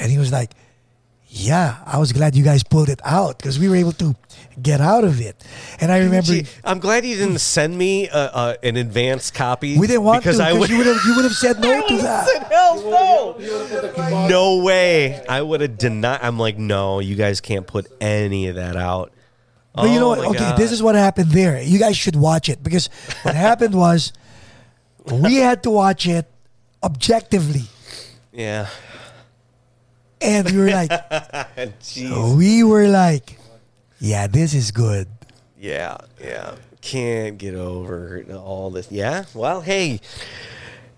and 0.00 0.10
he 0.10 0.16
was 0.18 0.32
like, 0.32 0.50
yeah, 1.38 1.76
I 1.84 1.98
was 1.98 2.12
glad 2.12 2.34
you 2.34 2.42
guys 2.42 2.62
pulled 2.62 2.88
it 2.88 3.00
out 3.04 3.36
because 3.38 3.58
we 3.58 3.68
were 3.68 3.76
able 3.76 3.92
to 3.92 4.16
get 4.62 4.80
out 4.80 5.04
of 5.04 5.20
it. 5.20 5.36
And 5.80 5.92
I 5.92 5.98
remember 5.98 6.32
Gee, 6.32 6.46
I'm 6.64 6.78
glad 6.78 7.04
you 7.04 7.14
didn't 7.16 7.40
send 7.40 7.76
me 7.76 8.08
uh, 8.08 8.18
uh, 8.18 8.54
an 8.62 8.76
advance 8.76 9.30
copy. 9.30 9.78
we 9.78 9.86
didn't 9.86 10.04
want 10.04 10.22
because 10.22 10.38
to 10.38 10.44
I 10.44 10.52
because 10.52 10.60
would. 10.60 10.70
you 10.70 10.78
would 10.78 10.86
have 10.86 11.00
you 11.06 11.14
would 11.16 11.24
have 11.24 11.34
said 11.34 11.60
no 11.60 11.86
to 11.86 11.96
that. 12.02 12.46
Hell 12.50 13.36
no! 13.38 14.28
No 14.28 14.64
way! 14.64 15.22
I 15.28 15.42
would 15.42 15.60
have 15.60 15.76
denied. 15.76 16.20
I'm 16.22 16.38
like, 16.38 16.56
no, 16.58 17.00
you 17.00 17.16
guys 17.16 17.40
can't 17.40 17.66
put 17.66 17.86
any 18.00 18.48
of 18.48 18.56
that 18.56 18.76
out. 18.76 19.12
But 19.74 19.90
you 19.90 20.00
know 20.00 20.14
Oh 20.14 20.16
what? 20.16 20.28
Okay, 20.28 20.38
God. 20.38 20.58
this 20.58 20.72
is 20.72 20.82
what 20.82 20.94
happened 20.94 21.32
there. 21.32 21.60
You 21.60 21.78
guys 21.78 21.98
should 21.98 22.16
watch 22.16 22.48
it 22.48 22.62
because 22.62 22.88
what 23.22 23.34
happened 23.48 23.74
was 23.74 24.12
we 25.12 25.34
had 25.36 25.62
to 25.64 25.70
watch 25.70 26.06
it 26.08 26.24
objectively, 26.82 27.64
Yeah. 28.32 28.68
And 30.20 30.50
we 30.50 30.58
were 30.58 30.70
like, 30.70 30.90
we 32.36 32.62
were 32.64 32.88
like, 32.88 33.38
yeah, 34.00 34.26
this 34.26 34.54
is 34.54 34.70
good. 34.70 35.08
Yeah, 35.58 35.96
yeah. 36.22 36.56
Can't 36.80 37.38
get 37.38 37.54
over 37.54 38.22
all 38.34 38.70
this. 38.70 38.90
Yeah. 38.92 39.24
Well, 39.34 39.60
hey, 39.60 40.00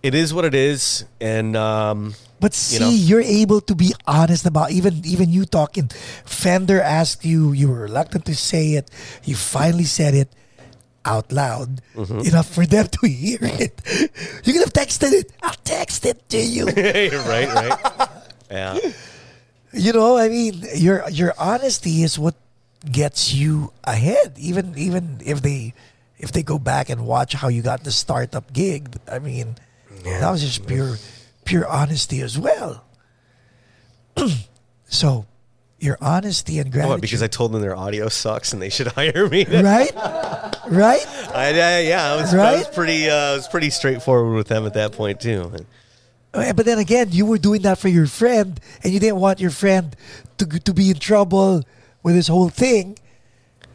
it 0.03 0.15
is 0.15 0.35
what 0.35 0.45
it 0.45 0.55
is, 0.55 1.05
and 1.21 1.57
um, 1.57 2.15
But 2.41 2.55
see, 2.55 2.75
You 2.77 2.81
know? 2.81 2.91
you're 2.91 3.23
able 3.43 3.61
to 3.63 3.75
be 3.75 3.95
honest 4.07 4.45
about 4.47 4.71
even 4.73 5.01
even 5.07 5.31
you 5.31 5.45
talking. 5.47 5.89
Fender 6.25 6.81
asked 6.83 7.25
you, 7.25 7.53
you 7.53 7.69
were 7.69 7.81
reluctant 7.89 8.27
to 8.27 8.35
say 8.35 8.75
it. 8.75 8.91
You 9.25 9.35
finally 9.37 9.85
said 9.85 10.15
it 10.15 10.29
out 11.05 11.33
loud 11.33 11.81
Mm-hmm. 11.95 12.21
enough 12.29 12.49
for 12.53 12.67
them 12.67 12.87
to 13.01 13.09
hear 13.09 13.39
it. 13.43 13.81
You 14.45 14.53
could 14.53 14.63
have 14.69 14.75
texted 14.75 15.13
it. 15.13 15.33
I'll 15.43 15.57
text 15.65 16.05
it 16.05 16.29
to 16.31 16.39
you. 16.39 16.67
right, 17.27 17.49
right. 17.49 18.09
Yeah. 18.51 18.79
you 19.73 19.93
know, 19.93 20.17
I 20.19 20.29
mean, 20.29 20.63
your 20.75 21.09
your 21.11 21.35
honesty 21.39 22.03
is 22.03 22.19
what 22.19 22.35
gets 22.91 23.33
you 23.35 23.73
ahead. 23.85 24.35
Even 24.39 24.75
even 24.77 25.21
if 25.25 25.43
they 25.43 25.75
if 26.19 26.33
they 26.33 26.43
go 26.43 26.59
back 26.59 26.89
and 26.89 27.07
watch 27.07 27.33
how 27.35 27.49
you 27.49 27.63
got 27.63 27.85
the 27.85 27.93
startup 27.93 28.53
gig, 28.53 28.97
I 29.11 29.19
mean, 29.19 29.57
that 30.05 30.31
was 30.31 30.41
just 30.43 30.67
pure 30.67 30.97
pure 31.45 31.67
honesty 31.67 32.21
as 32.23 32.39
well. 32.39 32.85
so, 34.89 35.27
your 35.79 35.97
honesty 36.01 36.59
and 36.59 36.71
gratitude, 36.73 36.91
What? 36.91 37.01
Because 37.01 37.23
I 37.23 37.29
told 37.29 37.53
them 37.53 37.61
their 37.61 37.77
audio 37.77 38.09
sucks 38.09 38.53
and 38.53 38.61
they 38.61 38.69
should 38.71 38.87
hire 38.99 39.29
me. 39.29 39.45
right, 39.51 39.93
right. 40.69 41.07
I, 41.35 41.49
I- 41.49 41.81
yeah, 41.81 42.13
I 42.13 42.17
was, 42.17 42.35
I 42.35 42.53
was 42.57 42.65
Right? 42.65 42.75
pretty, 42.75 43.09
uh, 43.11 43.15
I 43.15 43.33
was 43.37 43.49
pretty 43.49 43.71
straightforward 43.71 44.35
with 44.37 44.49
them 44.49 44.67
at 44.67 44.75
that 44.75 44.93
point 44.93 45.21
too. 45.21 45.53
Uh, 46.35 46.53
But 46.53 46.67
then 46.67 46.79
again, 46.79 47.09
you 47.11 47.25
were 47.27 47.39
doing 47.39 47.63
that 47.63 47.79
for 47.79 47.89
your 47.89 48.07
friend, 48.07 48.61
and 48.83 48.93
you 48.93 49.01
didn't 49.01 49.21
want 49.21 49.41
your 49.41 49.51
friend 49.51 49.97
to 50.39 50.45
to 50.47 50.73
be 50.75 50.91
in 50.91 50.99
trouble 50.99 51.63
with 52.03 52.15
this 52.15 52.29
whole 52.29 52.51
thing, 52.51 52.99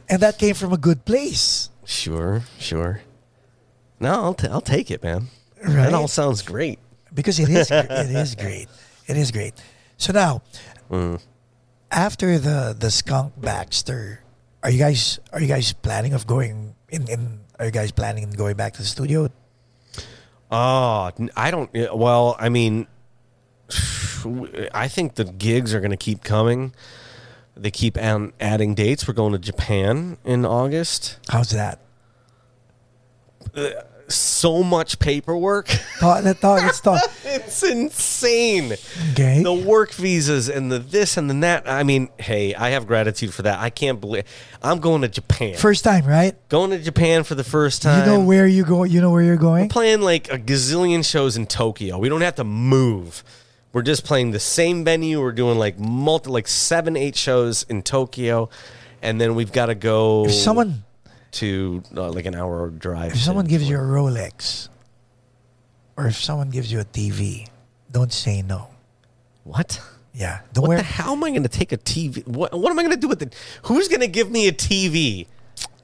and 0.10 0.22
that 0.22 0.38
came 0.38 0.54
from 0.56 0.72
a 0.74 0.78
good 0.78 1.04
place. 1.06 1.70
Sure, 1.86 2.44
sure. 2.60 3.02
No, 4.00 4.12
I'll, 4.12 4.34
t- 4.34 4.48
I'll 4.48 4.62
take 4.62 4.92
it, 4.92 5.02
man. 5.04 5.28
Right. 5.64 5.86
That 5.90 5.94
all 5.94 6.08
sounds 6.08 6.42
great. 6.42 6.80
because 7.14 7.40
it 7.40 7.50
is 7.50 7.72
it 7.72 8.10
is 8.16 8.36
great. 8.36 8.68
It 9.08 9.18
is 9.18 9.32
great. 9.32 9.54
So 9.98 10.12
now, 10.14 10.42
after 11.92 12.40
the 12.40 12.76
the 12.78 12.92
skunk 12.92 13.34
Baxter, 13.38 14.22
are 14.64 14.70
you 14.70 14.80
guys 14.80 15.20
are 15.32 15.42
you 15.42 15.48
guys 15.48 15.74
planning 15.74 16.14
of 16.14 16.26
going 16.28 16.76
in? 16.90 17.08
in 17.10 17.40
are 17.60 17.66
you 17.66 17.72
guys 17.72 17.92
planning 17.92 18.26
on 18.26 18.32
going 18.32 18.56
back 18.58 18.74
to 18.74 18.82
the 18.82 18.88
studio? 18.88 19.30
Oh, 20.54 21.10
I 21.36 21.50
don't. 21.52 21.70
Well, 21.96 22.36
I 22.40 22.50
mean, 22.50 22.86
I 24.74 24.88
think 24.88 25.16
the 25.16 25.26
gigs 25.26 25.74
are 25.74 25.80
going 25.80 25.92
to 25.92 25.98
keep 25.98 26.24
coming. 26.24 26.74
They 27.56 27.72
keep 27.72 27.98
an- 27.98 28.34
adding 28.40 28.76
dates. 28.76 29.08
We're 29.08 29.16
going 29.16 29.32
to 29.34 29.40
Japan 29.40 30.18
in 30.24 30.46
August. 30.46 31.18
How's 31.30 31.50
that? 31.50 31.80
Uh, 33.56 33.70
So 34.08 34.64
much 34.64 35.00
paperwork. 35.00 35.68
Talk, 36.00 36.24
let's 36.24 36.40
talk. 36.40 36.62
Let's 36.62 36.82
it's 37.24 37.64
insane. 37.64 38.74
Okay. 39.12 39.42
The 39.44 39.54
work 39.54 39.94
visas 39.94 40.50
and 40.50 40.72
the 40.72 40.80
this 40.80 41.18
and 41.18 41.30
the 41.30 41.34
that. 41.36 41.68
I 41.70 41.84
mean, 41.84 42.10
hey, 42.20 42.54
I 42.54 42.72
have 42.72 42.88
gratitude 42.88 43.34
for 43.34 43.44
that. 43.44 43.60
I 43.60 43.70
can't 43.70 44.00
believe 44.00 44.26
I'm 44.62 44.80
going 44.80 45.02
to 45.02 45.08
Japan. 45.08 45.56
First 45.58 45.84
time, 45.84 46.06
right? 46.06 46.36
going 46.50 46.72
to 46.72 46.80
Japan 46.80 47.24
for 47.24 47.36
the 47.36 47.44
first 47.44 47.82
time. 47.82 48.00
You 48.00 48.06
know 48.06 48.20
where 48.20 48.48
you 48.48 48.64
go. 48.64 48.84
You 48.84 49.02
know 49.02 49.12
where 49.12 49.24
you're 49.24 49.38
going. 49.38 49.70
playing 49.70 50.02
like 50.02 50.32
a 50.32 50.38
gazillion 50.38 51.04
shows 51.06 51.36
in 51.38 51.48
Tokyo. 51.48 51.98
We 51.98 52.10
don't 52.10 52.22
have 52.22 52.36
to 52.36 52.44
move. 52.44 53.24
We're 53.74 53.82
just 53.82 54.06
playing 54.06 54.32
the 54.32 54.40
same 54.40 54.86
venue. 54.86 55.20
We're 55.20 55.32
doing 55.32 55.58
like 55.58 55.80
multi, 55.80 56.30
like 56.30 56.48
seven, 56.48 56.96
eight 56.96 57.16
shows 57.16 57.64
in 57.64 57.82
Tokyo, 57.82 58.50
and 59.02 59.20
then 59.20 59.34
we've 59.34 59.52
got 59.52 59.66
to 59.68 59.76
go 59.76 60.26
If 60.26 60.34
someone 60.34 60.84
to 61.34 61.84
uh, 61.96 62.10
like 62.12 62.26
an 62.26 62.36
hour 62.36 62.70
drive. 62.70 63.12
if 63.14 63.20
someone 63.20 63.46
gives 63.46 63.68
you 63.70 63.76
a 63.78 63.80
Rolex, 63.80 64.70
or 65.98 66.08
if 66.08 66.16
someone 66.16 66.50
gives 66.50 66.72
you 66.72 66.80
a 66.80 66.86
TV, 66.86 67.48
don't 67.92 68.12
say 68.14 68.42
no. 68.42 68.68
what? 69.44 69.80
Yeah, 70.16 70.42
don't 70.54 70.62
What 70.64 70.70
wear. 70.70 70.78
the 70.78 70.84
hell 70.84 71.14
am 71.14 71.24
I 71.24 71.32
going 71.32 71.42
to 71.44 71.50
take 71.50 71.72
a 71.72 71.78
TV? 71.78 72.26
What, 72.28 72.54
what 72.54 72.70
am 72.72 72.78
I 72.78 72.84
going 72.84 72.94
to 72.94 73.00
do 73.02 73.08
with 73.08 73.22
it? 73.24 73.34
Who's 73.64 73.88
going 73.88 74.02
to 74.02 74.08
give 74.08 74.30
me 74.30 74.48
a 74.48 74.52
TV? 74.52 75.26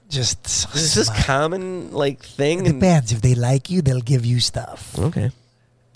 Just 0.07 0.43
this 0.43 0.75
Is 0.75 0.93
this 0.95 1.25
common 1.25 1.91
like 1.91 2.23
thing? 2.23 2.65
It 2.65 2.73
depends. 2.73 3.11
If 3.11 3.21
they 3.21 3.33
like 3.35 3.69
you, 3.71 3.81
they'll 3.81 4.01
give 4.01 4.25
you 4.25 4.39
stuff. 4.39 4.97
okay. 4.97 5.31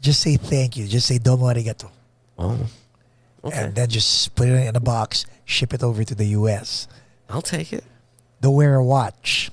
Just 0.01 0.21
say 0.21 0.37
thank 0.37 0.77
you. 0.77 0.87
Just 0.87 1.07
say 1.07 1.17
domo 1.19 1.45
arigato. 1.45 1.89
Oh, 2.37 2.57
okay. 3.43 3.57
And 3.65 3.75
then 3.75 3.89
just 3.89 4.35
put 4.35 4.47
it 4.49 4.67
in 4.67 4.75
a 4.75 4.79
box, 4.79 5.25
ship 5.45 5.73
it 5.73 5.81
over 5.83 6.03
to 6.03 6.13
the 6.15 6.25
US. 6.41 6.87
I'll 7.29 7.41
take 7.41 7.71
it. 7.71 7.83
Don't 8.43 8.55
wear 8.55 8.75
a 8.75 8.83
watch. 8.83 9.49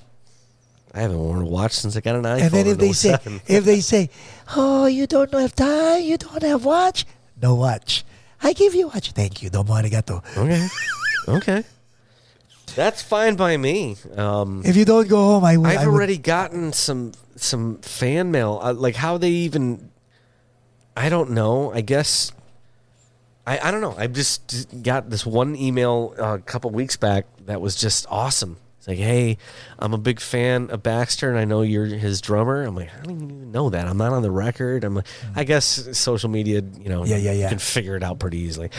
I 0.93 1.03
haven't 1.03 1.21
worn 1.21 1.43
a 1.43 1.47
watch 1.47 1.71
since 1.75 1.97
I 1.97 2.01
got 2.01 2.17
an 2.17 2.25
iPhone. 2.25 2.41
and 2.43 2.51
then 2.51 2.67
if 2.67 2.79
they 2.79 2.91
say 2.93 3.17
if 3.47 3.65
they 3.65 3.79
say, 3.79 4.11
Oh, 4.57 4.87
you 4.87 5.07
don't 5.07 5.33
have 5.33 5.55
time, 5.55 6.03
you 6.03 6.19
don't 6.19 6.43
have 6.43 6.65
watch, 6.65 7.07
no 7.41 7.55
watch. 7.55 8.05
I 8.43 8.53
give 8.53 8.75
you 8.75 8.89
watch. 8.89 9.13
Thank 9.13 9.43
you. 9.43 9.49
Domo 9.51 9.75
arigato. 9.75 10.25
Okay. 10.37 10.67
okay. 11.29 11.65
That's 12.75 13.01
fine 13.03 13.37
by 13.37 13.57
me. 13.57 13.95
Um, 14.17 14.63
If 14.65 14.77
you 14.77 14.85
don't 14.85 15.07
go 15.09 15.17
home, 15.17 15.45
I 15.45 15.57
will. 15.57 15.67
I've 15.69 15.79
I 15.79 15.87
would- 15.87 15.95
already 15.95 16.19
gotten 16.19 16.73
some 16.73 17.13
some 17.37 17.79
fan 17.83 18.33
mail. 18.33 18.59
Uh, 18.61 18.73
like 18.75 18.97
how 18.97 19.19
they 19.19 19.31
even. 19.31 19.91
I 20.97 21.09
don't 21.09 21.31
know. 21.31 21.73
I 21.73 21.81
guess. 21.83 22.33
I, 23.47 23.59
I 23.69 23.71
don't 23.71 23.81
know. 23.81 23.95
I 23.97 24.09
just 24.09 24.83
got 24.83 25.11
this 25.11 25.25
one 25.25 25.55
email 25.55 26.15
uh, 26.19 26.35
a 26.35 26.39
couple 26.41 26.71
weeks 26.71 26.97
back 26.97 27.27
that 27.47 27.61
was 27.61 27.77
just 27.77 28.07
awesome. 28.11 28.57
It's 28.81 28.89
like, 28.89 28.97
hey, 28.99 29.37
I'm 29.79 29.93
a 29.93 29.99
big 29.99 30.21
fan 30.21 30.71
of 30.71 30.83
Baxter, 30.83 31.29
and 31.29 31.39
I 31.39 31.45
know 31.45 31.61
you're 31.61 31.85
his 31.85 32.23
drummer. 32.23 32.63
I'm 32.63 32.75
like, 32.75 32.89
I 32.99 33.03
don't 33.03 33.21
even 33.23 33.53
know 33.53 33.69
that. 33.69 33.87
I'm 33.87 33.99
not 33.99 34.13
on 34.15 34.23
the 34.23 34.31
record. 34.31 34.85
I'm 34.85 34.95
like, 34.95 35.07
I 35.37 35.45
guess 35.45 35.99
social 35.99 36.31
media, 36.31 36.63
you 36.81 36.89
know, 36.89 37.05
Yeah, 37.05 37.19
yeah, 37.19 37.33
you 37.33 37.41
yeah. 37.41 37.51
can 37.51 37.59
figure 37.59 37.95
it 37.95 38.03
out 38.03 38.19
pretty 38.19 38.39
easily. 38.39 38.71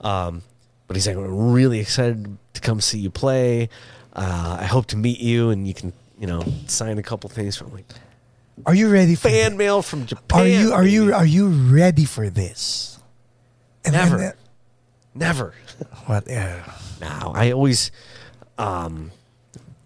Um, 0.00 0.40
but 0.86 0.96
he's 0.96 1.06
like, 1.06 1.16
I'm 1.16 1.52
really 1.52 1.80
excited 1.80 2.34
to 2.54 2.60
come 2.62 2.80
see 2.80 2.98
you 2.98 3.10
play. 3.10 3.68
Uh, 4.14 4.56
I 4.60 4.64
hope 4.64 4.86
to 4.86 4.96
meet 4.96 5.20
you, 5.20 5.50
and 5.50 5.68
you 5.68 5.74
can, 5.74 5.92
you 6.18 6.26
know, 6.26 6.42
sign 6.66 6.96
a 6.96 7.02
couple 7.02 7.28
things 7.28 7.54
from 7.54 7.74
like 7.74 7.84
Are 8.64 8.74
you 8.74 8.88
ready 8.90 9.14
for 9.16 9.28
fan 9.28 9.58
mail 9.58 9.82
from 9.82 10.06
Japan. 10.06 10.40
Are 10.40 10.46
you 10.48 10.72
are 10.72 10.86
you 10.86 11.12
are 11.14 11.26
you 11.26 11.48
ready 11.48 12.06
for 12.06 12.30
this? 12.30 12.98
And 13.84 13.92
Never. 13.94 14.16
then- 14.16 14.32
never? 15.14 15.54
what? 16.06 16.24
Yeah. 16.26 16.64
No, 17.02 17.32
I 17.34 17.50
always 17.52 17.90
um, 18.58 19.10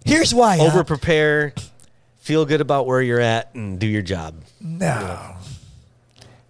Here's 0.06 0.34
why. 0.34 0.58
over 0.58 0.84
prepare, 0.84 1.52
feel 2.18 2.44
good 2.46 2.60
about 2.60 2.86
where 2.86 3.02
you're 3.02 3.20
at, 3.20 3.54
and 3.54 3.78
do 3.78 3.86
your 3.86 4.02
job. 4.02 4.42
No. 4.60 5.34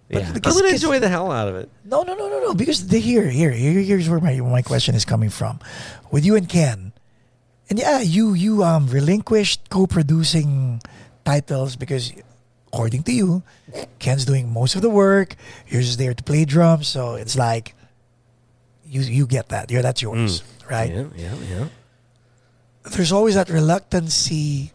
But 0.09 0.21
yeah, 0.21 0.31
because- 0.31 0.55
I'm 0.55 0.61
gonna 0.61 0.73
enjoy 0.73 0.99
the 0.99 1.09
hell 1.09 1.31
out 1.31 1.47
of 1.49 1.55
it. 1.55 1.69
No, 1.83 2.03
no, 2.03 2.15
no, 2.15 2.29
no, 2.29 2.39
no. 2.39 2.53
Because 2.53 2.87
the, 2.87 2.97
here, 2.99 3.27
here, 3.29 3.51
here, 3.51 3.81
here's 3.81 4.09
where 4.09 4.19
my 4.21 4.35
my 4.39 4.61
question 4.61 4.95
is 4.95 5.03
coming 5.03 5.29
from. 5.29 5.59
With 6.11 6.23
you 6.25 6.35
and 6.35 6.47
Ken, 6.47 6.93
and 7.69 7.77
yeah, 7.77 7.99
you 7.99 8.33
you 8.33 8.63
um 8.63 8.87
relinquished 8.87 9.69
co-producing 9.69 10.81
titles 11.25 11.75
because, 11.75 12.13
according 12.71 13.03
to 13.03 13.11
you, 13.11 13.43
Ken's 13.99 14.23
doing 14.23 14.47
most 14.53 14.75
of 14.75 14.81
the 14.81 14.89
work. 14.89 15.35
You're 15.67 15.81
just 15.81 15.97
there 15.99 16.13
to 16.13 16.23
play 16.23 16.45
drums, 16.45 16.87
so 16.87 17.15
it's 17.15 17.35
like 17.35 17.75
you 18.85 19.01
you 19.01 19.27
get 19.27 19.49
that. 19.49 19.69
You're 19.69 19.81
that's 19.81 20.01
yours, 20.01 20.41
right? 20.71 20.89
Yeah, 20.93 21.05
yeah, 21.17 21.35
yeah. 21.51 21.67
There's 22.91 23.11
always 23.11 23.35
that 23.35 23.49
reluctancy 23.49 24.71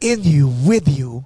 in 0.00 0.22
you, 0.22 0.48
with 0.48 0.88
you. 0.88 1.24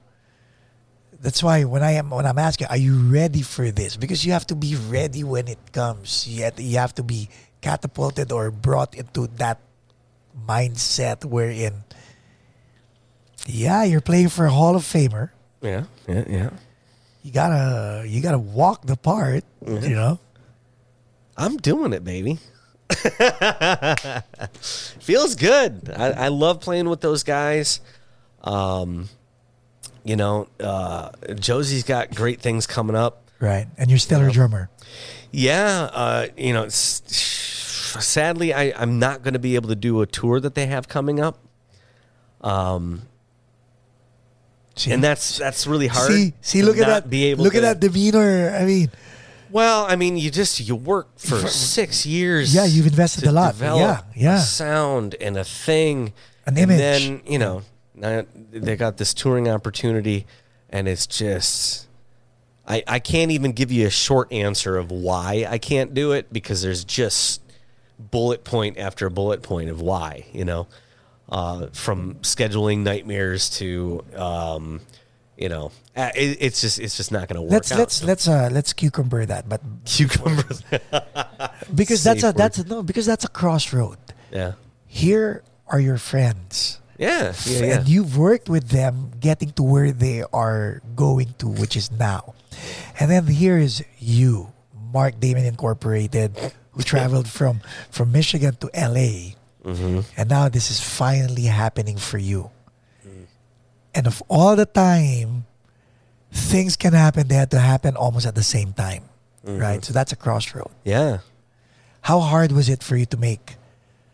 That's 1.20 1.42
why 1.42 1.64
when 1.64 1.82
I 1.82 1.92
am 1.92 2.10
when 2.10 2.26
I'm 2.26 2.38
asking, 2.38 2.66
are 2.68 2.76
you 2.76 2.96
ready 2.96 3.40
for 3.40 3.70
this? 3.70 3.96
Because 3.96 4.26
you 4.26 4.32
have 4.32 4.46
to 4.48 4.54
be 4.54 4.76
ready 4.76 5.24
when 5.24 5.48
it 5.48 5.72
comes. 5.72 6.28
Yet 6.28 6.58
you 6.58 6.76
have 6.76 6.94
to 6.96 7.02
be 7.02 7.30
catapulted 7.62 8.30
or 8.30 8.50
brought 8.50 8.94
into 8.94 9.26
that 9.38 9.58
mindset 10.36 11.24
wherein, 11.24 11.84
yeah, 13.46 13.84
you're 13.84 14.02
playing 14.02 14.28
for 14.28 14.44
a 14.44 14.50
Hall 14.50 14.76
of 14.76 14.82
Famer. 14.82 15.30
Yeah, 15.62 15.84
yeah, 16.06 16.24
yeah. 16.28 16.50
You 17.22 17.32
gotta 17.32 18.04
you 18.06 18.20
gotta 18.20 18.38
walk 18.38 18.84
the 18.84 18.96
part, 18.96 19.44
you 19.64 19.96
know. 19.96 20.18
I'm 21.38 21.56
doing 21.56 21.94
it, 21.94 22.04
baby. 22.04 22.38
Feels 25.00 25.34
good. 25.34 25.90
I, 25.94 26.10
I 26.10 26.28
love 26.28 26.60
playing 26.60 26.88
with 26.88 27.00
those 27.00 27.22
guys. 27.22 27.80
Um, 28.42 29.08
you 30.04 30.16
know, 30.16 30.48
uh, 30.60 31.10
Josie's 31.34 31.82
got 31.82 32.14
great 32.14 32.40
things 32.40 32.66
coming 32.66 32.96
up. 32.96 33.28
Right. 33.40 33.66
And 33.78 33.90
you're 33.90 33.98
still 33.98 34.22
a 34.22 34.30
drummer. 34.30 34.70
Yeah, 35.30 35.90
uh, 35.92 36.26
you 36.36 36.52
know, 36.52 36.68
sadly, 36.68 38.54
I, 38.54 38.72
I'm 38.76 38.98
not 38.98 39.22
going 39.22 39.34
to 39.34 39.40
be 39.40 39.56
able 39.56 39.68
to 39.68 39.74
do 39.76 40.00
a 40.00 40.06
tour 40.06 40.38
that 40.40 40.54
they 40.54 40.66
have 40.66 40.86
coming 40.88 41.18
up, 41.18 41.38
See, 44.76 44.90
and 44.90 45.02
that's 45.02 45.38
that's 45.38 45.66
really 45.66 45.86
hard. 45.86 46.10
see, 46.10 46.34
see 46.40 46.62
look 46.62 46.78
at 46.78 46.86
that. 46.86 47.08
Be 47.08 47.26
able 47.26 47.44
look 47.44 47.52
to, 47.52 47.58
at 47.58 47.62
that 47.62 47.80
demeanor. 47.80 48.50
I 48.50 48.64
mean, 48.64 48.90
Well, 49.54 49.86
I 49.88 49.94
mean, 49.94 50.16
you 50.16 50.32
just 50.32 50.58
you 50.58 50.74
work 50.74 51.16
for 51.16 51.46
six 51.46 52.04
years. 52.04 52.52
Yeah, 52.52 52.64
you've 52.64 52.88
invested 52.88 53.22
a 53.22 53.30
lot. 53.30 53.54
Yeah, 53.60 54.00
yeah. 54.16 54.38
a 54.38 54.40
sound 54.40 55.14
and 55.20 55.36
a 55.36 55.44
thing, 55.44 56.12
An 56.44 56.58
and 56.58 56.58
image. 56.58 56.78
then 56.78 57.22
you 57.24 57.38
know 57.38 57.62
now 57.94 58.24
they 58.50 58.74
got 58.74 58.96
this 58.96 59.14
touring 59.14 59.48
opportunity, 59.48 60.26
and 60.70 60.88
it's 60.88 61.06
just. 61.06 61.86
I, 62.66 62.82
I 62.88 62.98
can't 62.98 63.30
even 63.30 63.52
give 63.52 63.70
you 63.70 63.86
a 63.86 63.90
short 63.90 64.32
answer 64.32 64.76
of 64.76 64.90
why 64.90 65.46
I 65.48 65.58
can't 65.58 65.94
do 65.94 66.12
it 66.12 66.32
because 66.32 66.62
there's 66.62 66.82
just 66.82 67.40
bullet 67.98 68.42
point 68.42 68.76
after 68.78 69.08
bullet 69.10 69.42
point 69.42 69.70
of 69.70 69.80
why, 69.80 70.24
you 70.32 70.44
know, 70.44 70.66
uh, 71.28 71.66
from 71.74 72.14
scheduling 72.22 72.78
nightmares 72.78 73.50
to, 73.58 74.02
um, 74.16 74.80
you 75.36 75.48
know, 75.48 75.72
uh, 75.96 76.10
it, 76.14 76.38
it's 76.40 76.60
just 76.60 76.78
it's 76.78 76.96
just 76.96 77.10
not 77.12 77.28
going 77.28 77.36
to 77.36 77.42
work 77.42 77.52
let's 77.52 77.72
out. 77.72 77.78
let's 77.78 78.02
let's 78.04 78.28
uh 78.28 78.48
let's 78.52 78.72
cucumber 78.72 79.26
that, 79.26 79.48
but 79.48 79.60
cucumbers. 79.84 80.62
because 81.74 82.02
that's 82.04 82.22
a 82.22 82.28
Safe 82.30 82.36
that's 82.36 82.58
a, 82.58 82.64
no 82.64 82.82
because 82.82 83.06
that's 83.06 83.24
a 83.24 83.28
crossroad. 83.28 83.98
yeah, 84.30 84.52
Here 84.86 85.42
are 85.66 85.80
your 85.80 85.98
friends. 85.98 86.80
yeah, 86.98 87.34
yeah, 87.46 87.58
yeah. 87.58 87.74
and 87.78 87.88
you've 87.88 88.16
worked 88.16 88.48
with 88.48 88.68
them 88.70 89.10
getting 89.18 89.50
to 89.58 89.62
where 89.62 89.90
they 89.90 90.22
are 90.32 90.80
going 90.94 91.34
to, 91.38 91.48
which 91.48 91.74
is 91.76 91.90
now. 91.90 92.34
And 93.00 93.10
then 93.10 93.26
here 93.26 93.58
is 93.58 93.82
you, 93.98 94.52
Mark 94.92 95.18
Damian 95.18 95.46
Incorporated, 95.46 96.38
who 96.72 96.82
traveled 96.86 97.26
from 97.26 97.60
from 97.90 98.12
Michigan 98.12 98.54
to 98.62 98.70
LA, 98.74 99.34
Mm-hmm. 99.64 100.04
and 100.20 100.28
now 100.28 100.50
this 100.52 100.70
is 100.70 100.78
finally 100.78 101.48
happening 101.48 101.96
for 101.96 102.18
you. 102.20 102.50
And 103.94 104.06
of 104.06 104.22
all 104.28 104.56
the 104.56 104.66
time, 104.66 105.46
things 106.32 106.76
can 106.76 106.92
happen. 106.92 107.28
They 107.28 107.36
had 107.36 107.50
to 107.52 107.60
happen 107.60 107.96
almost 107.96 108.26
at 108.26 108.34
the 108.34 108.42
same 108.42 108.72
time, 108.72 109.04
Mm-hmm. 109.46 109.58
right? 109.60 109.84
So 109.84 109.92
that's 109.92 110.12
a 110.12 110.16
crossroad. 110.16 110.70
yeah. 110.84 111.18
How 112.02 112.20
hard 112.20 112.52
was 112.52 112.68
it 112.68 112.82
for 112.82 112.96
you 112.96 113.06
to 113.06 113.16
make? 113.16 113.56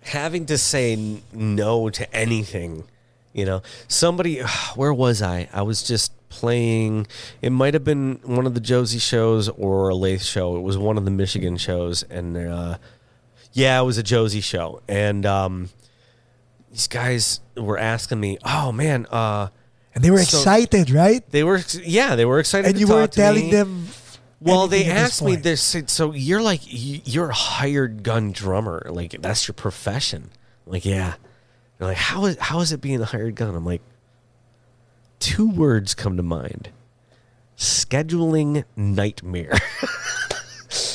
having 0.02 0.46
to 0.46 0.56
say 0.56 1.20
no 1.30 1.90
to 1.90 2.10
anything 2.16 2.84
you 3.34 3.44
know 3.44 3.60
somebody 3.86 4.40
where 4.74 4.94
was 4.94 5.20
i 5.20 5.46
i 5.52 5.60
was 5.60 5.82
just 5.82 6.10
playing 6.30 7.06
it 7.42 7.50
might 7.50 7.74
have 7.74 7.84
been 7.84 8.18
one 8.24 8.46
of 8.46 8.54
the 8.54 8.60
josie 8.60 8.98
shows 8.98 9.50
or 9.50 9.90
a 9.90 9.94
lathe 9.94 10.22
show 10.22 10.56
it 10.56 10.62
was 10.62 10.78
one 10.78 10.96
of 10.96 11.04
the 11.04 11.10
michigan 11.10 11.54
shows 11.58 12.02
and 12.04 12.34
uh 12.38 12.78
yeah 13.52 13.78
it 13.78 13.84
was 13.84 13.98
a 13.98 14.02
josie 14.02 14.40
show 14.40 14.80
and 14.88 15.26
um 15.26 15.68
these 16.70 16.88
guys 16.88 17.40
were 17.54 17.76
asking 17.78 18.18
me 18.18 18.38
oh 18.42 18.72
man 18.72 19.06
uh 19.10 19.48
And 19.94 20.04
they 20.04 20.10
were 20.10 20.22
So- 20.22 20.38
excited, 20.38 20.90
right? 20.90 21.28
they 21.30 21.42
were 21.44 21.60
yeah 21.82 22.14
they 22.16 22.24
were 22.24 22.38
excited 22.38 22.66
And 22.68 22.74
to 22.76 22.80
you 22.80 22.86
to 22.86 23.06
telling 23.08 23.46
me. 23.46 23.50
them. 23.50 23.88
Well, 24.42 24.68
they 24.68 24.84
this 24.84 24.92
asked 24.92 25.22
me 25.22 25.36
this. 25.36 25.76
So 25.86 26.12
you're 26.12 26.40
like 26.42 26.60
you- 26.66 27.00
you're 27.04 27.30
a 27.30 27.34
hired 27.34 28.02
gun 28.02 28.32
drummer. 28.32 28.86
Like 28.90 29.20
that's 29.20 29.46
your 29.48 29.54
profession. 29.54 30.30
I'm 30.66 30.72
like 30.72 30.84
yeah. 30.84 31.14
They're 31.78 31.88
like 31.88 31.96
how 31.96 32.24
is 32.26 32.36
how 32.38 32.60
is 32.60 32.72
it 32.72 32.80
being 32.80 33.00
a 33.00 33.04
hired 33.04 33.34
gun? 33.34 33.54
I'm 33.54 33.64
like 33.66 33.82
two 35.18 35.48
words 35.50 35.94
come 35.94 36.16
to 36.16 36.22
mind: 36.22 36.70
scheduling 37.56 38.64
nightmare. 38.76 39.58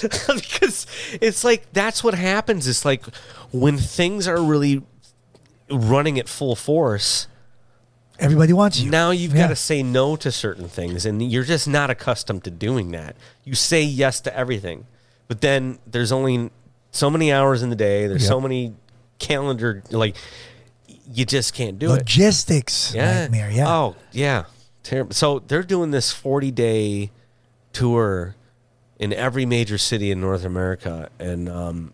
because 0.02 0.88
it's 1.22 1.44
like 1.44 1.72
that's 1.74 2.04
what 2.04 2.14
happens. 2.14 2.68
It's 2.68 2.86
like 2.86 3.06
when 3.52 3.78
things 3.78 4.28
are 4.28 4.42
really 4.42 4.84
running 5.70 6.18
at 6.20 6.30
full 6.30 6.56
force 6.56 7.28
Everybody 8.20 8.54
wants 8.54 8.80
you. 8.80 8.90
now 8.90 9.12
you've 9.12 9.34
Yeah. 9.34 9.44
got 9.44 9.48
to 9.50 9.56
say 9.56 9.84
no 9.84 10.16
to 10.18 10.32
certain 10.32 10.68
things 10.68 11.06
and 11.06 11.22
you're 11.32 11.44
just 11.44 11.68
not 11.68 11.90
accustomed 11.90 12.44
to 12.46 12.52
doing 12.52 12.92
that 12.92 13.16
you 13.44 13.54
say 13.56 13.82
yes 13.84 14.20
to 14.22 14.36
everything 14.38 14.86
but 15.28 15.42
then 15.42 15.80
there's 15.86 16.12
only 16.12 16.50
so 16.92 17.10
many 17.10 17.32
hours 17.32 17.62
in 17.62 17.70
the 17.70 17.76
day 17.76 18.08
there's 18.08 18.26
so 18.28 18.40
many 18.40 18.74
calendar 19.20 19.84
like 19.92 20.16
you 21.12 21.26
just 21.26 21.54
can't 21.54 21.78
do 21.80 21.88
it 21.94 21.98
logistics 21.98 22.94
yeah 22.96 23.22
nightmare. 23.22 23.50
Yeah. 23.52 23.70
oh 23.70 23.96
yeah 24.12 24.44
terrible 24.84 25.14
so 25.14 25.40
they're 25.40 25.64
doing 25.64 25.92
this 25.92 26.12
40 26.12 26.52
day 26.52 27.12
tour 27.74 28.36
in 29.00 29.12
every 29.12 29.46
major 29.46 29.78
city 29.78 30.10
in 30.12 30.22
north 30.22 30.46
america 30.46 31.10
and 31.20 31.50
um 31.50 31.94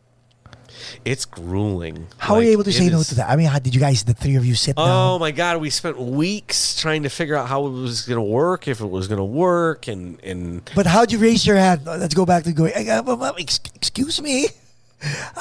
it's 1.06 1.26
grueling 1.26 2.08
How 2.18 2.36
are 2.36 2.44
you 2.44 2.52
able 2.52 2.64
to 2.66 2.72
say 2.72 2.90
no 2.90 3.04
to 3.04 3.16
that? 3.16 3.30
I 3.30 3.36
mean, 3.36 3.48
how 3.48 3.60
did 3.60 3.74
you 3.74 3.82
guys, 3.82 4.04
the 4.04 4.14
three 4.14 4.36
of 4.36 4.46
you, 4.46 4.56
sit 4.56 4.76
Oh 4.78 4.86
down? 4.86 5.20
my 5.20 5.32
god, 5.32 5.62
we 5.62 5.70
spent 5.70 5.98
weeks 6.00 6.80
trying 6.80 7.04
to 7.04 7.10
figure 7.10 7.36
out 7.36 7.48
how 7.48 7.66
it 7.68 7.72
was 7.72 8.04
going 8.06 8.18
to 8.18 8.22
work, 8.22 8.68
if 8.68 8.82
it 8.82 8.88
was 8.90 9.08
going 9.08 9.20
to 9.20 9.24
work, 9.24 9.88
and 9.88 10.20
and 10.24 10.70
But 10.76 10.86
how'd 10.86 11.12
you 11.12 11.20
raise 11.20 11.46
your 11.46 11.58
hand? 11.58 11.82
Let's 11.86 12.14
go 12.14 12.26
back 12.26 12.44
to 12.44 12.52
going. 12.54 12.74
"Uh, 12.76 13.04
uh, 13.06 13.16
uh, 13.16 13.34
ex- 13.38 13.60
Excuse 13.76 14.22
me, 14.22 14.48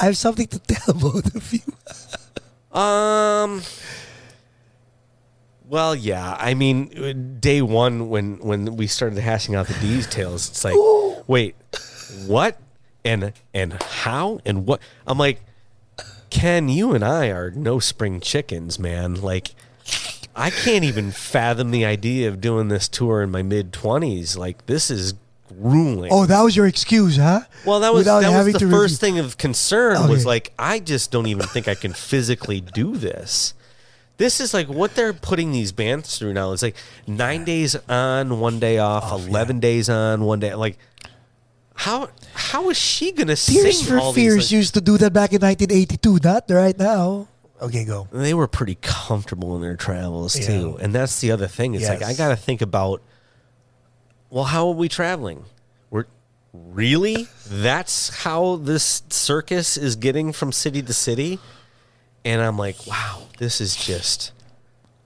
I 0.00 0.04
have 0.06 0.16
something 0.16 0.46
to 0.48 0.58
tell 0.58 0.94
both 0.94 1.34
of 1.34 1.52
you. 1.52 2.78
um. 2.78 3.62
Well, 5.68 5.94
yeah. 5.94 6.36
I 6.38 6.54
mean, 6.54 7.38
day 7.38 7.62
one 7.62 8.08
when 8.08 8.38
when 8.40 8.76
we 8.76 8.86
started 8.88 9.18
hashing 9.20 9.54
out 9.54 9.68
the 9.68 9.74
details, 9.74 10.48
it's 10.48 10.64
like, 10.64 10.74
wait, 11.28 11.54
what, 12.26 12.58
and 13.04 13.32
and 13.54 13.82
how, 13.82 14.40
and 14.44 14.66
what? 14.66 14.80
I'm 15.06 15.18
like, 15.18 15.40
Ken, 16.30 16.68
you 16.68 16.92
and 16.92 17.04
I 17.04 17.28
are 17.28 17.50
no 17.50 17.78
spring 17.78 18.20
chickens, 18.20 18.78
man. 18.78 19.14
Like, 19.14 19.50
I 20.36 20.50
can't 20.50 20.84
even 20.84 21.10
fathom 21.10 21.70
the 21.70 21.84
idea 21.84 22.28
of 22.28 22.40
doing 22.40 22.68
this 22.68 22.88
tour 22.88 23.22
in 23.22 23.30
my 23.30 23.42
mid 23.42 23.72
twenties. 23.72 24.36
Like, 24.36 24.66
this 24.66 24.90
is 24.90 25.14
grueling. 25.48 26.10
Oh, 26.12 26.26
that 26.26 26.42
was 26.42 26.54
your 26.56 26.66
excuse, 26.66 27.16
huh? 27.16 27.40
Well, 27.64 27.80
that 27.80 27.92
was 27.92 28.02
Without 28.02 28.20
that 28.22 28.44
was 28.44 28.52
the 28.54 28.60
first 28.60 29.02
review- 29.02 29.14
thing 29.14 29.18
of 29.18 29.36
concern 29.38 30.08
was 30.08 30.24
like 30.24 30.52
I 30.58 30.78
just 30.78 31.10
don't 31.10 31.26
even 31.26 31.46
think 31.46 31.66
I 31.68 31.74
can 31.74 31.92
physically 31.92 32.60
do 32.60 32.96
this. 32.96 33.54
This 34.16 34.38
is 34.38 34.52
like 34.52 34.68
what 34.68 34.94
they're 34.94 35.14
putting 35.14 35.50
these 35.50 35.72
bands 35.72 36.18
through 36.18 36.34
now. 36.34 36.52
It's 36.52 36.62
like 36.62 36.76
nine 37.06 37.44
days 37.44 37.74
on, 37.88 38.38
one 38.38 38.60
day 38.60 38.76
off, 38.78 39.04
oh, 39.06 39.16
eleven 39.16 39.60
days 39.60 39.88
on, 39.88 40.24
one 40.24 40.40
day. 40.40 40.54
Like 40.54 40.78
how 41.80 42.10
how 42.34 42.68
is 42.68 42.76
she 42.76 43.10
gonna 43.12 43.36
Tears 43.36 43.78
sing 43.78 43.88
for 43.88 43.98
all 43.98 44.12
Fears 44.12 44.34
these? 44.34 44.44
like- 44.52 44.58
used 44.58 44.74
to 44.74 44.80
do 44.82 44.98
that 44.98 45.12
back 45.14 45.32
in 45.32 45.40
1982, 45.40 46.18
not 46.22 46.44
right 46.50 46.78
now. 46.78 47.26
Okay, 47.62 47.84
go. 47.84 48.06
they 48.12 48.34
were 48.34 48.46
pretty 48.48 48.76
comfortable 48.82 49.56
in 49.56 49.62
their 49.62 49.76
travels 49.76 50.34
too, 50.34 50.78
and 50.80 50.94
that's 50.94 51.20
the 51.20 51.30
other 51.30 51.46
thing. 51.46 51.74
It's 51.74 51.88
like 51.88 52.02
I 52.02 52.08
Yes. 52.08 52.18
got 52.18 52.28
to 52.28 52.36
think 52.36 52.60
about. 52.60 53.02
Well, 54.28 54.44
how 54.44 54.68
are 54.68 54.74
we 54.74 54.88
traveling? 54.88 55.44
We're 55.90 56.04
really 56.52 57.28
that's 57.48 58.10
how 58.24 58.56
this 58.56 59.02
circus 59.10 59.76
is 59.76 59.96
getting 59.96 60.32
from 60.32 60.52
city 60.52 60.82
to 60.82 60.92
city, 60.92 61.38
and 62.24 62.40
I'm 62.42 62.56
like, 62.58 62.76
wow, 62.86 63.22
this 63.38 63.60
is 63.60 63.74
just. 63.74 64.32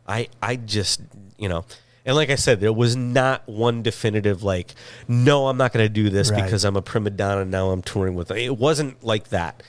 I 0.08 0.28
I 0.42 0.56
just 0.56 1.00
you 1.38 1.48
know. 1.48 1.64
And 2.06 2.14
like 2.16 2.28
I 2.30 2.34
said, 2.34 2.60
there 2.60 2.72
was 2.72 2.96
not 2.96 3.48
one 3.48 3.82
definitive 3.82 4.42
like, 4.42 4.74
no, 5.08 5.48
I'm 5.48 5.56
not 5.56 5.72
going 5.72 5.84
to 5.84 5.88
do 5.88 6.10
this 6.10 6.30
Right. 6.30 6.44
because 6.44 6.64
I'm 6.64 6.76
a 6.76 6.82
prima 6.82 7.10
donna. 7.10 7.44
Now 7.46 7.70
I'm 7.70 7.80
touring 7.80 8.14
with. 8.14 8.30
It 8.30 8.58
wasn't 8.58 9.02
like 9.02 9.28
that, 9.28 9.62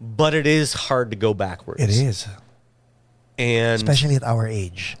but 0.00 0.34
it 0.34 0.46
is 0.48 0.72
hard 0.72 1.10
to 1.12 1.16
go 1.16 1.34
backwards. 1.34 1.80
It 1.82 1.90
is, 1.90 2.26
and 3.38 3.74
especially 3.76 4.16
at 4.16 4.24
our 4.24 4.46
age. 4.48 4.96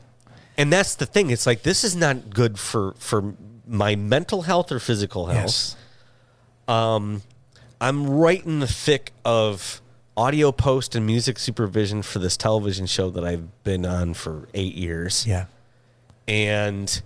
and 0.56 0.72
that's 0.72 0.94
the 0.94 1.06
thing. 1.06 1.30
It's 1.30 1.44
like 1.46 1.62
this 1.62 1.82
is 1.82 1.96
not 1.96 2.30
good 2.30 2.58
for 2.58 2.94
for 2.98 3.34
my 3.66 3.96
mental 3.96 4.42
health 4.42 4.70
or 4.70 4.78
physical 4.78 5.26
health. 5.26 5.44
Yes. 5.44 5.76
Um, 6.68 7.22
I'm 7.80 8.08
right 8.08 8.44
in 8.44 8.60
the 8.60 8.66
thick 8.66 9.12
of 9.24 9.80
audio 10.16 10.52
post 10.52 10.94
and 10.94 11.04
music 11.06 11.38
supervision 11.38 12.02
for 12.02 12.18
this 12.20 12.36
television 12.36 12.86
show 12.86 13.10
that 13.10 13.24
I've 13.24 13.62
been 13.64 13.84
on 13.86 14.14
for 14.14 14.48
eight 14.54 14.74
years. 14.74 15.26
Yeah. 15.26 15.46
And 16.28 17.02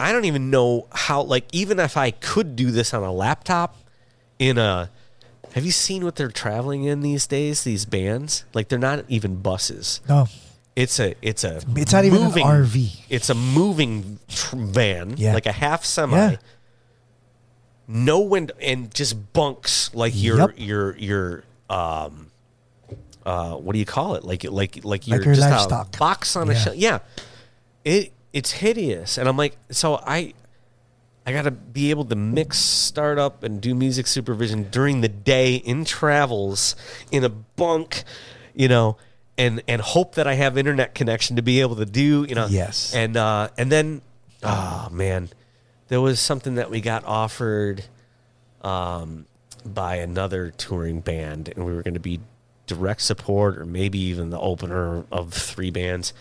I 0.00 0.10
don't 0.10 0.24
even 0.24 0.50
know 0.50 0.88
how 0.92 1.22
like 1.22 1.44
even 1.52 1.78
if 1.78 1.96
I 1.96 2.10
could 2.10 2.56
do 2.56 2.70
this 2.70 2.92
on 2.94 3.02
a 3.02 3.12
laptop 3.12 3.76
in 4.38 4.58
a 4.58 4.90
have 5.52 5.64
you 5.64 5.70
seen 5.70 6.04
what 6.04 6.16
they're 6.16 6.28
traveling 6.30 6.84
in 6.84 7.00
these 7.00 7.26
days 7.26 7.62
these 7.64 7.84
bands 7.86 8.44
like 8.52 8.68
they're 8.68 8.78
not 8.78 9.04
even 9.08 9.36
buses 9.36 10.00
No. 10.08 10.26
it's 10.74 11.00
a 11.00 11.14
it's 11.22 11.44
a 11.44 11.62
It's 11.76 11.92
not 11.92 12.04
even 12.04 12.20
an 12.22 12.30
RV. 12.32 13.00
it's 13.08 13.30
a 13.30 13.34
moving 13.34 14.18
tr- 14.28 14.56
van 14.56 15.14
Yeah. 15.16 15.32
like 15.32 15.46
a 15.46 15.52
half 15.52 15.84
semi 15.86 16.16
Yeah. 16.16 16.36
when 18.18 18.48
to- 18.48 18.60
and 18.60 18.94
just 18.94 19.32
bunks 19.32 19.94
like 19.94 20.12
your 20.14 20.38
Yep. 20.38 20.50
your 20.56 20.96
your 20.98 21.44
um 21.70 22.26
uh 23.24 23.54
what 23.54 23.72
do 23.72 23.78
you 23.78 23.86
call 23.86 24.14
it 24.16 24.24
like 24.24 24.44
like 24.44 24.84
like 24.84 25.06
your 25.08 25.22
your 25.22 25.34
just 25.34 25.48
livestock. 25.50 25.94
a 25.94 25.98
box 25.98 26.36
on 26.36 26.50
a 26.50 26.52
Yeah. 26.52 26.58
shelf 26.58 26.76
yeah 26.76 26.98
it 27.86 28.12
it's 28.32 28.50
hideous 28.50 29.16
and 29.16 29.28
i'm 29.28 29.36
like 29.36 29.56
so 29.70 29.94
i 30.04 30.34
i 31.24 31.32
gotta 31.32 31.50
be 31.50 31.90
able 31.90 32.04
to 32.04 32.16
mix 32.16 32.58
start 32.58 33.18
up 33.18 33.42
and 33.42 33.60
do 33.60 33.74
music 33.74 34.06
supervision 34.06 34.68
during 34.70 35.00
the 35.00 35.08
day 35.08 35.54
in 35.54 35.84
travels 35.84 36.74
in 37.10 37.22
a 37.24 37.28
bunk 37.28 38.02
you 38.54 38.66
know 38.68 38.96
and 39.38 39.62
and 39.68 39.80
hope 39.80 40.16
that 40.16 40.26
i 40.26 40.34
have 40.34 40.58
internet 40.58 40.94
connection 40.94 41.36
to 41.36 41.42
be 41.42 41.60
able 41.60 41.76
to 41.76 41.86
do 41.86 42.26
you 42.28 42.34
know 42.34 42.46
Yes. 42.48 42.92
and 42.94 43.16
uh 43.16 43.48
and 43.56 43.70
then 43.72 44.02
oh 44.42 44.88
man 44.90 45.30
there 45.88 46.00
was 46.00 46.18
something 46.18 46.56
that 46.56 46.68
we 46.68 46.80
got 46.80 47.04
offered 47.04 47.84
um, 48.62 49.26
by 49.64 49.96
another 49.96 50.50
touring 50.56 50.98
band, 51.00 51.48
and 51.54 51.64
we 51.64 51.72
were 51.72 51.82
going 51.84 51.94
to 51.94 52.00
be 52.00 52.18
direct 52.66 53.02
support 53.02 53.56
or 53.56 53.64
maybe 53.64 53.96
even 54.00 54.30
the 54.30 54.40
opener 54.40 55.04
of 55.12 55.32
three 55.32 55.70
bands. 55.70 56.12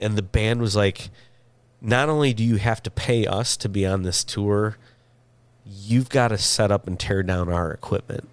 And 0.00 0.16
the 0.16 0.22
band 0.22 0.60
was 0.60 0.74
like, 0.74 1.10
not 1.80 2.08
only 2.08 2.32
do 2.34 2.42
you 2.44 2.56
have 2.56 2.82
to 2.84 2.90
pay 2.90 3.26
us 3.26 3.56
to 3.58 3.68
be 3.68 3.86
on 3.86 4.02
this 4.02 4.24
tour, 4.24 4.76
you've 5.64 6.08
got 6.08 6.28
to 6.28 6.38
set 6.38 6.70
up 6.70 6.86
and 6.86 6.98
tear 6.98 7.22
down 7.22 7.50
our 7.52 7.70
equipment. 7.72 8.28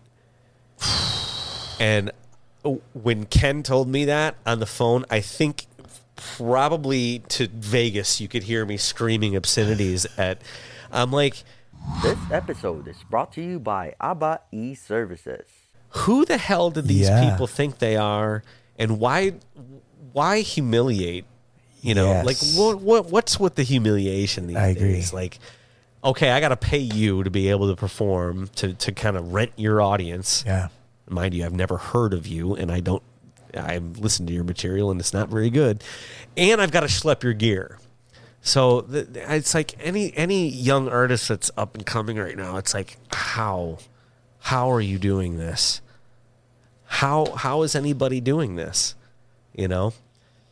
And 1.80 2.11
oh, 2.65 2.81
when 2.94 3.26
Ken 3.26 3.64
told 3.64 3.88
me 3.88 4.06
that 4.06 4.35
on 4.45 4.60
the 4.60 4.65
phone, 4.65 5.06
I 5.10 5.22
think 5.22 5.68
probably 6.15 7.19
to 7.30 7.48
Vegas, 7.48 8.19
you 8.19 8.27
could 8.27 8.44
hear 8.44 8.65
me 8.65 8.77
screaming 8.77 9.35
obscenities 9.35 10.06
at. 10.18 10.41
I'm 10.91 11.11
like, 11.11 11.44
This 12.02 12.18
episode 12.31 12.88
is 12.88 12.98
brought 13.10 13.31
to 13.34 13.41
you 13.41 13.60
by 13.60 13.94
ABBA 14.02 14.41
e-Services. 14.52 15.45
who 15.89 16.26
the 16.26 16.38
hell 16.38 16.69
did 16.72 16.88
these 16.88 17.07
Yeah. 17.07 17.30
people 17.31 17.45
think 17.48 17.77
they 17.80 17.95
are, 17.95 18.44
and 18.80 18.99
why 18.99 19.34
why 20.14 20.39
humiliate? 20.41 21.26
You 21.81 21.93
know, 21.95 22.07
Yes. 22.07 22.25
like 22.25 22.37
what 22.57 22.81
what 22.81 23.11
what's 23.11 23.39
with 23.39 23.55
the 23.55 23.63
humiliation 23.63 24.47
these 24.47 24.57
I 24.57 24.67
agree. 24.67 24.93
days? 24.93 25.13
Like, 25.13 25.39
okay, 26.03 26.31
I 26.31 26.39
got 26.39 26.49
to 26.49 26.57
pay 26.57 26.79
you 26.79 27.23
to 27.23 27.29
be 27.29 27.49
able 27.49 27.67
to 27.69 27.75
perform 27.75 28.49
to 28.55 28.73
to 28.73 28.91
kind 28.91 29.15
of 29.17 29.33
rent 29.33 29.51
your 29.57 29.81
audience. 29.81 30.43
Yeah. 30.45 30.69
Mind 31.09 31.33
you, 31.33 31.45
I've 31.45 31.53
never 31.53 31.77
heard 31.77 32.13
of 32.13 32.27
you, 32.27 32.55
and 32.55 32.71
I 32.71 32.79
don't. 32.81 33.03
I've 33.55 33.97
listened 33.99 34.27
to 34.27 34.33
your 34.33 34.43
material, 34.43 34.91
and 34.91 34.99
it's 34.99 35.13
not 35.13 35.29
very 35.29 35.49
good. 35.49 35.83
And 36.35 36.59
I've 36.61 36.71
got 36.71 36.81
to 36.81 36.87
schlep 36.87 37.23
your 37.23 37.33
gear. 37.33 37.77
So 38.41 38.81
th 38.81 39.07
it's 39.15 39.53
like 39.53 39.75
any 39.79 40.15
any 40.17 40.49
young 40.49 40.87
artist 40.89 41.27
that's 41.29 41.49
up 41.57 41.75
and 41.75 41.85
coming 41.85 42.17
right 42.17 42.35
now. 42.37 42.57
It's 42.57 42.73
like 42.73 42.97
how 43.11 43.77
how 44.39 44.71
are 44.71 44.81
you 44.81 44.97
doing 44.99 45.37
this? 45.37 45.81
How 46.85 47.33
how 47.35 47.61
is 47.63 47.75
anybody 47.75 48.19
doing 48.21 48.55
this? 48.55 48.95
You 49.53 49.67
know, 49.67 49.93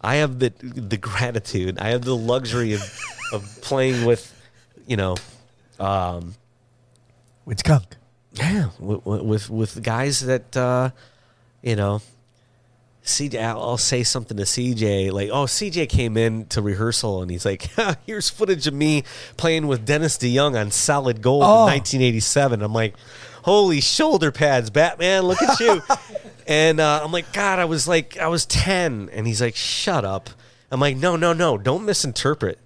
I 0.06 0.16
have 0.18 0.40
the 0.40 0.52
the 0.62 0.98
gratitude. 0.98 1.78
I 1.80 1.90
have 1.90 2.04
the 2.04 2.16
luxury 2.16 2.74
of 2.74 2.82
of 3.34 3.42
playing 3.62 4.06
with, 4.06 4.22
you 4.88 4.98
know, 4.98 5.16
With 7.46 7.60
skunk. 7.60 7.84
yeah, 8.34 8.70
with 8.80 9.06
with, 9.06 9.50
with 9.50 9.84
guys 9.84 10.20
that 10.22 10.56
uh, 10.56 10.90
you 11.62 11.76
know. 11.76 12.02
CJ, 13.08 13.40
I'll, 13.40 13.62
I'll 13.62 13.78
say 13.78 14.02
something 14.02 14.36
to 14.38 14.44
CJ 14.46 15.12
like, 15.12 15.30
"Oh, 15.32 15.46
CJ 15.46 15.88
came 15.90 16.18
in 16.18 16.48
to 16.48 16.60
rehearsal 16.60 17.22
and 17.22 17.30
he's 17.30 17.46
like, 17.46 17.70
here's 18.08 18.32
footage 18.32 18.66
of 18.66 18.74
me 18.74 19.04
playing 19.38 19.68
with 19.68 19.86
Dennis 19.86 20.18
DeYoung 20.18 20.60
on 20.60 20.72
Solid 20.72 21.22
Gold 21.22 21.44
Oh. 21.46 21.68
in 21.68 21.74
1987." 21.74 22.64
I'm 22.64 22.74
like, 22.74 22.96
"Holy 23.46 23.80
shoulder 23.82 24.32
pads, 24.32 24.70
Batman! 24.70 25.24
Look 25.24 25.42
at 25.42 25.60
you!" 25.60 25.82
and 26.48 26.80
uh, 26.80 27.02
I'm 27.04 27.12
like, 27.12 27.32
"God, 27.32 27.60
I 27.60 27.66
was 27.66 27.88
like, 27.88 28.18
I 28.18 28.28
was 28.28 28.46
10," 28.46 29.10
and 29.14 29.26
he's 29.26 29.42
like, 29.42 29.56
"Shut 29.56 30.04
up." 30.04 30.30
I'm 30.72 30.80
like, 30.80 30.98
"No, 30.98 31.16
no, 31.16 31.32
no! 31.32 31.58
Don't 31.58 31.86
misinterpret. 31.86 32.60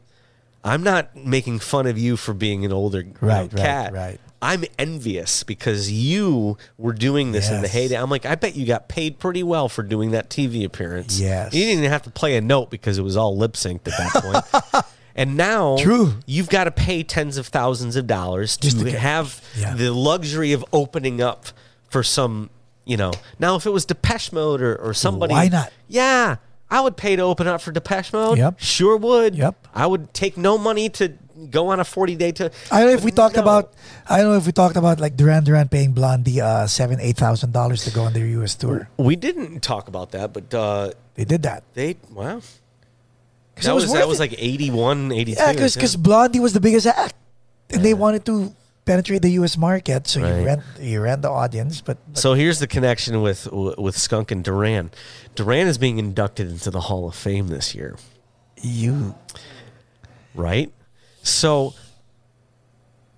I'm 0.64 0.84
not 0.84 1.16
making 1.16 1.60
fun 1.60 1.88
of 1.88 1.98
you 1.98 2.18
for 2.18 2.34
being 2.34 2.66
an 2.66 2.74
older 2.74 3.06
Right, 3.22 3.52
right, 3.52 3.56
cat. 3.56 3.94
right. 3.94 4.20
I'm 4.42 4.64
envious 4.78 5.44
because 5.44 5.92
you 5.92 6.58
were 6.78 6.94
doing 6.94 7.34
this 7.34 7.50
in 7.50 7.62
the 7.62 7.68
heyday. 7.68 7.96
I'm 7.96 8.10
like, 8.10 8.26
I 8.26 8.36
bet 8.36 8.56
you 8.56 8.66
got 8.66 8.88
paid 8.88 9.20
pretty 9.20 9.44
well 9.44 9.68
for 9.68 9.84
doing 9.84 10.12
that 10.12 10.30
TV 10.30 10.64
appearance. 10.66 11.20
Yes. 11.20 11.54
You 11.54 11.62
didn't 11.66 11.80
even 11.80 11.92
have 11.92 12.04
to 12.04 12.10
play 12.10 12.38
a 12.38 12.42
note 12.42 12.70
because 12.70 12.98
it 12.98 13.02
was 13.02 13.18
all 13.18 13.36
lip 13.38 13.54
synced 13.54 13.88
at 13.88 13.98
that 13.98 14.24
point. 14.64 14.86
and 15.16 15.36
now 15.38 15.78
True. 15.78 16.14
you've 16.26 16.50
got 16.50 16.66
to 16.66 16.72
pay 16.72 17.04
tens 17.04 17.38
of 17.38 17.48
thousands 17.48 17.96
of 17.96 18.08
dollars 18.08 18.58
to, 18.58 18.70
to 18.78 18.84
get- 18.86 18.94
have 19.00 19.42
Yeah. 19.58 19.74
the 19.76 19.92
luxury 19.94 20.54
of 20.54 20.64
opening 20.74 21.22
up 21.22 21.48
for 21.90 22.04
some, 22.04 22.50
you 22.86 22.98
know. 22.98 23.12
Now, 23.40 23.56
if 23.56 23.66
it 23.66 23.72
was 23.72 23.86
Depeche 23.86 24.32
Mode 24.32 24.62
or, 24.62 24.76
or 24.76 24.94
somebody. 24.94 25.34
Why 25.34 25.48
not? 25.48 25.72
Yeah. 25.88 26.38
I 26.72 26.82
would 26.82 26.98
pay 26.98 27.16
to 27.16 27.24
open 27.24 27.48
up 27.48 27.62
for 27.62 27.72
Depeche 27.72 28.14
Mode. 28.14 28.38
Yep. 28.38 28.60
Sure 28.60 28.96
would. 28.96 29.34
Yep. 29.36 29.68
I 29.74 29.88
would 29.88 30.14
take 30.14 30.38
no 30.38 30.56
money 30.60 30.88
to 30.90 31.14
go 31.50 31.70
on 31.70 31.80
a 31.80 31.84
40 31.84 32.16
day 32.16 32.32
to. 32.34 32.52
I 32.72 32.82
don't 32.82 32.90
know 32.90 32.96
if 32.96 33.04
we 33.04 33.10
talked 33.10 33.38
No. 33.38 33.42
about. 33.42 33.74
I 34.08 34.18
don't 34.20 34.32
know 34.34 34.38
if 34.38 34.46
we 34.46 34.52
talked 34.52 34.76
about 34.76 35.00
like 35.00 35.16
Duran 35.18 35.44
Duran 35.46 35.68
paying 35.70 35.94
Blondie 35.94 36.42
uh, 36.42 36.68
seven, 36.68 37.00
eight 37.00 37.18
thousand 37.18 37.54
dollars 37.54 37.86
to 37.86 37.92
go 37.92 38.04
on 38.04 38.14
their 38.14 38.26
U.S. 38.38 38.54
tour. 38.54 38.88
We 38.98 39.16
didn't 39.16 39.62
talk 39.62 39.88
about 39.88 40.12
that, 40.12 40.32
but 40.32 40.54
uh, 40.54 40.92
They 41.16 41.26
did 41.26 41.42
that. 41.42 41.64
they 41.74 41.98
wow. 42.12 42.42
'Cause 43.60 43.66
That 43.66 43.76
was, 43.76 43.84
was 43.86 43.94
that 43.94 44.00
worth 44.02 44.10
was 44.10 44.20
like 44.20 44.36
81, 44.38 45.12
82. 45.12 45.40
Yeah, 45.42 45.52
because 45.54 45.76
because 45.76 45.96
Blondie 45.96 46.40
was 46.40 46.54
the 46.54 46.60
biggest 46.62 46.88
act, 46.88 47.14
and 47.70 47.84
they 47.84 47.94
wanted 47.94 48.26
to 48.26 48.56
penetrate 48.86 49.22
the 49.22 49.32
U.S. 49.44 49.58
market, 49.58 50.08
so 50.08 50.22
Right. 50.22 50.40
you 50.40 50.46
rent 50.46 50.62
you 50.80 51.02
rent 51.02 51.22
the 51.22 51.30
audience. 51.30 51.82
But, 51.82 51.98
but 52.08 52.18
So 52.18 52.34
here's 52.34 52.60
the 52.60 52.68
connection 52.68 53.22
with 53.22 53.48
with 53.52 53.98
Skunk 53.98 54.32
and 54.32 54.44
Duran. 54.44 54.92
Duran 55.36 55.68
is 55.68 55.78
being 55.78 56.00
inducted 56.00 56.50
into 56.50 56.72
the 56.72 56.82
Hall 56.82 57.08
of 57.08 57.16
Fame 57.16 57.50
this 57.50 57.76
year, 57.76 57.98
you, 58.62 59.14
right? 60.34 60.72
So 61.22 61.74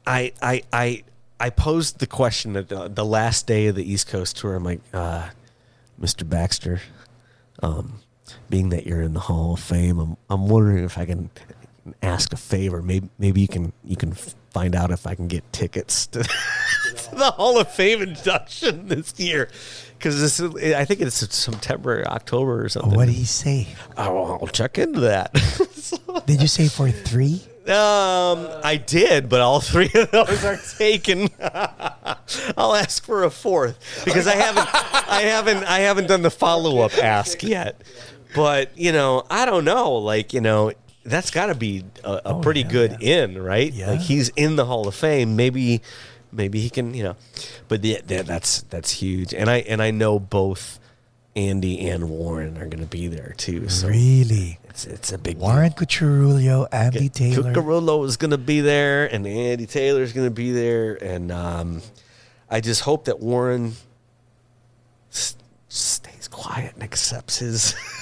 I 0.06 0.34
I 0.42 0.64
I 0.74 1.04
I 1.40 1.50
posed 1.50 2.00
the 2.00 2.08
question 2.08 2.56
at 2.58 2.70
the, 2.70 2.88
the 2.88 3.06
last 3.06 3.48
day 3.48 3.68
of 3.68 3.76
the 3.76 3.90
East 3.90 4.08
Coast 4.08 4.38
tour. 4.38 4.56
I'm 4.56 4.64
like, 4.64 4.82
uh, 4.94 5.30
Mr. 6.00 6.28
Baxter, 6.28 6.82
um, 7.64 8.00
being 8.50 8.70
that 8.70 8.86
you're 8.86 9.02
in 9.02 9.14
the 9.14 9.20
Hall 9.20 9.54
of 9.54 9.60
Fame, 9.60 10.00
I'm 10.00 10.18
I'm 10.30 10.48
wondering 10.48 10.84
if 10.84 10.98
I 10.98 11.06
can 11.06 11.30
ask 12.02 12.34
a 12.34 12.38
favor. 12.38 12.82
Maybe 12.82 13.10
maybe 13.18 13.42
you 13.42 13.48
can 13.48 13.74
you 13.84 13.96
can 13.96 14.14
find 14.52 14.76
out 14.76 14.92
if 14.92 15.08
I 15.08 15.16
can 15.16 15.28
get 15.28 15.52
tickets 15.54 16.08
to, 16.08 16.24
to 16.24 17.16
the 17.16 17.32
Hall 17.32 17.60
of 17.60 17.72
Fame 17.72 18.02
induction 18.02 18.88
this 18.88 19.20
year. 19.20 19.50
Because 19.98 20.20
this 20.20 20.40
is, 20.40 20.74
I 20.74 20.84
think 20.84 21.00
it's 21.02 21.16
September, 21.16 22.04
October 22.08 22.66
or 22.66 22.70
something. 22.70 22.96
what 22.96 23.06
did 23.06 23.14
he 23.14 23.26
say? 23.26 23.68
I'll, 23.96 24.40
I'll 24.42 24.48
check 24.48 24.80
into 24.80 25.02
that. 25.02 25.32
Did 26.26 26.42
you 26.42 26.48
say 26.48 26.68
for 26.70 26.90
three? 26.90 27.44
Um, 27.68 28.48
I 28.64 28.82
did, 28.84 29.30
but 29.30 29.42
all 29.42 29.60
three 29.60 29.92
of 29.94 30.10
those 30.10 30.44
are 30.44 30.58
taken. 30.80 31.30
I'll 32.58 32.74
ask 32.74 33.06
for 33.06 33.24
a 33.24 33.30
fourth 33.30 34.04
because 34.04 34.26
I 34.26 34.36
haven't, 34.36 34.68
I 35.08 35.22
haven't, 35.22 35.64
I 35.66 35.80
haven't 35.82 36.08
done 36.08 36.24
the 36.24 36.32
follow 36.32 36.80
up 36.80 36.98
ask 36.98 37.44
yet. 37.44 37.80
But 38.36 38.78
you 38.78 38.92
know, 38.92 39.24
I 39.30 39.46
don't 39.46 39.66
know. 39.66 39.94
Like 39.94 40.34
you 40.34 40.42
know, 40.42 40.72
that's 41.04 41.32
got 41.32 41.48
to 41.48 41.56
be 41.56 41.84
a, 42.04 42.12
a 42.12 42.22
Oh, 42.26 42.40
pretty 42.42 42.62
yeah, 42.62 42.68
good 42.70 42.98
in, 43.04 43.42
right? 43.42 43.72
Yeah. 43.72 43.92
Like 43.92 44.02
he's 44.02 44.30
in 44.30 44.56
the 44.56 44.66
Hall 44.66 44.88
of 44.88 44.96
Fame. 44.96 45.36
Maybe, 45.36 45.82
maybe 46.32 46.62
he 46.62 46.70
can. 46.70 46.94
You 46.94 47.04
know, 47.04 47.16
but 47.68 47.84
yeah, 47.84 48.00
that, 48.08 48.26
that's 48.26 48.62
that's 48.64 48.92
huge. 48.92 49.34
And 49.34 49.50
I 49.50 49.58
and 49.58 49.82
I 49.82 49.92
know 49.92 50.20
both 50.20 50.80
Andy 51.36 51.88
and 51.90 52.10
Warren 52.10 52.58
are 52.58 52.68
going 52.68 52.82
to 52.84 52.86
be 52.90 53.08
there 53.08 53.34
too. 53.38 53.68
So 53.70 53.88
Really? 53.88 54.60
it's 54.70 54.86
it's 54.86 55.12
a 55.12 55.18
big 55.18 55.38
deal. 55.40 55.48
Warren 55.48 55.72
Cucurullo, 55.72 56.68
Andy 56.72 57.10
Taylor. 57.10 57.54
Cucurullo 57.54 58.06
is 58.06 58.18
going 58.18 58.32
to 58.32 58.38
be 58.38 58.62
there, 58.62 59.06
and 59.14 59.26
Andy 59.28 59.66
Taylor 59.66 60.02
is 60.04 60.14
going 60.14 60.28
to 60.28 60.34
be 60.34 60.52
there, 60.52 60.96
and 61.04 61.32
um, 61.32 61.82
I 62.50 62.62
just 62.62 62.82
hope 62.82 63.06
that 63.06 63.20
Warren 63.20 63.74
s- 65.12 65.36
stays 65.70 66.28
quiet 66.28 66.74
and 66.76 66.84
accepts 66.84 67.38
his 67.40 67.76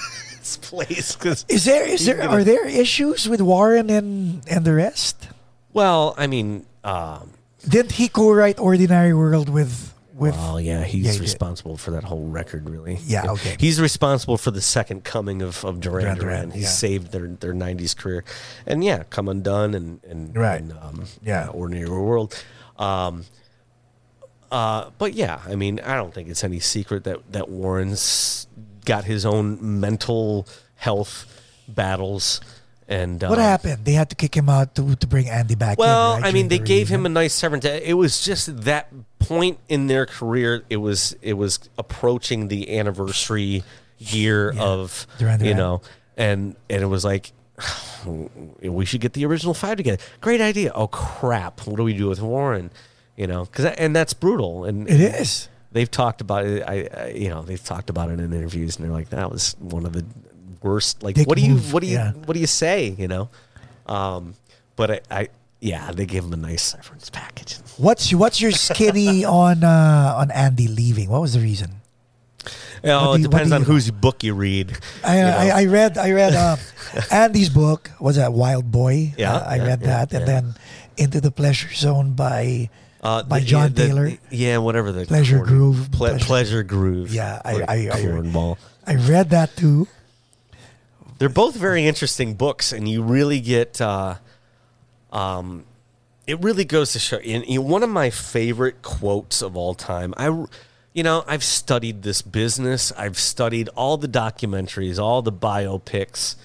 place. 0.70 1.16
Because 1.16 1.46
Is 1.50 1.66
there 1.66 1.86
is 1.88 2.06
there 2.06 2.18
gonna- 2.18 2.32
are 2.32 2.44
there 2.44 2.66
issues 2.68 3.28
with 3.28 3.42
Warren 3.42 3.90
and 3.90 4.42
and 4.48 4.64
the 4.66 4.74
rest? 4.74 5.28
well, 5.74 6.14
I 6.18 6.28
mean, 6.28 6.66
um, 6.84 7.32
Didn't 7.68 7.94
he 7.94 8.08
co-write 8.08 8.58
Ordinary 8.60 9.14
World 9.14 9.50
with 9.50 9.94
with? 10.16 10.36
well, 10.36 10.60
yeah, 10.60 10.84
he's 10.84 11.06
Yeah, 11.06 11.12
he 11.12 11.18
did. 11.18 11.22
responsible 11.32 11.78
for 11.78 11.92
that 11.92 12.04
whole 12.04 12.28
record, 12.28 12.70
really. 12.70 13.00
Yeah, 13.06 13.32
okay. 13.32 13.56
He's 13.60 13.80
responsible 13.80 14.38
for 14.38 14.52
the 14.52 14.62
second 14.62 15.04
coming 15.04 15.42
of, 15.42 15.64
of 15.64 15.80
Duran 15.80 16.04
Duran 16.04 16.18
Duran. 16.20 16.52
He 16.52 16.62
yeah. 16.62 16.68
saved 16.84 17.12
their 17.12 17.28
their 17.28 17.54
'90s 17.54 17.96
career, 17.96 18.24
and 18.68 18.84
yeah, 18.84 19.04
Come 19.10 19.28
Undone 19.30 19.74
and 19.76 20.00
and, 20.04 20.36
Right. 20.36 20.62
and 20.62 20.74
um, 20.74 21.06
Yeah. 21.24 21.48
Ordinary 21.48 21.90
World. 21.90 22.36
Um, 22.78 23.26
uh, 24.52 24.90
but 24.98 25.14
yeah, 25.14 25.40
I 25.48 25.56
mean, 25.56 25.80
I 25.86 25.96
don't 25.96 26.14
think 26.14 26.28
it's 26.28 26.44
any 26.44 26.60
secret 26.60 27.04
that 27.06 27.32
that 27.32 27.48
Warren's 27.50 28.48
got 28.90 29.06
his 29.06 29.24
own 29.24 29.80
mental 29.80 30.48
health 30.74 31.14
battles, 31.68 32.42
And 32.88 33.22
What 33.22 33.38
um, 33.38 33.46
happened? 33.54 33.86
They 33.86 33.94
had 33.94 34.10
to 34.10 34.16
kick 34.16 34.36
him 34.36 34.50
out 34.50 34.74
to, 34.76 34.96
to 34.96 35.06
bring 35.06 35.30
Andy 35.30 35.54
back. 35.54 35.78
in, 35.78 35.86
Well, 35.86 36.16
right, 36.16 36.26
I 36.26 36.32
mean, 36.32 36.48
they 36.48 36.58
the 36.58 36.64
gave 36.66 36.90
him 36.90 37.06
a 37.06 37.10
nice 37.10 37.36
severance. 37.36 37.66
It 37.66 37.94
was 37.94 38.26
just 38.26 38.64
that 38.66 38.88
point 39.20 39.60
in 39.70 39.86
their 39.86 40.08
career. 40.08 40.64
It 40.72 40.78
was 40.78 41.16
it 41.22 41.36
was 41.36 41.60
approaching 41.78 42.48
the 42.48 42.80
anniversary 42.80 43.64
year 44.00 44.54
Yeah. 44.54 44.64
of 44.64 45.06
Duran 45.20 45.46
you 45.46 45.54
know, 45.54 45.82
and 46.18 46.56
and 46.70 46.82
it 46.82 46.88
was 46.88 47.06
like. 47.06 47.32
We 48.62 48.86
should 48.86 49.02
get 49.02 49.12
the 49.12 49.26
original 49.26 49.54
five 49.54 49.76
together. 49.76 50.02
Great 50.22 50.40
idea. 50.40 50.72
Oh 50.74 50.88
crap! 50.88 51.68
What 51.68 51.76
do 51.76 51.84
we 51.84 51.94
do 51.94 52.08
with 52.08 52.22
Warren? 52.22 52.72
You 53.18 53.28
know, 53.28 53.44
because 53.44 53.66
and 53.66 53.94
that's 53.94 54.14
brutal. 54.14 54.64
And 54.64 54.88
It 54.90 55.02
is. 55.02 55.50
They've 55.72 55.90
talked 55.90 56.22
about 56.22 56.46
it. 56.46 56.64
I, 56.64 56.88
I 56.96 57.08
you 57.10 57.30
know 57.30 57.42
they've 57.42 57.64
talked 57.64 57.90
about 57.90 58.10
it 58.12 58.20
in 58.20 58.34
interviews, 58.34 58.78
and 58.78 58.86
they're 58.86 58.92
like, 58.94 59.10
that 59.10 59.32
was 59.32 59.56
one 59.60 59.86
of 59.86 59.94
the 59.94 60.06
worst. 60.62 61.04
Like, 61.04 61.16
Dick 61.16 61.28
what 61.28 61.38
do 61.38 61.44
you 61.44 61.54
move, 61.56 61.74
what 61.74 61.82
do 61.82 61.88
you 61.88 61.96
yeah. 61.96 62.12
what 62.14 62.34
do 62.34 62.40
you 62.40 62.48
say? 62.48 62.96
You 62.98 63.08
know, 63.08 63.30
um, 63.88 64.36
but 64.76 64.92
I, 64.92 65.02
I 65.12 65.28
yeah, 65.60 65.92
they 65.92 66.06
gave 66.06 66.24
him 66.24 66.34
a 66.34 66.38
nice 66.38 66.64
severance 66.64 67.10
package. 67.10 67.58
What's 67.78 68.14
what's 68.14 68.40
your 68.42 68.52
skinny 68.52 69.26
on 69.44 69.64
uh, 69.64 70.14
on 70.18 70.32
Andy 70.32 70.68
leaving? 70.68 71.10
What 71.10 71.22
was 71.22 71.34
the 71.34 71.40
reason? 71.42 71.72
Do 72.82 72.90
it 72.90 72.94
you- 72.94 72.94
what 73.10 73.22
depends 73.22 73.52
on 73.52 73.64
whose 73.64 73.92
book 73.92 74.24
you 74.24 74.34
read. 74.34 74.78
I, 75.04 75.18
you 75.18 75.24
know. 75.24 75.38
I, 75.38 75.48
I 75.62 75.66
read 75.66 75.98
I 75.98 76.12
read 76.12 76.34
uh, 76.34 76.56
Andy's 77.12 77.50
book 77.50 77.92
was 78.00 78.16
that 78.16 78.32
Wild 78.32 78.72
Boy. 78.72 79.14
Yeah, 79.18 79.34
Uh, 79.36 79.44
I 79.50 79.56
yeah, 79.58 79.66
read 79.68 79.82
yeah, 79.82 80.06
that, 80.06 80.14
and 80.14 80.26
then 80.26 80.56
Into 80.96 81.20
the 81.20 81.30
Pleasure 81.32 81.74
Zone 81.74 82.14
by 82.14 82.70
Uh, 83.02 83.24
by 83.24 83.40
the- 83.40 83.46
John 83.46 83.62
yeah, 83.64 83.68
the- 83.70 83.88
Taylor. 83.88 84.12
yeah, 84.30 84.58
whatever 84.58 84.92
the 84.92 85.06
Pleasure 85.06 85.40
Groove, 85.40 85.90
Ple- 85.92 86.08
Pleasure- 86.10 86.26
pleasure, 86.26 86.64
groove. 86.64 87.14
Yeah, 87.14 87.42
I- 87.46 87.64
I- 87.68 87.78
cornball. 88.02 88.58
I 88.86 88.96
read 88.96 89.30
that 89.30 89.56
too. 89.56 89.88
They're 91.18 91.30
both 91.30 91.56
very 91.56 91.86
interesting 91.86 92.34
books, 92.36 92.72
and 92.72 92.88
you 92.88 93.04
really 93.04 93.40
get. 93.40 93.80
Uh, 93.82 94.16
um, 95.12 95.66
it 96.28 96.40
really 96.42 96.66
goes 96.66 96.94
to 96.94 97.00
show. 97.00 97.18
And, 97.18 97.44
and 97.48 97.66
one 97.66 97.84
of 97.84 97.90
my 97.90 98.10
favorite 98.10 98.82
quotes 98.82 99.42
of 99.42 99.58
all 99.58 99.74
time. 99.74 100.14
I, 100.16 100.28
you 100.94 101.04
know, 101.04 101.24
I've 101.28 101.44
studied 101.44 102.04
this 102.04 102.22
business. 102.22 102.92
I've 102.98 103.18
studied 103.20 103.68
all 103.76 103.98
the 103.98 104.08
documentaries, 104.08 104.98
all 105.00 105.22
the 105.22 105.32
biopics, 105.32 106.36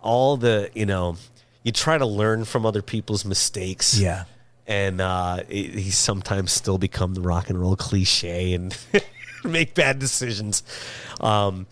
all 0.00 0.36
the 0.36 0.70
you 0.74 0.86
know. 0.86 1.16
You 1.62 1.72
try 1.72 1.98
to 1.98 2.06
learn 2.06 2.44
from 2.44 2.64
other 2.64 2.82
people's 2.82 3.24
mistakes. 3.24 3.98
Yeah. 3.98 4.24
And 4.68 5.00
uh, 5.00 5.42
he- 5.48 5.90
sometimes 5.90 6.52
still 6.52 6.78
become 6.78 7.14
the 7.14 7.20
rock 7.22 7.48
and 7.50 7.58
roll 7.60 7.74
cliche 7.74 8.52
and 8.52 8.76
make 9.44 9.74
bad 9.74 9.98
decisions. 9.98 10.62
Um, 11.20 11.66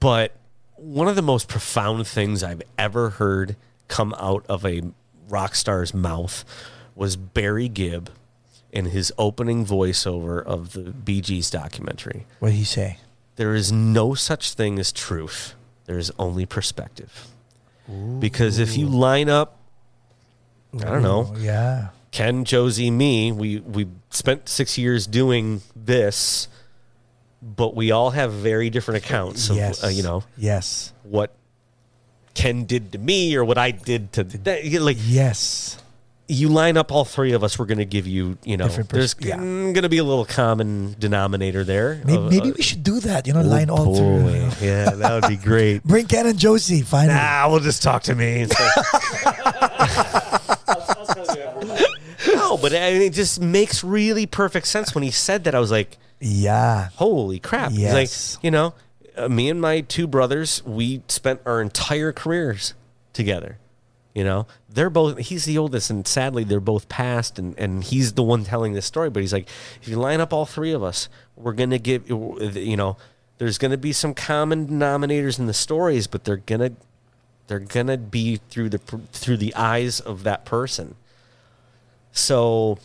but 0.00 0.32
one 0.76 1.08
of 1.08 1.16
the 1.16 1.22
most 1.22 1.48
profound 1.48 2.06
things 2.06 2.42
I've 2.44 2.62
ever 2.78 3.10
heard 3.10 3.56
come 3.88 4.14
out 4.18 4.46
of 4.48 4.64
a 4.64 4.82
rock 5.28 5.54
star's 5.56 5.92
mouth 5.92 6.44
was 6.94 7.16
Barry 7.16 7.68
Gibb 7.68 8.10
in 8.70 8.86
his 8.86 9.12
opening 9.18 9.66
voiceover 9.66 10.42
of 10.44 10.72
the 10.72 10.92
Bee 10.92 11.20
Gees 11.20 11.50
documentary. 11.50 12.26
What 12.38 12.50
did 12.50 12.56
he 12.58 12.64
say? 12.64 12.98
There 13.36 13.54
is 13.54 13.72
no 13.72 14.14
such 14.14 14.52
thing 14.54 14.78
as 14.78 14.92
truth. 14.92 15.54
There 15.86 15.98
is 15.98 16.12
only 16.18 16.46
perspective. 16.46 17.26
Because 18.18 18.58
if 18.58 18.76
you 18.76 18.86
line 18.88 19.28
up, 19.28 19.58
I 20.74 20.84
don't 20.84 21.02
know, 21.02 21.32
Oh, 21.32 21.38
yeah. 21.38 21.88
Ken, 22.16 22.46
Josie, 22.46 22.90
me, 22.90 23.30
we 23.30 23.60
we 23.60 23.86
spent 24.08 24.48
six 24.48 24.78
years 24.78 25.06
doing 25.06 25.60
this, 25.76 26.48
but 27.42 27.76
we 27.76 27.90
all 27.90 28.08
have 28.12 28.32
very 28.32 28.70
different 28.70 29.04
accounts 29.04 29.50
of 29.50 29.56
yes. 29.56 29.84
uh, 29.84 29.88
you 29.88 30.02
know 30.02 30.24
Yes. 30.38 30.94
what 31.02 31.34
Ken 32.32 32.64
did 32.64 32.92
to 32.92 32.98
me 32.98 33.36
or 33.36 33.44
what 33.44 33.58
I 33.58 33.70
did 33.70 34.14
to 34.14 34.24
that. 34.24 34.64
Like 34.80 34.96
Yes. 35.00 35.76
you 36.26 36.48
line 36.48 36.78
up 36.78 36.90
all 36.90 37.04
three 37.04 37.32
of 37.32 37.44
us, 37.44 37.58
we're 37.58 37.66
going 37.66 37.78
to 37.78 37.84
give 37.84 38.06
you 38.06 38.38
you 38.44 38.56
know 38.56 38.66
Different 38.66 38.88
there's 38.88 39.14
yeah. 39.20 39.36
going 39.36 39.74
to 39.82 39.88
be 39.90 39.98
a 39.98 40.04
little 40.04 40.24
common 40.24 40.96
denominator 40.98 41.64
there. 41.64 42.00
Maybe, 42.06 42.16
of- 42.18 42.30
maybe 42.30 42.50
uh, 42.50 42.54
we 42.56 42.62
should 42.62 42.82
do 42.82 42.98
that. 43.00 43.26
You 43.26 43.34
know, 43.34 43.42
line 43.42 43.68
all 43.68 43.94
through. 43.94 44.22
boy. 44.22 44.50
Yeah, 44.62 44.88
that 44.88 45.12
would 45.20 45.28
be 45.28 45.36
great. 45.36 45.82
Bring 45.84 46.06
Ken 46.06 46.26
and 46.26 46.38
Josie. 46.38 46.80
Finally. 46.80 47.12
Nah, 47.14 47.50
we'll 47.50 47.60
just 47.60 47.82
talk 47.82 48.04
to 48.04 48.14
me. 48.14 48.46
but 52.56 52.74
I 52.74 52.92
mean, 52.92 53.02
it 53.02 53.12
just 53.12 53.40
makes 53.40 53.82
really 53.84 54.26
perfect 54.26 54.66
sense 54.66 54.94
when 54.94 55.04
he 55.04 55.10
said 55.10 55.44
that. 55.44 55.54
I 55.54 55.60
was 55.60 55.70
like, 55.70 55.98
Yeah. 56.20 56.88
holy 56.96 57.38
crap. 57.38 57.72
He's 57.72 57.92
like, 58.36 58.44
you 58.44 58.50
know, 58.50 58.74
uh, 59.16 59.28
me 59.28 59.48
and 59.50 59.60
my 59.60 59.80
two 59.80 60.06
brothers, 60.06 60.62
we 60.64 61.02
spent 61.08 61.40
our 61.46 61.60
entire 61.60 62.12
careers 62.12 62.74
together. 63.12 63.58
You 64.14 64.24
know, 64.24 64.46
they're 64.70 64.88
both, 64.88 65.18
he's 65.18 65.44
the 65.44 65.58
oldest, 65.58 65.90
and 65.90 66.06
sadly, 66.08 66.42
they're 66.42 66.58
both 66.58 66.88
passed, 66.88 67.38
and, 67.38 67.54
and 67.58 67.84
he's 67.84 68.14
the 68.14 68.22
one 68.22 68.44
telling 68.44 68.72
this 68.72 68.86
story. 68.86 69.10
But 69.10 69.20
he's 69.20 69.32
like, 69.32 69.46
if 69.82 69.88
you 69.88 69.96
line 69.96 70.22
up 70.22 70.32
all 70.32 70.46
three 70.46 70.72
of 70.72 70.82
us, 70.82 71.10
we're 71.36 71.52
going 71.52 71.68
to 71.68 71.78
give, 71.78 72.08
you 72.08 72.76
know, 72.78 72.96
there's 73.36 73.58
going 73.58 73.72
to 73.72 73.76
be 73.76 73.92
some 73.92 74.14
common 74.14 74.68
denominators 74.68 75.38
in 75.38 75.44
the 75.44 75.52
stories, 75.52 76.06
but 76.06 76.24
they're 76.24 76.38
going 76.38 76.60
to, 76.62 76.72
they're 77.46 77.58
going 77.58 77.88
to 77.88 77.98
be 77.98 78.36
through 78.48 78.70
the, 78.70 78.78
through 78.78 79.36
the 79.36 79.54
eyes 79.54 80.00
of 80.00 80.22
that 80.22 80.46
person. 80.46 80.94
So, 82.16 82.78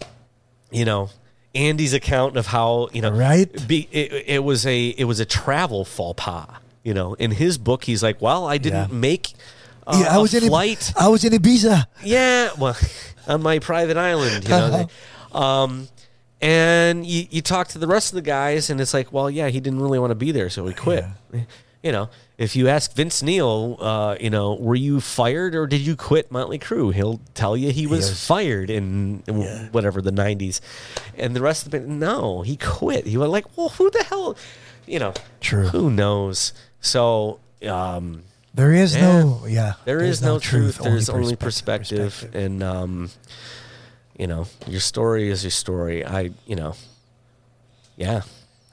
you 0.71 0.83
know, 0.85 1.09
Andy's 1.55 1.93
account 1.93 2.37
of 2.37 2.47
how 2.47 2.89
you 2.93 3.01
know 3.01 3.11
Right. 3.11 3.47
be, 3.67 3.87
it, 3.91 4.23
it 4.27 4.43
was 4.43 4.65
a 4.65 4.87
it 4.89 5.05
was 5.05 5.19
a 5.19 5.25
travel 5.25 5.85
faux 5.85 6.21
pas. 6.21 6.47
You 6.83 6.93
know, 6.93 7.13
in 7.15 7.31
his 7.31 7.57
book, 7.57 7.83
he's 7.83 8.01
like, 8.03 8.21
"Well, 8.21 8.45
I 8.47 8.57
didn't 8.57 8.89
Yeah. 8.89 8.95
make 8.95 9.33
uh, 9.87 9.99
yeah, 10.03 10.15
I 10.15 10.17
was 10.19 10.33
a 10.33 10.37
in 10.37 10.47
flight. 10.47 10.93
I 10.99 11.07
was 11.09 11.23
in 11.23 11.33
Ibiza. 11.33 11.85
yeah, 12.03 12.49
well, 12.57 12.75
on 13.27 13.41
my 13.41 13.59
private 13.59 13.97
island, 13.97 14.43
you 14.43 14.49
know." 14.49 14.87
um, 15.31 15.87
and 16.41 17.05
you, 17.05 17.27
you 17.29 17.41
talk 17.41 17.67
to 17.69 17.77
the 17.79 17.87
rest 17.87 18.09
of 18.11 18.15
the 18.15 18.21
guys, 18.23 18.69
and 18.71 18.81
it's 18.81 18.93
like, 18.95 19.13
well, 19.13 19.29
yeah, 19.29 19.47
he 19.49 19.59
didn't 19.59 19.79
really 19.79 19.99
want 19.99 20.09
to 20.11 20.15
be 20.15 20.31
there, 20.31 20.49
so 20.49 20.65
he 20.65 20.73
quit. 20.73 21.05
You 21.83 21.91
know, 21.91 22.09
if 22.41 22.55
you 22.55 22.67
ask 22.67 22.93
Vince 22.95 23.21
Neil, 23.21 23.77
uh, 23.79 24.15
you 24.19 24.29
know, 24.29 24.55
were 24.55 24.75
you 24.75 24.99
fired 24.99 25.53
or 25.55 25.67
did 25.67 25.81
you 25.81 25.95
quit 25.95 26.31
Motley 26.31 26.57
Crue? 26.59 26.93
He'll 26.93 27.19
tell 27.33 27.55
you 27.55 27.71
he 27.71 27.85
was 27.87 28.09
Yes. 28.09 28.25
fired 28.27 28.69
in 28.69 29.23
whatever 29.71 30.01
the 30.01 30.11
'90s, 30.11 30.59
and 31.17 31.35
the 31.35 31.41
rest 31.41 31.67
of 31.67 31.73
it, 31.73 31.87
no, 31.87 32.41
he 32.41 32.57
quit. 32.57 33.05
He 33.05 33.17
was 33.17 33.29
like, 33.29 33.45
well, 33.55 33.69
who 33.69 33.89
the 33.91 34.03
hell, 34.03 34.35
you 34.87 34.99
know? 34.99 35.13
True. 35.39 35.67
Who 35.69 35.89
knows? 35.91 36.53
So. 36.79 37.39
Um, 37.65 38.23
There 38.53 38.73
is 38.73 38.95
Yeah. 38.95 39.01
no 39.23 39.45
yeah. 39.47 39.73
there 39.85 39.99
there's 39.99 40.17
is 40.17 40.21
no, 40.23 40.39
truth. 40.39 40.77
There's 40.83 41.09
only 41.09 41.35
perspective. 41.37 42.11
perspective, 42.11 42.35
and 42.35 42.61
um, 42.63 43.09
you 44.17 44.27
know, 44.27 44.47
your 44.67 44.81
story 44.81 45.29
is 45.29 45.43
your 45.43 45.51
story. 45.51 46.03
I, 46.03 46.31
you 46.45 46.55
know, 46.57 46.73
yeah. 47.95 48.21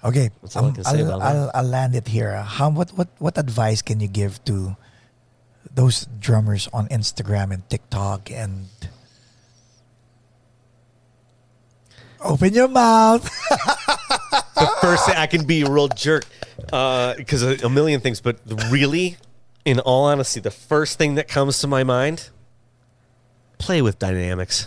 Okay, 0.05 0.31
That's 0.43 0.55
all 0.57 0.65
I 0.65 0.69
um, 0.69 0.75
can 0.75 0.85
say 0.85 1.01
I'll, 1.01 1.07
about 1.07 1.23
I'll, 1.23 1.51
I'll 1.55 1.65
land 1.65 1.95
it 1.95 2.07
here. 2.07 2.31
Uh, 2.31 2.45
How 2.45 2.71
what 2.71 2.91
what 2.91 3.09
what 3.19 3.37
advice 3.37 3.83
can 3.83 3.99
you 4.01 4.07
give 4.09 4.45
to 4.45 4.77
those 5.75 6.07
drummers 6.19 6.69
on 6.73 6.87
Instagram 6.89 7.53
and 7.53 7.69
TikTok 7.69 8.31
and 8.31 8.69
open 12.21 12.55
your 12.55 12.69
mouth? 12.69 13.25
the 14.55 14.71
first 14.81 15.07
thing 15.07 15.17
I 15.17 15.27
can 15.27 15.45
be 15.47 15.63
a 15.63 15.71
real 15.71 15.89
jerk 15.89 16.27
because 16.57 17.43
a, 17.43 17.67
a 17.67 17.69
million 17.71 18.01
things, 18.01 18.21
but 18.21 18.39
really, 18.71 19.17
in 19.65 19.81
all 19.81 20.05
honesty, 20.05 20.39
the 20.39 20.51
first 20.53 20.99
thing 20.99 21.17
that 21.17 21.27
comes 21.27 21.59
to 21.61 21.67
my 21.67 21.83
mind: 21.83 22.31
play 23.59 23.83
with 23.83 23.99
dynamics. 23.99 24.67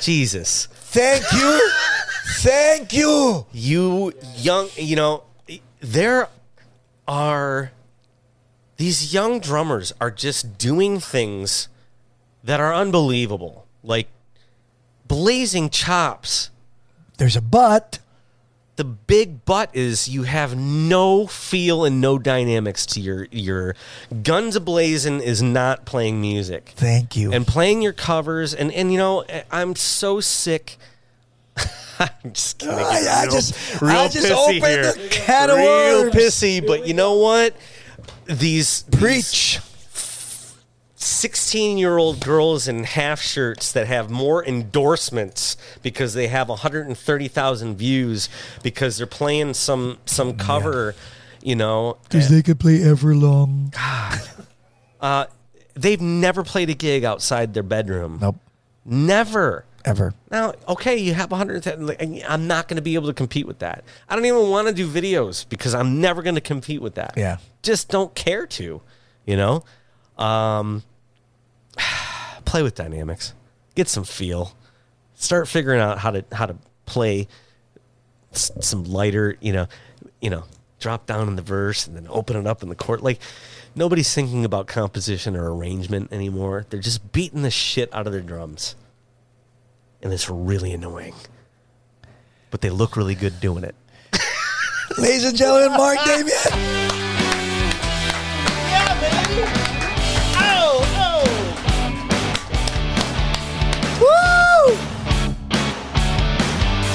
Jesus, 0.00 0.66
Thank 0.92 1.24
you, 1.32 1.70
thank 2.24 2.92
you. 2.92 3.46
you 3.52 4.12
young, 4.36 4.68
you 4.76 4.96
know, 4.96 5.24
there 5.80 6.28
are 7.08 7.72
these 8.76 9.12
young 9.12 9.38
drummers 9.40 9.92
are 10.00 10.10
just 10.10 10.58
doing 10.58 10.98
things 11.00 11.68
that 12.42 12.60
are 12.60 12.74
unbelievable, 12.74 13.66
like 13.82 14.08
blazing 15.06 15.70
chops. 15.70 16.50
There's 17.18 17.36
a 17.36 17.40
but. 17.42 17.98
the 18.76 18.84
big 18.84 19.44
but 19.44 19.68
is 19.74 20.08
you 20.08 20.22
have 20.22 20.56
no 20.56 21.26
feel 21.26 21.84
and 21.84 22.00
no 22.00 22.18
dynamics 22.18 22.86
to 22.86 23.00
your 23.00 23.28
your 23.30 23.76
guns 24.22 24.58
ablazing 24.58 25.20
is 25.20 25.42
not 25.42 25.84
playing 25.84 26.20
music 26.20 26.72
Thank 26.74 27.14
you. 27.14 27.30
and 27.32 27.46
playing 27.46 27.82
your 27.82 27.92
covers 27.92 28.54
and 28.54 28.72
and 28.72 28.90
you 28.90 28.96
know 28.98 29.24
i'm 29.50 29.76
so 29.76 30.20
sick 30.20 30.78
I'm 31.98 32.32
just 32.32 32.58
kidding. 32.58 32.74
I- 32.74 33.06
I 33.08 33.22
Real- 33.24 33.32
just- 33.32 33.80
real 33.82 33.90
I 33.92 34.08
just 34.08 34.26
pissy 34.26 34.32
opened 34.56 34.64
here. 34.64 34.90
a 34.90 35.08
can 35.08 35.50
of 35.50 35.56
real 35.56 36.00
worms. 36.04 36.14
pissy, 36.14 36.66
but 36.66 36.86
you 36.86 36.94
know 36.94 37.14
what? 37.14 37.54
These 38.26 38.84
Preach. 38.92 39.60
16 40.94 41.78
year 41.78 41.98
old 41.98 42.20
girls 42.20 42.68
in 42.68 42.84
half 42.84 43.20
shirts 43.20 43.72
that 43.72 43.88
have 43.88 44.08
more 44.08 44.44
endorsements 44.46 45.56
because 45.82 46.14
they 46.14 46.28
have 46.28 46.48
130,000 46.48 47.76
views 47.76 48.28
because 48.62 48.98
they're 48.98 49.06
playing 49.06 49.52
some 49.54 49.98
some 50.06 50.36
cover, 50.36 50.94
you 51.42 51.56
know. 51.56 51.96
Because 52.04 52.28
they 52.28 52.40
could 52.42 52.60
play 52.60 52.78
Everlong. 52.78 53.74
Uh, 55.00 55.26
they've 55.74 56.00
never 56.00 56.44
played 56.44 56.70
a 56.70 56.74
gig 56.74 57.02
outside 57.04 57.52
their 57.52 57.64
bedroom. 57.64 58.18
Nope. 58.22 58.36
Never. 58.84 59.64
Ever. 59.84 60.14
Now, 60.30 60.54
okay, 60.68 60.96
you 60.96 61.14
have 61.14 61.30
110. 61.30 61.90
and 61.98 62.22
I'm 62.28 62.46
not 62.46 62.68
going 62.68 62.76
to 62.76 62.82
be 62.82 62.94
able 62.94 63.08
to 63.08 63.14
compete 63.14 63.46
with 63.46 63.58
that. 63.60 63.84
I 64.08 64.14
don't 64.14 64.24
even 64.24 64.48
want 64.48 64.68
to 64.68 64.74
do 64.74 64.88
videos 64.88 65.48
because 65.48 65.74
I'm 65.74 66.00
never 66.00 66.22
going 66.22 66.36
to 66.36 66.40
compete 66.40 66.80
with 66.80 66.94
that. 66.94 67.14
Yeah. 67.16 67.38
Just 67.62 67.88
don't 67.88 68.14
care 68.14 68.46
to, 68.46 68.80
you 69.26 69.36
know? 69.36 69.64
Um, 70.18 70.82
play 72.44 72.62
with 72.62 72.74
dynamics, 72.74 73.34
get 73.74 73.88
some 73.88 74.04
feel, 74.04 74.54
start 75.14 75.48
figuring 75.48 75.80
out 75.80 75.98
how 75.98 76.10
to 76.10 76.24
how 76.32 76.46
to 76.46 76.56
play 76.86 77.28
s- 78.32 78.50
some 78.60 78.84
lighter, 78.84 79.36
you 79.40 79.52
know, 79.52 79.66
you 80.20 80.30
know, 80.30 80.44
drop 80.80 81.06
down 81.06 81.28
in 81.28 81.36
the 81.36 81.42
verse 81.42 81.86
and 81.86 81.96
then 81.96 82.06
open 82.10 82.36
it 82.36 82.46
up 82.46 82.62
in 82.62 82.68
the 82.68 82.74
court. 82.74 83.02
Like 83.02 83.20
nobody's 83.74 84.12
thinking 84.14 84.44
about 84.44 84.66
composition 84.66 85.36
or 85.36 85.54
arrangement 85.54 86.12
anymore. 86.12 86.66
They're 86.68 86.80
just 86.80 87.12
beating 87.12 87.42
the 87.42 87.50
shit 87.50 87.92
out 87.94 88.06
of 88.06 88.12
their 88.12 88.22
drums 88.22 88.76
and 90.02 90.12
it's 90.12 90.28
really 90.28 90.72
annoying. 90.72 91.14
But 92.50 92.60
they 92.60 92.70
look 92.70 92.96
really 92.96 93.14
good 93.14 93.38
doing 93.40 93.62
it. 93.64 93.74
Ladies 94.98 95.24
and 95.24 95.34
gentlemen, 95.36 95.70
Mark 95.72 95.98
Damian. 96.04 96.28
Yeah, 98.68 99.00
baby. 99.00 99.44
Oh, 100.36 100.84
oh. 100.98 101.24
Woo! 104.00 104.76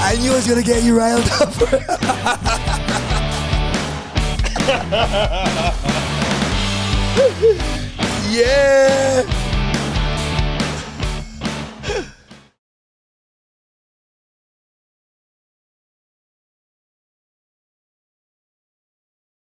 I 0.00 0.14
knew 0.20 0.30
I 0.30 0.34
was 0.36 0.46
gonna 0.46 0.62
get 0.62 0.84
you 0.84 0.96
riled 0.96 1.28
up. 1.40 1.48
yeah. 8.30 9.47